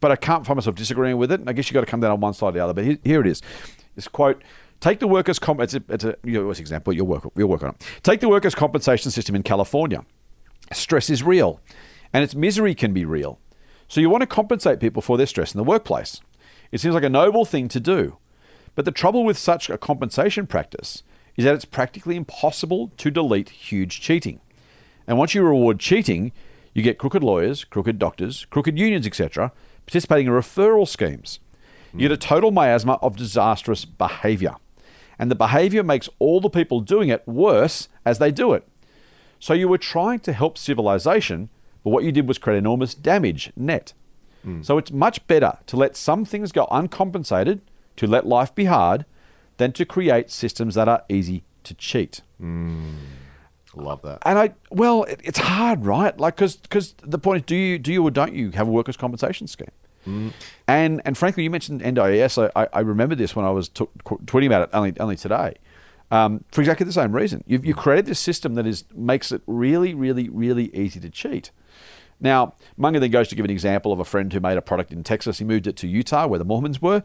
but 0.00 0.10
I 0.10 0.16
can't 0.16 0.46
find 0.46 0.56
myself 0.56 0.76
disagreeing 0.76 1.16
with 1.18 1.32
it. 1.32 1.40
And 1.40 1.48
I 1.50 1.52
guess 1.52 1.68
you've 1.68 1.74
got 1.74 1.80
to 1.80 1.86
come 1.90 2.00
down 2.00 2.12
on 2.12 2.20
one 2.20 2.34
side 2.34 2.48
or 2.48 2.52
the 2.52 2.60
other. 2.60 2.72
But 2.74 2.84
here, 2.84 2.98
here 3.04 3.20
it 3.20 3.26
is. 3.26 3.42
This 3.94 4.06
quote: 4.08 4.42
"Take 4.80 5.00
the 5.00 5.08
workers' 5.08 5.38
comp. 5.38 5.60
It's 5.60 5.74
a, 5.74 5.82
it's 5.88 6.04
a 6.04 6.16
know, 6.24 6.50
example. 6.50 6.92
You'll 6.92 7.06
work. 7.06 7.24
You'll 7.36 7.48
work 7.48 7.62
on 7.62 7.70
it. 7.70 7.76
Take 8.02 8.20
the 8.20 8.28
workers' 8.28 8.54
compensation 8.54 9.10
system 9.10 9.34
in 9.34 9.42
California. 9.42 10.04
Stress 10.72 11.10
is 11.10 11.22
real, 11.22 11.60
and 12.12 12.22
its 12.22 12.34
misery 12.34 12.74
can 12.74 12.92
be 12.92 13.04
real. 13.04 13.38
So 13.88 14.00
you 14.00 14.10
want 14.10 14.22
to 14.22 14.26
compensate 14.26 14.80
people 14.80 15.02
for 15.02 15.16
their 15.16 15.26
stress 15.26 15.54
in 15.54 15.58
the 15.58 15.64
workplace. 15.64 16.20
It 16.70 16.80
seems 16.80 16.94
like 16.94 17.04
a 17.04 17.08
noble 17.08 17.44
thing 17.44 17.68
to 17.68 17.80
do." 17.80 18.18
But 18.74 18.84
the 18.84 18.92
trouble 18.92 19.24
with 19.24 19.36
such 19.36 19.68
a 19.68 19.78
compensation 19.78 20.46
practice 20.46 21.02
is 21.36 21.44
that 21.44 21.54
it's 21.54 21.64
practically 21.64 22.14
impossible 22.14 22.92
to 22.98 23.10
delete 23.10 23.48
huge 23.48 24.00
cheating. 24.00 24.40
And 25.06 25.18
once 25.18 25.34
you 25.34 25.42
reward 25.42 25.80
cheating, 25.80 26.32
you 26.74 26.82
get 26.82 26.98
crooked 26.98 27.24
lawyers, 27.24 27.64
crooked 27.64 27.98
doctors, 27.98 28.44
crooked 28.50 28.78
unions, 28.78 29.06
etc., 29.06 29.52
participating 29.86 30.26
in 30.26 30.32
referral 30.32 30.86
schemes. 30.86 31.40
You 31.92 32.00
get 32.00 32.12
a 32.12 32.16
total 32.16 32.50
miasma 32.50 32.98
of 33.02 33.16
disastrous 33.16 33.84
behavior. 33.84 34.54
And 35.18 35.30
the 35.30 35.34
behavior 35.34 35.82
makes 35.82 36.08
all 36.18 36.40
the 36.40 36.50
people 36.50 36.80
doing 36.80 37.08
it 37.08 37.26
worse 37.26 37.88
as 38.04 38.18
they 38.18 38.30
do 38.30 38.52
it. 38.52 38.66
So 39.40 39.54
you 39.54 39.68
were 39.68 39.78
trying 39.78 40.20
to 40.20 40.32
help 40.32 40.58
civilization, 40.58 41.48
but 41.82 41.90
what 41.90 42.04
you 42.04 42.12
did 42.12 42.28
was 42.28 42.38
create 42.38 42.58
enormous 42.58 42.94
damage 42.94 43.52
net. 43.56 43.92
Hmm. 44.42 44.62
So 44.62 44.78
it's 44.78 44.90
much 44.90 45.26
better 45.26 45.58
to 45.66 45.76
let 45.76 45.96
some 45.96 46.24
things 46.24 46.52
go 46.52 46.66
uncompensated, 46.70 47.60
to 47.96 48.06
let 48.06 48.26
life 48.26 48.54
be 48.54 48.66
hard, 48.66 49.04
than 49.56 49.72
to 49.72 49.84
create 49.84 50.30
systems 50.30 50.74
that 50.74 50.88
are 50.88 51.04
easy 51.08 51.44
to 51.64 51.74
cheat. 51.74 52.20
Hmm. 52.38 52.94
Love 53.74 54.02
that. 54.02 54.18
And 54.24 54.38
I, 54.38 54.54
well, 54.70 55.04
it, 55.04 55.20
it's 55.22 55.38
hard, 55.38 55.84
right? 55.84 56.18
Like, 56.18 56.36
because 56.36 56.94
the 57.02 57.18
point 57.18 57.42
is, 57.42 57.46
do 57.46 57.56
you 57.56 57.78
do 57.78 57.92
you 57.92 58.02
or 58.02 58.10
don't 58.10 58.32
you 58.32 58.50
have 58.52 58.66
a 58.66 58.70
workers' 58.70 58.96
compensation 58.96 59.46
scheme? 59.46 59.70
And 60.66 61.02
and 61.04 61.16
frankly, 61.18 61.44
you 61.44 61.50
mentioned 61.50 61.82
NDIS. 61.82 62.50
I, 62.54 62.68
I, 62.72 62.80
remember 62.80 63.14
this 63.14 63.36
when 63.36 63.44
I 63.44 63.50
was 63.50 63.68
t- 63.68 63.86
tweeting 64.04 64.46
about 64.46 64.62
it 64.62 64.70
only 64.72 64.98
only 64.98 65.16
today. 65.16 65.54
Um, 66.10 66.44
for 66.50 66.62
exactly 66.62 66.86
the 66.86 66.92
same 66.92 67.14
reason, 67.14 67.44
you've 67.46 67.66
you 67.66 67.74
created 67.74 68.06
this 68.06 68.18
system 68.18 68.54
that 68.54 68.66
is 68.66 68.84
makes 68.94 69.30
it 69.32 69.42
really, 69.46 69.92
really, 69.94 70.28
really 70.28 70.74
easy 70.74 70.98
to 71.00 71.10
cheat. 71.10 71.50
Now, 72.20 72.54
Munger 72.76 72.98
then 72.98 73.10
goes 73.10 73.28
to 73.28 73.36
give 73.36 73.44
an 73.44 73.50
example 73.50 73.92
of 73.92 74.00
a 74.00 74.04
friend 74.04 74.32
who 74.32 74.40
made 74.40 74.56
a 74.58 74.62
product 74.62 74.92
in 74.92 75.04
Texas. 75.04 75.38
He 75.38 75.44
moved 75.44 75.66
it 75.66 75.76
to 75.76 75.86
Utah, 75.86 76.26
where 76.26 76.38
the 76.38 76.44
Mormons 76.44 76.82
were, 76.82 77.04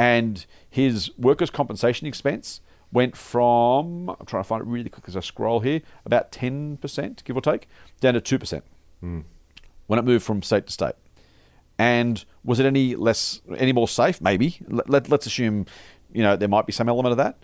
and 0.00 0.46
his 0.70 1.10
workers' 1.18 1.50
compensation 1.50 2.06
expense 2.06 2.60
went 2.92 3.16
from, 3.16 4.10
I'm 4.10 4.26
trying 4.26 4.42
to 4.42 4.48
find 4.48 4.60
it 4.62 4.68
really 4.68 4.90
quick 4.90 5.08
as 5.08 5.16
I 5.16 5.20
scroll 5.20 5.60
here, 5.60 5.80
about 6.04 6.30
10%, 6.30 7.24
give 7.24 7.36
or 7.36 7.40
take, 7.40 7.66
down 8.00 8.14
to 8.14 8.20
2% 8.20 8.62
when 9.88 9.98
it 9.98 10.04
moved 10.04 10.24
from 10.24 10.42
state 10.42 10.66
to 10.66 10.72
state. 10.72 10.94
And 11.82 12.24
was 12.44 12.60
it 12.60 12.66
any 12.66 12.94
less, 12.94 13.40
any 13.58 13.72
more 13.72 13.88
safe? 13.88 14.20
Maybe. 14.20 14.60
Let, 14.68 14.88
let, 14.88 15.08
let's 15.08 15.26
assume, 15.26 15.66
you 16.12 16.22
know, 16.22 16.36
there 16.36 16.48
might 16.48 16.64
be 16.64 16.72
some 16.72 16.88
element 16.88 17.10
of 17.10 17.16
that. 17.16 17.42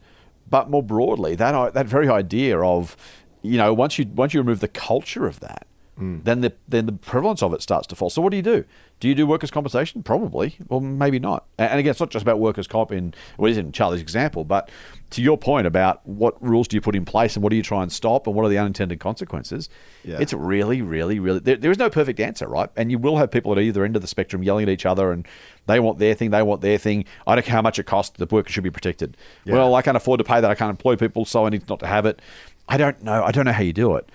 But 0.49 0.70
more 0.70 0.82
broadly, 0.82 1.34
that 1.34 1.74
that 1.74 1.86
very 1.86 2.09
idea 2.09 2.61
of, 2.61 2.97
you 3.43 3.59
know, 3.59 3.74
once 3.74 3.99
you 3.99 4.07
once 4.14 4.32
you 4.32 4.41
remove 4.41 4.61
the 4.61 4.68
culture 4.68 5.26
of 5.26 5.41
that, 5.41 5.66
Mm. 5.99 6.22
then 6.24 6.42
the 6.42 6.53
then 6.68 6.86
the 6.86 6.92
prevalence 6.92 7.42
of 7.42 7.53
it 7.53 7.61
starts 7.61 7.86
to 7.88 7.96
fall. 7.96 8.09
So 8.09 8.22
what 8.22 8.30
do 8.30 8.36
you 8.36 8.42
do? 8.42 8.64
Do 9.01 9.09
you 9.09 9.14
do 9.14 9.26
workers' 9.26 9.51
compensation? 9.51 10.03
Probably, 10.03 10.57
or 10.68 10.80
maybe 10.80 11.18
not. 11.18 11.46
And 11.57 11.78
again, 11.78 11.90
it's 11.90 12.01
not 12.01 12.11
just 12.11 12.22
about 12.22 12.38
workers' 12.40 12.66
comp 12.66 12.92
in 12.92 13.14
what 13.36 13.51
is 13.51 13.57
in 13.57 13.72
Charlie's 13.72 14.01
example, 14.01 14.44
but 14.44 14.70
to 15.11 15.22
your 15.22 15.38
point 15.38 15.66
about 15.66 16.07
what 16.07 16.40
rules 16.42 16.68
do 16.68 16.76
you 16.76 16.80
put 16.80 16.94
in 16.94 17.05
place 17.05 17.36
and 17.36 17.42
what 17.42 17.51
do 17.51 17.57
you 17.57 17.62
try 17.62 17.82
and 17.82 17.92
stop 17.92 18.26
and 18.26 18.34
what 18.34 18.44
are 18.44 18.49
the 18.49 18.59
unintended 18.59 19.01
consequences? 19.01 19.68
Yeah. 20.05 20.18
It's 20.20 20.32
really, 20.32 20.82
really, 20.82 21.18
really. 21.18 21.38
There, 21.38 21.57
there 21.57 21.70
is 21.70 21.78
no 21.78 21.90
perfect 21.90 22.20
answer, 22.20 22.49
right? 22.49 22.70
And 22.76 22.90
you 22.90 22.99
will 22.99 23.16
have 23.16 23.30
people 23.30 23.53
at 23.53 23.59
either 23.59 23.84
end 23.84 23.96
of 23.96 24.03
the 24.03 24.09
spectrum 24.09 24.42
yelling 24.42 24.64
at 24.64 24.68
each 24.68 24.86
other, 24.86 25.12
and 25.12 25.26
they 25.66 25.80
want 25.80 25.99
their 25.99 26.14
thing, 26.14 26.30
they 26.30 26.42
want 26.42 26.61
their 26.61 26.78
thing. 26.78 27.05
I 27.26 27.34
don't 27.34 27.44
care 27.44 27.55
how 27.55 27.62
much 27.62 27.78
it 27.78 27.84
costs. 27.86 28.16
The 28.16 28.26
worker 28.26 28.51
should 28.51 28.64
be 28.64 28.70
protected. 28.70 29.16
Well, 29.46 29.74
I 29.74 29.82
can't 29.82 29.96
afford 29.96 30.18
to 30.18 30.24
pay 30.24 30.40
that. 30.40 30.51
I 30.51 30.55
can't 30.55 30.70
employ 30.70 30.96
people, 30.96 31.24
so 31.24 31.46
I 31.46 31.51
need 31.51 31.68
not 31.68 31.80
to 31.80 31.86
have 31.86 32.07
it. 32.07 32.20
I 32.68 32.76
don't 32.76 33.03
know. 33.03 33.24
I 33.24 33.30
don't 33.30 33.46
know 33.46 33.53
how 33.53 33.62
you 33.62 33.72
do 33.72 33.96
it. 33.96 34.09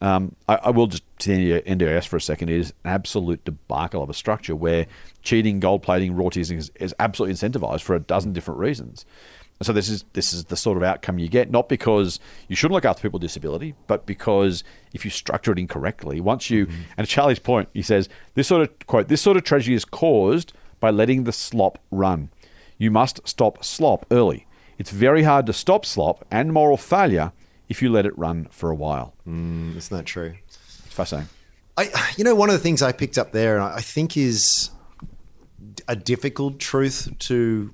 Um, 0.00 0.34
I, 0.48 0.56
I 0.56 0.70
will 0.70 0.86
just 0.86 1.02
to 1.20 1.36
the 1.36 1.60
NDIS 1.62 2.06
for 2.06 2.16
a 2.16 2.20
second. 2.20 2.48
It 2.48 2.58
is 2.58 2.70
an 2.84 2.92
absolute 2.92 3.44
debacle 3.44 4.02
of 4.02 4.10
a 4.10 4.14
structure 4.14 4.56
where 4.56 4.86
cheating, 5.22 5.60
gold 5.60 5.82
plating, 5.82 6.16
raw 6.16 6.30
teasing 6.30 6.58
is, 6.58 6.70
is 6.80 6.94
absolutely 6.98 7.34
incentivized 7.34 7.82
for 7.82 7.94
a 7.94 8.00
dozen 8.00 8.32
different 8.32 8.58
reasons. 8.58 9.04
So 9.62 9.74
this 9.74 9.90
is 9.90 10.06
this 10.14 10.32
is 10.32 10.46
the 10.46 10.56
sort 10.56 10.78
of 10.78 10.82
outcome 10.82 11.18
you 11.18 11.28
get, 11.28 11.50
not 11.50 11.68
because 11.68 12.18
you 12.48 12.56
shouldn't 12.56 12.74
look 12.74 12.86
after 12.86 13.02
people 13.02 13.18
with 13.18 13.28
disability, 13.28 13.74
but 13.86 14.06
because 14.06 14.64
if 14.94 15.04
you 15.04 15.10
structure 15.10 15.52
it 15.52 15.58
incorrectly, 15.58 16.18
once 16.18 16.48
you 16.48 16.66
and 16.96 17.06
Charlie's 17.06 17.38
point, 17.38 17.68
he 17.74 17.82
says 17.82 18.08
this 18.34 18.48
sort 18.48 18.62
of 18.62 18.86
quote 18.86 19.08
this 19.08 19.20
sort 19.20 19.36
of 19.36 19.44
tragedy 19.44 19.74
is 19.74 19.84
caused 19.84 20.54
by 20.80 20.88
letting 20.88 21.24
the 21.24 21.32
slop 21.32 21.78
run. 21.90 22.30
You 22.78 22.90
must 22.90 23.20
stop 23.28 23.62
slop 23.62 24.06
early. 24.10 24.46
It's 24.78 24.90
very 24.90 25.24
hard 25.24 25.44
to 25.44 25.52
stop 25.52 25.84
slop 25.84 26.24
and 26.30 26.54
moral 26.54 26.78
failure 26.78 27.32
if 27.70 27.80
you 27.80 27.90
let 27.90 28.04
it 28.04 28.16
run 28.18 28.48
for 28.50 28.70
a 28.70 28.74
while. 28.74 29.14
Isn't 29.26 29.96
that 29.96 30.04
true? 30.04 30.34
It's 30.48 30.92
fascinating. 30.94 31.30
I, 31.78 31.88
you 32.18 32.24
know, 32.24 32.34
one 32.34 32.50
of 32.50 32.52
the 32.54 32.58
things 32.60 32.82
I 32.82 32.92
picked 32.92 33.16
up 33.16 33.32
there, 33.32 33.54
and 33.56 33.64
I 33.64 33.80
think 33.80 34.16
is 34.16 34.70
a 35.88 35.96
difficult 35.96 36.58
truth 36.58 37.08
to 37.20 37.72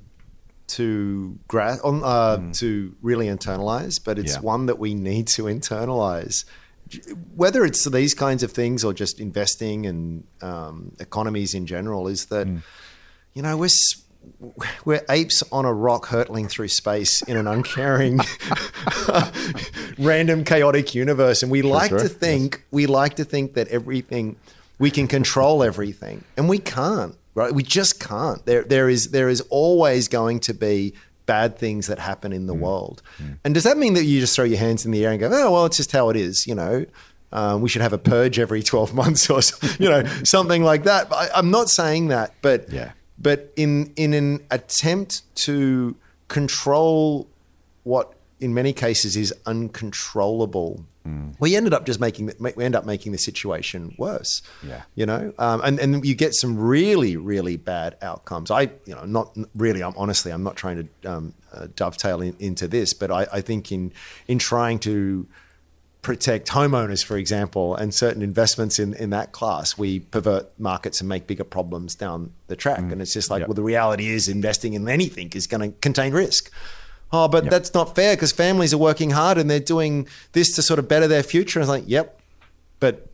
to 0.68 1.38
grasp 1.46 1.84
on, 1.84 2.02
uh, 2.02 2.52
to 2.54 2.94
really 3.00 3.26
internalize, 3.26 4.02
but 4.04 4.18
it's 4.18 4.34
Yeah. 4.34 4.40
one 4.40 4.66
that 4.66 4.78
we 4.80 4.94
need 4.94 5.28
to 5.28 5.44
internalize. 5.44 6.44
Whether 7.34 7.64
it's 7.64 7.84
these 7.84 8.14
kinds 8.14 8.42
of 8.42 8.50
things 8.52 8.82
or 8.84 8.92
just 8.92 9.20
investing 9.20 9.86
and 9.86 10.24
um, 10.42 10.92
economies 11.00 11.54
in 11.54 11.66
general, 11.66 12.06
is 12.08 12.26
that 12.26 12.46
you 13.32 13.42
know 13.42 13.56
we're 13.56 13.68
we're 14.84 15.04
apes 15.08 15.42
on 15.52 15.64
a 15.64 15.72
rock 15.72 16.06
hurtling 16.06 16.48
through 16.48 16.68
space 16.68 17.22
in 17.22 17.36
an 17.36 17.46
uncaring, 17.46 18.20
random, 19.98 20.44
chaotic 20.44 20.94
universe, 20.94 21.42
and 21.42 21.50
we 21.50 21.62
like 21.62 21.90
true. 21.90 22.00
to 22.00 22.08
think 22.08 22.64
we 22.70 22.86
like 22.86 23.16
to 23.16 23.24
think 23.24 23.54
that 23.54 23.68
everything 23.68 24.36
we 24.78 24.90
can 24.90 25.08
control 25.08 25.62
everything, 25.62 26.24
and 26.36 26.48
we 26.48 26.58
can't. 26.58 27.16
Right? 27.34 27.52
We 27.52 27.62
just 27.62 28.00
can't. 28.00 28.44
There, 28.46 28.62
there 28.62 28.88
is 28.88 29.10
there 29.10 29.28
is 29.28 29.42
always 29.50 30.08
going 30.08 30.40
to 30.40 30.54
be 30.54 30.94
bad 31.26 31.58
things 31.58 31.88
that 31.88 31.98
happen 31.98 32.32
in 32.32 32.46
the 32.46 32.54
world. 32.54 33.02
And 33.44 33.52
does 33.52 33.64
that 33.64 33.76
mean 33.76 33.94
that 33.94 34.04
you 34.04 34.20
just 34.20 34.34
throw 34.34 34.44
your 34.44 34.58
hands 34.58 34.86
in 34.86 34.92
the 34.92 35.04
air 35.04 35.10
and 35.10 35.20
go, 35.20 35.28
"Oh, 35.30 35.52
well, 35.52 35.66
it's 35.66 35.76
just 35.76 35.92
how 35.92 36.08
it 36.08 36.16
is," 36.16 36.46
you 36.46 36.54
know? 36.54 36.86
Um, 37.32 37.60
we 37.60 37.68
should 37.68 37.82
have 37.82 37.92
a 37.92 37.98
purge 37.98 38.38
every 38.38 38.62
12 38.62 38.94
months 39.00 39.28
or 39.28 39.40
you 39.78 39.90
know 39.90 40.04
something 40.24 40.62
like 40.62 40.84
that. 40.84 41.10
But 41.10 41.16
I, 41.16 41.38
I'm 41.38 41.50
not 41.50 41.68
saying 41.68 42.08
that, 42.08 42.34
but 42.40 42.72
Yeah. 42.72 42.92
But 43.18 43.52
in 43.56 43.92
in 43.96 44.12
an 44.14 44.44
attempt 44.50 45.22
to 45.36 45.96
control 46.28 47.28
what 47.84 48.14
in 48.40 48.52
many 48.52 48.72
cases 48.72 49.16
is 49.16 49.32
uncontrollable, 49.46 50.84
we 51.38 51.54
ended 51.54 51.72
up 51.72 51.86
just 51.86 52.00
making 52.00 52.32
we 52.38 52.64
end 52.64 52.74
up 52.74 52.84
making 52.84 53.12
the 53.12 53.18
situation 53.18 53.94
worse. 53.98 54.42
Yeah. 54.62 54.82
you 54.94 55.06
know, 55.06 55.32
um, 55.38 55.60
and 55.62 55.78
and 55.78 56.04
you 56.04 56.14
get 56.14 56.34
some 56.34 56.58
really 56.58 57.16
really 57.16 57.56
bad 57.56 57.96
outcomes. 58.02 58.50
I 58.50 58.62
you 58.84 58.94
know 58.94 59.04
not 59.04 59.36
really. 59.54 59.82
I'm 59.82 59.94
honestly 59.96 60.32
I'm 60.32 60.42
not 60.42 60.56
trying 60.56 60.88
to 61.02 61.10
um, 61.10 61.34
uh, 61.52 61.68
dovetail 61.76 62.20
in, 62.20 62.34
into 62.38 62.66
this, 62.66 62.92
but 62.92 63.10
I, 63.10 63.26
I 63.32 63.40
think 63.40 63.70
in 63.70 63.92
in 64.26 64.38
trying 64.38 64.78
to 64.80 65.26
protect 66.06 66.46
homeowners, 66.46 67.04
for 67.04 67.16
example, 67.16 67.74
and 67.74 67.92
certain 67.92 68.22
investments 68.22 68.78
in, 68.78 68.94
in 68.94 69.10
that 69.10 69.32
class, 69.32 69.76
we 69.76 69.98
pervert 69.98 70.48
markets 70.56 71.00
and 71.00 71.08
make 71.08 71.26
bigger 71.26 71.42
problems 71.42 71.96
down 71.96 72.32
the 72.46 72.54
track. 72.54 72.78
And 72.78 73.02
it's 73.02 73.12
just 73.12 73.28
like, 73.28 73.40
Yep. 73.40 73.48
well, 73.48 73.54
the 73.56 73.64
reality 73.64 74.06
is 74.06 74.28
investing 74.28 74.74
in 74.74 74.88
anything 74.88 75.32
is 75.34 75.48
going 75.48 75.72
to 75.72 75.76
contain 75.80 76.12
risk. 76.12 76.52
Oh, 77.12 77.26
but 77.26 77.50
that's 77.50 77.74
not 77.74 77.96
fair 77.96 78.14
because 78.14 78.30
families 78.30 78.72
are 78.72 78.78
working 78.78 79.10
hard 79.10 79.36
and 79.36 79.50
they're 79.50 79.58
doing 79.58 80.06
this 80.30 80.54
to 80.54 80.62
sort 80.62 80.78
of 80.78 80.86
better 80.86 81.08
their 81.08 81.24
future. 81.24 81.58
And 81.58 81.64
it's 81.64 81.70
like, 81.70 81.84
yep, 81.88 82.20
but 82.78 83.08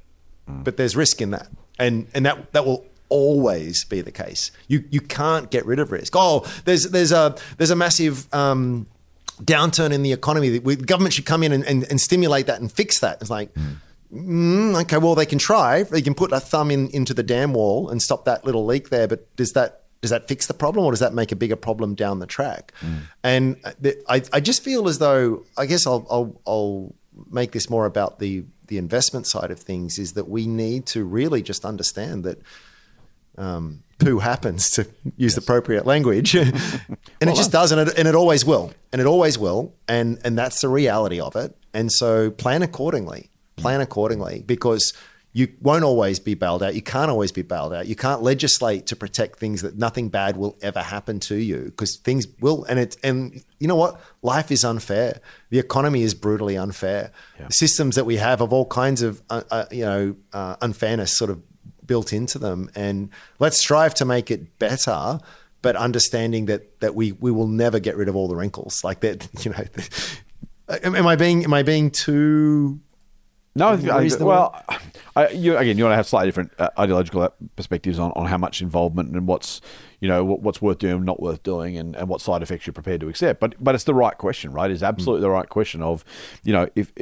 but 0.46 0.76
there's 0.76 0.94
risk 0.94 1.22
in 1.22 1.30
that, 1.30 1.48
and 1.78 2.06
and 2.12 2.26
that 2.26 2.52
that 2.52 2.66
will 2.66 2.84
always 3.08 3.84
be 3.86 4.02
the 4.02 4.12
case. 4.12 4.50
You 4.68 4.84
you 4.90 5.00
can't 5.00 5.50
get 5.50 5.64
rid 5.64 5.78
of 5.78 5.92
risk. 5.92 6.12
Oh, 6.14 6.44
there's 6.66 6.90
there's 6.90 7.12
a 7.12 7.36
there's 7.56 7.70
a 7.70 7.76
massive 7.76 8.32
um, 8.34 8.86
downturn 9.44 9.92
in 9.92 10.02
the 10.02 10.12
economy. 10.12 10.58
The 10.58 10.76
government 10.76 11.14
should 11.14 11.26
come 11.26 11.42
in 11.42 11.52
and, 11.52 11.64
and, 11.64 11.84
and 11.90 12.00
stimulate 12.00 12.46
that 12.46 12.60
and 12.60 12.70
fix 12.70 13.00
that. 13.00 13.20
It's 13.20 13.30
like. 13.30 13.50
Mm, 14.12 14.78
okay, 14.82 14.98
well 14.98 15.14
they 15.14 15.24
can 15.24 15.38
try. 15.38 15.84
They 15.84 16.02
can 16.02 16.14
put 16.14 16.32
a 16.32 16.40
thumb 16.40 16.70
in 16.70 16.90
into 16.90 17.14
the 17.14 17.22
dam 17.22 17.54
wall 17.54 17.88
and 17.88 18.02
stop 18.02 18.26
that 18.26 18.44
little 18.44 18.66
leak 18.66 18.90
there. 18.90 19.08
But 19.08 19.34
does 19.36 19.52
that 19.52 19.84
does 20.02 20.10
that 20.10 20.28
fix 20.28 20.46
the 20.48 20.54
problem, 20.54 20.84
or 20.84 20.90
does 20.90 21.00
that 21.00 21.14
make 21.14 21.32
a 21.32 21.36
bigger 21.36 21.56
problem 21.56 21.94
down 21.94 22.18
the 22.18 22.26
track? 22.26 22.74
And 23.24 23.56
I 24.08 24.22
I 24.32 24.40
just 24.40 24.62
feel 24.62 24.88
as 24.88 24.98
though 24.98 25.44
I 25.56 25.64
guess 25.64 25.86
I'll 25.86 26.06
I'll, 26.10 26.40
I'll 26.46 26.94
make 27.30 27.52
this 27.52 27.70
more 27.70 27.86
about 27.86 28.18
the 28.18 28.44
the 28.66 28.78
investment 28.78 29.26
side 29.26 29.50
of 29.50 29.58
things. 29.58 29.98
Is 29.98 30.12
that 30.12 30.28
we 30.28 30.46
need 30.46 30.86
to 30.86 31.04
really 31.04 31.40
just 31.40 31.64
understand 31.64 32.24
that 32.24 32.42
um, 33.38 33.82
poo 34.02 34.18
happens 34.18 34.70
to 34.70 34.86
use 35.16 35.34
the 35.34 35.40
appropriate 35.40 35.86
language, 35.86 36.34
and 36.34 36.50
it 37.20 37.34
just 37.34 37.52
does, 37.52 37.72
and 37.72 37.88
it, 37.88 37.98
and 37.98 38.08
it 38.08 38.14
always 38.14 38.44
will, 38.44 38.72
and 38.92 39.00
it 39.00 39.06
always 39.06 39.38
will, 39.38 39.74
and 39.88 40.18
and 40.24 40.36
that's 40.36 40.60
the 40.60 40.68
reality 40.68 41.20
of 41.20 41.36
it. 41.36 41.56
And 41.74 41.90
so 41.90 42.30
plan 42.30 42.62
accordingly, 42.62 43.30
plan 43.56 43.80
accordingly, 43.80 44.42
because 44.46 44.92
you 45.34 45.48
won't 45.62 45.82
always 45.82 46.20
be 46.20 46.34
bailed 46.34 46.62
out. 46.62 46.74
You 46.74 46.82
can't 46.82 47.10
always 47.10 47.32
be 47.32 47.40
bailed 47.40 47.72
out. 47.72 47.86
You 47.86 47.96
can't 47.96 48.22
legislate 48.22 48.86
to 48.88 48.96
protect 48.96 49.38
things 49.38 49.62
that 49.62 49.78
nothing 49.78 50.10
bad 50.10 50.36
will 50.36 50.58
ever 50.60 50.80
happen 50.80 51.20
to 51.20 51.36
you, 51.36 51.64
because 51.64 51.96
things 51.96 52.26
will, 52.40 52.64
and 52.64 52.78
it 52.78 52.96
and 53.02 53.42
you 53.58 53.68
know 53.68 53.76
what, 53.76 54.00
life 54.20 54.50
is 54.50 54.64
unfair. 54.64 55.20
The 55.50 55.58
economy 55.58 56.02
is 56.02 56.14
brutally 56.14 56.56
unfair. 56.56 57.12
Systems 57.50 57.96
that 57.96 58.04
we 58.04 58.16
have 58.16 58.40
of 58.40 58.52
all 58.52 58.66
kinds 58.66 59.02
of 59.02 59.22
uh, 59.30 59.42
uh, 59.50 59.64
you 59.70 59.84
know 59.84 60.16
uh, 60.32 60.56
unfairness 60.60 61.16
sort 61.16 61.30
of 61.30 61.40
built 61.86 62.12
into 62.12 62.38
them 62.38 62.70
and 62.74 63.08
let's 63.38 63.58
strive 63.58 63.94
to 63.94 64.04
make 64.04 64.30
it 64.30 64.58
better 64.58 65.18
but 65.62 65.76
understanding 65.76 66.46
that 66.46 66.80
that 66.80 66.94
we 66.94 67.12
we 67.12 67.30
will 67.30 67.48
never 67.48 67.78
get 67.80 67.96
rid 67.96 68.08
of 68.08 68.16
all 68.16 68.28
the 68.28 68.36
wrinkles 68.36 68.82
like 68.84 69.00
that 69.00 69.28
you 69.44 69.50
know 69.50 69.64
am, 70.82 71.06
i 71.06 71.16
being 71.16 71.44
am 71.44 71.52
i 71.54 71.62
being 71.62 71.90
too 71.90 72.78
No, 73.54 73.68
I 73.68 73.76
think- 73.76 73.88
I 73.90 73.92
think- 73.92 74.02
Reasonable. 74.04 74.28
well, 74.28 74.64
I, 75.14 75.28
you, 75.28 75.58
again, 75.58 75.76
you 75.76 75.84
want 75.84 75.92
to 75.92 75.96
have 75.96 76.06
slightly 76.06 76.28
different 76.28 76.52
uh, 76.58 76.70
ideological 76.78 77.28
perspectives 77.54 77.98
on, 77.98 78.10
on 78.16 78.24
how 78.24 78.38
much 78.38 78.62
involvement 78.62 79.10
and 79.14 79.26
what's 79.26 79.60
you 80.00 80.08
know 80.08 80.24
what, 80.24 80.40
what's 80.40 80.62
worth 80.62 80.78
doing, 80.78 81.04
not 81.04 81.20
worth 81.20 81.42
doing, 81.42 81.76
and, 81.76 81.94
and 81.94 82.08
what 82.08 82.22
side 82.22 82.42
effects 82.42 82.66
you're 82.66 82.72
prepared 82.72 83.02
to 83.02 83.08
accept. 83.10 83.38
But 83.40 83.62
but 83.62 83.74
it's 83.74 83.84
the 83.84 83.92
right 83.94 84.16
question, 84.16 84.52
right? 84.54 84.70
It's 84.70 84.82
absolutely 84.82 85.20
the 85.20 85.28
right 85.30 85.48
question 85.50 85.82
of 85.82 86.02
you 86.42 86.54
know 86.54 86.68
if. 86.74 86.92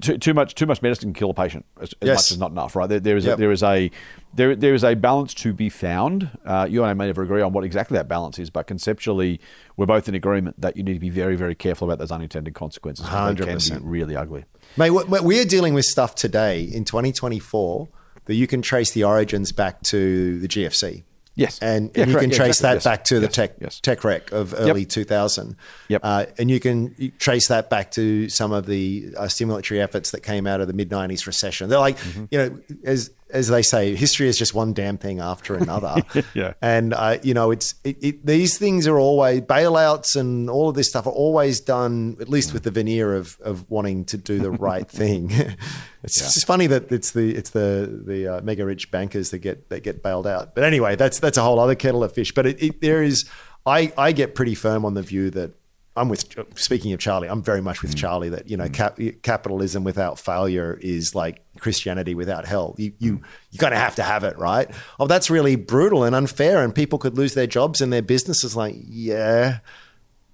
Too, 0.00 0.18
too 0.18 0.34
much 0.34 0.54
too 0.54 0.66
much 0.66 0.82
medicine 0.82 1.12
can 1.12 1.18
kill 1.18 1.30
a 1.30 1.34
patient 1.34 1.64
as, 1.80 1.94
as 2.02 2.06
Yes. 2.06 2.16
much 2.18 2.32
as 2.32 2.38
not 2.38 2.50
enough, 2.50 2.76
right? 2.76 2.88
There, 2.88 3.00
there 3.00 3.16
is 3.16 3.24
Yep. 3.24 3.38
a, 3.38 3.40
there 3.40 3.52
is 3.52 3.62
a 3.62 3.90
there 4.34 4.54
there 4.54 4.74
is 4.74 4.84
a 4.84 4.94
balance 4.94 5.32
to 5.34 5.52
be 5.52 5.68
found. 5.70 6.30
Uh, 6.44 6.66
you 6.68 6.82
and 6.82 6.90
I 6.90 6.94
may 6.94 7.06
never 7.06 7.22
agree 7.22 7.40
on 7.42 7.52
what 7.52 7.64
exactly 7.64 7.96
that 7.96 8.06
balance 8.08 8.38
is, 8.38 8.50
but 8.50 8.66
conceptually, 8.66 9.40
we're 9.76 9.86
both 9.86 10.08
in 10.08 10.14
agreement 10.14 10.60
that 10.60 10.76
you 10.76 10.82
need 10.82 10.94
to 10.94 11.00
be 11.00 11.10
very 11.10 11.36
very 11.36 11.54
careful 11.54 11.88
about 11.88 11.98
those 11.98 12.10
unintended 12.12 12.54
consequences. 12.54 13.06
'cause 13.06 13.36
They 13.36 13.44
can 13.44 13.48
100%. 13.58 13.82
be 13.82 13.88
really 13.88 14.14
ugly. 14.16 14.44
mate 14.76 14.90
we're 14.90 15.44
dealing 15.46 15.72
with 15.74 15.84
stuff 15.86 16.14
today 16.14 16.62
in 16.62 16.84
2024 16.84 17.88
that 18.26 18.34
you 18.34 18.46
can 18.46 18.60
trace 18.60 18.90
the 18.90 19.02
origins 19.04 19.52
back 19.52 19.80
to 19.82 20.38
the 20.40 20.46
gfc 20.48 21.02
Yes. 21.38 21.58
and, 21.60 21.90
Yeah, 21.94 22.02
and 22.02 22.10
you 22.10 22.14
correct. 22.16 22.22
can 22.24 22.30
Yeah, 22.30 22.36
trace 22.36 22.48
exactly. 22.58 22.68
that 22.68 22.74
Yes. 22.74 22.84
back 22.84 23.04
to 23.04 23.20
the 23.20 23.28
tech 23.28 23.52
Yes. 23.60 23.80
tech 23.80 24.04
wreck 24.04 24.32
of 24.32 24.54
early 24.58 24.84
2000 24.84 25.56
Yep. 25.88 26.00
uh, 26.04 26.26
and 26.38 26.50
you 26.50 26.60
can 26.60 27.12
trace 27.18 27.48
that 27.48 27.70
back 27.70 27.90
to 27.92 28.28
some 28.28 28.52
of 28.52 28.66
the 28.66 29.14
uh, 29.16 29.22
stimulatory 29.24 29.80
efforts 29.80 30.10
that 30.10 30.20
came 30.20 30.46
out 30.46 30.60
of 30.60 30.66
the 30.66 30.72
mid 30.74 30.90
90s 30.90 31.26
recession 31.26 31.68
they're 31.70 31.78
like 31.78 31.96
Mm-hmm. 31.98 32.24
you 32.30 32.38
know 32.38 32.58
as 32.84 33.10
as 33.30 33.48
they 33.48 33.62
say, 33.62 33.94
history 33.94 34.28
is 34.28 34.38
just 34.38 34.54
one 34.54 34.72
damn 34.72 34.98
thing 34.98 35.20
after 35.20 35.54
another. 35.54 35.96
Yeah. 36.34 36.54
And 36.60 36.94
uh, 36.94 37.18
you 37.22 37.32
know, 37.32 37.50
it's 37.50 37.74
it, 37.84 37.96
it, 38.02 38.26
these 38.26 38.58
things 38.58 38.86
are 38.86 38.98
always 38.98 39.40
bailouts 39.42 40.14
and 40.14 40.50
all 40.50 40.68
of 40.68 40.74
this 40.74 40.88
stuff 40.88 41.06
are 41.06 41.12
always 41.12 41.60
done 41.60 42.16
at 42.20 42.28
least 42.28 42.52
with 42.52 42.64
the 42.64 42.70
veneer 42.70 43.14
of 43.14 43.38
of 43.40 43.68
wanting 43.70 44.04
to 44.06 44.18
do 44.18 44.38
the 44.38 44.50
right 44.50 44.88
thing. 44.88 45.30
it's 46.02 46.16
just 46.16 46.46
funny 46.46 46.66
that 46.66 46.92
it's 46.92 47.12
the 47.12 47.34
it's 47.34 47.50
the 47.50 48.02
the 48.04 48.36
uh, 48.36 48.40
mega 48.42 48.64
rich 48.64 48.90
bankers 48.90 49.30
that 49.30 49.38
get 49.38 49.68
that 49.70 49.82
get 49.82 50.02
bailed 50.02 50.26
out. 50.26 50.54
But 50.54 50.64
anyway, 50.64 50.96
that's 50.96 51.18
that's 51.18 51.38
a 51.38 51.42
whole 51.42 51.58
other 51.58 51.74
kettle 51.74 52.04
of 52.04 52.12
fish. 52.12 52.32
But 52.32 52.46
it, 52.46 52.80
there 52.80 53.02
is, 53.02 53.24
I 53.64 53.92
I 53.96 54.12
get 54.12 54.34
pretty 54.34 54.54
firm 54.54 54.84
on 54.84 54.94
the 54.94 55.02
view 55.02 55.30
that. 55.30 55.52
I'm 55.98 56.08
with. 56.08 56.24
Speaking 56.58 56.92
of 56.92 57.00
Charlie, 57.00 57.28
I'm 57.28 57.42
very 57.42 57.60
much 57.60 57.82
with 57.82 57.94
mm. 57.94 57.98
Charlie 57.98 58.28
that 58.30 58.48
you 58.48 58.56
know 58.56 58.66
mm. 58.66 58.74
cap, 58.74 58.98
capitalism 59.22 59.84
without 59.84 60.18
failure 60.18 60.78
is 60.80 61.14
like 61.14 61.42
Christianity 61.58 62.14
without 62.14 62.46
hell. 62.46 62.74
You 62.78 62.92
you 62.98 63.20
you 63.50 63.58
kind 63.58 63.74
of 63.74 63.80
have 63.80 63.96
to 63.96 64.02
have 64.02 64.24
it, 64.24 64.38
right? 64.38 64.70
Oh, 64.98 65.06
that's 65.06 65.30
really 65.30 65.56
brutal 65.56 66.04
and 66.04 66.14
unfair, 66.14 66.62
and 66.62 66.74
people 66.74 66.98
could 66.98 67.16
lose 67.16 67.34
their 67.34 67.46
jobs 67.46 67.80
and 67.80 67.92
their 67.92 68.02
businesses. 68.02 68.56
Like, 68.56 68.76
yeah, 68.88 69.58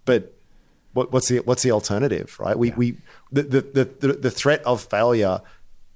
but 0.04 0.34
what, 0.92 1.12
what's 1.12 1.28
the 1.28 1.40
what's 1.40 1.62
the 1.62 1.72
alternative, 1.72 2.36
right? 2.38 2.58
We 2.58 2.70
we 2.72 2.96
the, 3.32 3.42
the 3.42 3.60
the 4.00 4.12
the 4.12 4.30
threat 4.30 4.62
of 4.64 4.82
failure 4.82 5.40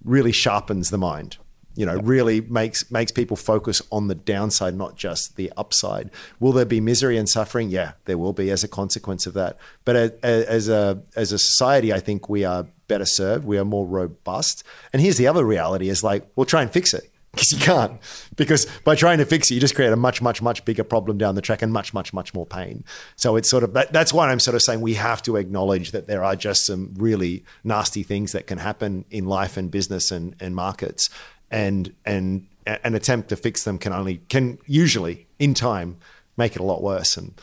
really 0.04 0.32
sharpens 0.32 0.90
the 0.90 0.98
mind. 0.98 1.38
You 1.78 1.86
know, 1.86 1.94
really 1.98 2.40
makes 2.40 2.90
makes 2.90 3.12
people 3.12 3.36
focus 3.36 3.80
on 3.92 4.08
the 4.08 4.16
downside, 4.16 4.74
not 4.74 4.96
just 4.96 5.36
the 5.36 5.52
upside. 5.56 6.10
Will 6.40 6.50
there 6.50 6.64
be 6.64 6.80
misery 6.80 7.16
and 7.16 7.28
suffering? 7.28 7.70
Yeah, 7.70 7.92
there 8.06 8.18
will 8.18 8.32
be 8.32 8.50
as 8.50 8.64
a 8.64 8.68
consequence 8.68 9.28
of 9.28 9.34
that. 9.34 9.58
But 9.84 9.94
as, 9.94 10.10
as 10.24 10.68
a 10.68 11.00
as 11.14 11.30
a 11.30 11.38
society, 11.38 11.92
I 11.92 12.00
think 12.00 12.28
we 12.28 12.44
are 12.44 12.66
better 12.88 13.06
served. 13.06 13.44
We 13.44 13.58
are 13.58 13.64
more 13.64 13.86
robust. 13.86 14.64
And 14.92 15.00
here's 15.00 15.18
the 15.18 15.28
other 15.28 15.44
reality: 15.44 15.88
is 15.88 16.02
like 16.02 16.28
we'll 16.34 16.46
try 16.46 16.62
and 16.62 16.72
fix 16.72 16.92
it 16.94 17.12
because 17.30 17.52
you 17.52 17.58
can't. 17.58 18.00
Because 18.34 18.66
by 18.82 18.96
trying 18.96 19.18
to 19.18 19.24
fix 19.24 19.48
it, 19.48 19.54
you 19.54 19.60
just 19.60 19.76
create 19.76 19.92
a 19.92 19.96
much, 19.96 20.20
much, 20.20 20.42
much 20.42 20.64
bigger 20.64 20.82
problem 20.82 21.16
down 21.16 21.36
the 21.36 21.42
track 21.42 21.62
and 21.62 21.72
much, 21.72 21.94
much, 21.94 22.12
much 22.12 22.34
more 22.34 22.46
pain. 22.46 22.82
So 23.14 23.36
it's 23.36 23.48
sort 23.48 23.62
of 23.62 23.74
that, 23.74 23.92
that's 23.92 24.12
why 24.12 24.30
I'm 24.30 24.40
sort 24.40 24.56
of 24.56 24.62
saying 24.62 24.80
we 24.80 24.94
have 24.94 25.22
to 25.22 25.36
acknowledge 25.36 25.92
that 25.92 26.08
there 26.08 26.24
are 26.24 26.34
just 26.34 26.66
some 26.66 26.94
really 26.96 27.44
nasty 27.62 28.02
things 28.02 28.32
that 28.32 28.48
can 28.48 28.58
happen 28.58 29.04
in 29.10 29.26
life 29.26 29.56
and 29.56 29.70
business 29.70 30.10
and, 30.10 30.34
and 30.40 30.56
markets, 30.56 31.10
and 31.50 31.92
and 32.04 32.46
an 32.66 32.94
attempt 32.94 33.30
to 33.30 33.36
fix 33.36 33.64
them 33.64 33.78
can 33.78 33.92
only 33.92 34.18
can 34.28 34.58
usually 34.66 35.26
in 35.38 35.54
time 35.54 35.96
make 36.36 36.54
it 36.54 36.60
a 36.60 36.64
lot 36.64 36.82
worse. 36.82 37.16
And 37.16 37.34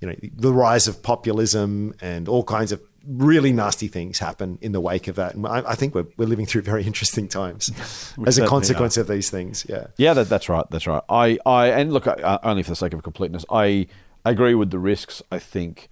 you 0.00 0.08
know 0.08 0.16
the 0.34 0.52
rise 0.52 0.88
of 0.88 1.02
populism 1.02 1.94
and 2.00 2.28
all 2.28 2.44
kinds 2.44 2.72
of 2.72 2.80
really 3.06 3.52
nasty 3.52 3.88
things 3.88 4.18
happen 4.18 4.58
in 4.60 4.72
the 4.72 4.80
wake 4.80 5.08
of 5.08 5.16
that. 5.16 5.34
And 5.34 5.46
I, 5.46 5.62
I 5.70 5.74
think 5.74 5.94
we're, 5.94 6.06
we're 6.16 6.26
living 6.26 6.46
through 6.46 6.62
very 6.62 6.84
interesting 6.84 7.28
times 7.28 7.70
as 8.26 8.38
a 8.38 8.46
consequence 8.46 8.96
of 8.96 9.08
these 9.08 9.30
things. 9.30 9.64
Yeah. 9.68 9.86
Yeah, 9.96 10.14
that, 10.14 10.28
that's 10.28 10.48
right. 10.48 10.64
That's 10.70 10.86
right. 10.86 11.02
I, 11.08 11.38
I 11.46 11.68
and 11.68 11.92
look, 11.92 12.06
uh, 12.06 12.38
only 12.42 12.62
for 12.62 12.70
the 12.70 12.76
sake 12.76 12.92
of 12.92 13.02
completeness, 13.02 13.44
I 13.50 13.86
agree 14.24 14.54
with 14.54 14.70
the 14.70 14.78
risks. 14.78 15.22
I 15.30 15.38
think, 15.38 15.88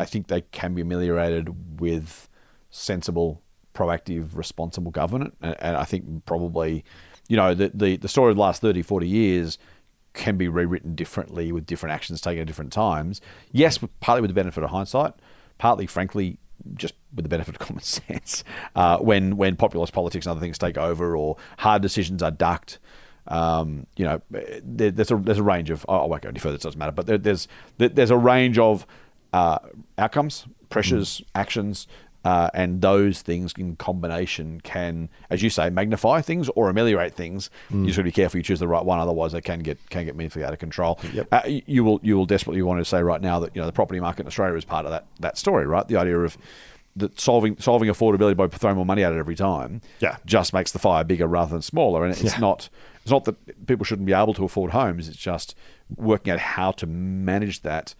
I 0.00 0.04
think 0.04 0.28
they 0.28 0.40
can 0.40 0.74
be 0.74 0.82
ameliorated 0.82 1.80
with 1.80 2.28
sensible, 2.70 3.42
proactive, 3.78 4.36
responsible 4.36 4.90
government, 4.90 5.36
and, 5.40 5.56
and 5.60 5.76
I 5.76 5.84
think 5.84 6.24
probably, 6.26 6.84
you 7.28 7.36
know, 7.36 7.54
the, 7.54 7.70
the 7.72 7.96
the 7.96 8.08
story 8.08 8.30
of 8.30 8.36
the 8.36 8.42
last 8.42 8.60
30, 8.60 8.82
40 8.82 9.06
years 9.06 9.58
can 10.14 10.36
be 10.36 10.48
rewritten 10.48 10.96
differently 10.96 11.52
with 11.52 11.64
different 11.64 11.94
actions 11.94 12.20
taken 12.20 12.40
at 12.40 12.46
different 12.46 12.72
times. 12.72 13.20
Yes, 13.52 13.78
partly 14.00 14.20
with 14.20 14.30
the 14.30 14.34
benefit 14.34 14.64
of 14.64 14.70
hindsight, 14.70 15.14
partly, 15.58 15.86
frankly, 15.86 16.38
just 16.74 16.94
with 17.14 17.24
the 17.24 17.28
benefit 17.28 17.54
of 17.54 17.60
common 17.66 17.82
sense. 17.82 18.42
Uh, 18.74 18.98
when 18.98 19.36
when 19.36 19.54
populist 19.54 19.92
politics 19.92 20.26
and 20.26 20.32
other 20.32 20.40
things 20.40 20.58
take 20.58 20.76
over, 20.76 21.16
or 21.16 21.36
hard 21.58 21.80
decisions 21.80 22.22
are 22.22 22.32
ducked, 22.32 22.78
um, 23.28 23.86
you 23.96 24.04
know, 24.04 24.20
there, 24.30 24.90
there's 24.90 25.12
a 25.12 25.16
there's 25.16 25.38
a 25.38 25.42
range 25.42 25.70
of. 25.70 25.86
I 25.88 26.04
won't 26.04 26.22
go 26.22 26.30
any 26.30 26.40
further. 26.40 26.56
It 26.56 26.62
doesn't 26.62 26.78
matter. 26.78 26.92
But 26.92 27.06
there, 27.06 27.18
there's 27.18 27.46
there, 27.76 27.88
there's 27.88 28.10
a 28.10 28.16
range 28.16 28.58
of 28.58 28.86
uh, 29.32 29.58
outcomes, 29.96 30.46
pressures, 30.68 31.22
actions. 31.34 31.86
Uh, 32.24 32.50
and 32.52 32.80
those 32.82 33.22
things 33.22 33.54
in 33.56 33.76
combination 33.76 34.60
can, 34.62 35.08
as 35.30 35.42
you 35.42 35.48
say, 35.48 35.70
magnify 35.70 36.20
things 36.20 36.48
or 36.50 36.68
ameliorate 36.68 37.14
things. 37.14 37.48
You 37.70 37.86
just 37.86 37.96
got 37.96 38.00
to 38.00 38.04
be 38.04 38.12
careful 38.12 38.38
you 38.38 38.42
choose 38.42 38.58
the 38.58 38.68
right 38.68 38.84
one, 38.84 38.98
otherwise 38.98 39.32
they 39.32 39.40
can 39.40 39.60
get 39.60 39.78
can 39.88 40.04
get 40.04 40.16
meaningfully 40.16 40.44
out 40.44 40.52
of 40.52 40.58
control. 40.58 40.98
Yep. 41.12 41.28
Uh, 41.32 41.42
you 41.46 41.84
will 41.84 42.00
you 42.02 42.16
will 42.16 42.26
desperately 42.26 42.60
want 42.62 42.80
to 42.80 42.84
say 42.84 43.02
right 43.02 43.20
now 43.22 43.38
that 43.40 43.54
you 43.54 43.60
know 43.62 43.66
the 43.66 43.72
property 43.72 44.00
market 44.00 44.22
in 44.22 44.26
Australia 44.26 44.56
is 44.56 44.64
part 44.64 44.84
of 44.84 44.90
that 44.90 45.06
that 45.20 45.38
story, 45.38 45.66
right? 45.66 45.86
The 45.86 45.96
idea 45.96 46.18
of 46.18 46.36
that 46.96 47.20
solving 47.20 47.56
solving 47.58 47.88
affordability 47.88 48.36
by 48.36 48.48
throwing 48.48 48.76
more 48.76 48.84
money 48.84 49.04
at 49.04 49.12
it 49.12 49.18
every 49.18 49.36
time, 49.36 49.80
Yeah. 50.00 50.16
just 50.26 50.52
makes 50.52 50.72
the 50.72 50.80
fire 50.80 51.04
bigger 51.04 51.28
rather 51.28 51.52
than 51.52 51.62
smaller. 51.62 52.04
And 52.04 52.12
it's 52.12 52.24
Yeah. 52.24 52.38
not 52.40 52.68
it's 53.02 53.12
not 53.12 53.24
that 53.26 53.66
people 53.66 53.84
shouldn't 53.84 54.06
be 54.06 54.12
able 54.12 54.34
to 54.34 54.44
afford 54.44 54.72
homes. 54.72 55.08
It's 55.08 55.16
just 55.16 55.54
working 55.96 56.32
out 56.32 56.40
how 56.40 56.72
to 56.72 56.86
manage 56.86 57.62
that. 57.62 57.94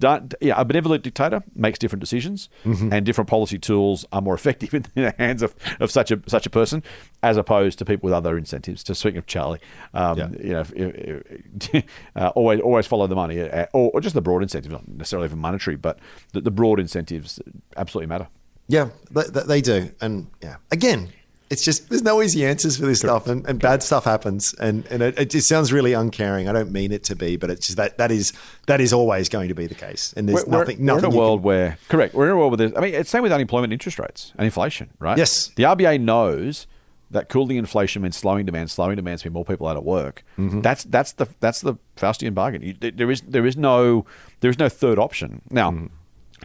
Yeah, 0.00 0.54
a 0.60 0.64
benevolent 0.64 1.02
dictator 1.04 1.42
makes 1.54 1.78
different 1.78 2.00
decisions, 2.00 2.48
Mm-hmm. 2.64 2.92
and 2.92 3.04
different 3.06 3.28
policy 3.28 3.58
tools 3.58 4.04
are 4.12 4.20
more 4.22 4.34
effective 4.34 4.72
in 4.74 4.84
the 4.94 5.14
hands 5.18 5.42
of, 5.42 5.54
of 5.80 5.90
such 5.90 6.10
a 6.10 6.20
such 6.26 6.46
a 6.46 6.50
person, 6.50 6.82
as 7.22 7.36
opposed 7.36 7.78
to 7.78 7.84
people 7.84 8.06
with 8.06 8.14
other 8.14 8.36
incentives. 8.38 8.82
To 8.84 8.94
speak 8.94 9.16
of 9.16 9.26
Charlie, 9.26 9.60
um, 9.94 10.18
Yeah. 10.18 10.28
you 10.40 10.52
know, 10.52 10.60
if, 10.60 10.72
if, 10.74 11.84
uh, 12.16 12.32
always 12.34 12.60
always 12.60 12.86
follow 12.86 13.06
the 13.06 13.14
money, 13.16 13.40
uh, 13.40 13.66
or, 13.72 13.90
or 13.94 14.00
just 14.00 14.14
the 14.14 14.22
broad 14.22 14.42
incentives, 14.42 14.72
not 14.72 14.86
necessarily 14.88 15.26
even 15.26 15.38
monetary, 15.38 15.76
but 15.76 15.98
the, 16.32 16.40
the 16.40 16.50
broad 16.50 16.78
incentives 16.80 17.40
absolutely 17.76 18.06
matter. 18.08 18.28
Yeah, 18.68 18.90
they, 19.10 19.22
they- 19.24 19.42
they 19.44 19.60
do. 19.60 19.90
And 20.00 20.28
yeah, 20.42 20.56
again, 20.70 21.08
it's 21.52 21.62
just 21.62 21.90
there's 21.90 22.02
no 22.02 22.22
easy 22.22 22.46
answers 22.46 22.78
for 22.78 22.86
this 22.86 23.00
stuff, 23.00 23.26
and, 23.26 23.46
and 23.46 23.60
bad 23.60 23.82
stuff 23.82 24.04
happens, 24.04 24.54
and 24.54 24.86
and 24.86 25.02
it, 25.02 25.18
it 25.18 25.30
just 25.30 25.46
sounds 25.46 25.70
really 25.70 25.92
uncaring. 25.92 26.48
I 26.48 26.52
don't 26.52 26.72
mean 26.72 26.92
it 26.92 27.04
to 27.04 27.14
be, 27.14 27.36
but 27.36 27.50
it's 27.50 27.66
just 27.66 27.76
that 27.76 27.98
that 27.98 28.10
is 28.10 28.32
that 28.66 28.80
is 28.80 28.94
always 28.94 29.28
going 29.28 29.48
to 29.48 29.54
be 29.54 29.66
the 29.66 29.74
case, 29.74 30.14
and 30.16 30.26
there's 30.26 30.46
we're, 30.46 30.60
nothing. 30.60 30.78
we're 30.78 30.84
nothing 30.84 31.10
in 31.10 31.14
a 31.14 31.18
world 31.18 31.40
can- 31.40 31.44
where 31.44 31.78
correct. 31.90 32.14
We're 32.14 32.24
in 32.24 32.30
a 32.30 32.36
world 32.38 32.52
where 32.52 32.56
there's. 32.56 32.72
I 32.74 32.80
mean, 32.80 32.94
it's 32.94 33.10
same 33.10 33.22
with 33.22 33.32
unemployment, 33.32 33.70
interest 33.70 33.98
rates, 33.98 34.32
and 34.38 34.46
inflation, 34.46 34.88
right? 34.98 35.18
Yes. 35.18 35.48
The 35.48 35.64
RBA 35.64 36.00
knows 36.00 36.66
that 37.10 37.28
cooling 37.28 37.58
inflation 37.58 38.00
means 38.00 38.16
slowing 38.16 38.46
demand. 38.46 38.70
Slowing 38.70 38.96
demand 38.96 39.22
means 39.22 39.34
more 39.34 39.44
people 39.44 39.68
out 39.68 39.76
of 39.76 39.84
work. 39.84 40.24
Mm-hmm. 40.38 40.62
That's 40.62 40.84
that's 40.84 41.12
the 41.12 41.28
that's 41.40 41.60
the 41.60 41.74
Faustian 41.98 42.32
bargain. 42.32 42.62
You, 42.62 42.72
there 42.90 43.10
is 43.10 43.20
there 43.20 43.44
is 43.44 43.58
no 43.58 44.06
there 44.40 44.50
is 44.50 44.58
no 44.58 44.70
third 44.70 44.98
option 44.98 45.42
now. 45.50 45.70
Mm-hmm. 45.70 45.86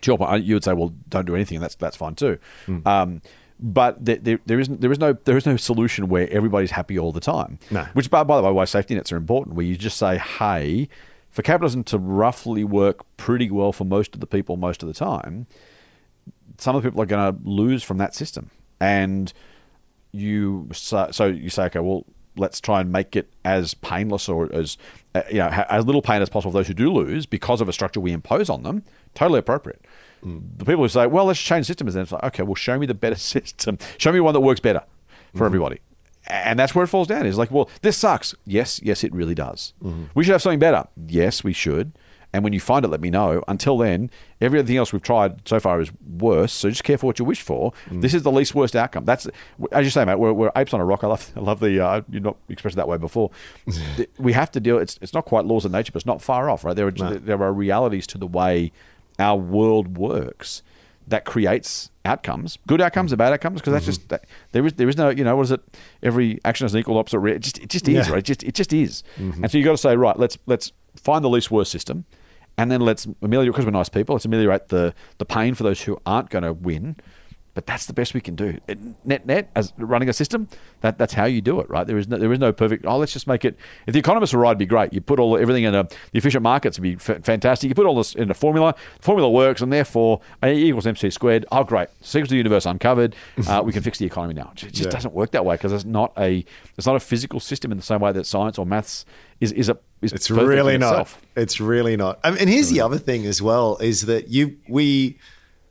To 0.01 0.12
your 0.12 0.18
point, 0.20 0.43
you 0.43 0.53
would 0.53 0.64
say, 0.64 0.74
well, 0.74 0.93
don't 1.10 1.26
do 1.26 1.34
anything, 1.34 1.55
and 1.55 1.64
that's 1.64 1.76
that's 1.76 1.95
fine 1.95 2.14
too. 2.14 2.38
Mm. 2.68 2.86
Um, 2.86 3.22
but 3.60 4.03
there, 4.03 4.18
there, 4.18 4.39
there 4.45 4.60
isn't 4.60 4.82
there 4.82 4.91
is 4.91 4.99
no 4.99 5.14
there 5.14 5.38
is 5.38 5.45
no 5.45 5.58
solution 5.58 6.08
where 6.10 6.30
everybody's 6.32 6.72
happy 6.72 6.97
all 6.97 7.12
the 7.12 7.20
time. 7.20 7.60
No. 7.72 7.84
Which, 7.93 8.10
by, 8.10 8.24
by 8.24 8.38
the 8.38 8.43
way, 8.43 8.51
why 8.51 8.66
safety 8.66 8.95
nets 8.95 9.12
are 9.12 9.18
important. 9.18 9.55
Where 9.55 9.66
you 9.66 9.76
just 9.76 9.97
say, 9.97 10.18
hey, 10.18 10.89
for 11.30 11.41
capitalism 11.41 11.84
to 11.86 11.97
roughly 11.97 12.64
work 12.64 13.05
pretty 13.18 13.49
well 13.49 13.72
for 13.72 13.86
most 13.86 14.14
of 14.14 14.22
the 14.22 14.28
people 14.28 14.58
most 14.58 14.84
of 14.84 14.88
the 14.88 14.93
time, 14.93 15.47
some 16.58 16.76
of 16.76 16.84
the 16.84 16.89
people 16.89 17.01
are 17.01 17.08
going 17.08 17.34
to 17.34 17.39
lose 17.49 17.84
from 17.84 17.97
that 17.97 18.14
system. 18.14 18.51
And 18.80 19.34
you 20.12 20.70
so, 20.74 21.10
so 21.12 21.26
you 21.26 21.49
say, 21.49 21.66
okay, 21.66 21.80
well, 21.80 22.05
let's 22.36 22.62
try 22.62 22.82
and 22.82 22.91
make 22.91 23.16
it 23.16 23.34
as 23.43 23.74
painless 23.74 24.30
or 24.30 24.53
as 24.53 24.78
uh, 25.16 25.24
you 25.30 25.38
know 25.38 25.47
as 25.70 25.86
little 25.86 26.01
pain 26.01 26.22
as 26.22 26.30
possible 26.30 26.51
for 26.51 26.60
those 26.60 26.68
who 26.68 26.74
do 26.74 26.93
lose 26.93 27.26
because 27.26 27.62
of 27.62 27.68
a 27.68 27.74
structure 27.74 27.99
we 27.99 28.12
impose 28.12 28.49
on 28.49 28.64
them. 28.64 28.84
Totally 29.16 29.39
appropriate. 29.39 29.84
The 30.22 30.65
people 30.65 30.84
who 30.84 30.89
say, 30.89 31.07
well, 31.07 31.26
let's 31.26 31.41
change 31.41 31.65
systems, 31.65 31.95
and 31.95 32.03
it's 32.03 32.11
like, 32.11 32.24
okay, 32.24 32.43
well, 32.43 32.55
show 32.55 32.78
me 32.78 32.86
the 32.86 32.93
better 32.93 33.15
system. 33.34 33.78
Show 33.97 34.11
me 34.11 34.20
one 34.20 34.34
that 34.34 34.41
works 34.41 34.59
better 34.59 34.84
for 35.32 35.38
mm-hmm. 35.38 35.45
everybody. 35.45 35.80
And 36.30 36.59
that's 36.59 36.76
where 36.76 36.84
it 36.84 36.88
falls 36.88 37.07
down. 37.07 37.26
Is 37.26 37.38
like, 37.38 37.51
well, 37.51 37.70
this 37.82 37.97
sucks. 37.97 38.36
Yes, 38.45 38.82
yes, 38.84 39.03
it 39.03 39.13
really 39.13 39.36
does. 39.36 39.74
Mm-hmm. 39.82 40.05
We 40.13 40.26
should 40.26 40.34
have 40.34 40.41
something 40.41 40.59
better. 40.59 40.88
Yes, 41.07 41.43
we 41.43 41.53
should. 41.53 41.93
And 42.34 42.43
when 42.43 42.51
you 42.53 42.59
find 42.59 42.84
it, 42.84 42.89
let 42.89 42.99
me 42.99 43.09
know. 43.09 43.41
Until 43.47 43.78
then, 43.78 44.11
everything 44.41 44.76
else 44.76 44.91
we've 44.91 45.01
tried 45.01 45.47
so 45.47 45.59
far 45.59 45.80
is 45.80 45.91
worse. 46.05 46.51
So 46.51 46.70
just 46.70 46.84
careful 46.84 47.07
what 47.07 47.20
you 47.20 47.26
wish 47.26 47.41
for. 47.41 47.72
Mm. 47.89 48.01
This 48.01 48.13
is 48.13 48.24
the 48.24 48.32
least 48.32 48.53
worst 48.53 48.76
outcome. 48.76 49.05
That's 49.05 49.28
as 49.72 49.86
you 49.86 49.89
say, 49.89 50.03
mate. 50.03 50.20
We're, 50.20 50.34
we're 50.34 50.51
apes 50.55 50.74
on 50.74 50.82
a 50.82 50.86
rock. 50.86 51.03
I 51.03 51.07
love, 51.07 51.32
I 51.36 51.39
love 51.39 51.61
the. 51.61 51.84
Uh, 51.84 52.01
you're 52.09 52.22
not 52.22 52.36
expressed 52.49 52.76
it 52.76 52.78
that 52.78 52.88
way 52.88 52.97
before. 52.97 53.32
We 54.18 54.34
have 54.34 54.51
to 54.51 54.59
deal. 54.59 54.78
It's 54.78 54.99
it's 55.01 55.13
not 55.13 55.26
quite 55.26 55.45
laws 55.45 55.63
of 55.63 55.72
nature, 55.72 55.91
but 55.91 55.97
it's 55.97 56.05
not 56.05 56.22
far 56.22 56.49
off, 56.49 56.63
right? 56.63 56.76
There 56.76 56.88
are 56.88 56.91
there 56.91 57.41
are 57.41 57.53
realities 57.53 58.05
to 58.07 58.18
the 58.18 58.28
way 58.28 58.72
our 59.20 59.38
world 59.38 59.97
works 59.97 60.63
that 61.07 61.24
creates 61.24 61.89
outcomes, 62.03 62.57
good 62.68 62.82
outcomes 62.82 63.13
or 63.13 63.18
bad 63.18 63.32
outcomes, 63.32 63.61
because 63.61 63.74
that's 63.74 63.84
mm-hmm. 63.84 63.91
just 63.91 64.09
that, 64.09 64.26
there 64.51 64.65
is 64.65 64.74
there 64.74 64.89
is 64.89 64.97
no 64.97 65.09
you 65.09 65.24
know 65.24 65.36
what 65.36 65.43
is 65.43 65.51
it? 65.51 65.61
Every 66.03 66.39
action 66.43 66.65
has 66.65 66.74
an 66.74 66.80
equal 66.80 66.97
opposite. 66.97 67.20
Re- 67.20 67.36
it 67.36 67.41
just 67.41 67.59
it 67.59 67.70
just 67.70 67.88
is 67.88 68.07
Yeah. 68.07 68.13
right. 68.13 68.20
It 68.20 68.26
just 68.26 68.43
it 68.43 68.55
just 68.55 68.74
is. 68.74 69.03
Mm-hmm. 69.18 69.43
And 69.43 69.51
so 69.51 69.57
you 69.57 69.63
got 69.63 69.72
to 69.72 69.78
say 69.78 69.95
right. 69.95 70.18
Let's 70.18 70.38
let's 70.45 70.72
find 70.95 71.24
the 71.24 71.30
least 71.30 71.49
worst 71.49 71.72
system, 71.72 72.05
and 72.57 72.72
then 72.72 72.82
let's 72.82 73.07
ameliorate 73.22 73.53
because 73.53 73.65
we're 73.65 73.72
nice 73.72 73.89
people. 73.89 74.15
Let's 74.15 74.26
ameliorate 74.26 74.68
the 74.68 74.93
the 75.18 75.26
pain 75.26 75.55
for 75.55 75.63
those 75.63 75.82
who 75.82 75.97
aren't 76.05 76.30
going 76.30 76.43
to 76.43 76.53
win. 76.53 76.97
But 77.58 77.66
that's 77.66 77.88
the 77.88 77.93
best 77.93 78.14
we 78.14 78.22
can 78.22 78.36
do. 78.36 78.60
It- 78.68 78.78
Net 79.03 79.26
net 79.26 79.49
as 79.55 79.74
running 79.78 80.10
a 80.10 80.14
system, 80.14 80.47
that 80.82 80.99
that's 80.99 81.14
how 81.16 81.26
you 81.26 81.41
do 81.41 81.60
it, 81.60 81.68
right? 81.72 81.88
There 81.88 81.97
is 81.97 82.08
no, 82.08 82.18
there 82.18 82.32
is 82.32 82.38
no 82.38 82.53
perfect. 82.53 82.86
Oh, 82.86 82.97
let's 82.97 83.14
just 83.14 83.26
make 83.26 83.43
it. 83.43 83.58
If 83.88 83.93
the 83.93 83.99
economists 83.99 84.32
were 84.34 84.39
right, 84.41 84.49
it'd 84.51 84.60
be 84.60 84.68
great. 84.68 84.93
You 84.93 85.01
put 85.01 85.20
all 85.20 85.36
everything 85.38 85.64
in 85.64 85.74
a 85.74 85.84
the 85.86 86.18
efficient 86.20 86.43
markets 86.43 86.78
would 86.78 86.84
be 86.84 86.93
f- 86.93 87.24
fantastic. 87.24 87.68
You 87.70 87.74
put 87.74 87.88
all 87.88 87.95
this 87.95 88.14
in 88.14 88.30
a 88.30 88.36
formula. 88.36 88.76
The 88.97 89.01
formula 89.03 89.28
works, 89.32 89.62
and 89.64 89.74
therefore 89.74 90.22
A 90.43 90.53
equals 90.53 90.86
mc 90.86 91.10
squared. 91.10 91.47
Oh, 91.51 91.64
great! 91.64 91.88
Secrets 92.01 92.28
of 92.28 92.30
the 92.32 92.38
universe 92.38 92.68
uncovered. 92.68 93.16
Uh, 93.47 93.64
we 93.66 93.74
can 93.74 93.82
fix 93.88 93.97
the 93.97 94.05
economy 94.05 94.36
now. 94.36 94.51
It 94.53 94.60
just 94.74 94.76
Yeah. 94.84 94.89
doesn't 94.91 95.14
work 95.16 95.32
that 95.32 95.43
way 95.45 95.55
because 95.55 95.74
it's 95.74 95.86
not 95.86 96.14
a 96.18 96.45
it's 96.78 96.86
not 96.86 96.95
a 96.95 96.99
physical 96.99 97.39
system 97.39 97.72
in 97.72 97.78
the 97.78 97.84
same 97.84 98.01
way 98.01 98.12
that 98.12 98.28
science 98.28 98.60
or 98.60 98.66
maths 98.68 99.03
is 99.39 99.51
is 99.53 99.68
a 99.70 99.78
is 100.03 100.14
It's 100.14 100.30
really 100.30 100.78
not. 100.78 100.91
itself. 100.91 101.22
It's 101.36 101.60
really 101.60 101.95
not. 101.97 102.20
I 102.24 102.30
mean, 102.32 102.39
and 102.41 102.49
here's 102.49 102.70
the 102.70 102.82
other 102.82 102.99
thing 102.99 103.26
as 103.26 103.41
well: 103.41 103.78
is 103.78 104.01
that 104.03 104.28
you 104.28 104.58
we 104.70 105.18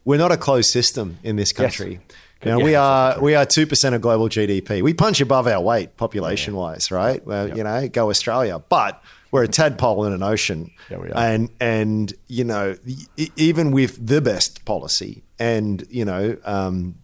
we're 0.07 0.17
not 0.19 0.33
a 0.33 0.37
closed 0.39 0.71
system 0.71 1.19
in 1.23 1.37
this 1.37 1.53
country. 1.53 2.01
You 2.43 2.51
know, 2.53 2.59
Yeah, 2.59 2.65
we 2.65 2.75
are 2.75 3.21
we 3.21 3.35
are 3.35 3.45
two 3.45 3.67
percent 3.67 3.95
of 3.95 4.01
global 4.01 4.29
GDP. 4.31 4.81
We 4.83 4.95
punch 4.95 5.21
above 5.21 5.47
our 5.47 5.61
weight 5.61 5.97
population 5.99 6.55
wise, 6.55 6.91
right? 6.91 7.25
Well, 7.27 7.55
you 7.57 7.65
know, 7.65 7.89
go 7.89 8.09
Australia, 8.09 8.59
but 8.69 9.03
we're 9.33 9.43
a 9.45 9.49
tadpole 9.49 10.05
in 10.07 10.13
an 10.13 10.23
ocean. 10.23 10.71
Yeah, 10.91 10.99
we 10.99 11.11
are. 11.11 11.17
And 11.19 11.51
and 11.61 12.13
you 12.29 12.45
know, 12.45 12.77
even 13.37 13.73
with 13.73 14.07
the 14.07 14.21
best 14.21 14.65
policy, 14.65 15.23
and 15.39 15.85
you 15.91 16.05
know, 16.05 16.37
um, 16.45 16.95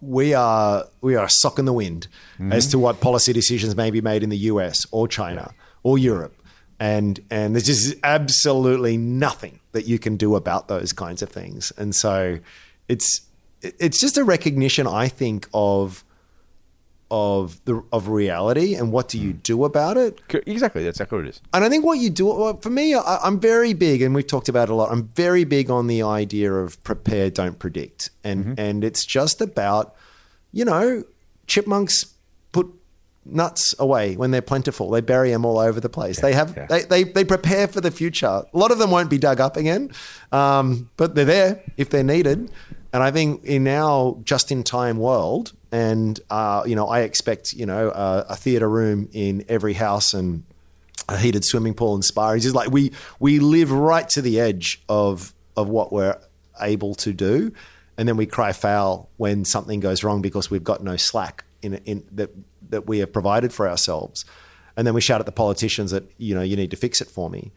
we 0.00 0.34
are 0.34 0.84
we 1.00 1.14
are 1.16 1.24
a 1.24 1.30
sock 1.30 1.58
in 1.58 1.64
the 1.64 1.72
wind 1.72 2.08
Mm-hmm. 2.34 2.52
as 2.52 2.66
to 2.72 2.80
what 2.80 3.00
policy 3.00 3.32
decisions 3.32 3.76
may 3.76 3.92
be 3.92 4.00
made 4.00 4.24
in 4.24 4.28
the 4.28 4.36
US 4.52 4.86
or 4.90 5.06
China 5.06 5.54
or 5.84 5.98
Europe. 5.98 6.34
And 6.80 7.20
and 7.30 7.54
there's 7.54 7.66
just 7.66 7.96
absolutely 8.02 8.96
nothing 8.96 9.60
that 9.72 9.86
you 9.86 9.98
can 9.98 10.16
do 10.16 10.34
about 10.34 10.68
those 10.68 10.92
kinds 10.92 11.22
of 11.22 11.28
things. 11.28 11.72
And 11.76 11.94
so 11.94 12.38
it's 12.88 13.22
it's 13.62 14.00
just 14.00 14.18
a 14.18 14.24
recognition, 14.24 14.86
I 14.86 15.08
think, 15.08 15.48
of 15.54 16.04
of 17.10 17.64
the 17.64 17.82
of 17.92 18.08
reality 18.08 18.74
and 18.74 18.90
what 18.90 19.08
do 19.08 19.18
you 19.18 19.32
hmm. 19.32 19.38
do 19.42 19.64
about 19.64 19.96
it. 19.96 20.20
Exactly, 20.46 20.82
that's 20.82 20.96
exactly 20.96 21.18
what 21.18 21.26
it 21.26 21.30
is. 21.30 21.40
And 21.52 21.64
I 21.64 21.68
think 21.68 21.84
what 21.84 21.98
you 21.98 22.10
do, 22.10 22.26
well, 22.26 22.56
for 22.56 22.70
me, 22.70 22.94
I, 22.94 23.18
I'm 23.22 23.38
very 23.38 23.72
big, 23.72 24.02
and 24.02 24.14
we've 24.14 24.26
talked 24.26 24.48
about 24.48 24.68
it 24.68 24.72
a 24.72 24.74
lot. 24.74 24.90
I'm 24.90 25.08
very 25.14 25.44
big 25.44 25.70
on 25.70 25.86
the 25.86 26.02
idea 26.02 26.52
of 26.52 26.82
prepare, 26.82 27.30
don't 27.30 27.58
predict, 27.58 28.10
and 28.24 28.44
mm-hmm. 28.44 28.54
and 28.58 28.84
it's 28.84 29.04
just 29.04 29.40
about, 29.40 29.94
you 30.52 30.64
know, 30.64 31.04
chipmunks 31.46 32.13
nuts 33.24 33.74
away 33.78 34.16
when 34.16 34.30
they're 34.30 34.42
plentiful. 34.42 34.90
They 34.90 35.00
bury 35.00 35.30
them 35.30 35.44
all 35.44 35.58
over 35.58 35.80
the 35.80 35.88
place. 35.88 36.20
they 36.20 36.32
have 36.32 36.56
yeah. 36.56 36.66
they, 36.66 36.82
they 36.82 37.04
they 37.04 37.24
prepare 37.24 37.68
for 37.68 37.80
the 37.80 37.90
future. 37.90 38.26
A 38.26 38.46
lot 38.52 38.70
of 38.70 38.78
them 38.78 38.90
won't 38.90 39.10
be 39.10 39.18
dug 39.18 39.40
up 39.40 39.56
again, 39.56 39.90
um, 40.32 40.90
but 40.96 41.14
they're 41.14 41.24
there 41.24 41.62
if 41.76 41.90
they're 41.90 42.02
needed. 42.04 42.50
And 42.92 43.02
I 43.02 43.10
think 43.10 43.44
in 43.44 43.66
our 43.66 44.16
just-in-time 44.22 44.98
world, 44.98 45.52
and 45.72 46.18
uh, 46.30 46.62
you 46.66 46.76
know, 46.76 46.86
I 46.86 47.00
expect 47.00 47.52
you 47.52 47.66
know 47.66 47.88
uh, 47.88 48.26
a 48.28 48.36
theater 48.36 48.68
room 48.68 49.08
in 49.12 49.44
every 49.48 49.72
house 49.72 50.14
and 50.14 50.44
a 51.08 51.18
heated 51.18 51.44
swimming 51.44 51.74
pool 51.74 51.94
and 51.94 52.04
spa. 52.04 52.30
It's 52.30 52.44
just 52.44 52.54
like 52.54 52.70
we 52.70 52.92
we 53.18 53.40
live 53.40 53.72
right 53.72 54.08
to 54.10 54.22
the 54.22 54.40
edge 54.40 54.82
of 54.88 55.34
of 55.56 55.68
what 55.68 55.92
we're 55.92 56.18
able 56.60 56.94
to 56.96 57.12
do, 57.12 57.52
and 57.98 58.08
then 58.08 58.16
we 58.16 58.26
cry 58.26 58.52
foul 58.52 59.08
when 59.16 59.44
something 59.44 59.80
goes 59.80 60.04
wrong 60.04 60.22
because 60.22 60.50
we've 60.50 60.64
got 60.64 60.82
no 60.82 60.96
slack 60.96 61.44
in 61.62 61.74
in 61.84 62.04
that 62.12 62.30
that 62.70 62.86
we 62.86 62.98
have 62.98 63.12
provided 63.12 63.52
for 63.52 63.68
ourselves, 63.68 64.24
and 64.76 64.86
then 64.86 64.94
we 64.94 65.00
shout 65.00 65.20
at 65.20 65.26
the 65.26 65.32
politicians 65.32 65.90
that 65.90 66.04
you 66.18 66.34
know 66.34 66.42
you 66.42 66.56
need 66.56 66.70
to 66.70 66.76
fix 66.76 67.00
it 67.00 67.08
for 67.08 67.30
me. 67.30 67.52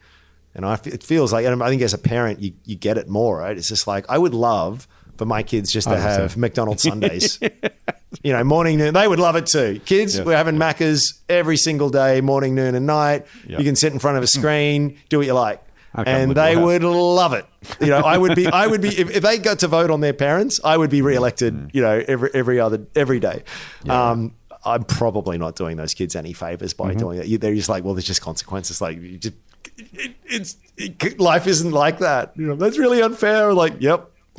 And 0.54 0.64
I, 0.66 0.74
it 0.84 1.04
feels 1.04 1.32
like, 1.32 1.46
and 1.46 1.62
I 1.62 1.68
think 1.68 1.82
as 1.82 1.94
a 1.94 1.98
parent, 1.98 2.40
you, 2.40 2.52
you 2.64 2.74
get 2.74 2.98
it 2.98 3.08
more, 3.08 3.38
right? 3.38 3.56
It's 3.56 3.68
just 3.68 3.86
like, 3.86 4.06
I 4.08 4.18
would 4.18 4.34
love 4.34 4.88
for 5.16 5.24
my 5.24 5.42
kids 5.42 5.70
just 5.70 5.88
to 5.88 5.96
have 5.96 6.36
McDonald's 6.36 6.82
Sundays. 6.88 7.38
you 8.22 8.32
know, 8.32 8.42
morning, 8.42 8.78
noon. 8.78 8.94
They 8.94 9.06
would 9.06 9.20
love 9.20 9.36
it 9.36 9.46
too. 9.46 9.80
Kids, 9.84 10.20
we're 10.20 10.36
having 10.36 10.56
Macca's 10.56 11.20
every 11.28 11.56
single 11.56 11.90
day, 11.90 12.20
morning, 12.20 12.54
noon, 12.54 12.74
and 12.74 12.86
night. 12.86 13.26
Yeah. 13.46 13.58
You 13.58 13.64
can 13.64 13.76
sit 13.76 13.92
in 13.92 13.98
front 13.98 14.16
of 14.16 14.22
a 14.22 14.26
screen, 14.26 14.98
do 15.08 15.18
what 15.18 15.26
you 15.26 15.34
like. 15.34 15.62
And 15.94 16.34
they 16.34 16.56
would 16.56 16.82
love 16.84 17.32
it. 17.34 17.44
You 17.80 17.88
know, 17.88 17.98
I 17.98 18.16
would 18.16 18.36
be, 18.36 18.46
I 18.46 18.66
would 18.66 18.80
be, 18.80 18.88
if, 18.88 19.16
if 19.16 19.22
they 19.22 19.38
got 19.38 19.60
to 19.60 19.68
vote 19.68 19.90
on 19.90 20.00
their 20.00 20.12
parents, 20.12 20.60
I 20.62 20.76
would 20.76 20.90
be 20.90 21.02
reelected, 21.02 21.70
you 21.72 21.82
know, 21.82 22.02
every, 22.06 22.30
every 22.34 22.60
other, 22.60 22.86
every 22.94 23.20
day. 23.20 23.42
Um, 23.88 24.34
I'm 24.68 24.84
probably 24.84 25.38
not 25.38 25.56
doing 25.56 25.76
those 25.76 25.94
kids 25.94 26.14
any 26.16 26.32
favors 26.32 26.72
by 26.74 26.94
doing 26.94 27.18
it. 27.18 27.26
You- 27.26 27.38
They're 27.38 27.54
just 27.54 27.68
like, 27.68 27.84
well, 27.84 27.94
there's 27.94 28.04
just 28.06 28.20
consequences. 28.22 28.80
Like, 28.80 29.00
you 29.00 29.18
just, 29.18 29.34
it, 29.76 30.14
it's 30.26 30.56
it, 30.76 31.18
life 31.20 31.46
isn't 31.46 31.72
like 31.72 31.98
that. 31.98 32.32
You 32.36 32.46
know, 32.48 32.54
that's 32.56 32.78
really 32.78 33.02
unfair. 33.02 33.52
Like, 33.54 33.74
yep. 33.80 34.10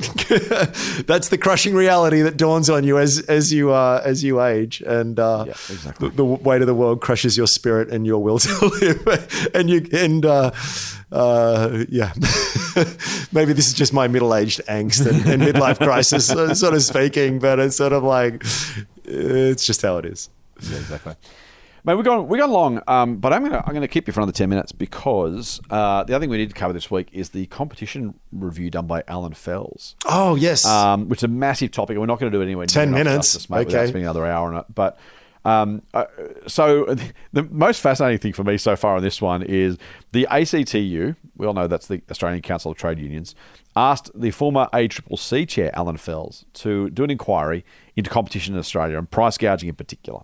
That's 1.06 1.28
the 1.28 1.36
crushing 1.38 1.74
reality 1.74 2.22
that 2.22 2.38
dawns 2.38 2.70
on 2.70 2.84
you 2.84 2.98
as 2.98 3.18
as 3.28 3.52
you 3.52 3.70
uh, 3.70 4.00
as 4.02 4.24
you 4.24 4.40
age, 4.40 4.80
and 4.80 5.20
uh, 5.20 5.44
Yeah, 5.46 5.52
exactly. 5.52 6.08
the, 6.08 6.14
the 6.16 6.24
weight 6.24 6.62
of 6.62 6.66
the 6.68 6.74
world 6.74 7.02
crushes 7.02 7.36
your 7.36 7.46
spirit 7.46 7.90
and 7.90 8.06
your 8.06 8.22
will 8.22 8.38
to 8.38 8.66
live. 8.80 9.50
and 9.54 9.68
you 9.68 9.86
and 9.92 10.24
uh, 10.24 10.52
uh, 11.12 11.84
yeah, 11.90 12.14
maybe 13.32 13.52
this 13.52 13.66
is 13.66 13.74
just 13.74 13.92
my 13.92 14.08
middle 14.08 14.34
aged 14.34 14.62
angst 14.68 15.06
and, 15.06 15.26
and 15.26 15.42
midlife 15.42 15.76
crisis, 15.78 16.30
uh, 16.30 16.54
sort 16.54 16.72
of 16.72 16.82
speaking, 16.82 17.38
but 17.38 17.58
it's 17.58 17.76
sort 17.76 17.92
of 17.92 18.02
like 18.02 18.42
it's 19.10 19.64
just 19.66 19.82
how 19.82 19.98
it 19.98 20.06
is. 20.06 20.28
Yeah, 20.62 20.78
exactly. 20.78 21.14
Mate, 21.82 21.94
we're 21.94 22.02
going 22.02 22.28
we're 22.28 22.36
going 22.36 22.50
long, 22.50 22.82
um, 22.86 23.16
but 23.16 23.32
I'm 23.32 23.42
gonna 23.42 23.64
I'm 23.66 23.72
gonna 23.72 23.88
keep 23.88 24.06
you 24.06 24.12
for 24.12 24.20
another 24.20 24.32
ten 24.32 24.50
minutes 24.50 24.70
because 24.70 25.60
uh, 25.70 26.04
the 26.04 26.14
other 26.14 26.22
thing 26.22 26.28
we 26.30 26.36
need 26.36 26.50
to 26.50 26.54
cover 26.54 26.74
this 26.74 26.90
week 26.90 27.08
is 27.12 27.30
the 27.30 27.46
competition 27.46 28.20
review 28.32 28.70
done 28.70 28.86
by 28.86 29.02
Allan 29.08 29.32
Fels, 29.32 29.96
Oh 30.06 30.34
yes, 30.34 30.66
um, 30.66 31.08
which 31.08 31.20
is 31.20 31.24
a 31.24 31.28
massive 31.28 31.70
topic. 31.70 31.94
and 31.94 32.00
We're 32.00 32.06
not 32.06 32.20
going 32.20 32.30
to 32.30 32.36
do 32.36 32.42
it 32.42 32.44
anyway. 32.44 32.66
10 32.66 32.90
minutes, 32.90 33.32
justice, 33.32 33.48
mate, 33.48 33.66
okay. 33.68 33.86
spending 33.86 34.02
another 34.02 34.26
hour 34.26 34.52
on 34.52 34.58
it. 34.60 34.66
But 34.74 34.98
um, 35.46 35.80
uh, 35.94 36.04
so 36.46 36.94
the 37.32 37.44
most 37.44 37.80
fascinating 37.80 38.18
thing 38.18 38.32
for 38.34 38.44
me 38.44 38.58
so 38.58 38.76
far 38.76 38.96
on 38.96 39.02
this 39.02 39.22
one 39.22 39.42
is 39.42 39.78
the 40.12 40.26
ACTU. 40.26 41.14
We 41.36 41.46
all 41.46 41.54
know 41.54 41.66
that's 41.66 41.86
the 41.86 42.02
Australian 42.10 42.42
Council 42.42 42.72
of 42.72 42.76
Trade 42.76 42.98
Unions. 42.98 43.34
Asked 43.80 44.10
the 44.14 44.30
former 44.30 44.68
ACCC 44.74 45.48
chair 45.48 45.70
Allan 45.72 45.96
Fels 45.96 46.44
to 46.52 46.90
do 46.90 47.02
an 47.02 47.10
inquiry 47.10 47.64
into 47.96 48.10
competition 48.10 48.52
in 48.52 48.60
Australia 48.60 48.98
and 48.98 49.10
price 49.10 49.38
gouging 49.38 49.70
in 49.70 49.74
particular. 49.74 50.20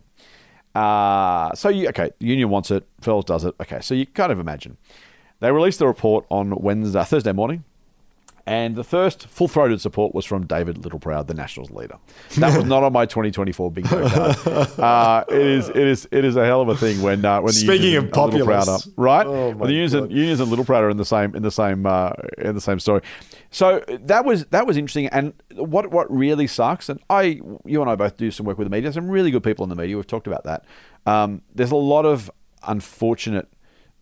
Uh, 0.74 1.54
so 1.54 1.70
you 1.70 1.88
okay? 1.88 2.10
The 2.18 2.26
union 2.26 2.50
wants 2.50 2.70
it. 2.70 2.86
Fels 3.00 3.24
does 3.24 3.46
it. 3.46 3.54
Okay, 3.58 3.80
so 3.80 3.94
you 3.94 4.04
kind 4.04 4.30
of 4.30 4.38
imagine 4.40 4.76
they 5.40 5.50
released 5.50 5.78
the 5.78 5.86
report 5.86 6.26
on 6.30 6.50
Wednesday, 6.60 7.02
Thursday 7.02 7.32
morning, 7.32 7.64
and 8.46 8.76
the 8.76 8.84
first 8.84 9.26
full-throated 9.26 9.80
support 9.80 10.14
was 10.14 10.24
from 10.24 10.46
David 10.46 10.76
Littleproud, 10.76 11.26
the 11.26 11.34
Nationals 11.34 11.70
leader. 11.70 11.98
That 12.38 12.56
was 12.56 12.64
not 12.64 12.84
on 12.84 12.92
my 12.92 13.04
2024 13.04 13.70
bingo 13.72 14.08
card. 14.08 14.36
Uh, 14.86 15.24
it 15.28 15.40
is, 15.40 15.68
it 15.68 15.76
is, 15.76 16.08
it 16.12 16.24
is 16.24 16.36
a 16.36 16.44
hell 16.44 16.60
of 16.60 16.68
a 16.68 16.76
thing 16.76 17.02
when 17.02 17.24
uh, 17.24 17.40
when 17.40 17.46
the 17.46 17.52
Speaking 17.52 17.96
of 17.96 18.04
Littleproud 18.04 18.92
right? 18.96 19.26
Oh, 19.26 19.50
When 19.50 19.68
the 19.68 19.74
unions 19.74 19.94
and, 19.94 20.12
unions 20.12 20.40
and 20.40 20.50
Littleproud 20.50 20.80
are 20.82 20.90
in 20.90 20.96
the 20.96 21.04
same 21.04 21.34
in 21.34 21.42
the 21.42 21.50
same 21.50 21.86
uh, 21.86 22.12
in 22.38 22.54
the 22.54 22.60
same 22.60 22.78
story. 22.78 23.02
So 23.50 23.82
that 23.88 24.24
was 24.24 24.46
that 24.46 24.66
was 24.66 24.76
interesting. 24.76 25.06
And 25.08 25.32
what 25.54 25.90
what 25.90 26.10
really 26.14 26.46
sucks, 26.46 26.88
and 26.88 27.00
I 27.10 27.40
you 27.64 27.80
and 27.80 27.90
I 27.90 27.96
both 27.96 28.16
do 28.16 28.30
some 28.30 28.46
work 28.46 28.58
with 28.58 28.66
the 28.66 28.70
media. 28.70 28.92
Some 28.92 29.08
really 29.08 29.30
good 29.30 29.42
people 29.42 29.64
in 29.64 29.70
the 29.70 29.76
media. 29.76 29.96
We've 29.96 30.06
talked 30.06 30.26
about 30.26 30.44
that. 30.44 30.64
Um, 31.06 31.42
there's 31.54 31.72
a 31.72 31.76
lot 31.76 32.04
of 32.04 32.30
unfortunate 32.66 33.48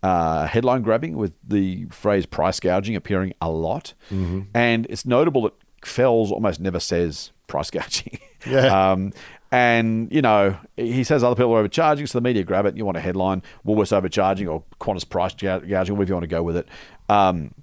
uh, 0.05 0.47
headline 0.47 0.83
grabbing 0.83 1.17
with 1.17 1.37
the 1.47 1.87
phrase 1.87 2.27
price 2.27 2.61
gouging 2.61 2.95
appearing 2.97 3.33
a 3.41 3.51
lot, 3.51 3.95
Mm-hmm. 4.11 4.41
and 4.55 4.87
it's 4.91 5.05
notable 5.07 5.43
that 5.43 5.55
Fels 5.85 6.31
almost 6.31 6.61
never 6.61 6.81
says 6.81 7.33
price 7.47 7.71
gouging. 7.71 8.19
Yeah. 8.47 8.91
Um, 8.93 9.15
and 9.51 10.13
you 10.13 10.21
know, 10.21 10.59
he 10.77 11.03
says 11.03 11.25
other 11.25 11.35
people 11.35 11.55
are 11.55 11.61
overcharging, 11.61 12.07
so 12.07 12.19
the 12.19 12.23
media 12.23 12.43
grab 12.45 12.67
it. 12.67 12.77
You 12.77 12.85
want 12.85 12.99
a 12.99 13.01
headline: 13.01 13.43
Woolworths 13.65 13.91
overcharging 13.97 14.49
or 14.49 14.63
Qantas 14.81 15.09
price 15.09 15.33
gouging, 15.35 15.71
whatever 15.97 16.05
you 16.11 16.15
want 16.15 16.25
to 16.25 16.27
go 16.27 16.43
with 16.43 16.57
it. 16.59 16.69
Um, 17.09 17.55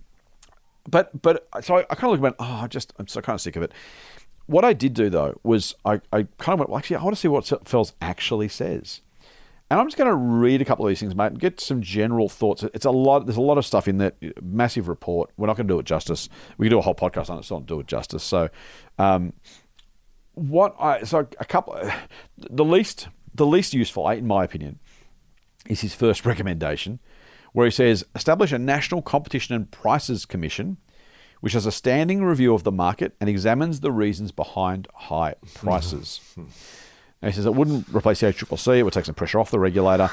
but 0.90 1.22
but 1.22 1.48
so 1.62 1.76
I, 1.78 1.82
I 1.82 1.94
kind 1.96 2.06
of 2.06 2.10
look 2.12 2.14
and 2.14 2.22
went, 2.24 2.36
oh, 2.40 2.62
I 2.64 2.68
just 2.68 2.94
I'm 2.98 3.08
so 3.08 3.22
kind 3.22 3.36
of 3.36 3.42
sick 3.42 3.56
of 3.56 3.62
it. 3.62 3.72
What 4.48 4.66
I 4.66 4.74
did 4.74 4.96
do 4.96 5.10
though 5.12 5.40
was 5.44 5.76
I, 5.86 6.02
I 6.12 6.24
kind 6.40 6.54
of 6.54 6.60
went, 6.60 6.70
well, 6.72 6.80
actually, 6.80 6.96
I 6.96 7.04
want 7.04 7.16
to 7.16 7.20
see 7.22 7.28
what 7.28 7.46
Fels 7.68 7.94
actually 8.02 8.48
says. 8.48 9.02
And 9.72 9.80
I'm 9.80 9.88
just 9.88 9.96
going 9.96 10.10
to 10.10 10.16
read 10.16 10.62
a 10.62 10.66
couple 10.66 10.86
of 10.86 10.90
these 10.90 11.00
things, 11.00 11.16
mate, 11.16 11.28
and 11.28 11.40
get 11.40 11.62
some 11.62 11.82
general 11.82 12.28
thoughts. 12.28 12.66
It's 12.74 12.84
a 12.84 12.92
lot. 12.92 13.26
There's 13.26 13.38
a 13.38 13.42
lot 13.42 13.58
of 13.58 13.66
stuff 13.66 13.88
in 13.88 14.00
that 14.00 14.18
massive 14.44 14.90
report. 14.90 15.32
We're 15.38 15.48
not 15.48 15.56
going 15.56 15.66
to 15.66 15.74
do 15.74 15.80
it 15.80 15.86
justice. 15.86 16.28
We 16.58 16.66
can 16.66 16.72
do 16.72 16.80
a 16.80 16.82
whole 16.82 16.94
podcast 16.94 17.30
on 17.30 17.40
it, 17.40 17.46
so 17.46 17.60
not 17.60 17.68
do 17.68 17.80
it 17.80 17.88
justice. 17.88 18.22
So, 18.22 18.50
um, 19.00 19.32
what 20.34 20.76
I 20.78 21.04
so 21.04 21.20
a 21.40 21.46
couple, 21.46 21.80
the 22.38 22.66
least 22.66 23.08
the 23.34 23.46
least 23.46 23.74
useful, 23.74 24.10
in 24.10 24.28
my 24.28 24.44
opinion, 24.44 24.80
is 25.70 25.80
his 25.80 25.94
first 25.94 26.26
recommendation, 26.26 27.00
where 27.54 27.66
he 27.66 27.72
says 27.72 28.04
establish 28.14 28.52
a 28.52 28.60
national 28.60 29.02
competition 29.02 29.56
and 29.56 29.72
prices 29.72 30.26
commission, 30.26 30.80
which 31.40 31.54
has 31.54 31.66
a 31.66 31.72
standing 31.72 32.26
review 32.26 32.54
of 32.54 32.66
the 32.66 32.74
market 32.74 33.16
and 33.22 33.30
examines 33.30 33.80
the 33.80 33.94
reasons 33.94 34.34
behind 34.34 34.90
high 34.94 35.36
prices. 35.54 36.20
And 37.22 37.32
he 37.32 37.36
says 37.36 37.46
it 37.46 37.54
wouldn't 37.54 37.88
replace 37.94 38.22
the 38.22 38.28
ACCC, 38.28 38.78
it 38.80 38.84
would 38.84 38.94
take 38.94 39.06
some 39.06 39.16
pressure 39.16 39.40
off 39.40 39.52
the 39.52 39.60
regulator. 39.60 40.10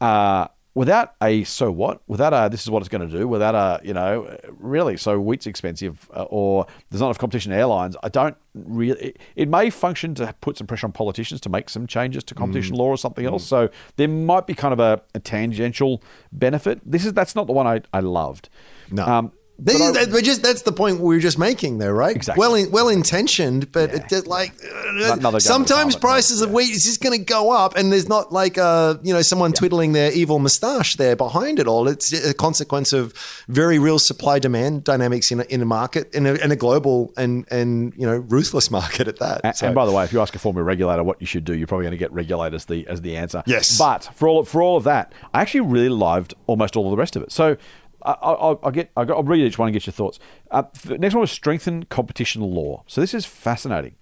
Uh, 0.00 0.48
without 0.74 1.14
a 1.22 1.44
so 1.44 1.70
what, 1.70 2.00
without 2.06 2.32
a 2.32 2.48
this 2.50 2.62
is 2.62 2.70
what 2.70 2.80
it's 2.80 2.88
going 2.88 3.06
to 3.06 3.18
do, 3.18 3.26
without 3.26 3.54
a 3.54 3.80
you 3.84 3.92
know 3.92 4.38
really 4.58 4.96
so 4.96 5.18
wheat's 5.18 5.46
expensive 5.46 6.08
uh, 6.14 6.22
or 6.24 6.66
there's 6.88 7.00
not 7.00 7.08
enough 7.08 7.18
competition 7.18 7.52
in 7.52 7.58
airlines. 7.58 7.96
I 8.02 8.08
don't 8.08 8.36
really. 8.54 9.00
It, 9.00 9.18
it 9.36 9.48
may 9.48 9.70
function 9.70 10.14
to 10.16 10.34
put 10.40 10.56
some 10.56 10.66
pressure 10.66 10.86
on 10.86 10.92
politicians 10.92 11.40
to 11.42 11.48
make 11.48 11.68
some 11.68 11.86
changes 11.86 12.24
to 12.24 12.34
competition 12.34 12.76
law 12.76 12.88
or 12.88 12.98
something 12.98 13.26
else. 13.26 13.44
So 13.44 13.68
there 13.96 14.08
might 14.08 14.46
be 14.46 14.54
kind 14.54 14.72
of 14.72 14.80
a, 14.80 15.02
a 15.14 15.20
tangential 15.20 16.02
benefit. 16.32 16.80
This 16.84 17.04
is 17.04 17.12
that's 17.12 17.34
not 17.34 17.46
the 17.46 17.52
one 17.52 17.66
I, 17.66 17.82
I 17.92 18.00
loved. 18.00 18.48
No. 18.90 19.04
Um, 19.06 19.32
I- 19.68 20.04
that- 20.06 20.24
just 20.24 20.42
that's 20.42 20.62
the 20.62 20.72
point 20.72 21.00
we 21.00 21.14
were 21.14 21.20
just 21.20 21.38
making 21.38 21.78
there, 21.78 21.94
right? 21.94 22.14
Exactly. 22.14 22.40
Well, 22.40 22.54
in, 22.54 22.70
well 22.70 22.88
intentioned, 22.88 23.72
but 23.72 23.92
it 23.94 24.08
just 24.08 24.26
like 24.26 24.52
gun 24.60 25.40
sometimes 25.40 25.96
prices 25.96 26.40
of 26.40 26.50
wheat 26.50 26.70
is 26.70 26.84
just 26.84 27.02
going 27.02 27.18
to 27.18 27.24
go 27.24 27.50
up, 27.50 27.76
and 27.76 27.92
there's 27.92 28.08
not 28.08 28.32
like 28.32 28.58
uh 28.58 28.94
you 29.02 29.12
know 29.12 29.22
someone 29.22 29.52
twiddling 29.52 29.92
their 29.92 30.12
evil 30.12 30.38
moustache 30.38 30.96
there 30.96 31.16
behind 31.16 31.58
it 31.58 31.66
all. 31.66 31.88
It's 31.88 32.12
a 32.12 32.34
consequence 32.34 32.92
of 32.92 33.12
very 33.48 33.78
real 33.78 33.98
supply 33.98 34.38
demand 34.38 34.84
dynamics 34.84 35.30
in 35.30 35.40
a, 35.40 35.44
in 35.44 35.62
a 35.62 35.66
market 35.66 36.14
in 36.14 36.26
a, 36.26 36.34
in 36.34 36.50
a 36.52 36.56
global 36.56 37.12
and 37.16 37.46
and 37.50 37.92
you 37.96 38.06
know 38.06 38.16
ruthless 38.18 38.70
market 38.80 39.08
at 39.08 39.18
that. 39.18 39.40
And, 39.44 39.56
So- 39.56 39.66
and 39.66 39.74
by 39.74 39.86
the 39.86 39.92
way, 39.92 40.04
if 40.04 40.12
you 40.12 40.20
ask 40.20 40.34
a 40.34 40.38
former 40.38 40.62
regulator 40.62 41.02
what 41.02 41.20
you 41.20 41.26
should 41.26 41.44
do, 41.44 41.54
you're 41.54 41.66
probably 41.66 41.84
going 41.84 41.92
to 41.92 41.98
get 41.98 42.12
regulators 42.12 42.64
the 42.66 42.86
as 42.86 43.00
the 43.02 43.16
answer. 43.16 43.42
Yes. 43.46 43.78
But 43.78 44.08
for 44.14 44.28
all 44.28 44.44
for 44.44 44.62
all 44.62 44.76
of 44.76 44.84
that, 44.84 45.12
I 45.34 45.40
actually 45.42 45.60
really 45.62 45.88
loved 45.88 46.34
almost 46.46 46.76
all 46.76 46.86
of 46.86 46.90
the 46.90 46.96
rest 46.96 47.16
of 47.16 47.22
it. 47.22 47.32
So. 47.32 47.56
I- 48.02 48.16
I'll, 48.22 48.60
I'll 48.62 48.70
get. 48.70 48.90
I'll, 48.96 49.10
I'll 49.12 49.22
read 49.22 49.40
each 49.40 49.58
one 49.58 49.68
and 49.68 49.72
get 49.74 49.86
your 49.86 49.92
thoughts. 49.92 50.18
Uh, 50.50 50.64
next 50.88 51.14
one 51.14 51.20
was 51.22 51.30
strengthen 51.30 51.84
competition 51.84 52.42
law. 52.42 52.82
So 52.86 53.00
this 53.00 53.14
is 53.14 53.26
fascinating. 53.26 53.94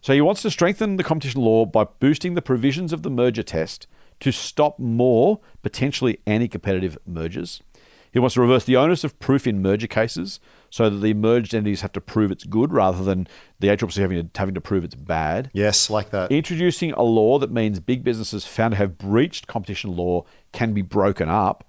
So 0.00 0.14
he 0.14 0.20
wants 0.20 0.42
to 0.42 0.50
strengthen 0.50 0.96
the 0.96 1.04
competition 1.04 1.42
law 1.42 1.66
by 1.66 1.84
boosting 1.84 2.34
the 2.34 2.42
provisions 2.42 2.92
of 2.92 3.02
the 3.02 3.10
merger 3.10 3.42
test 3.42 3.86
to 4.20 4.32
stop 4.32 4.78
more 4.78 5.40
potentially 5.62 6.20
anti-competitive 6.26 6.96
mergers. 7.06 7.60
He 8.12 8.18
wants 8.18 8.34
to 8.34 8.40
reverse 8.40 8.64
the 8.64 8.76
onus 8.76 9.04
of 9.04 9.18
proof 9.20 9.46
in 9.46 9.62
merger 9.62 9.86
cases 9.86 10.40
so 10.68 10.90
that 10.90 10.96
the 10.96 11.14
merged 11.14 11.54
entities 11.54 11.82
have 11.82 11.92
to 11.92 12.00
prove 12.00 12.30
it's 12.32 12.42
good 12.44 12.72
rather 12.72 13.04
than 13.04 13.28
the 13.60 13.68
ACCC 13.68 13.96
having 13.98 14.28
to, 14.28 14.38
having 14.40 14.54
to 14.54 14.60
prove 14.60 14.82
it's 14.84 14.94
bad. 14.96 15.48
yes, 15.52 15.88
like 15.88 16.10
that. 16.10 16.32
Introducing 16.32 16.92
a 16.92 17.02
law 17.02 17.38
that 17.38 17.52
means 17.52 17.78
big 17.78 18.02
businesses 18.02 18.44
found 18.44 18.72
to 18.72 18.78
have 18.78 18.98
breached 18.98 19.46
competition 19.46 19.94
law 19.94 20.24
can 20.52 20.72
be 20.72 20.82
broken 20.82 21.28
up. 21.28 21.64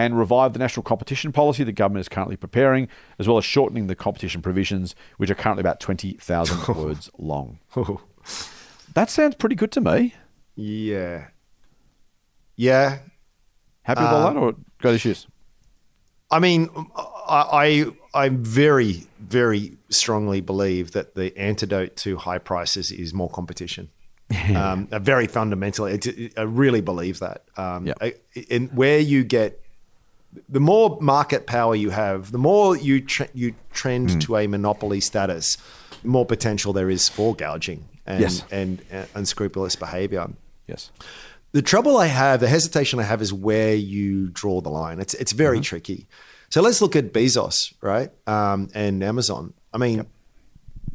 And 0.00 0.16
revive 0.18 0.52
the 0.54 0.58
national 0.58 0.82
competition 0.84 1.30
policy 1.32 1.62
the 1.64 1.72
government 1.72 2.00
is 2.00 2.08
currently 2.08 2.36
preparing, 2.36 2.88
as 3.18 3.28
well 3.28 3.36
as 3.38 3.44
shortening 3.44 3.86
the 3.86 3.94
competition 3.94 4.40
provisions, 4.40 4.94
which 5.18 5.30
are 5.30 5.34
currently 5.34 5.60
about 5.60 5.78
20,000 5.80 6.74
words 6.76 7.10
long. 7.18 7.58
That 8.94 9.08
sounds 9.10 9.34
pretty 9.36 9.54
good 9.54 9.70
to 9.72 9.80
me. 9.80 10.14
yeah, 10.56 11.28
yeah. 12.56 12.98
Happy 13.82 14.02
with 14.02 14.10
all 14.10 14.32
that, 14.32 14.36
or 14.36 14.54
got 14.82 14.94
issues? 14.94 15.26
I 16.30 16.38
mean, 16.38 16.68
I, 16.96 17.44
I 18.14 18.24
I 18.24 18.28
very 18.30 19.06
very 19.20 19.76
strongly 19.88 20.40
believe 20.40 20.90
that 20.92 21.14
the 21.14 21.36
antidote 21.38 21.96
to 21.98 22.16
high 22.16 22.38
prices 22.38 22.90
is 22.92 23.14
more 23.14 23.30
competition. 23.30 23.90
um, 24.54 24.86
very 24.88 25.26
fundamentally, 25.26 25.98
I 26.36 26.42
really 26.42 26.80
believe 26.80 27.18
that. 27.20 27.44
Um, 27.56 27.86
Yeah. 27.86 27.94
I- 28.00 28.14
and 28.50 28.72
where 28.76 28.98
you 28.98 29.24
get 29.24 29.59
the 30.48 30.60
more 30.60 30.98
market 31.00 31.46
power 31.46 31.74
you 31.74 31.90
have, 31.90 32.32
the 32.32 32.38
more 32.38 32.76
you 32.76 33.04
you 33.34 33.54
trend 33.72 34.10
hmm. 34.10 34.18
to 34.20 34.36
a 34.36 34.46
monopoly 34.46 35.00
status, 35.00 35.56
the 36.02 36.08
more 36.08 36.26
potential 36.26 36.72
there 36.72 36.90
is 36.90 37.08
for 37.08 37.34
gouging 37.34 37.88
and 38.06 38.20
Yes. 38.20 38.44
and, 38.50 38.82
and 38.90 39.08
unscrupulous 39.14 39.76
behavior. 39.76 40.28
Yes. 40.66 40.90
The 41.52 41.62
trouble 41.62 41.96
I 41.96 42.06
have, 42.06 42.40
the 42.40 42.48
hesitation 42.48 43.00
I 43.00 43.04
have 43.04 43.20
is 43.20 43.32
where 43.32 43.74
you 43.74 44.28
draw 44.28 44.60
the 44.60 44.70
line. 44.70 45.00
It's 45.00 45.14
it's 45.14 45.32
very 45.32 45.56
mm-hmm. 45.56 45.62
tricky. 45.62 46.06
So 46.48 46.62
let's 46.62 46.80
look 46.80 46.96
at 46.96 47.12
Bezos, 47.12 47.74
right, 47.80 48.10
um, 48.26 48.68
and 48.74 49.02
Amazon. 49.02 49.54
I 49.72 49.78
mean, 49.78 50.06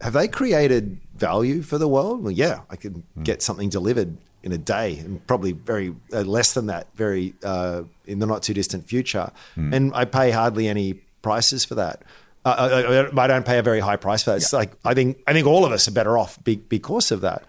have 0.01 0.13
they 0.13 0.27
created 0.27 0.99
value 1.15 1.61
for 1.61 1.77
the 1.77 1.87
world? 1.87 2.23
Well, 2.23 2.31
yeah, 2.31 2.61
I 2.69 2.75
can 2.77 3.03
hmm. 3.15 3.23
get 3.23 3.41
something 3.41 3.69
delivered 3.69 4.17
in 4.45 4.51
a 4.51 4.57
day, 4.57 4.99
and 4.99 5.25
probably 5.27 5.51
very 5.51 5.93
uh, 6.13 6.21
less 6.21 6.53
than 6.53 6.67
that, 6.67 6.87
very 6.95 7.33
uh, 7.43 7.81
in 8.05 8.19
the 8.19 8.25
not 8.27 8.43
too 8.43 8.53
distant 8.53 8.87
future. 8.87 9.31
And 9.73 9.93
I 9.93 10.05
pay 10.05 10.31
hardly 10.31 10.67
any 10.67 10.93
prices 11.21 11.65
for 11.65 11.75
that. 11.75 12.03
Uh, 12.45 13.09
I, 13.15 13.23
I 13.23 13.27
don't 13.27 13.45
pay 13.45 13.57
a 13.57 13.63
very 13.63 13.79
high 13.79 13.95
price 13.95 14.23
for 14.23 14.29
that. 14.29 14.37
It's 14.37 14.53
like 14.53 14.71
I 14.85 14.93
think 14.93 15.17
I 15.25 15.33
think 15.33 15.47
all 15.47 15.65
of 15.65 15.71
us 15.71 15.87
are 15.87 15.91
better 15.91 16.15
off 16.17 16.41
be, 16.43 16.57
because 16.57 17.11
of 17.11 17.21
that. 17.21 17.43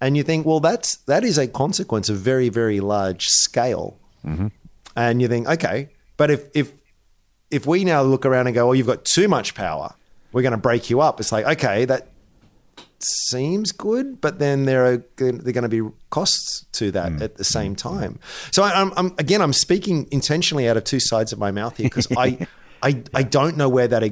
And 0.00 0.16
you 0.16 0.22
think, 0.22 0.46
well, 0.46 0.60
that's 0.60 0.96
that 1.04 1.24
is 1.24 1.36
a 1.36 1.46
consequence 1.46 2.08
of 2.08 2.16
very 2.16 2.48
very 2.48 2.80
large 2.80 3.28
scale. 3.28 3.98
And 4.96 5.20
you 5.22 5.28
think, 5.28 5.46
okay, 5.46 5.90
but 6.16 6.30
if 6.30 6.44
if 6.54 6.72
if 7.50 7.66
we 7.66 7.84
now 7.84 8.02
look 8.02 8.24
around 8.24 8.46
and 8.46 8.54
go, 8.54 8.70
oh, 8.70 8.72
you've 8.72 8.86
got 8.86 9.04
too 9.04 9.28
much 9.28 9.54
power, 9.54 9.94
we're 10.32 10.42
going 10.42 10.52
to 10.52 10.58
break 10.58 10.88
you 10.88 11.02
up. 11.02 11.20
It's 11.20 11.32
like, 11.32 11.44
okay, 11.58 11.84
that 11.84 12.08
seems 13.02 13.72
good, 13.72 14.20
but 14.20 14.38
then 14.38 14.64
there 14.64 14.84
are 14.84 15.04
there 15.16 15.28
are 15.34 15.52
going 15.52 15.62
to 15.62 15.68
be 15.68 15.82
costs 16.10 16.66
to 16.72 16.90
that 16.92 17.20
at 17.22 17.36
the 17.36 17.44
same 17.44 17.74
time. 17.76 18.18
So 18.50 18.62
I, 18.62 18.80
I'm, 18.80 18.92
I'm 18.96 19.06
again, 19.18 19.40
I'm 19.42 19.52
speaking 19.52 20.06
intentionally 20.10 20.68
out 20.68 20.76
of 20.76 20.84
two 20.84 21.00
sides 21.00 21.32
of 21.32 21.38
my 21.38 21.50
mouth 21.50 21.76
here 21.76 21.84
because 21.86 22.08
I, 22.16 22.46
I 22.82 23.02
I 23.14 23.22
don't 23.22 23.56
know 23.56 23.68
where 23.68 23.88
that 23.88 24.02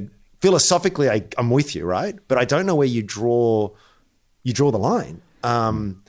philosophically 0.40 1.08
I, 1.10 1.24
I'm 1.36 1.50
with 1.50 1.74
you, 1.74 1.84
right? 1.84 2.16
But 2.28 2.38
I 2.38 2.44
don't 2.44 2.66
know 2.66 2.74
where 2.76 2.86
you 2.86 3.02
draw 3.02 3.70
you 4.42 4.52
draw 4.52 4.70
the 4.70 4.78
line. 4.78 5.20
Um, 5.42 6.02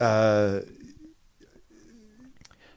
uh, 0.00 0.60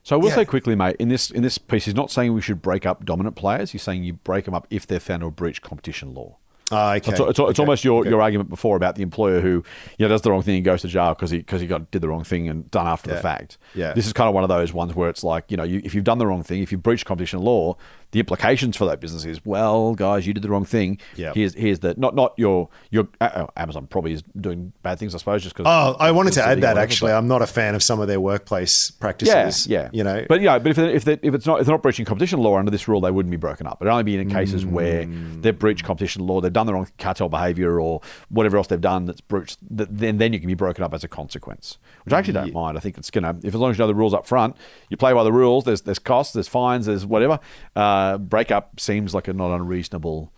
So 0.03 0.15
I 0.15 0.19
will 0.19 0.29
Yeah. 0.29 0.35
say 0.35 0.45
quickly, 0.45 0.75
mate. 0.75 0.95
In 0.99 1.09
this 1.09 1.31
in 1.31 1.41
this 1.43 1.57
piece, 1.57 1.85
he's 1.85 1.95
not 1.95 2.11
saying 2.11 2.33
we 2.33 2.41
should 2.41 2.61
break 2.61 2.85
up 2.85 3.05
dominant 3.05 3.35
players. 3.35 3.71
He's 3.71 3.81
saying 3.83 4.03
you 4.03 4.13
break 4.13 4.45
them 4.45 4.53
up 4.53 4.67
if 4.69 4.85
they're 4.85 4.99
found 4.99 5.21
to 5.21 5.31
breach 5.31 5.61
competition 5.61 6.13
law. 6.13 6.37
Ah, 6.71 6.95
okay. 6.95 7.11
It's, 7.11 7.19
it's, 7.19 7.29
it's 7.29 7.39
Okay. 7.39 7.61
almost 7.61 7.83
your, 7.83 8.01
Okay. 8.01 8.09
your 8.09 8.21
argument 8.21 8.49
before 8.49 8.75
about 8.75 8.95
the 8.95 9.03
employer 9.03 9.39
who 9.41 9.63
you 9.97 10.05
know, 10.05 10.07
does 10.07 10.21
the 10.21 10.31
wrong 10.31 10.41
thing 10.41 10.55
and 10.55 10.65
goes 10.65 10.81
to 10.81 10.87
jail 10.87 11.09
because 11.09 11.31
he 11.31 11.37
because 11.39 11.61
he 11.61 11.67
got 11.67 11.91
did 11.91 12.01
the 12.01 12.09
wrong 12.09 12.23
thing 12.23 12.49
and 12.49 12.69
done 12.71 12.87
after 12.87 13.09
the 13.09 13.17
fact. 13.17 13.57
Yeah. 13.73 13.93
This 13.93 14.07
is 14.07 14.13
kind 14.13 14.27
of 14.27 14.33
one 14.33 14.43
of 14.43 14.49
those 14.49 14.73
ones 14.73 14.95
where 14.95 15.09
it's 15.09 15.23
like 15.23 15.45
you 15.49 15.57
know 15.57 15.63
you, 15.63 15.81
if 15.83 15.93
you've 15.93 16.03
done 16.03 16.17
the 16.17 16.27
wrong 16.27 16.43
thing, 16.43 16.61
if 16.61 16.71
you've 16.71 16.83
breached 16.83 17.05
competition 17.05 17.39
law, 17.41 17.75
the 18.15 18.21
implications 18.21 18.77
for 18.77 18.85
that 18.85 19.01
business 19.01 19.25
is 19.25 19.45
well, 19.45 19.93
guys, 19.93 20.25
you 20.25 20.33
did 20.33 20.41
the 20.41 20.47
wrong 20.47 20.63
thing. 20.63 20.99
Yeah. 21.17 21.33
Here's 21.35 21.53
here's 21.53 21.79
the 21.79 21.95
not 21.97 22.15
not 22.15 22.33
your 22.37 22.69
your 22.89 23.09
uh, 23.19 23.47
I 23.57 23.65
probably 23.89 24.13
is 24.13 24.23
doing 24.39 24.71
bad 24.83 24.99
things, 24.99 25.13
I 25.13 25.17
suppose, 25.17 25.43
just 25.43 25.53
because. 25.53 25.65
Oh, 25.67 25.97
I 25.99 26.11
wanted 26.11 26.31
to 26.33 26.41
add 26.45 26.61
that 26.61 26.77
actually. 26.77 27.11
I'm 27.11 27.27
not 27.27 27.41
a 27.41 27.45
fan 27.47 27.75
of 27.75 27.83
some 27.83 27.99
of 27.99 28.07
their 28.07 28.21
workplace 28.21 28.89
practices. 28.89 29.67
Yeah, 29.67 29.81
yeah. 29.81 29.89
You 29.91 30.05
know, 30.05 30.25
but 30.29 30.39
yeah, 30.39 30.59
but 30.59 30.69
if 30.69 30.77
they, 30.77 30.93
if 30.93 31.03
they, 31.03 31.19
if 31.23 31.33
it's 31.33 31.45
not 31.45 31.59
if 31.59 31.65
they're 31.65 31.73
not 31.73 31.83
breaching 31.83 32.05
competition 32.05 32.39
law 32.39 32.57
under 32.57 32.71
this 32.71 32.87
rule, 32.87 33.01
they 33.01 33.11
wouldn't 33.11 33.31
be 33.31 33.35
broken 33.37 33.67
up. 33.67 33.79
It'd 33.81 33.91
only 33.91 34.03
be 34.03 34.15
in 34.17 34.29
cases 34.29 34.63
Mm. 34.63 34.71
where 34.71 35.05
they've 35.41 35.59
breached 35.59 35.83
competition 35.83 36.25
law, 36.25 36.39
they've 36.39 36.53
done 36.53 36.67
the 36.67 36.73
wrong 36.73 36.87
cartel 36.97 37.27
behaviour 37.27 37.81
or 37.81 37.99
whatever 38.29 38.55
else 38.55 38.67
they've 38.67 38.79
done 38.79 39.07
that's 39.07 39.19
breached. 39.19 39.57
That, 39.75 39.89
then 39.97 40.19
then 40.19 40.31
you 40.31 40.39
can 40.39 40.47
be 40.47 40.53
broken 40.53 40.85
up 40.85 40.93
as 40.93 41.03
a 41.03 41.09
consequence, 41.09 41.79
which 42.05 42.13
I 42.13 42.19
actually 42.19 42.35
don't 42.35 42.53
mind. 42.53 42.77
I 42.77 42.79
think 42.79 42.97
it's 42.97 43.11
gonna 43.11 43.35
if 43.43 43.53
as 43.53 43.55
long 43.55 43.71
as 43.71 43.77
you 43.77 43.83
know 43.83 43.87
the 43.87 43.93
rules 43.95 44.13
up 44.13 44.25
front, 44.25 44.55
you 44.89 44.95
play 44.95 45.11
by 45.11 45.25
the 45.25 45.33
rules. 45.33 45.65
There's 45.65 45.81
there's 45.81 45.99
costs, 45.99 46.31
there's 46.31 46.47
fines, 46.47 46.85
there's 46.85 47.05
whatever. 47.05 47.41
Uh, 47.75 48.04
breakup 48.17 48.79
seems 48.79 49.13
like 49.13 49.27
a 49.27 49.33
not 49.33 49.51
unreasonable 49.55 50.31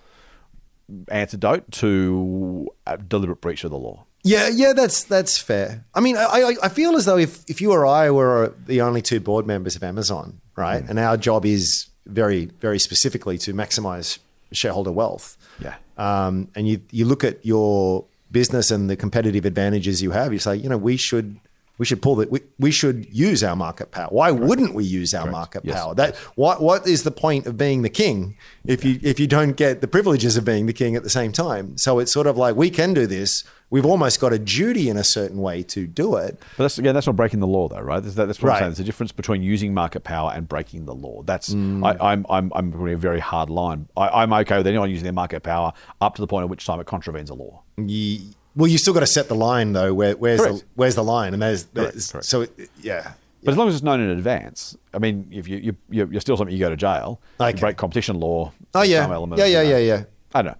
antidote 1.10 1.70
to 1.72 2.68
a 2.86 2.98
deliberate 2.98 3.42
breach 3.42 3.64
of 3.64 3.72
the 3.72 3.78
law. 3.78 4.06
Yeah, 4.24 4.50
yeah, 4.50 4.74
that's 4.74 5.04
that's 5.04 5.38
fair. 5.38 5.86
I 5.94 6.00
mean, 6.02 6.18
I, 6.18 6.24
I, 6.26 6.56
I 6.64 6.70
feel 6.70 6.96
as 6.96 7.06
though 7.06 7.18
if, 7.18 7.44
if 7.50 7.62
you 7.62 7.72
or 7.72 7.86
I 7.86 8.10
were 8.12 8.54
the 8.66 8.82
only 8.82 9.02
two 9.02 9.20
board 9.20 9.46
members 9.46 9.76
of 9.76 9.84
Amazon, 9.84 10.42
right, 10.56 10.84
Mm. 10.84 10.90
and 10.90 11.00
our 11.00 11.18
job 11.18 11.46
is 11.46 11.88
very 12.06 12.46
very 12.60 12.80
specifically 12.80 13.38
to 13.40 13.54
maximize 13.54 14.20
shareholder 14.52 14.92
wealth, 14.92 15.38
Yeah. 15.60 15.76
um, 15.98 16.50
and 16.56 16.68
you 16.68 16.82
you 16.92 17.06
look 17.06 17.24
at 17.24 17.46
your 17.46 18.06
business 18.32 18.72
and 18.72 18.90
the 18.90 18.96
competitive 18.98 19.46
advantages 19.46 20.02
you 20.02 20.12
have, 20.12 20.34
you 20.34 20.40
say, 20.40 20.56
you 20.58 20.68
know, 20.68 20.78
we 20.78 20.98
should 20.98 21.40
we 21.78 21.86
should 21.86 22.02
pull 22.02 22.16
that 22.16 22.32
we, 22.32 22.40
we 22.58 22.72
should 22.72 23.08
use 23.14 23.44
our 23.44 23.56
market 23.56 23.92
power. 23.92 24.08
Why 24.10 24.32
wouldn't 24.32 24.74
we 24.74 24.84
use 24.84 25.14
our 25.14 25.30
market 25.30 25.64
Yes. 25.64 25.76
power? 25.76 25.94
That 25.96 26.16
what 26.36 26.62
what 26.62 26.88
is 26.88 27.04
the 27.04 27.12
point 27.12 27.46
of 27.46 27.58
being 27.58 27.82
the 27.84 27.90
king 27.90 28.36
if 28.66 28.84
you 28.84 29.00
if 29.04 29.20
you 29.20 29.28
don't 29.28 29.56
get 29.56 29.82
the 29.82 29.88
privileges 29.88 30.38
of 30.38 30.46
being 30.46 30.66
the 30.66 30.74
king 30.74 30.96
at 30.96 31.04
the 31.04 31.10
same 31.10 31.32
time? 31.32 31.78
So 31.78 32.00
it's 32.00 32.12
sort 32.12 32.28
of 32.28 32.38
like 32.38 32.56
we 32.56 32.70
can 32.70 32.94
do 32.94 33.06
this. 33.08 33.44
We've 33.70 33.86
almost 33.86 34.22
got 34.22 34.32
a 34.32 34.40
duty 34.40 34.88
in 34.88 34.96
a 34.96 35.04
certain 35.04 35.40
way 35.42 35.62
to 35.64 35.88
do 35.88 36.16
it. 36.16 36.40
But 36.56 36.64
that's 36.64 36.78
again, 36.78 36.94
that's 36.94 37.06
not 37.06 37.18
breaking 37.18 37.42
the 37.42 37.48
law, 37.48 37.68
though, 37.68 37.82
right? 37.82 38.02
That's, 38.02 38.16
that's 38.16 38.42
what 38.42 38.48
Right. 38.48 38.56
I'm 38.56 38.60
saying. 38.62 38.70
There's 38.72 38.80
a 38.80 38.84
difference 38.86 39.12
between 39.12 39.44
using 39.44 39.74
market 39.74 40.06
power 40.06 40.32
and 40.34 40.48
breaking 40.48 40.86
the 40.86 40.96
law. 40.96 41.22
That's 41.24 41.54
mm. 41.54 41.86
I, 41.86 42.14
I'm 42.14 42.26
I'm 42.30 42.50
I'm 42.56 42.74
a 42.88 42.96
very 42.96 43.20
hard 43.20 43.50
line. 43.50 43.90
I, 43.98 44.08
I'm 44.24 44.32
okay 44.32 44.58
with 44.58 44.68
anyone 44.68 44.90
using 44.90 45.04
their 45.04 45.12
market 45.12 45.44
power 45.44 45.74
up 46.00 46.16
to 46.16 46.22
the 46.22 46.28
point 46.28 46.44
at 46.44 46.50
which 46.50 46.66
time 46.66 46.80
it 46.80 46.88
contravenes 46.88 47.30
a 47.30 47.34
law. 47.34 47.62
Ye- 47.78 48.32
well, 48.58 48.68
you 48.68 48.78
still 48.78 48.94
got 48.94 49.00
to 49.02 49.08
set 49.08 49.30
the 49.30 49.36
line 49.36 49.72
though. 49.74 49.94
Where, 49.94 50.18
where's 50.18 50.42
the 50.42 50.62
where's 50.76 50.96
the 50.96 51.04
line? 51.04 51.34
And 51.34 51.42
there's, 51.42 51.64
there's 51.66 52.12
correct. 52.12 52.26
so 52.26 52.42
it, 52.42 52.70
yeah. 52.82 53.14
But 53.44 53.52
as 53.52 53.58
long 53.58 53.70
as 53.70 53.76
it's 53.76 53.84
known 53.84 54.02
in 54.02 54.10
advance, 54.10 54.76
I 54.94 54.98
mean, 55.00 55.28
if 55.32 55.48
you 55.48 55.58
you 55.58 55.76
you- 55.90 56.10
you're 56.12 56.22
still 56.22 56.36
something, 56.36 56.54
you 56.54 56.60
go 56.60 56.70
to 56.70 56.76
jail. 56.76 57.22
You 57.40 57.54
break 57.54 57.78
competition 57.78 58.20
law. 58.20 58.52
Oh 58.74 58.82
yeah, 58.82 59.04
some 59.04 59.14
element 59.14 59.40
yeah, 59.40 59.46
yeah, 59.46 59.62
yeah, 59.62 59.78
yeah. 59.78 60.04
I 60.34 60.42
don't 60.42 60.52
know. 60.52 60.58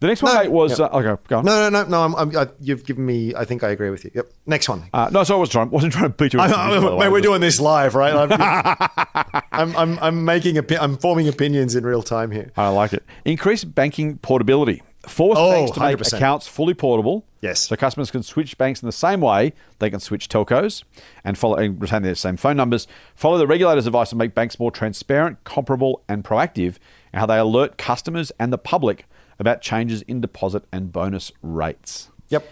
The 0.00 0.06
next 0.06 0.22
one, 0.22 0.34
No. 0.34 0.40
mate, 0.40 0.50
was 0.50 0.78
Yep. 0.78 0.92
uh, 0.94 0.98
okay. 0.98 1.22
Go 1.28 1.38
on. 1.38 1.44
No, 1.44 1.68
no, 1.68 1.82
no, 1.82 1.88
no. 1.88 2.02
I'm, 2.02 2.14
I'm, 2.14 2.36
I, 2.36 2.48
you've 2.60 2.84
given 2.86 3.04
me. 3.04 3.34
I 3.34 3.44
think 3.44 3.62
I 3.62 3.68
agree 3.70 3.90
with 3.90 4.04
you. 4.04 4.10
Yep. 4.14 4.32
Next 4.46 4.68
one. 4.68 4.84
Uh, 4.94 5.10
no, 5.12 5.24
so 5.24 5.36
I 5.36 5.38
was 5.38 5.50
trying. 5.50 5.70
Wasn't 5.70 5.92
trying 5.92 6.04
to 6.04 6.08
beat 6.16 6.32
you. 6.32 6.40
I, 6.40 6.48
position, 6.48 6.82
by 6.82 6.94
way. 6.96 7.08
we're 7.08 7.20
doing 7.20 7.40
this 7.40 7.60
live, 7.60 7.94
right? 7.94 8.14
I'm, 8.14 9.42
I'm, 9.52 9.76
I'm, 9.76 9.98
I'm 10.00 10.24
making. 10.24 10.58
I'm 10.80 10.96
forming 10.96 11.28
opinions 11.28 11.74
in 11.76 11.84
real 11.84 12.02
time 12.02 12.30
here. 12.30 12.50
I 12.56 12.68
like 12.68 12.92
it. 12.92 13.04
Increase 13.24 13.64
banking 13.64 14.16
portability. 14.18 14.82
Force 15.08 15.36
Oh, 15.40 15.50
banks 15.50 15.70
to 15.72 15.80
make 15.80 15.96
100%. 15.98 16.12
accounts 16.16 16.46
fully 16.46 16.74
portable. 16.74 17.24
Yes. 17.40 17.66
So 17.66 17.74
customers 17.74 18.10
can 18.12 18.22
switch 18.22 18.56
banks 18.56 18.82
in 18.82 18.86
the 18.86 18.92
same 18.92 19.20
way 19.20 19.52
they 19.80 19.90
can 19.90 19.98
switch 19.98 20.28
telcos 20.28 20.84
and 21.24 21.36
follow 21.36 21.56
and 21.56 21.80
retain 21.82 22.02
their 22.02 22.14
same 22.14 22.36
phone 22.36 22.56
numbers. 22.56 22.86
Follow 23.16 23.36
the 23.36 23.46
regulator's 23.48 23.86
advice 23.88 24.10
to 24.10 24.16
make 24.16 24.32
banks 24.34 24.60
more 24.60 24.70
transparent, 24.70 25.42
comparable, 25.42 26.02
and 26.08 26.22
proactive 26.22 26.76
in 27.12 27.18
how 27.18 27.26
they 27.26 27.36
alert 27.38 27.78
customers 27.78 28.30
and 28.38 28.52
the 28.52 28.58
public 28.58 29.06
about 29.40 29.60
changes 29.60 30.02
in 30.02 30.20
deposit 30.20 30.62
and 30.70 30.92
bonus 30.92 31.32
rates. 31.42 32.10
Yep. 32.28 32.48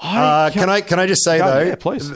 I 0.00 0.18
Uh, 0.18 0.50
can 0.50 0.68
I? 0.70 0.80
Can 0.80 0.98
I 0.98 1.06
just 1.06 1.22
say 1.22 1.38
though? 1.38 1.60
yeah, 1.60 1.76
please. 1.76 2.10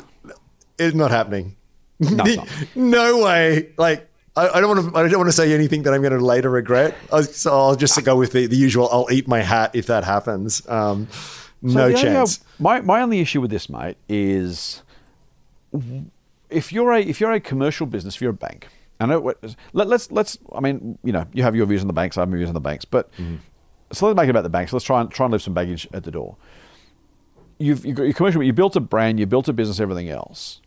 It's 0.79 0.95
not 0.97 1.11
happening. 1.13 1.55
No, 2.01 2.25
it's 2.27 2.37
not. 2.37 2.49
no 2.75 3.23
way. 3.25 3.69
Like 3.77 4.09
I, 4.35 4.49
I 4.49 4.61
don't 4.61 4.77
want 4.77 4.93
to. 4.95 4.99
I 4.99 5.09
don't 5.09 5.19
want 5.19 5.29
to 5.29 5.33
say 5.37 5.53
anything 5.53 5.83
that 5.83 5.93
I'm 5.93 6.01
going 6.01 6.19
to 6.19 6.25
later 6.25 6.49
regret. 6.51 6.97
I, 7.13 7.21
so 7.23 7.51
I'll 7.53 7.77
just 7.77 8.03
go 8.05 8.17
with 8.17 8.33
the, 8.33 8.47
the 8.47 8.57
usual. 8.57 8.89
I'll 8.91 9.09
eat 9.13 9.29
my 9.29 9.41
hat 9.41 9.73
if 9.75 9.87
that 9.89 10.05
happens. 10.05 10.67
Um, 10.69 11.09
So 11.11 11.69
no 11.69 11.75
the 11.89 11.95
only- 11.95 12.03
chance. 12.03 12.41
my 12.59 12.81
my 12.81 13.03
only 13.03 13.21
issue 13.21 13.41
with 13.41 13.51
this, 13.51 13.69
mate, 13.69 13.97
is 14.09 14.83
if 16.51 16.73
you're 16.73 16.93
a 16.93 17.01
if 17.01 17.21
you're 17.21 17.33
a 17.33 17.41
commercial 17.41 17.87
business, 17.87 18.15
if 18.17 18.21
you're 18.23 18.31
a 18.31 18.35
bank, 18.49 18.69
I 19.01 19.07
know 19.07 19.21
let, 19.73 19.87
let's 19.89 20.11
let's 20.11 20.39
I 20.53 20.61
mean 20.61 20.99
you 21.05 21.13
know 21.13 21.27
you 21.33 21.43
have 21.43 21.55
your 21.55 21.67
views 21.67 21.83
on 21.83 21.87
the 21.87 21.93
banks, 21.93 22.17
I 22.17 22.23
have 22.23 22.29
my 22.31 22.37
views 22.37 22.49
on 22.49 22.55
the 22.55 22.61
banks, 22.61 22.85
but 22.85 23.11
so 23.93 24.07
let's 24.07 24.17
make 24.17 24.27
it 24.27 24.31
about 24.31 24.43
the 24.45 24.49
banks. 24.49 24.73
Let's 24.73 24.85
try 24.85 25.01
and 25.03 25.11
try 25.11 25.27
and 25.27 25.33
leave 25.33 25.43
some 25.43 25.55
baggage 25.55 25.87
at 25.93 26.05
the 26.05 26.11
door. 26.11 26.37
You've 27.59 27.85
you 27.87 27.93
got 27.95 28.05
your 28.05 28.13
commercial, 28.15 28.43
you 28.43 28.53
built 28.55 28.75
a 28.77 28.81
brand, 28.81 29.21
you 29.21 29.27
built 29.27 29.47
a 29.49 29.53
business, 29.53 29.79
everything 29.79 30.09
else. 30.09 30.61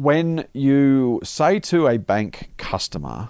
When 0.00 0.46
you 0.54 1.20
say 1.22 1.58
to 1.60 1.86
a 1.86 1.98
bank 1.98 2.52
customer, 2.56 3.28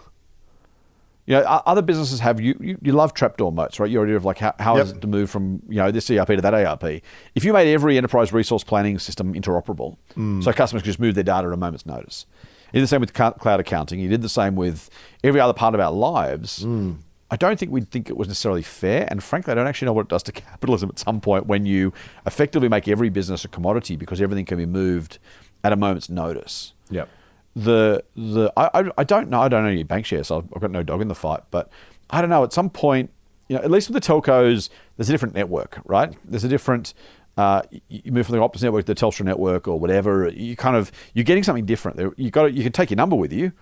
you 1.26 1.36
know, 1.36 1.42
other 1.42 1.82
businesses 1.82 2.20
have 2.20 2.40
you, 2.40 2.56
you. 2.60 2.78
You 2.82 2.92
love 2.92 3.14
trapdoor 3.14 3.52
moats, 3.52 3.78
right? 3.78 3.90
Your 3.90 4.04
idea 4.04 4.16
of 4.16 4.24
like 4.24 4.38
how, 4.38 4.54
how 4.58 4.76
Yep. 4.76 4.84
is 4.84 4.92
it 4.92 5.00
to 5.00 5.06
move 5.06 5.30
from 5.30 5.62
you 5.68 5.76
know 5.76 5.90
this 5.90 6.10
ERP 6.10 6.28
to 6.28 6.40
that 6.40 6.54
ERP. 6.54 7.02
If 7.34 7.44
you 7.44 7.52
made 7.52 7.72
every 7.72 7.96
enterprise 7.96 8.32
resource 8.32 8.64
planning 8.64 8.98
system 8.98 9.34
interoperable, 9.34 9.96
mm. 10.16 10.42
so 10.42 10.52
customers 10.52 10.82
could 10.82 10.88
just 10.88 11.00
move 11.00 11.14
their 11.14 11.24
data 11.24 11.46
at 11.46 11.52
a 11.52 11.56
moment's 11.56 11.86
notice. 11.86 12.26
You 12.72 12.78
did 12.78 12.84
the 12.84 12.88
same 12.88 13.00
with 13.00 13.12
cloud 13.12 13.60
accounting. 13.60 13.98
You 13.98 14.08
did 14.08 14.22
the 14.22 14.28
same 14.28 14.54
with 14.54 14.90
every 15.24 15.40
other 15.40 15.52
part 15.52 15.74
of 15.74 15.80
our 15.80 15.92
lives. 15.92 16.64
Mm. 16.64 16.98
I 17.32 17.36
don't 17.36 17.58
think 17.58 17.70
we'd 17.70 17.90
think 17.90 18.10
it 18.10 18.16
was 18.16 18.26
necessarily 18.26 18.62
fair, 18.62 19.06
and 19.08 19.22
frankly, 19.22 19.52
I 19.52 19.54
don't 19.54 19.68
actually 19.68 19.86
know 19.86 19.92
what 19.92 20.06
it 20.06 20.08
does 20.08 20.24
to 20.24 20.32
capitalism 20.50 20.88
at 20.88 20.98
some 20.98 21.20
point 21.20 21.46
when 21.46 21.64
you 21.64 21.92
effectively 22.26 22.68
make 22.68 22.88
every 22.88 23.08
business 23.08 23.44
a 23.44 23.48
commodity 23.48 23.94
because 23.94 24.20
everything 24.20 24.44
can 24.44 24.58
be 24.58 24.66
moved 24.66 25.18
at 25.64 25.72
a 25.72 25.76
moment's 25.76 26.08
notice. 26.10 26.72
Yep. 26.90 27.08
the 27.56 28.02
the 28.16 28.52
I, 28.56 28.70
I, 28.80 28.90
I 28.98 29.04
don't 29.04 29.28
know 29.28 29.40
I 29.40 29.48
don't 29.48 29.62
know 29.64 29.70
any 29.70 29.82
bank 29.82 30.06
shares 30.06 30.28
so 30.28 30.44
I've 30.54 30.60
got 30.60 30.70
no 30.70 30.82
dog 30.82 31.00
in 31.02 31.08
the 31.08 31.14
fight 31.14 31.40
but 31.50 31.68
I 32.10 32.20
don't 32.20 32.30
know 32.30 32.42
at 32.44 32.52
some 32.52 32.70
point 32.70 33.10
you 33.48 33.56
know 33.56 33.62
at 33.62 33.70
least 33.70 33.88
with 33.90 34.00
the 34.02 34.06
telcos 34.12 34.68
there's 34.96 35.08
a 35.08 35.12
different 35.12 35.34
network 35.34 35.78
right? 35.84 36.16
There's 36.24 36.44
a 36.44 36.48
different 36.48 36.94
uh, 37.36 37.62
you- 37.88 38.12
move 38.12 38.26
from 38.26 38.36
the 38.36 38.42
opposite 38.42 38.66
network 38.66 38.84
to 38.86 38.94
the 38.94 39.00
Telstra 39.00 39.24
network 39.24 39.66
or 39.68 39.78
whatever 39.78 40.28
you 40.28 40.56
kind 40.56 40.76
of 40.76 40.90
you're 41.14 41.24
getting 41.24 41.42
something 41.44 41.64
different. 41.66 41.98
You 42.18 42.30
got 42.30 42.42
to, 42.44 42.50
you 42.52 42.62
can 42.62 42.72
take 42.72 42.90
your 42.90 42.96
number 42.96 43.16
with 43.16 43.32
you 43.32 43.52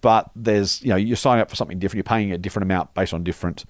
but 0.00 0.30
there's 0.34 0.82
you 0.82 0.88
know 0.88 0.96
you're 0.96 1.16
signing 1.16 1.40
up 1.42 1.48
for 1.50 1.56
something 1.56 1.78
different 1.78 1.98
you're 1.98 2.04
paying 2.16 2.32
a 2.32 2.38
different 2.38 2.64
amount 2.64 2.92
based 2.94 3.14
on 3.14 3.22
different 3.24 3.64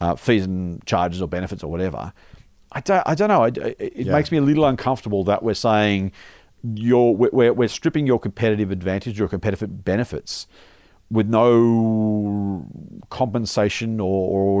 uh, 0.00 0.14
fees 0.14 0.44
and 0.44 0.84
charges 0.86 1.22
or 1.22 1.28
benefits 1.28 1.62
or 1.62 1.70
whatever. 1.70 2.12
I 2.72 2.80
don't 2.80 3.02
I 3.06 3.14
don't 3.14 3.28
know 3.28 3.44
I, 3.44 3.48
it 3.48 3.76
it 3.78 4.06
Yeah. 4.06 4.12
makes 4.12 4.30
me 4.32 4.38
a 4.38 4.42
little 4.42 4.64
uncomfortable 4.66 5.24
that 5.24 5.42
we're 5.42 5.54
saying 5.54 6.12
you're 6.74 7.12
we're, 7.14 7.52
we're- 7.52 7.68
stripping 7.68 8.06
your 8.06 8.18
competitive 8.18 8.70
advantage 8.70 9.18
your 9.18 9.28
competitive 9.28 9.84
benefits 9.84 10.46
with 11.10 11.28
no 11.28 12.66
compensation 13.10 14.00
or, 14.00 14.06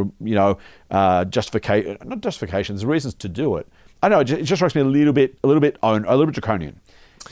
or 0.04 0.10
you 0.20 0.34
know 0.34 0.58
uh, 0.90 1.24
justification 1.24 1.96
not 2.04 2.20
justifications 2.20 2.84
reasons 2.84 3.14
to 3.14 3.28
do 3.28 3.56
it. 3.56 3.66
I 4.02 4.08
know 4.08 4.20
it 4.20 4.24
ju- 4.24 4.36
it 4.36 4.42
just 4.42 4.58
strikes 4.58 4.74
me 4.74 4.82
a 4.82 4.84
little 4.84 5.12
bit 5.12 5.36
a 5.42 5.46
little 5.46 5.60
bit 5.60 5.76
own 5.82 6.04
a 6.04 6.10
little 6.10 6.26
bit 6.26 6.34
draconian 6.34 6.80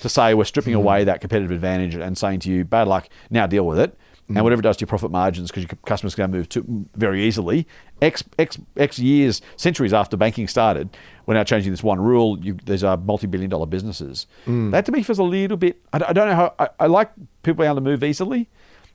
to 0.00 0.08
say 0.08 0.34
we're 0.34 0.44
stripping 0.44 0.74
away 0.74 1.04
that 1.04 1.20
competitive 1.20 1.50
advantage 1.52 1.94
and 1.94 2.18
saying 2.18 2.40
to 2.40 2.50
you 2.50 2.64
bad 2.64 2.88
luck 2.88 3.08
now 3.30 3.46
deal 3.46 3.66
with 3.66 3.78
it. 3.78 3.96
And 4.26 4.42
whatever 4.42 4.60
it 4.60 4.62
does 4.62 4.78
to 4.78 4.82
your 4.82 4.86
profit 4.88 5.10
margins 5.10 5.50
because 5.50 5.64
your 5.64 5.78
customers 5.84 6.14
can 6.14 6.30
move 6.30 6.48
to 6.48 6.86
very 6.94 7.22
easily 7.24 7.66
x 8.04 8.22
x 8.38 8.58
x 8.76 8.98
years 8.98 9.40
centuries 9.56 9.92
after 9.92 10.16
banking 10.16 10.46
started 10.48 10.88
we're 11.26 11.34
now 11.34 11.42
changing 11.44 11.72
this 11.72 11.82
one 11.82 12.00
rule 12.00 12.38
you, 12.44 12.54
these 12.66 12.84
are 12.84 12.96
multi-billion 12.96 13.48
dollar 13.50 13.66
businesses. 13.66 14.26
That 14.46 14.84
to 14.86 14.92
me 14.92 15.02
feels 15.02 15.18
a 15.18 15.22
little 15.24 15.56
bit 15.56 15.80
I, 15.92 15.98
don't- 15.98 16.10
I 16.10 16.12
don't 16.12 16.28
know 16.28 16.34
how 16.34 16.54
I, 16.58 16.68
I 16.80 16.86
like 16.86 17.10
people 17.42 17.58
being 17.62 17.68
able 17.68 17.76
to 17.76 17.80
move 17.80 18.04
easily. 18.04 18.48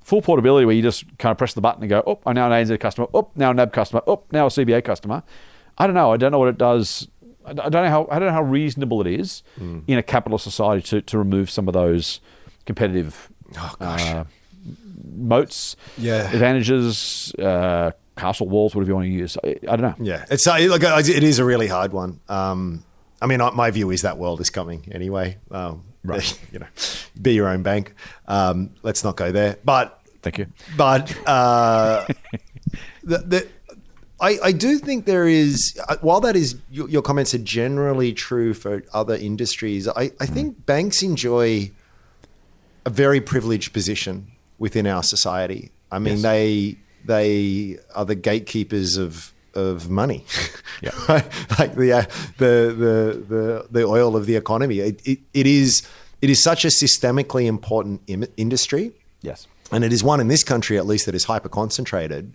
Full 0.03 0.22
portability 0.22 0.65
where 0.65 0.76
you 0.76 0.81
just 0.81 1.03
kind 1.18 1.31
of 1.31 1.38
press 1.38 1.53
the 1.53 1.61
button 1.61 1.81
and 1.84 1.90
go 1.90 2.03
oh 2.07 2.19
I'm 2.26 2.36
now 2.36 2.49
an 2.52 2.65
ANZ 2.65 2.80
customer. 2.80 3.07
Oh 3.14 3.30
now 3.36 3.49
a 3.52 3.53
NAB 3.53 3.73
customer. 3.73 4.02
Oh 4.07 4.23
now 4.31 4.45
a 4.45 4.49
CBA 4.49 4.84
customer. 4.84 5.23
I 5.77 5.88
don't 5.88 5.95
know. 5.95 6.11
I 6.14 6.18
don't 6.18 6.31
know 6.31 6.40
what 6.40 6.49
it 6.49 6.57
does. 6.57 7.07
I 7.45 7.53
don't 7.53 7.72
know 7.72 7.90
how 7.90 8.07
I 8.11 8.19
don't 8.19 8.27
know 8.27 8.34
how 8.34 8.44
reasonable 8.44 9.02
it 9.02 9.07
is 9.07 9.41
in 9.88 9.98
a 9.98 10.03
capitalist 10.03 10.44
society 10.44 10.84
to, 10.90 11.02
to 11.02 11.18
remove 11.18 11.49
some 11.49 11.68
of 11.68 11.73
those 11.73 12.22
competitive 12.65 13.30
Oh, 13.57 13.76
gosh. 13.80 14.06
uh, 14.11 14.23
moats, 15.15 15.76
Yeah. 15.98 16.30
advantages, 16.31 17.34
uh, 17.40 17.91
castle 18.20 18.48
walls, 18.50 18.76
whatever 18.76 18.91
you 18.91 18.96
want 18.96 19.06
to 19.08 19.12
use. 19.12 19.38
I, 19.44 19.56
I 19.72 19.76
don't 19.76 19.82
know. 19.82 19.96
Yeah, 20.06 20.26
it's 20.30 20.46
uh, 20.48 20.58
look, 20.58 20.84
uh, 20.84 21.02
it 21.04 21.24
is 21.24 21.40
a 21.40 21.46
really 21.46 21.68
hard 21.68 21.94
one. 21.94 22.20
Um, 22.30 22.84
I 23.22 23.26
mean, 23.28 23.40
my 23.56 23.72
view 23.72 23.91
is 23.91 24.02
that 24.04 24.18
world 24.18 24.40
is 24.41 24.50
coming 24.50 24.88
anyway. 24.91 25.38
Um, 25.52 25.84
Right. 26.02 26.40
You 26.54 26.60
know, 26.60 26.68
be 27.22 27.34
your 27.34 27.50
own 27.50 27.62
bank. 27.62 27.94
Um, 28.28 28.70
let's 28.84 29.04
not 29.04 29.18
go 29.18 29.32
there. 29.34 29.58
But 29.66 30.00
Thank 30.22 30.38
you. 30.38 30.48
but 30.78 31.14
uh, 31.28 32.06
the, 33.04 33.18
the, 33.18 33.48
I, 34.22 34.38
I 34.44 34.52
do 34.54 34.78
think 34.80 35.06
there 35.06 35.28
is, 35.28 35.78
uh, 35.90 35.98
while 36.02 36.22
that 36.22 36.36
is, 36.38 36.56
your, 36.72 36.90
your 36.90 37.02
comments 37.02 37.34
are 37.34 37.38
generally 37.44 38.14
true 38.14 38.54
for 38.54 38.84
other 38.94 39.16
industries, 39.16 39.88
I, 39.90 40.12
I 40.22 40.26
think 40.26 40.66
banks 40.66 41.04
enjoy 41.04 41.72
a 42.86 42.90
very 42.90 43.20
privileged 43.22 43.74
position 43.74 44.32
within 44.58 44.88
our 44.88 45.04
society. 45.04 45.72
I 45.91 46.00
mean, 46.00 46.14
Yes. 46.16 46.22
they 46.24 46.78
they 47.06 47.78
are 47.96 48.06
the 48.06 48.16
gatekeepers 48.16 48.98
of 48.98 49.34
of 49.56 49.90
money, 49.90 50.24
Yeah. 50.82 50.92
like 51.60 51.76
the, 51.76 51.92
uh, 51.94 52.02
the 52.38 52.54
the 52.78 53.26
the 53.28 53.68
the 53.72 53.84
oil 53.84 54.16
of 54.16 54.26
the 54.26 54.36
economy. 54.36 54.80
It, 54.80 55.02
it, 55.06 55.20
it 55.34 55.48
is 55.48 55.82
it 56.22 56.30
is 56.30 56.42
such 56.44 56.66
a 56.66 56.68
systemically 56.70 57.46
important 57.46 58.02
Im- 58.08 58.26
industry 58.38 58.92
Yes. 59.22 59.48
and 59.72 59.84
it 59.84 59.92
is 59.92 60.04
one 60.04 60.20
in 60.22 60.28
this 60.28 60.44
country 60.44 60.78
at 60.78 60.86
least 60.86 61.06
that 61.08 61.16
is 61.16 61.24
hyper 61.26 61.50
concentrated 61.50 62.34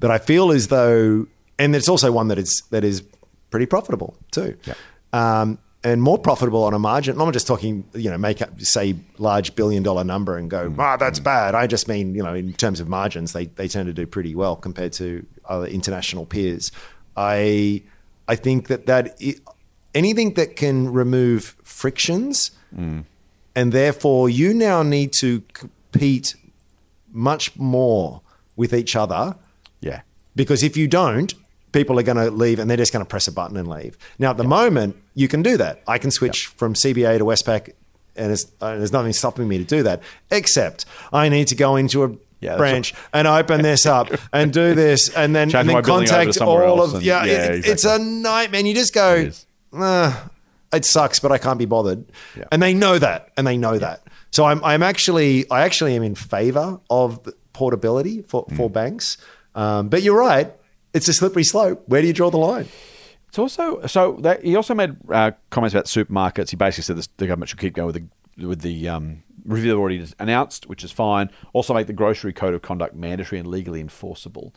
that 0.00 0.10
I 0.10 0.18
feel 0.18 0.52
as 0.52 0.68
though 0.68 1.26
and 1.58 1.74
it's 1.74 1.88
also 1.88 2.12
one 2.12 2.28
that 2.28 2.38
is 2.38 2.62
that 2.70 2.84
is 2.84 3.02
pretty 3.50 3.66
profitable 3.66 4.14
too. 4.30 4.56
Yeah. 4.64 4.74
Um, 5.12 5.58
and 5.88 6.00
more 6.02 6.18
profitable 6.18 6.62
on 6.64 6.74
a 6.74 6.78
margin. 6.78 7.12
I'm 7.18 7.24
not 7.26 7.32
just 7.32 7.46
talking, 7.46 7.84
you 7.94 8.10
know, 8.10 8.18
make 8.18 8.40
up 8.42 8.60
say 8.60 8.94
large 9.18 9.54
billion 9.56 9.82
dollar 9.82 10.04
number 10.04 10.36
and 10.36 10.48
go, 10.50 10.72
ah, 10.78 10.96
that's 10.96 11.18
bad. 11.18 11.54
I 11.54 11.66
just 11.66 11.88
mean, 11.88 12.14
you 12.14 12.22
know, 12.22 12.34
in 12.34 12.52
terms 12.52 12.80
of 12.80 12.88
margins, 12.88 13.32
they 13.32 13.46
they 13.46 13.68
tend 13.68 13.86
to 13.86 13.92
do 13.92 14.06
pretty 14.06 14.34
well 14.34 14.56
compared 14.56 14.92
to 14.94 15.26
other 15.48 15.66
international 15.66 16.26
peers. 16.26 16.70
I 17.16 17.82
I 18.28 18.36
think 18.36 18.68
that 18.68 18.86
that 18.86 19.18
anything 19.94 20.34
that 20.34 20.56
can 20.56 20.92
remove 20.92 21.56
frictions 21.64 22.50
and 23.56 23.72
therefore 23.72 24.28
you 24.28 24.52
now 24.54 24.82
need 24.82 25.12
to 25.14 25.42
compete 25.54 26.34
much 27.10 27.56
more 27.56 28.20
with 28.56 28.72
each 28.74 28.94
other 28.94 29.34
Yeah. 29.80 30.02
because 30.36 30.62
if 30.62 30.76
you 30.76 30.86
don't, 30.86 31.32
people 31.72 31.98
are 31.98 32.02
going 32.02 32.16
to 32.16 32.30
leave 32.30 32.58
and 32.58 32.68
they're 32.70 32.76
just 32.76 32.92
going 32.92 33.04
to 33.04 33.08
press 33.08 33.28
a 33.28 33.32
button 33.32 33.56
and 33.56 33.68
leave. 33.68 33.96
Now, 34.18 34.30
at 34.30 34.36
the 34.36 34.44
moment, 34.44 34.96
you 35.14 35.28
can 35.28 35.42
do 35.42 35.56
that. 35.58 35.82
I 35.86 35.98
can 35.98 36.10
switch 36.10 36.46
from 36.46 36.74
CBA 36.74 37.18
to 37.18 37.24
Westpac, 37.24 37.72
and, 38.16 38.32
it's, 38.32 38.46
uh, 38.60 38.76
there's 38.76 38.92
nothing 38.92 39.12
stopping 39.12 39.46
me 39.48 39.58
to 39.58 39.64
do 39.64 39.82
that, 39.84 40.02
except 40.30 40.84
I 41.12 41.28
need 41.28 41.48
to 41.48 41.54
go 41.54 41.76
into 41.76 42.04
a 42.04 42.10
Yeah, 42.40 42.56
branch 42.56 42.94
and 43.12 43.26
open 43.28 43.62
this 43.62 43.84
up 43.86 44.08
and 44.32 44.52
do 44.52 44.74
this, 44.74 45.08
and 45.10 45.34
then, 45.34 45.54
and 45.54 45.68
then 45.68 45.82
building 45.82 46.10
over 46.10 46.32
to 46.32 46.38
contact 46.38 46.40
all 46.40 46.80
of 46.82 46.94
and- 46.94 47.02
yeah. 47.04 47.24
yeah, 47.24 47.32
it- 47.52 47.66
It's 47.66 47.84
a 47.84 47.98
nightmare. 47.98 48.60
And 48.60 48.68
you 48.68 48.74
just 48.74 48.94
go, 48.94 49.14
It. 49.14 49.44
"Ah, 49.74 50.30
it 50.72 50.84
sucks, 50.84 51.18
but 51.20 51.32
I 51.32 51.38
can't 51.38 51.58
be 51.58 51.64
bothered. 51.66 52.04
Yeah. 52.36 52.44
And 52.52 52.62
they 52.62 52.74
know 52.74 52.98
that, 52.98 53.30
and 53.36 53.46
they 53.46 53.56
know 53.56 53.78
that. 53.78 54.02
So 54.30 54.44
I'm, 54.44 54.62
I'm 54.64 54.82
actually, 54.82 55.50
I 55.50 55.62
actually 55.62 55.96
am 55.96 56.02
in 56.02 56.14
favor 56.14 56.78
of 56.90 57.20
portability 57.52 58.22
for, 58.22 58.44
Mm. 58.46 58.56
for 58.56 58.70
banks. 58.70 59.16
Um, 59.54 59.88
but 59.88 60.02
you're 60.02 60.18
right, 60.18 60.52
it's 60.94 61.08
a 61.08 61.12
slippery 61.12 61.44
slope. 61.44 61.82
Where 61.86 62.00
do 62.00 62.06
you 62.06 62.12
draw 62.12 62.30
the 62.30 62.38
line? 62.38 62.68
It's 63.28 63.38
also 63.38 63.86
so 63.86 64.18
that 64.22 64.42
he 64.42 64.56
also 64.56 64.74
made 64.74 64.96
uh, 65.10 65.32
comments 65.50 65.74
about 65.74 65.84
supermarkets. 65.84 66.50
He 66.50 66.56
basically 66.56 66.84
said 66.84 66.96
this, 66.96 67.08
the 67.18 67.26
government 67.26 67.50
should 67.50 67.58
keep 67.58 67.74
going 67.74 67.92
with 67.92 67.96
the 67.96 68.46
with 68.46 68.62
the 68.62 68.88
um, 68.88 69.22
review 69.44 69.70
they've 69.70 69.78
already 69.78 70.06
announced, 70.18 70.68
which 70.68 70.82
is 70.82 70.90
fine. 70.92 71.30
Also, 71.52 71.74
make 71.74 71.86
the 71.86 71.92
grocery 71.92 72.32
code 72.32 72.54
of 72.54 72.62
conduct 72.62 72.94
mandatory 72.94 73.38
and 73.38 73.48
legally 73.48 73.80
enforceable. 73.80 74.54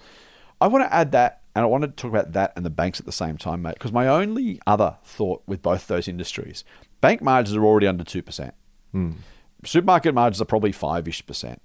I 0.61 0.67
want 0.67 0.85
to 0.87 0.93
add 0.93 1.11
that 1.11 1.41
And 1.55 1.63
I 1.63 1.65
want 1.65 1.83
to 1.83 1.89
talk 1.89 2.09
about 2.11 2.31
that 2.33 2.53
and 2.55 2.65
the 2.65 2.69
banks 2.69 2.99
at 2.99 3.05
the 3.05 3.11
same 3.11 3.37
time, 3.37 3.61
mate. 3.63 3.73
Because 3.73 3.91
my 3.91 4.07
only 4.07 4.61
other 4.65 4.97
thought 5.03 5.41
with 5.45 5.61
both 5.61 5.87
those 5.87 6.07
industries, 6.07 6.63
bank 7.01 7.21
margins 7.21 7.57
are 7.57 7.65
already 7.65 7.87
under 7.87 8.03
2%. 8.05 8.51
Supermarket 9.65 10.13
margins 10.13 10.41
are 10.41 10.45
probably 10.45 10.71
5 10.71 11.07
ish 11.07 11.25
percent. 11.25 11.61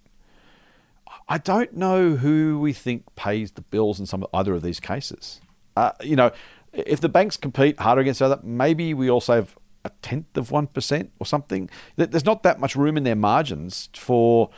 I 1.28 1.38
don't 1.38 1.74
know 1.76 2.16
who 2.16 2.60
we 2.60 2.72
think 2.72 3.04
pays 3.16 3.52
the 3.52 3.62
bills 3.62 3.98
in 3.98 4.06
some 4.06 4.24
either 4.32 4.54
of 4.54 4.62
these 4.62 4.80
cases. 4.80 5.40
Uh, 5.76 5.92
you 6.02 6.16
know, 6.16 6.30
if 6.72 7.00
the 7.00 7.08
banks 7.08 7.36
compete 7.36 7.78
harder 7.80 8.00
against 8.00 8.20
each 8.20 8.24
other, 8.24 8.40
maybe 8.42 8.94
we 8.94 9.10
also 9.10 9.34
have 9.34 9.56
a 9.84 9.90
tenth 10.02 10.36
of 10.36 10.50
one 10.50 10.66
percent 10.66 11.10
or 11.18 11.26
something. 11.26 11.68
There's 11.96 12.24
not 12.24 12.42
that 12.42 12.60
much 12.60 12.76
room 12.76 12.96
in 12.96 13.04
their 13.04 13.16
margins 13.16 13.88
for, 13.94 14.50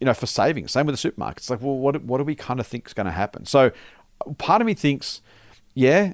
you 0.00 0.04
know, 0.04 0.14
for 0.14 0.26
savings. 0.26 0.72
Same 0.72 0.86
with 0.86 1.00
the 1.00 1.10
supermarkets. 1.10 1.48
Like, 1.48 1.62
well, 1.62 1.78
what 1.78 2.02
what 2.02 2.18
do 2.18 2.24
we 2.24 2.34
kind 2.34 2.60
of 2.60 2.66
think 2.66 2.86
is 2.86 2.94
going 2.94 3.06
to 3.06 3.12
happen? 3.12 3.46
So, 3.46 3.72
part 4.38 4.60
of 4.60 4.66
me 4.66 4.74
thinks, 4.74 5.22
yeah, 5.74 6.12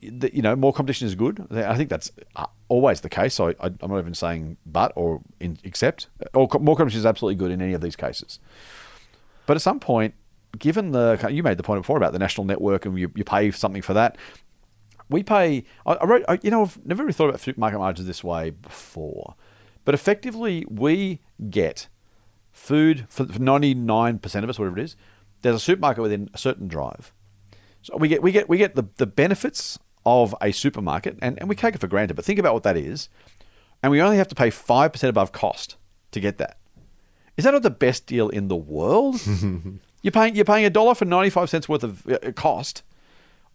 you 0.00 0.42
know, 0.42 0.56
more 0.56 0.72
competition 0.72 1.06
is 1.06 1.14
good. 1.14 1.46
I 1.52 1.76
think 1.76 1.90
that's 1.90 2.10
uh, 2.34 2.46
always 2.68 3.00
the 3.00 3.08
case. 3.08 3.34
So 3.34 3.54
I, 3.60 3.66
I'm 3.66 3.90
not 3.90 3.98
even 3.98 4.14
saying 4.14 4.56
but 4.66 4.92
or 4.96 5.20
in, 5.40 5.58
except. 5.62 6.08
Or 6.34 6.48
more 6.60 6.76
competition 6.76 7.00
is 7.00 7.06
absolutely 7.06 7.36
good 7.36 7.50
in 7.50 7.62
any 7.62 7.74
of 7.74 7.80
these 7.80 7.96
cases. 7.96 8.40
But 9.46 9.56
at 9.56 9.62
some 9.62 9.80
point, 9.80 10.14
given 10.58 10.92
the 10.92 11.28
you 11.30 11.42
made 11.42 11.58
the 11.58 11.62
point 11.62 11.82
before 11.82 11.96
about 11.96 12.12
the 12.12 12.18
national 12.18 12.44
network 12.46 12.86
and 12.86 12.98
you, 12.98 13.10
you 13.14 13.24
pay 13.24 13.50
something 13.50 13.82
for 13.82 13.94
that, 13.94 14.16
we 15.08 15.22
pay. 15.22 15.64
I, 15.84 15.92
I 15.94 16.04
wrote, 16.04 16.24
I, 16.28 16.38
you 16.42 16.50
know, 16.50 16.62
I've 16.62 16.84
never 16.84 17.02
really 17.02 17.12
thought 17.12 17.28
about 17.28 17.40
supermarket 17.40 17.78
margins 17.78 18.06
this 18.06 18.24
way 18.24 18.50
before, 18.50 19.34
but 19.84 19.94
effectively 19.94 20.64
we 20.68 21.20
get 21.50 21.88
food 22.52 23.06
for 23.08 23.24
nine 23.26 24.18
percent 24.18 24.44
of 24.44 24.50
us, 24.50 24.58
whatever 24.58 24.78
it 24.78 24.84
is. 24.84 24.96
There's 25.42 25.56
a 25.56 25.60
supermarket 25.60 26.02
within 26.02 26.30
a 26.32 26.38
certain 26.38 26.66
drive, 26.66 27.12
so 27.82 27.96
we 27.96 28.08
get 28.08 28.22
we 28.22 28.32
get 28.32 28.48
we 28.48 28.56
get 28.56 28.74
the, 28.74 28.86
the 28.96 29.06
benefits 29.06 29.78
of 30.04 30.34
a 30.40 30.52
supermarket, 30.52 31.18
and, 31.20 31.38
and 31.38 31.48
we 31.48 31.54
take 31.54 31.74
it 31.74 31.80
for 31.80 31.88
granted. 31.88 32.14
But 32.14 32.24
think 32.24 32.38
about 32.38 32.54
what 32.54 32.62
that 32.62 32.76
is, 32.76 33.08
and 33.82 33.92
we 33.92 34.00
only 34.00 34.16
have 34.16 34.28
to 34.28 34.34
pay 34.34 34.50
five 34.50 34.92
percent 34.92 35.10
above 35.10 35.32
cost 35.32 35.76
to 36.12 36.20
get 36.20 36.38
that. 36.38 36.58
Is 37.36 37.44
that 37.44 37.52
not 37.52 37.62
the 37.62 37.70
best 37.70 38.06
deal 38.06 38.28
in 38.28 38.48
the 38.48 38.56
world? 38.56 39.20
you're 40.02 40.12
paying 40.12 40.34
you're 40.34 40.44
paying 40.44 40.64
a 40.64 40.70
dollar 40.70 40.94
for 40.94 41.04
ninety 41.04 41.30
five 41.30 41.50
cents 41.50 41.68
worth 41.68 41.84
of 41.84 42.06
uh, 42.06 42.18
uh, 42.22 42.32
cost. 42.32 42.82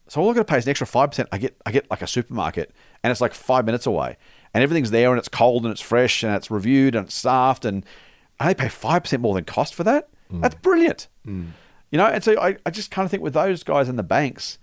So 0.08 0.20
all 0.20 0.30
I've 0.30 0.36
got 0.36 0.42
to 0.42 0.52
pay 0.52 0.58
is 0.58 0.66
an 0.66 0.72
extra 0.72 0.88
five 0.88 1.12
percent. 1.12 1.30
I 1.32 1.38
get 1.38 1.56
I 1.66 1.72
get 1.72 1.90
like 1.90 2.02
a 2.02 2.08
supermarket, 2.08 2.72
and 3.04 3.12
it's 3.12 3.22
like 3.22 3.34
five 3.34 3.66
minutes 3.66 3.86
away, 3.86 4.18
and 4.54 4.64
everything's 4.64 4.92
there, 4.92 5.10
and 5.10 5.18
it's 5.18 5.30
cold, 5.30 5.64
and 5.64 5.72
it's 5.72 5.82
fresh, 5.82 6.24
and 6.24 6.36
it's 6.36 6.52
reviewed, 6.52 6.96
and 6.96 7.06
it's 7.06 7.16
staffed, 7.16 7.66
and 7.66 7.86
I 8.40 8.54
pay 8.54 8.70
five 8.70 9.04
percent 9.04 9.22
more 9.22 9.34
than 9.34 9.46
cost 9.46 9.74
for 9.74 9.84
that. 9.84 10.10
Mm. 10.32 10.42
That's 10.42 10.56
brilliant. 10.56 11.08
Mm. 11.26 11.52
You 11.92 11.98
know, 11.98 12.06
and 12.06 12.24
so 12.24 12.40
I, 12.40 12.58
I 12.66 12.70
just 12.70 12.90
kind 12.92 13.06
of 13.06 13.12
think 13.12 13.24
with 13.24 13.34
those 13.34 13.64
guys 13.64 13.90
in 13.90 13.98
the 13.98 14.04
banks, 14.04 14.58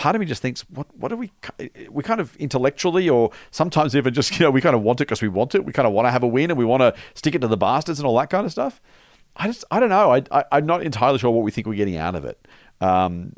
part 0.00 0.16
of 0.16 0.20
me 0.20 0.24
just 0.24 0.40
thinks, 0.40 0.62
what 0.70 0.86
what 0.96 1.08
do 1.08 1.16
we 1.16 1.30
we 1.90 2.02
kind 2.02 2.22
of 2.22 2.34
intellectually 2.36 3.06
or 3.10 3.30
sometimes 3.50 3.94
even 3.94 4.14
just 4.14 4.32
you 4.38 4.46
know 4.46 4.50
we 4.50 4.62
kind 4.62 4.74
of 4.74 4.80
want 4.80 4.98
it 5.00 5.04
because 5.04 5.20
we 5.20 5.28
want 5.28 5.54
it. 5.54 5.66
We 5.66 5.74
kind 5.74 5.86
of 5.86 5.92
want 5.92 6.06
to 6.06 6.10
have 6.10 6.22
a 6.22 6.26
win 6.26 6.50
and 6.50 6.58
we 6.58 6.64
want 6.64 6.80
to 6.80 6.94
stick 7.14 7.34
it 7.34 7.40
to 7.40 7.48
the 7.48 7.58
bastards 7.58 8.00
and 8.00 8.06
all 8.06 8.16
that 8.16 8.30
kind 8.30 8.46
of 8.46 8.50
stuff. 8.50 8.80
I 9.36 9.46
just 9.46 9.62
I 9.70 9.78
don't 9.78 9.90
know. 9.90 10.14
I, 10.14 10.22
I 10.30 10.44
I'm 10.52 10.64
not 10.64 10.82
entirely 10.82 11.18
sure 11.18 11.30
what 11.30 11.44
we 11.44 11.50
think 11.50 11.66
we're 11.66 11.74
getting 11.74 11.98
out 11.98 12.14
of 12.14 12.24
it. 12.24 12.48
Um, 12.80 13.34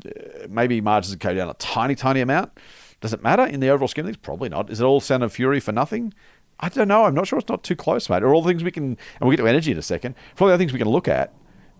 maybe 0.47 0.79
margins 0.79 1.13
go 1.17 1.33
down 1.33 1.49
a 1.49 1.53
tiny 1.55 1.95
tiny 1.95 2.21
amount. 2.21 2.57
Does 3.01 3.11
it 3.11 3.21
matter 3.21 3.45
in 3.45 3.59
the 3.59 3.67
overall 3.67 3.89
scheme 3.89 4.05
of 4.05 4.07
things? 4.07 4.17
Probably 4.23 4.47
not. 4.47 4.69
Is 4.69 4.79
it 4.79 4.85
all 4.85 5.01
sound 5.01 5.23
of 5.23 5.33
fury 5.33 5.59
for 5.59 5.73
nothing? 5.73 6.13
I 6.61 6.69
don't 6.69 6.87
know. 6.87 7.03
I'm 7.03 7.13
not 7.13 7.27
sure. 7.27 7.39
It's 7.39 7.49
not 7.49 7.63
too 7.63 7.75
close, 7.75 8.09
mate. 8.09 8.23
Are 8.23 8.33
all 8.33 8.41
the 8.41 8.49
things 8.49 8.63
we 8.63 8.71
can, 8.71 8.85
and 8.85 8.97
we'll 9.19 9.31
get 9.31 9.43
to 9.43 9.49
energy 9.49 9.73
in 9.73 9.77
a 9.77 9.81
second. 9.81 10.15
For 10.35 10.45
all 10.45 10.47
the 10.47 10.53
other 10.53 10.61
things 10.61 10.71
we 10.71 10.79
can 10.79 10.87
look 10.87 11.09
at, 11.09 11.33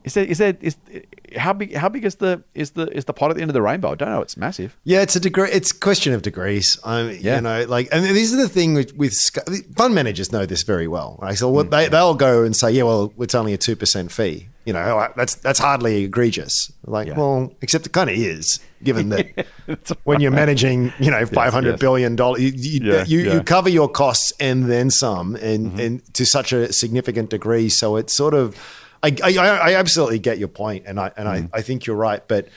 is 0.04 0.14
there 0.16 0.26
is 0.26 0.38
there 0.38 0.56
is 0.62 0.76
how 1.38 1.54
big 1.54 1.74
how 1.74 1.90
big 1.90 2.06
is 2.06 2.16
the 2.16 2.44
is 2.54 2.72
the 2.72 2.88
is 2.96 3.06
the 3.06 3.14
pot 3.14 3.30
at 3.32 3.36
the 3.38 3.42
end 3.42 3.50
of 3.50 3.54
the 3.54 3.62
rainbow? 3.62 3.92
I 3.92 3.96
don't 3.96 4.10
know. 4.10 4.22
It's 4.22 4.38
massive. 4.38 4.78
Yeah, 4.84 5.02
it's 5.02 5.16
a 5.16 5.20
degree. 5.20 5.50
It's 5.52 5.72
a 5.72 5.76
question 5.80 6.14
of 6.14 6.22
degrees. 6.22 6.78
Mean, 6.86 7.18
Yeah. 7.22 7.36
you 7.36 7.42
know, 7.42 7.66
like, 7.68 7.88
and 7.92 8.04
these 8.06 8.34
are 8.34 8.38
the 8.38 8.50
thing 8.50 8.74
with, 8.74 8.96
with 8.96 9.14
fund 9.76 9.96
managers 9.96 10.32
know 10.32 10.46
this 10.46 10.64
very 10.64 10.88
well, 10.88 11.18
right? 11.22 11.38
So 11.38 11.50
Mm. 11.50 11.54
what 11.54 11.72
they 11.72 11.88
they'll 11.88 12.16
go 12.16 12.44
and 12.44 12.56
say, 12.56 12.72
yeah, 12.72 12.84
well, 12.84 13.14
it's 13.20 13.36
only 13.36 13.54
a 13.54 13.58
two 13.58 13.76
percent 13.76 14.12
fee. 14.12 14.48
You 14.66 14.72
know, 14.72 14.80
"Oh, 14.80 15.12
that's 15.18 15.36
that's 15.36 15.60
hardly 15.60 16.06
egregious. 16.06 16.72
Like, 16.86 17.08
Yeah. 17.08 17.18
well, 17.18 17.52
except 17.62 17.86
it 17.86 17.92
kind 17.92 18.10
of 18.10 18.16
is, 18.16 18.60
given 18.82 19.10
that 19.10 19.46
when 20.06 20.22
you're 20.22 20.32
managing, 20.32 20.94
you 21.00 21.12
know, 21.12 21.26
five 21.26 21.52
hundred 21.52 21.72
yes. 21.72 21.80
billion 21.82 22.16
dollars, 22.16 22.42
you 22.42 22.52
you, 22.56 22.80
Yeah, 22.94 23.04
you. 23.06 23.20
Mm-hmm. 23.26 23.32
you 23.38 23.44
cover 23.44 23.68
your 23.70 23.90
costs 23.90 24.32
and 24.40 24.70
then 24.72 24.90
some, 24.90 25.36
and 25.36 25.78
and 25.80 26.14
to 26.14 26.26
such 26.26 26.54
a 26.54 26.72
significant 26.72 27.30
degree. 27.30 27.68
So 27.68 27.98
it's 27.98 28.14
sort 28.14 28.34
of, 28.34 28.56
I 29.04 29.16
I, 29.24 29.38
I 29.38 29.74
absolutely 29.76 30.20
get 30.20 30.38
your 30.40 30.48
point, 30.48 30.86
and 30.88 31.00
I 31.00 31.12
and 31.18 31.28
Mm. 31.28 31.50
I, 31.54 31.60
I 31.60 31.62
think 31.62 31.86
you're 31.86 31.96
right, 31.96 32.26
but 32.28 32.48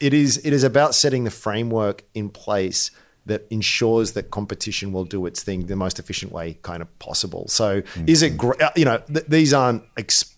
it 0.00 0.12
is 0.12 0.38
it 0.44 0.52
is 0.52 0.64
about 0.64 0.94
setting 0.94 1.24
the 1.24 1.30
framework 1.30 2.02
in 2.14 2.28
place 2.28 2.90
that 3.26 3.46
ensures 3.50 4.12
that 4.12 4.30
competition 4.30 4.92
will 4.92 5.04
do 5.04 5.24
its 5.26 5.42
thing 5.44 5.66
the 5.66 5.76
most 5.76 5.98
efficient 6.00 6.32
way 6.32 6.54
kind 6.62 6.82
of 6.82 6.98
possible. 6.98 7.46
So 7.48 7.82
is 8.06 8.22
it 8.22 8.36
gr- 8.36 8.60
you 8.74 8.84
know 8.84 8.98
th- 8.98 9.26
these 9.28 9.52
aren't 9.54 9.84
ex- 9.96 10.34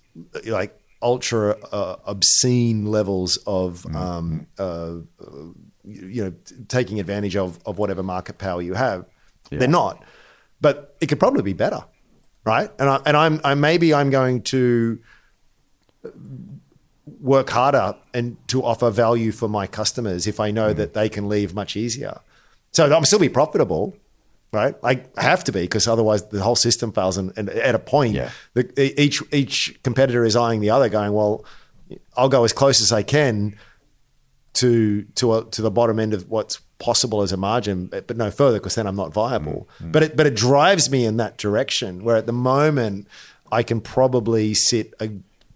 like 0.47 0.79
ultra 1.01 1.57
uh, 1.73 1.97
obscene 2.05 2.87
levels 2.87 3.39
of 3.47 3.87
um, 3.97 4.47
uh, 4.59 4.97
you 5.85 6.25
know 6.25 6.33
taking 6.69 7.01
advantage 7.01 7.37
of 7.37 7.59
of 7.65 7.79
whatever 7.79 8.03
market 8.03 8.37
power 8.39 8.61
you 8.63 8.75
have. 8.75 9.07
They're 9.51 9.69
not, 9.69 10.03
but 10.61 10.97
it 11.01 11.07
could 11.09 11.21
probably 11.21 11.43
be 11.43 11.53
better, 11.53 11.85
right? 12.45 12.71
And 12.79 12.89
I, 12.91 13.01
and 13.07 13.17
I'm 13.17 13.41
I 13.45 13.55
maybe 13.55 13.95
I'm 13.95 14.11
going 14.11 14.43
to 14.45 14.99
work 17.21 17.51
harder 17.51 17.95
and 18.13 18.37
to 18.49 18.65
offer 18.65 18.91
value 18.91 19.33
for 19.33 19.49
my 19.49 19.67
customers 19.67 20.27
if 20.27 20.41
I 20.41 20.51
know 20.51 20.73
mm. 20.73 20.77
that 20.77 20.95
they 20.95 21.09
can 21.09 21.29
leave 21.29 21.55
much 21.55 21.77
easier. 21.77 22.21
So 22.73 22.95
I'm 22.95 23.05
still 23.05 23.19
be 23.19 23.29
profitable, 23.29 23.95
right? 24.53 24.75
I 24.83 25.03
have 25.19 25.45
to 25.45 25.53
be 25.53 25.63
because 25.63 25.87
otherwise 25.87 26.27
the 26.27 26.43
whole 26.43 26.57
system 26.57 26.93
fails. 26.93 27.17
And, 27.17 27.33
and 27.37 27.49
at 27.51 27.75
a 27.75 27.79
point, 27.79 28.15
Yeah. 28.15 28.31
the, 28.55 29.01
each 29.01 29.23
each 29.33 29.79
competitor 29.83 30.25
is 30.25 30.35
eyeing 30.35 30.61
the 30.61 30.71
other, 30.71 30.89
going, 30.89 31.13
"Well, 31.13 31.45
I'll 32.17 32.29
go 32.29 32.45
as 32.45 32.53
close 32.53 32.81
as 32.81 32.91
I 32.91 33.03
can 33.03 33.57
to 34.55 35.03
to 35.17 35.35
a, 35.35 35.45
to 35.45 35.63
the 35.63 35.71
bottom 35.71 35.99
end 35.99 36.15
of 36.15 36.29
what's 36.31 36.61
possible 36.79 37.23
as 37.23 37.33
a 37.33 37.37
margin, 37.37 37.87
but, 37.87 38.07
but 38.07 38.17
no 38.17 38.31
further 38.31 38.59
because 38.59 38.75
then 38.75 38.87
I'm 38.87 38.97
not 38.97 39.13
viable." 39.13 39.69
Mm, 39.79 39.87
mm. 39.87 39.93
But 39.93 40.03
it 40.03 40.17
but 40.17 40.27
it 40.27 40.35
drives 40.35 40.91
me 40.91 41.05
in 41.05 41.17
that 41.19 41.37
direction. 41.37 42.03
Where 42.03 42.17
at 42.17 42.27
the 42.27 42.33
moment 42.33 43.07
I 43.53 43.63
can 43.63 43.81
probably 43.81 44.55
sit 44.55 44.95
a 45.01 45.11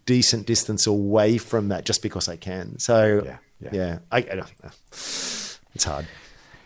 decent 0.08 0.46
distance 0.46 0.86
away 0.86 1.36
from 1.36 1.68
that 1.68 1.84
just 1.84 2.02
because 2.02 2.28
I 2.28 2.36
can. 2.36 2.78
So 2.78 3.22
Yeah, 3.24 3.36
yeah, 3.60 3.70
yeah. 3.72 3.98
I, 4.10 4.18
I. 4.18 4.42
It's 4.90 5.84
hard. 5.84 6.06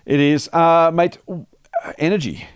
It 0.06 0.20
is, 0.20 0.48
uh, 0.52 0.90
mate. 0.94 1.19
uh, 1.28 1.93
Energy. 1.98 2.47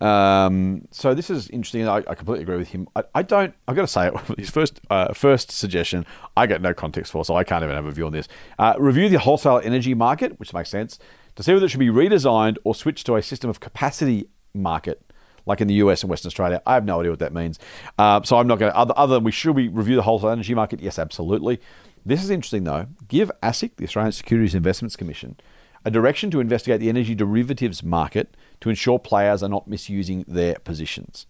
Um, 0.00 0.86
so 0.92 1.12
this 1.12 1.28
is 1.28 1.48
interesting. 1.50 1.88
I, 1.88 1.96
I 1.96 2.14
completely 2.14 2.44
agree 2.44 2.56
with 2.56 2.68
him. 2.68 2.86
I, 2.94 3.02
I 3.16 3.22
don't. 3.22 3.52
I've 3.66 3.74
got 3.74 3.82
to 3.82 3.88
say, 3.88 4.06
it 4.06 4.14
his 4.38 4.48
first 4.50 4.80
uh, 4.90 5.12
first 5.12 5.50
suggestion, 5.50 6.06
I 6.36 6.46
get 6.46 6.62
no 6.62 6.72
context 6.72 7.10
for, 7.10 7.24
so 7.24 7.34
I 7.34 7.42
can't 7.42 7.64
even 7.64 7.74
have 7.74 7.86
a 7.86 7.90
view 7.90 8.06
on 8.06 8.12
this. 8.12 8.28
Uh, 8.60 8.74
review 8.78 9.08
the 9.08 9.18
wholesale 9.18 9.60
energy 9.64 9.94
market, 9.94 10.38
which 10.38 10.54
makes 10.54 10.70
sense, 10.70 11.00
to 11.34 11.42
see 11.42 11.52
whether 11.52 11.66
it 11.66 11.70
should 11.70 11.80
be 11.80 11.88
redesigned 11.88 12.58
or 12.62 12.76
switched 12.76 13.06
to 13.06 13.16
a 13.16 13.22
system 13.22 13.50
of 13.50 13.58
capacity 13.58 14.28
market, 14.54 15.02
like 15.48 15.60
in 15.60 15.66
the 15.66 15.74
US 15.74 16.02
and 16.02 16.10
Western 16.10 16.28
Australia. 16.28 16.62
I 16.66 16.74
have 16.74 16.84
no 16.84 17.00
idea 17.00 17.10
what 17.10 17.18
that 17.18 17.32
means. 17.32 17.58
Uh, 17.98 18.22
so 18.22 18.36
I'm 18.36 18.46
not 18.46 18.58
going 18.58 18.70
to. 18.70 18.78
Other, 18.78 18.94
other 18.96 19.14
than 19.14 19.24
we 19.24 19.32
should 19.32 19.56
we 19.56 19.68
review 19.68 19.96
the 19.96 20.02
wholesale 20.02 20.30
energy 20.30 20.54
market? 20.54 20.80
Yes, 20.80 20.98
absolutely. 20.98 21.60
This 22.06 22.22
is 22.22 22.30
interesting 22.30 22.64
though. 22.64 22.86
Give 23.08 23.32
ASIC, 23.42 23.76
the 23.76 23.84
Australian 23.84 24.12
Securities 24.12 24.54
Investments 24.54 24.94
Commission, 24.94 25.36
a 25.84 25.90
direction 25.90 26.30
to 26.30 26.40
investigate 26.40 26.80
the 26.80 26.88
energy 26.88 27.14
derivatives 27.14 27.82
market 27.82 28.36
to 28.60 28.68
ensure 28.68 28.98
players 28.98 29.42
are 29.42 29.48
not 29.48 29.66
misusing 29.66 30.24
their 30.28 30.56
positions. 30.56 31.26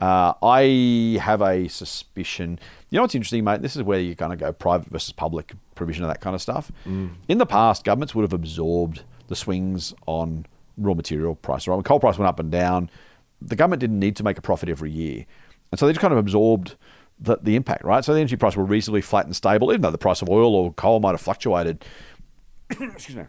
Uh, 0.00 0.32
I 0.42 1.18
have 1.20 1.42
a 1.42 1.68
suspicion. 1.68 2.58
You 2.88 2.96
know 2.96 3.02
what's 3.02 3.14
interesting, 3.14 3.44
mate? 3.44 3.60
This 3.60 3.76
is 3.76 3.82
where 3.82 4.00
you're 4.00 4.14
going 4.14 4.30
to 4.30 4.36
go 4.36 4.50
private 4.52 4.88
versus 4.88 5.12
public 5.12 5.52
provision 5.74 6.04
of 6.04 6.08
that 6.08 6.22
kind 6.22 6.34
of 6.34 6.40
stuff. 6.40 6.72
In 7.28 7.36
the 7.38 7.44
past, 7.44 7.84
governments 7.84 8.14
would 8.14 8.22
have 8.22 8.32
absorbed 8.32 9.02
the 9.28 9.36
swings 9.36 9.92
on 10.06 10.46
raw 10.78 10.94
material 10.94 11.34
price. 11.34 11.68
Right? 11.68 11.74
When 11.74 11.84
coal 11.84 12.00
price 12.00 12.16
went 12.16 12.28
up 12.28 12.40
and 12.40 12.50
down, 12.50 12.90
the 13.40 13.56
government 13.56 13.80
didn't 13.80 13.98
need 13.98 14.16
to 14.16 14.22
make 14.22 14.38
a 14.38 14.42
profit 14.42 14.68
every 14.68 14.90
year. 14.90 15.24
And 15.72 15.78
so 15.78 15.86
they 15.86 15.92
just 15.92 16.00
kind 16.00 16.12
of 16.12 16.18
absorbed 16.18 16.76
the, 17.18 17.38
the 17.40 17.56
impact, 17.56 17.84
right? 17.84 18.04
So 18.04 18.12
the 18.12 18.20
energy 18.20 18.36
price 18.36 18.56
were 18.56 18.64
reasonably 18.64 19.02
flat 19.02 19.26
and 19.26 19.36
stable, 19.36 19.70
even 19.70 19.82
though 19.82 19.90
the 19.90 19.98
price 19.98 20.22
of 20.22 20.28
oil 20.28 20.54
or 20.54 20.72
coal 20.72 21.00
might 21.00 21.12
have 21.12 21.20
fluctuated. 21.20 21.84
Excuse 22.70 23.16
me 23.16 23.24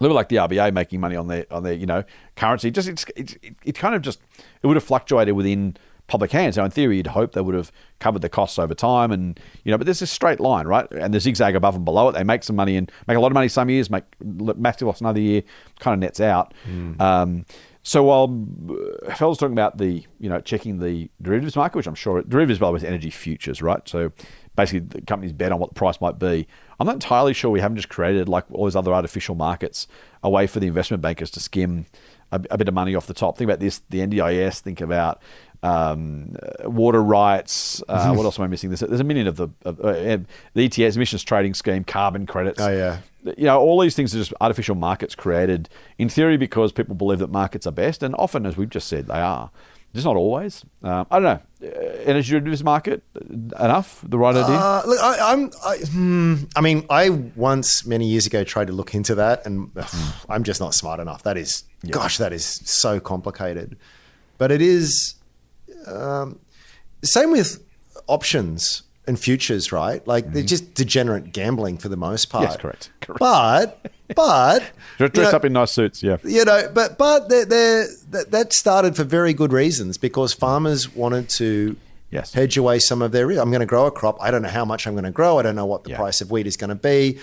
a 0.00 0.02
little 0.02 0.14
bit 0.14 0.18
like 0.18 0.28
the 0.30 0.36
RBA 0.36 0.72
making 0.72 1.00
money 1.00 1.14
on 1.14 1.26
their 1.26 1.46
on 1.50 1.62
their 1.62 1.74
you 1.74 1.86
know 1.86 2.04
currency. 2.34 2.70
Just 2.70 2.88
it's, 2.88 3.04
it's 3.16 3.34
it, 3.42 3.54
it 3.64 3.74
kind 3.74 3.94
of 3.94 4.02
just 4.02 4.20
it 4.62 4.66
would 4.66 4.76
have 4.76 4.84
fluctuated 4.84 5.34
within 5.34 5.76
public 6.06 6.32
hands. 6.32 6.56
Now 6.56 6.64
in 6.64 6.70
theory, 6.70 6.96
you'd 6.96 7.08
hope 7.08 7.32
they 7.32 7.42
would 7.42 7.54
have 7.54 7.70
covered 7.98 8.22
the 8.22 8.30
costs 8.30 8.58
over 8.58 8.74
time, 8.74 9.12
and 9.12 9.38
you 9.62 9.70
know, 9.70 9.76
but 9.76 9.84
there's 9.84 10.00
this 10.00 10.10
straight 10.10 10.40
line, 10.40 10.66
right? 10.66 10.90
And 10.90 11.12
the 11.12 11.20
zigzag 11.20 11.54
above 11.54 11.76
and 11.76 11.84
below 11.84 12.08
it. 12.08 12.12
They 12.12 12.24
make 12.24 12.42
some 12.42 12.56
money 12.56 12.76
and 12.76 12.90
make 13.06 13.16
a 13.16 13.20
lot 13.20 13.28
of 13.28 13.34
money 13.34 13.48
some 13.48 13.68
years, 13.68 13.90
make 13.90 14.04
massive 14.20 14.88
loss 14.88 15.00
another 15.00 15.20
year, 15.20 15.42
kind 15.80 15.94
of 15.94 16.00
nets 16.00 16.20
out. 16.20 16.54
Um, 17.00 17.44
so 17.82 18.04
while 18.04 18.46
uh, 19.08 19.14
talking 19.14 19.52
about 19.52 19.78
the 19.78 20.04
you 20.18 20.28
know 20.28 20.40
checking 20.40 20.78
the 20.78 21.10
derivatives 21.22 21.56
market, 21.56 21.76
which 21.76 21.86
I'm 21.86 21.94
sure 21.94 22.22
derivatives 22.22 22.58
by 22.58 22.66
the 22.68 22.72
way 22.72 22.76
is 22.76 22.84
energy 22.84 23.10
futures, 23.10 23.62
right? 23.62 23.86
So 23.88 24.12
basically 24.54 24.80
the 24.80 25.00
companies 25.02 25.32
bet 25.32 25.52
on 25.52 25.58
what 25.58 25.70
the 25.70 25.74
price 25.74 26.00
might 26.00 26.18
be. 26.18 26.46
I'm 26.78 26.86
not 26.86 26.94
entirely 26.94 27.32
sure 27.32 27.50
we 27.50 27.60
haven't 27.60 27.76
just 27.76 27.88
created 27.88 28.28
like 28.28 28.44
all 28.50 28.66
these 28.66 28.76
other 28.76 28.92
artificial 28.92 29.34
markets 29.34 29.86
a 30.22 30.28
way 30.28 30.46
for 30.46 30.60
the 30.60 30.66
investment 30.66 31.02
bankers 31.02 31.30
to 31.32 31.40
skim 31.40 31.86
a, 32.32 32.40
a 32.50 32.58
bit 32.58 32.68
of 32.68 32.74
money 32.74 32.94
off 32.94 33.06
the 33.06 33.14
top. 33.14 33.38
Think 33.38 33.48
about 33.48 33.60
this: 33.60 33.80
the 33.88 34.00
NDIS. 34.00 34.60
Think 34.60 34.80
about 34.80 35.22
um, 35.62 36.34
uh, 36.42 36.70
water 36.70 37.02
rights. 37.02 37.82
Uh, 37.88 38.14
what 38.14 38.24
else 38.24 38.38
am 38.38 38.44
I 38.44 38.48
missing? 38.48 38.70
There's 38.70 38.82
a, 38.82 38.86
there's 38.86 39.00
a 39.00 39.04
million 39.04 39.26
of 39.26 39.36
the 39.36 39.48
of, 39.64 39.80
uh, 39.80 40.18
the 40.54 40.64
ETS 40.64 40.96
emissions 40.96 41.22
trading 41.22 41.54
scheme, 41.54 41.84
carbon 41.84 42.26
credits. 42.26 42.60
Oh, 42.60 42.70
yeah. 42.70 42.98
You 43.36 43.44
know, 43.44 43.60
all 43.60 43.78
these 43.80 43.94
things 43.94 44.14
are 44.14 44.18
just 44.18 44.32
artificial 44.40 44.74
markets 44.74 45.14
created 45.14 45.68
in 45.98 46.08
theory 46.08 46.38
because 46.38 46.72
people 46.72 46.94
believe 46.94 47.18
that 47.18 47.30
markets 47.30 47.66
are 47.66 47.72
best, 47.72 48.02
and 48.02 48.14
often, 48.18 48.46
as 48.46 48.56
we've 48.56 48.70
just 48.70 48.88
said, 48.88 49.06
they 49.06 49.20
are. 49.20 49.50
Just 49.92 50.06
not 50.06 50.14
always. 50.14 50.64
Um, 50.84 51.04
I 51.10 51.18
don't 51.18 51.24
know. 51.24 51.68
Uh, 51.68 51.80
energy 52.04 52.30
derivatives 52.30 52.62
market 52.62 53.02
enough? 53.58 54.00
The 54.06 54.18
right 54.18 54.36
idea? 54.36 54.54
Uh, 54.54 54.82
look, 54.86 55.00
I, 55.02 55.32
I'm. 55.32 55.50
I, 55.64 55.76
hmm, 55.78 56.34
I 56.54 56.60
mean, 56.60 56.86
I 56.88 57.10
once 57.10 57.84
many 57.84 58.06
years 58.06 58.24
ago 58.24 58.44
tried 58.44 58.68
to 58.68 58.72
look 58.72 58.94
into 58.94 59.16
that, 59.16 59.44
and 59.44 59.70
ugh, 59.76 60.14
I'm 60.28 60.44
just 60.44 60.60
not 60.60 60.74
smart 60.74 61.00
enough. 61.00 61.24
That 61.24 61.36
is, 61.36 61.64
gosh, 61.90 62.18
that 62.18 62.32
is 62.32 62.44
so 62.64 63.00
complicated. 63.00 63.76
But 64.38 64.52
it 64.52 64.62
is. 64.62 65.14
Um, 65.86 66.38
same 67.02 67.30
with 67.32 67.62
options 68.06 68.82
and 69.06 69.18
futures, 69.18 69.72
right? 69.72 70.06
Like 70.06 70.32
they're 70.32 70.42
just 70.42 70.74
degenerate 70.74 71.32
gambling 71.32 71.78
for 71.78 71.88
the 71.88 71.96
most 71.96 72.26
part. 72.26 72.44
Yes, 72.44 72.56
correct. 72.56 72.90
Correct. 73.00 73.18
But, 73.18 73.90
but 74.14 74.70
Dressed 74.98 75.16
you 75.16 75.22
know, 75.22 75.30
up 75.30 75.44
in 75.44 75.52
nice 75.54 75.72
suits, 75.72 76.02
yeah. 76.02 76.18
you 76.22 76.44
know, 76.44 76.70
but 76.72 76.96
but 76.98 77.28
they're, 77.28 77.44
they're, 77.44 77.86
that, 78.10 78.30
that 78.30 78.52
started 78.52 78.94
for 78.94 79.04
very 79.04 79.32
good 79.32 79.52
reasons 79.52 79.98
because 79.98 80.32
farmers 80.32 80.94
wanted 80.94 81.28
to 81.30 81.76
Yes. 82.12 82.32
hedge 82.32 82.56
away 82.56 82.80
some 82.80 83.02
of 83.02 83.12
their 83.12 83.26
risk. 83.28 83.40
I'm 83.40 83.50
going 83.50 83.60
to 83.60 83.66
grow 83.66 83.86
a 83.86 83.90
crop. 83.92 84.18
I 84.20 84.32
don't 84.32 84.42
know 84.42 84.48
how 84.48 84.64
much 84.64 84.86
I'm 84.86 84.94
going 84.94 85.04
to 85.04 85.12
grow. 85.12 85.38
I 85.38 85.42
don't 85.42 85.54
know 85.54 85.66
what 85.66 85.84
the 85.84 85.90
Yeah. 85.90 85.96
price 85.96 86.20
of 86.20 86.30
wheat 86.30 86.46
is 86.46 86.56
going 86.56 86.70
to 86.70 86.74
be. 86.74 87.18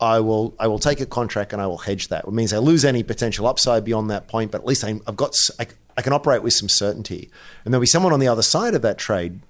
I 0.00 0.20
will 0.20 0.54
I 0.58 0.66
will 0.66 0.78
take 0.78 1.00
a 1.00 1.06
contract 1.06 1.52
and 1.52 1.62
I 1.62 1.66
will 1.66 1.78
hedge 1.78 2.08
that. 2.08 2.24
It 2.24 2.32
means 2.32 2.52
I 2.52 2.58
lose 2.58 2.84
any 2.84 3.02
potential 3.02 3.46
upside 3.46 3.84
beyond 3.84 4.10
that 4.10 4.28
point, 4.28 4.50
but 4.50 4.60
at 4.60 4.66
least 4.66 4.84
I, 4.84 5.00
I've 5.06 5.16
got 5.16 5.34
I, 5.58 5.66
I 5.96 6.02
can 6.02 6.12
operate 6.12 6.42
with 6.42 6.52
some 6.52 6.68
certainty. 6.68 7.30
And 7.64 7.72
there'll 7.72 7.80
be 7.80 7.86
someone 7.86 8.12
on 8.12 8.20
the 8.20 8.28
other 8.28 8.42
side 8.42 8.74
of 8.74 8.82
that 8.82 8.98
trade 8.98 9.40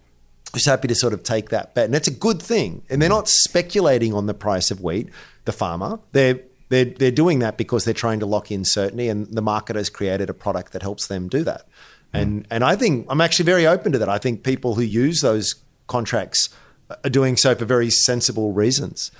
who's 0.52 0.66
happy 0.66 0.88
to 0.88 0.94
sort 0.94 1.12
of 1.12 1.22
take 1.22 1.48
that 1.48 1.74
bet, 1.74 1.86
and 1.86 1.94
it's 1.94 2.08
a 2.08 2.12
good 2.12 2.40
thing. 2.40 2.82
And 2.88 3.02
they're 3.02 3.08
not 3.08 3.28
speculating 3.28 4.14
on 4.14 4.26
the 4.26 4.34
price 4.34 4.70
of 4.70 4.80
wheat. 4.80 5.08
The 5.44 5.52
farmer 5.52 5.98
they're 6.12 6.40
they're 6.68 6.84
they're 6.84 7.10
doing 7.10 7.40
that 7.40 7.56
because 7.56 7.84
they're 7.84 7.94
trying 7.94 8.20
to 8.20 8.26
lock 8.26 8.50
in 8.52 8.64
certainty, 8.64 9.08
and 9.08 9.26
the 9.26 9.42
market 9.42 9.74
has 9.76 9.90
created 9.90 10.30
a 10.30 10.34
product 10.34 10.72
that 10.72 10.82
helps 10.82 11.08
them 11.08 11.28
do 11.28 11.42
that. 11.44 11.66
And 12.12 12.46
and 12.50 12.64
I 12.64 12.76
think 12.76 13.06
I'm 13.10 13.20
actually 13.20 13.44
very 13.46 13.66
open 13.66 13.92
to 13.92 13.98
that. 13.98 14.08
I 14.08 14.18
think 14.18 14.42
people 14.42 14.76
who 14.76 14.82
use 14.82 15.20
those 15.20 15.56
contracts 15.86 16.48
are 16.88 17.10
doing 17.10 17.36
so 17.36 17.54
for 17.54 17.64
very 17.64 17.90
sensible 17.90 18.52
reasons. 18.52 19.10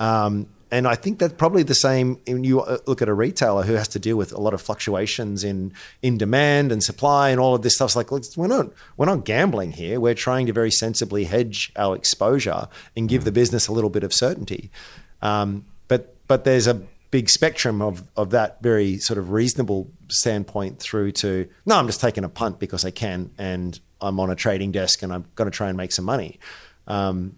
Um, 0.00 0.48
and 0.70 0.86
I 0.86 0.94
think 0.94 1.18
that's 1.18 1.34
probably 1.34 1.62
the 1.62 1.74
same 1.74 2.20
when 2.26 2.44
you 2.44 2.60
uh, 2.60 2.78
look 2.86 3.02
at 3.02 3.08
a 3.08 3.14
retailer 3.14 3.64
who 3.64 3.74
has 3.74 3.88
to 3.88 3.98
deal 3.98 4.16
with 4.16 4.32
a 4.32 4.40
lot 4.40 4.54
of 4.54 4.62
fluctuations 4.62 5.42
in 5.42 5.72
in 6.02 6.16
demand 6.16 6.70
and 6.70 6.82
supply 6.82 7.30
and 7.30 7.40
all 7.40 7.54
of 7.54 7.62
this 7.62 7.74
stuff. 7.74 7.88
It's 7.88 7.96
like 7.96 8.10
we're 8.10 8.46
not 8.46 8.70
we're 8.96 9.06
not 9.06 9.24
gambling 9.24 9.72
here. 9.72 9.98
We're 9.98 10.14
trying 10.14 10.46
to 10.46 10.52
very 10.52 10.70
sensibly 10.70 11.24
hedge 11.24 11.72
our 11.76 11.96
exposure 11.96 12.68
and 12.96 13.08
give 13.08 13.24
the 13.24 13.32
business 13.32 13.68
a 13.68 13.72
little 13.72 13.90
bit 13.90 14.04
of 14.04 14.14
certainty. 14.14 14.70
Um, 15.22 15.64
but 15.88 16.14
but 16.28 16.44
there's 16.44 16.66
a 16.66 16.82
big 17.10 17.28
spectrum 17.28 17.82
of 17.82 18.04
of 18.16 18.30
that 18.30 18.62
very 18.62 18.98
sort 18.98 19.18
of 19.18 19.32
reasonable 19.32 19.90
standpoint 20.08 20.78
through 20.78 21.12
to 21.12 21.48
no, 21.66 21.76
I'm 21.76 21.86
just 21.86 22.00
taking 22.00 22.24
a 22.24 22.28
punt 22.28 22.60
because 22.60 22.84
I 22.84 22.90
can 22.90 23.30
and 23.38 23.78
I'm 24.00 24.20
on 24.20 24.30
a 24.30 24.36
trading 24.36 24.72
desk 24.72 25.02
and 25.02 25.12
I'm 25.12 25.24
going 25.34 25.50
to 25.50 25.56
try 25.56 25.68
and 25.68 25.76
make 25.76 25.92
some 25.92 26.04
money. 26.04 26.38
Um, 26.86 27.36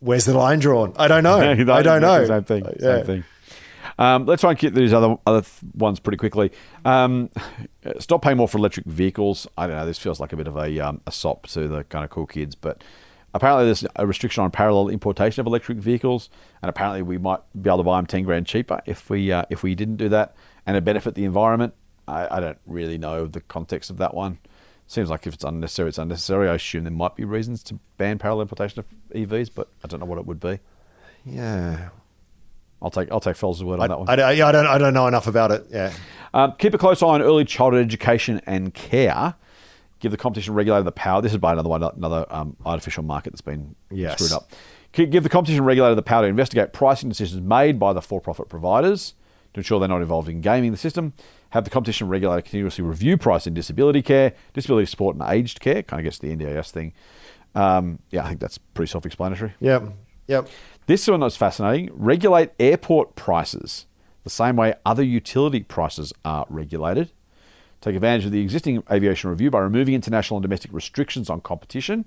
Where's 0.00 0.24
the 0.24 0.34
line 0.36 0.58
drawn? 0.58 0.94
I 0.96 1.08
don't 1.08 1.22
know. 1.22 1.38
I 1.72 1.82
don't 1.82 2.00
know. 2.00 2.26
Same 2.26 2.44
thing. 2.44 2.64
Yeah. 2.80 2.96
Same 2.96 3.06
thing. 3.06 3.24
Um, 3.98 4.24
let's 4.24 4.40
try 4.40 4.50
and 4.50 4.58
get 4.58 4.74
these 4.74 4.94
other 4.94 5.16
other 5.26 5.42
th- 5.42 5.74
ones 5.74 6.00
pretty 6.00 6.16
quickly. 6.16 6.50
Um, 6.86 7.28
stop 7.98 8.22
paying 8.22 8.38
more 8.38 8.48
for 8.48 8.56
electric 8.56 8.86
vehicles. 8.86 9.46
I 9.58 9.66
don't 9.66 9.76
know. 9.76 9.84
This 9.84 9.98
feels 9.98 10.18
like 10.18 10.32
a 10.32 10.36
bit 10.38 10.46
of 10.46 10.56
a 10.56 10.80
um, 10.80 11.02
a 11.06 11.12
sop 11.12 11.46
to 11.48 11.68
the 11.68 11.84
kind 11.84 12.02
of 12.02 12.10
cool 12.10 12.26
kids, 12.26 12.54
but 12.54 12.82
apparently 13.34 13.66
there's 13.66 13.84
a 13.96 14.06
restriction 14.06 14.42
on 14.42 14.50
parallel 14.50 14.88
importation 14.88 15.42
of 15.42 15.46
electric 15.46 15.76
vehicles, 15.78 16.30
and 16.62 16.70
apparently 16.70 17.02
we 17.02 17.18
might 17.18 17.40
be 17.60 17.68
able 17.68 17.78
to 17.78 17.82
buy 17.82 17.98
them 17.98 18.06
ten 18.06 18.22
grand 18.24 18.46
cheaper 18.46 18.80
if 18.86 19.10
we 19.10 19.30
uh, 19.30 19.44
if 19.50 19.62
we 19.62 19.74
didn't 19.74 19.96
do 19.96 20.08
that, 20.08 20.34
and 20.66 20.78
it 20.78 20.84
benefit 20.84 21.14
the 21.14 21.24
environment. 21.24 21.74
I, 22.08 22.38
I 22.38 22.40
don't 22.40 22.58
really 22.66 22.96
know 22.96 23.26
the 23.26 23.42
context 23.42 23.90
of 23.90 23.98
that 23.98 24.14
one. 24.14 24.38
Seems 24.90 25.08
like 25.08 25.24
if 25.24 25.34
it's 25.34 25.44
unnecessary, 25.44 25.88
it's 25.90 25.98
unnecessary. 25.98 26.48
I 26.48 26.54
assume 26.54 26.82
there 26.82 26.90
might 26.90 27.14
be 27.14 27.24
reasons 27.24 27.62
to 27.62 27.78
ban 27.96 28.18
parallel 28.18 28.42
importation 28.42 28.80
of 28.80 28.86
EVs, 29.14 29.48
but 29.54 29.68
I 29.84 29.86
don't 29.86 30.00
know 30.00 30.06
what 30.06 30.18
it 30.18 30.26
would 30.26 30.40
be. 30.40 30.58
Yeah. 31.24 31.90
I'll 32.82 32.90
take 32.90 33.08
I'll 33.12 33.20
take 33.20 33.36
Fels' 33.36 33.62
word 33.62 33.74
on 33.74 33.82
I, 33.82 33.86
that 33.86 33.98
one. 34.00 34.08
I, 34.08 34.16
don't- 34.16 34.36
yeah, 34.36 34.48
I 34.48 34.50
don't. 34.52 34.66
I 34.66 34.78
don't 34.78 34.92
know 34.92 35.06
enough 35.06 35.28
about 35.28 35.52
it. 35.52 35.66
Yeah. 35.70 35.92
Um, 36.34 36.54
keep 36.58 36.74
a 36.74 36.78
close 36.78 37.04
eye 37.04 37.06
on 37.06 37.22
early 37.22 37.44
childhood 37.44 37.84
education 37.84 38.40
and 38.46 38.74
care. 38.74 39.34
Give 40.00 40.10
the 40.10 40.16
competition 40.18 40.54
regulator 40.54 40.82
the 40.82 40.90
power. 40.90 41.22
This 41.22 41.30
is 41.30 41.38
by 41.38 41.52
another 41.52 41.68
one, 41.68 41.84
another 41.84 42.26
um, 42.28 42.56
artificial 42.66 43.04
market 43.04 43.30
that's 43.32 43.42
been 43.42 43.76
Yes. 43.92 44.14
screwed 44.18 44.32
up. 44.32 44.50
Give 44.90 45.22
the 45.22 45.28
competition 45.28 45.62
regulator 45.62 45.94
the 45.94 46.02
power 46.02 46.22
to 46.22 46.26
investigate 46.28 46.72
pricing 46.72 47.08
decisions 47.08 47.40
made 47.42 47.78
by 47.78 47.92
the 47.92 48.02
for-profit 48.02 48.48
providers 48.48 49.14
to 49.54 49.60
ensure 49.60 49.78
they're 49.78 49.88
not 49.88 50.02
involved 50.02 50.28
in 50.28 50.40
gaming 50.40 50.72
the 50.72 50.76
system. 50.76 51.12
Have 51.50 51.64
the 51.64 51.70
competition 51.70 52.08
regulator 52.08 52.42
continuously 52.42 52.84
review 52.84 53.16
pricing 53.16 53.50
in 53.50 53.54
disability 53.54 54.02
care, 54.02 54.34
disability 54.52 54.86
support, 54.86 55.16
and 55.16 55.24
aged 55.28 55.60
care. 55.60 55.82
Kind 55.82 56.00
of 56.00 56.04
gets 56.04 56.18
the 56.18 56.34
NDIS 56.34 56.70
thing. 56.70 56.92
Um, 57.54 57.98
yeah, 58.10 58.24
I 58.24 58.28
think 58.28 58.40
that's 58.40 58.58
pretty 58.58 58.90
self-explanatory. 58.90 59.54
Yep. 59.60 59.92
Yep. 60.28 60.48
This 60.86 61.08
one 61.08 61.20
was 61.20 61.36
fascinating. 61.36 61.90
Regulate 61.92 62.50
airport 62.58 63.16
prices 63.16 63.86
the 64.22 64.30
same 64.30 64.56
way 64.56 64.74
other 64.84 65.02
utility 65.02 65.62
prices 65.62 66.12
are 66.24 66.46
regulated. 66.48 67.10
Take 67.80 67.96
advantage 67.96 68.26
of 68.26 68.32
the 68.32 68.42
existing 68.42 68.82
aviation 68.90 69.30
review 69.30 69.50
by 69.50 69.60
removing 69.60 69.94
international 69.94 70.36
and 70.36 70.42
domestic 70.42 70.72
restrictions 70.72 71.30
on 71.30 71.40
competition, 71.40 72.04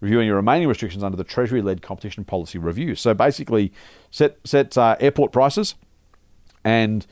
reviewing 0.00 0.26
your 0.26 0.36
remaining 0.36 0.66
restrictions 0.66 1.04
under 1.04 1.16
the 1.16 1.24
Treasury 1.24 1.62
led 1.62 1.80
competition 1.80 2.24
policy 2.24 2.58
review. 2.58 2.96
So 2.96 3.14
basically, 3.14 3.72
set, 4.10 4.38
set 4.44 4.76
uh, 4.76 4.96
airport 4.98 5.30
prices 5.30 5.76
and 6.64 7.06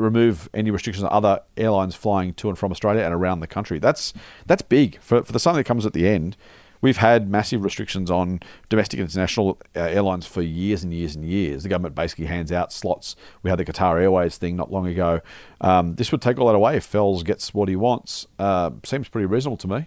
remove 0.00 0.48
any 0.54 0.70
restrictions 0.70 1.04
on 1.04 1.12
other 1.12 1.40
airlines 1.56 1.94
flying 1.94 2.34
to 2.34 2.48
and 2.48 2.58
from 2.58 2.70
Australia 2.72 3.02
and 3.02 3.14
around 3.14 3.40
the 3.40 3.46
country. 3.46 3.78
That's 3.78 4.12
that's 4.46 4.62
big 4.62 4.98
for 5.00 5.22
for 5.22 5.32
the 5.32 5.38
something 5.38 5.58
that 5.58 5.64
comes 5.64 5.86
at 5.86 5.92
the 5.92 6.08
end. 6.08 6.36
We've 6.82 6.96
had 6.96 7.28
massive 7.28 7.62
restrictions 7.62 8.10
on 8.10 8.40
domestic 8.70 9.00
and 9.00 9.06
international 9.06 9.58
uh, 9.76 9.80
airlines 9.80 10.24
for 10.26 10.40
years 10.40 10.82
and 10.82 10.94
years 10.94 11.14
and 11.14 11.22
years. 11.26 11.62
The 11.62 11.68
government 11.68 11.94
basically 11.94 12.24
hands 12.24 12.50
out 12.50 12.72
slots. 12.72 13.16
We 13.42 13.50
had 13.50 13.58
the 13.58 13.66
Qatar 13.66 14.00
Airways 14.00 14.38
thing 14.38 14.56
not 14.56 14.72
long 14.72 14.86
ago. 14.86 15.20
Um, 15.60 15.96
this 15.96 16.10
would 16.10 16.22
take 16.22 16.38
all 16.38 16.46
that 16.46 16.54
away 16.54 16.78
if 16.78 16.84
Fels 16.84 17.22
gets 17.22 17.52
what 17.52 17.68
he 17.68 17.76
wants. 17.76 18.26
Uh, 18.38 18.70
seems 18.84 19.08
pretty 19.10 19.26
reasonable 19.26 19.58
to 19.58 19.68
me. 19.68 19.86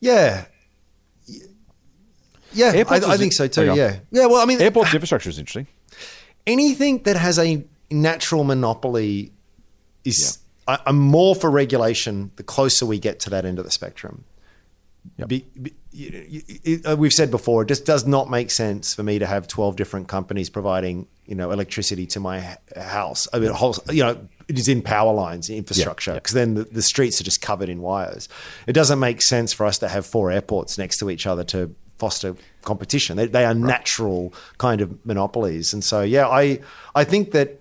Yeah. 0.00 0.46
Yeah, 2.52 2.72
I, 2.88 2.96
I 2.96 3.16
think 3.16 3.32
so 3.32 3.46
too. 3.46 3.66
Yeah, 3.66 4.00
yeah. 4.10 4.26
Well, 4.26 4.42
I 4.42 4.44
mean, 4.46 4.60
Airports 4.60 4.92
infrastructure 4.92 5.30
is 5.30 5.38
interesting. 5.38 5.68
anything 6.48 7.02
that 7.04 7.16
has 7.16 7.38
a 7.38 7.64
natural 7.90 8.44
monopoly 8.44 9.32
is. 10.04 10.38
I, 10.66 10.78
I'm 10.86 10.98
more 10.98 11.34
for 11.34 11.50
regulation 11.50 12.30
the 12.36 12.42
closer 12.42 12.86
we 12.86 12.98
get 12.98 13.20
to 13.20 13.30
that 13.30 13.44
end 13.44 13.58
of 13.58 13.64
the 13.64 13.70
spectrum. 13.70 14.24
Yep. 15.16 15.28
Be, 15.28 15.46
be, 15.60 15.74
uh, 16.84 16.96
we've 16.96 17.12
said 17.12 17.30
before, 17.30 17.62
it 17.62 17.68
just 17.68 17.84
does 17.84 18.06
not 18.06 18.30
make 18.30 18.50
sense 18.50 18.94
for 18.94 19.02
me 19.02 19.18
to 19.18 19.26
have 19.26 19.48
12 19.48 19.76
different 19.76 20.08
companies 20.08 20.50
providing, 20.50 21.06
you 21.26 21.34
know, 21.34 21.50
electricity 21.50 22.06
to 22.06 22.20
my 22.20 22.56
house. 22.76 23.26
I 23.32 23.38
mean, 23.38 23.50
whole, 23.50 23.76
you 23.90 24.02
know, 24.02 24.28
it 24.48 24.58
is 24.58 24.68
in 24.68 24.82
power 24.82 25.12
lines, 25.12 25.50
infrastructure, 25.50 26.12
yeah. 26.12 26.16
because 26.16 26.34
then 26.34 26.54
the, 26.54 26.64
the 26.64 26.82
streets 26.82 27.20
are 27.20 27.24
just 27.24 27.40
covered 27.40 27.68
in 27.68 27.80
wires. 27.80 28.28
It 28.66 28.72
doesn't 28.72 28.98
make 28.98 29.22
sense 29.22 29.52
for 29.52 29.66
us 29.66 29.78
to 29.78 29.88
have 29.88 30.06
four 30.06 30.30
airports 30.30 30.78
next 30.78 30.98
to 30.98 31.10
each 31.10 31.26
other 31.26 31.44
to 31.44 31.74
foster 31.98 32.34
competition. 32.62 33.16
They, 33.16 33.26
they 33.26 33.44
are 33.44 33.54
natural 33.54 34.32
kind 34.58 34.80
of 34.80 35.04
monopolies. 35.04 35.72
And 35.72 35.84
so, 35.84 36.02
yeah, 36.02 36.28
I, 36.28 36.60
I 36.94 37.04
think 37.04 37.32
that, 37.32 37.59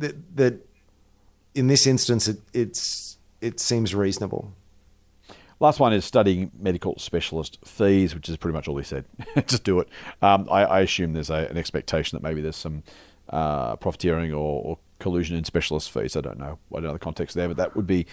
that, 0.00 0.36
that 0.36 0.66
in 1.54 1.66
this 1.68 1.86
instance, 1.86 2.28
it, 2.28 2.38
it's, 2.52 3.18
it 3.40 3.60
seems 3.60 3.94
reasonable. 3.94 4.52
Last 5.60 5.78
one 5.78 5.92
is 5.92 6.06
studying 6.06 6.50
medical 6.58 6.98
specialist 6.98 7.58
fees, 7.64 8.14
which 8.14 8.28
is 8.30 8.36
pretty 8.38 8.54
much 8.54 8.66
all 8.66 8.78
he 8.78 8.84
said. 8.84 9.04
Just 9.46 9.62
do 9.62 9.78
it. 9.80 9.88
Um, 10.22 10.48
I, 10.50 10.64
I 10.64 10.80
assume 10.80 11.12
there's 11.12 11.28
a, 11.28 11.46
an 11.50 11.58
expectation 11.58 12.16
that 12.16 12.22
maybe 12.22 12.40
there's 12.40 12.56
some 12.56 12.82
uh, 13.28 13.76
profiteering 13.76 14.32
or, 14.32 14.62
or 14.64 14.78
collusion 15.00 15.36
in 15.36 15.44
specialist 15.44 15.90
fees. 15.90 16.16
I 16.16 16.22
don't 16.22 16.38
know. 16.38 16.58
I 16.72 16.76
don't 16.76 16.84
know 16.84 16.92
the 16.94 16.98
context 16.98 17.36
there, 17.36 17.48
but 17.48 17.58
that 17.58 17.76
would 17.76 17.86
be 17.86 18.06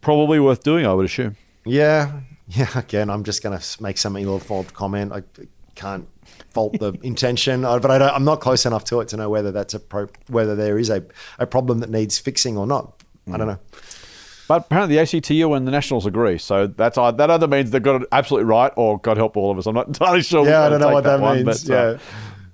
probably 0.00 0.40
worth 0.40 0.62
doing, 0.62 0.86
I 0.86 0.94
would 0.94 1.04
assume. 1.04 1.36
Yeah, 1.66 2.20
yeah. 2.48 2.78
Again, 2.78 3.10
I'm 3.10 3.22
just 3.22 3.42
going 3.42 3.58
to 3.58 3.82
make 3.82 3.98
some 3.98 4.16
ill-informed 4.16 4.72
comment. 4.72 5.12
I 5.12 5.22
can't 5.74 6.08
fault 6.50 6.78
the 6.78 6.92
intention, 7.02 7.64
uh, 7.64 7.78
but 7.78 7.90
I 7.90 7.98
don't, 7.98 8.10
I'm 8.14 8.24
not 8.24 8.40
close 8.40 8.64
enough 8.66 8.84
to 8.86 9.00
it 9.00 9.08
to 9.08 9.16
know 9.16 9.28
whether 9.30 9.50
that's 9.52 9.74
a 9.74 9.80
pro, 9.80 10.08
whether 10.28 10.54
there 10.54 10.78
is 10.78 10.90
a, 10.90 11.04
a 11.38 11.46
problem 11.46 11.80
that 11.80 11.90
needs 11.90 12.18
fixing 12.18 12.56
or 12.56 12.66
not. 12.66 13.02
I 13.32 13.36
don't 13.38 13.46
know. 13.46 13.58
But 14.46 14.66
apparently 14.66 14.96
the 14.96 15.00
ACTU 15.02 15.54
and 15.54 15.66
the 15.66 15.72
Nationals 15.72 16.04
agree. 16.04 16.36
So 16.36 16.66
that's 16.66 16.98
uh, 16.98 17.10
that 17.12 17.30
either 17.30 17.48
means 17.48 17.70
they've 17.70 17.82
got 17.82 18.02
it 18.02 18.08
absolutely 18.12 18.44
right 18.44 18.70
or 18.76 18.98
God 19.00 19.16
help 19.16 19.36
all 19.38 19.50
of 19.50 19.56
us. 19.56 19.64
I'm 19.66 19.74
not 19.74 19.86
entirely 19.88 20.22
sure. 20.22 20.44
Yeah, 20.46 20.64
I 20.64 20.68
don't 20.68 20.80
know 20.80 20.90
what 20.90 21.04
that 21.04 21.18
one, 21.20 21.44
means. 21.44 21.64
but, 21.64 21.74
uh, 21.74 21.90
Yeah. 21.92 21.98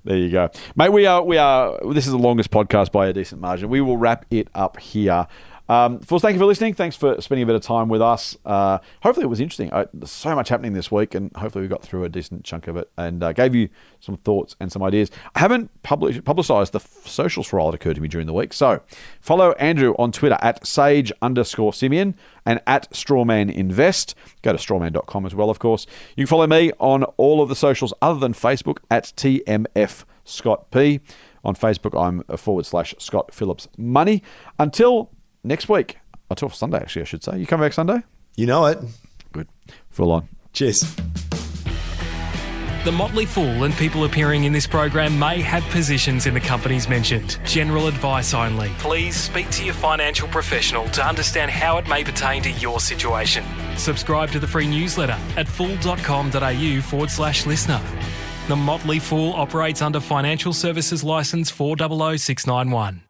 there 0.05 0.17
you 0.17 0.31
go, 0.31 0.49
mate. 0.77 0.91
We 0.93 1.07
are 1.07 1.21
we 1.25 1.37
are. 1.39 1.79
This 1.93 2.07
is 2.07 2.13
the 2.13 2.19
longest 2.19 2.53
podcast 2.53 2.93
by 2.93 3.09
a 3.09 3.13
decent 3.13 3.41
margin. 3.41 3.69
We 3.69 3.81
will 3.81 3.97
wrap 3.97 4.25
it 4.31 4.47
up 4.55 4.79
here. 4.79 5.27
Um, 5.71 6.01
Fools, 6.01 6.21
thank 6.21 6.35
you 6.35 6.41
for 6.41 6.47
listening. 6.47 6.75
Thanks 6.75 6.97
for 6.97 7.21
spending 7.21 7.45
a 7.45 7.47
bit 7.47 7.55
of 7.55 7.63
time 7.63 7.89
with 7.89 8.03
us. 8.03 8.37
Uh, 8.45 8.79
hopefully, 9.05 9.23
it 9.23 9.29
was 9.29 9.39
interesting. 9.39 9.73
Uh, 9.73 9.87
there's 9.95 10.11
so 10.11 10.35
much 10.35 10.49
happening 10.49 10.73
this 10.73 10.91
week, 10.91 11.15
and 11.15 11.31
hopefully, 11.37 11.63
we 11.63 11.69
got 11.69 11.81
through 11.81 12.03
a 12.03 12.09
decent 12.09 12.43
chunk 12.43 12.67
of 12.67 12.77
it 12.77 12.91
and 12.99 13.23
uh, 13.23 13.33
gave 13.33 13.55
you 13.55 13.69
some 14.01 14.17
thoughts 14.17 14.57
and 14.59 14.73
some 14.73 14.83
ideas. 14.83 15.13
I 15.37 15.39
haven't 15.39 15.71
published 15.85 16.25
publicised 16.25 16.73
the 16.73 16.81
f- 16.81 17.07
socials 17.07 17.47
for 17.47 17.61
all 17.61 17.71
that 17.71 17.77
occurred 17.77 17.95
to 17.95 18.01
me 18.01 18.09
during 18.09 18.27
the 18.27 18.33
week. 18.33 18.53
So, 18.53 18.81
follow 19.21 19.53
Andrew 19.53 19.95
on 19.97 20.11
Twitter 20.11 20.39
at 20.43 20.67
sage 20.67 21.13
underscore 21.23 21.73
Simeon 21.73 22.17
and 22.45 22.61
at 22.67 22.91
Strawman 22.91 23.49
Invest. 23.55 24.17
Go 24.43 24.51
to 24.51 24.59
strawman.com 24.59 25.25
as 25.25 25.37
well, 25.37 25.51
of 25.51 25.61
course. 25.61 25.87
You 26.17 26.25
can 26.25 26.31
follow 26.31 26.49
me 26.49 26.73
on 26.81 27.05
all 27.17 27.41
of 27.41 27.49
the 27.49 27.55
socials 27.55 27.95
other 28.03 28.19
than 28.19 28.33
Facebook 28.33 28.79
at 28.91 29.13
TMF 29.17 30.05
Scott 30.25 30.73
P. 30.73 30.99
On 31.45 31.55
Facebook, 31.55 31.97
I'm 31.97 32.25
forward 32.37 32.67
slash 32.67 32.93
Scott 32.99 33.33
Phillips 33.33 33.69
Money. 33.79 34.23
Until 34.59 35.11
next 35.45 35.69
week, 35.69 35.99
oh, 36.15 36.19
until 36.31 36.51
Sunday, 36.51 36.79
actually, 36.79 37.03
I 37.03 37.07
should 37.07 37.23
say. 37.23 37.39
You 37.39 37.47
come 37.47 37.61
back 37.61 37.73
Sunday? 37.73 38.03
You 38.37 38.47
know 38.47 38.67
it. 38.67 38.79
Good. 39.33 39.49
Full 39.91 40.13
on. 40.13 40.29
Cheers. 40.53 40.85
The 42.83 42.93
Motley 42.93 43.27
Fool 43.27 43.65
and 43.65 43.75
people 43.75 44.05
appearing 44.05 44.45
in 44.45 44.55
this 44.55 44.67
program 44.67 45.19
may 45.19 45.43
have 45.43 45.63
positions 45.65 46.25
in 46.27 46.33
the 46.33 46.41
companies 46.41 46.89
mentioned. 46.89 47.39
General 47.45 47.89
advice 47.89 48.33
only. 48.33 48.71
Please 48.79 49.17
speak 49.17 49.51
to 49.51 49.65
your 49.65 49.75
financial 49.75 50.27
professional 50.29 50.89
to 50.91 51.07
understand 51.07 51.51
how 51.51 51.77
it 51.77 51.87
may 51.89 52.03
pertain 52.03 52.43
to 52.43 52.51
your 52.53 52.81
situation. 52.81 53.45
Subscribe 53.77 54.31
to 54.31 54.39
the 54.41 54.47
free 54.47 54.67
newsletter 54.67 55.19
at 55.37 55.47
fool.com.au 55.47 56.81
forward 56.81 57.11
slash 57.11 57.45
listener. 57.45 57.83
The 58.49 58.57
Motley 58.57 58.99
Fool 58.99 59.35
operates 59.35 59.83
under 59.83 60.01
Financial 60.01 60.55
Services 60.55 61.05
Licence 61.05 61.51
400691. 61.51 63.03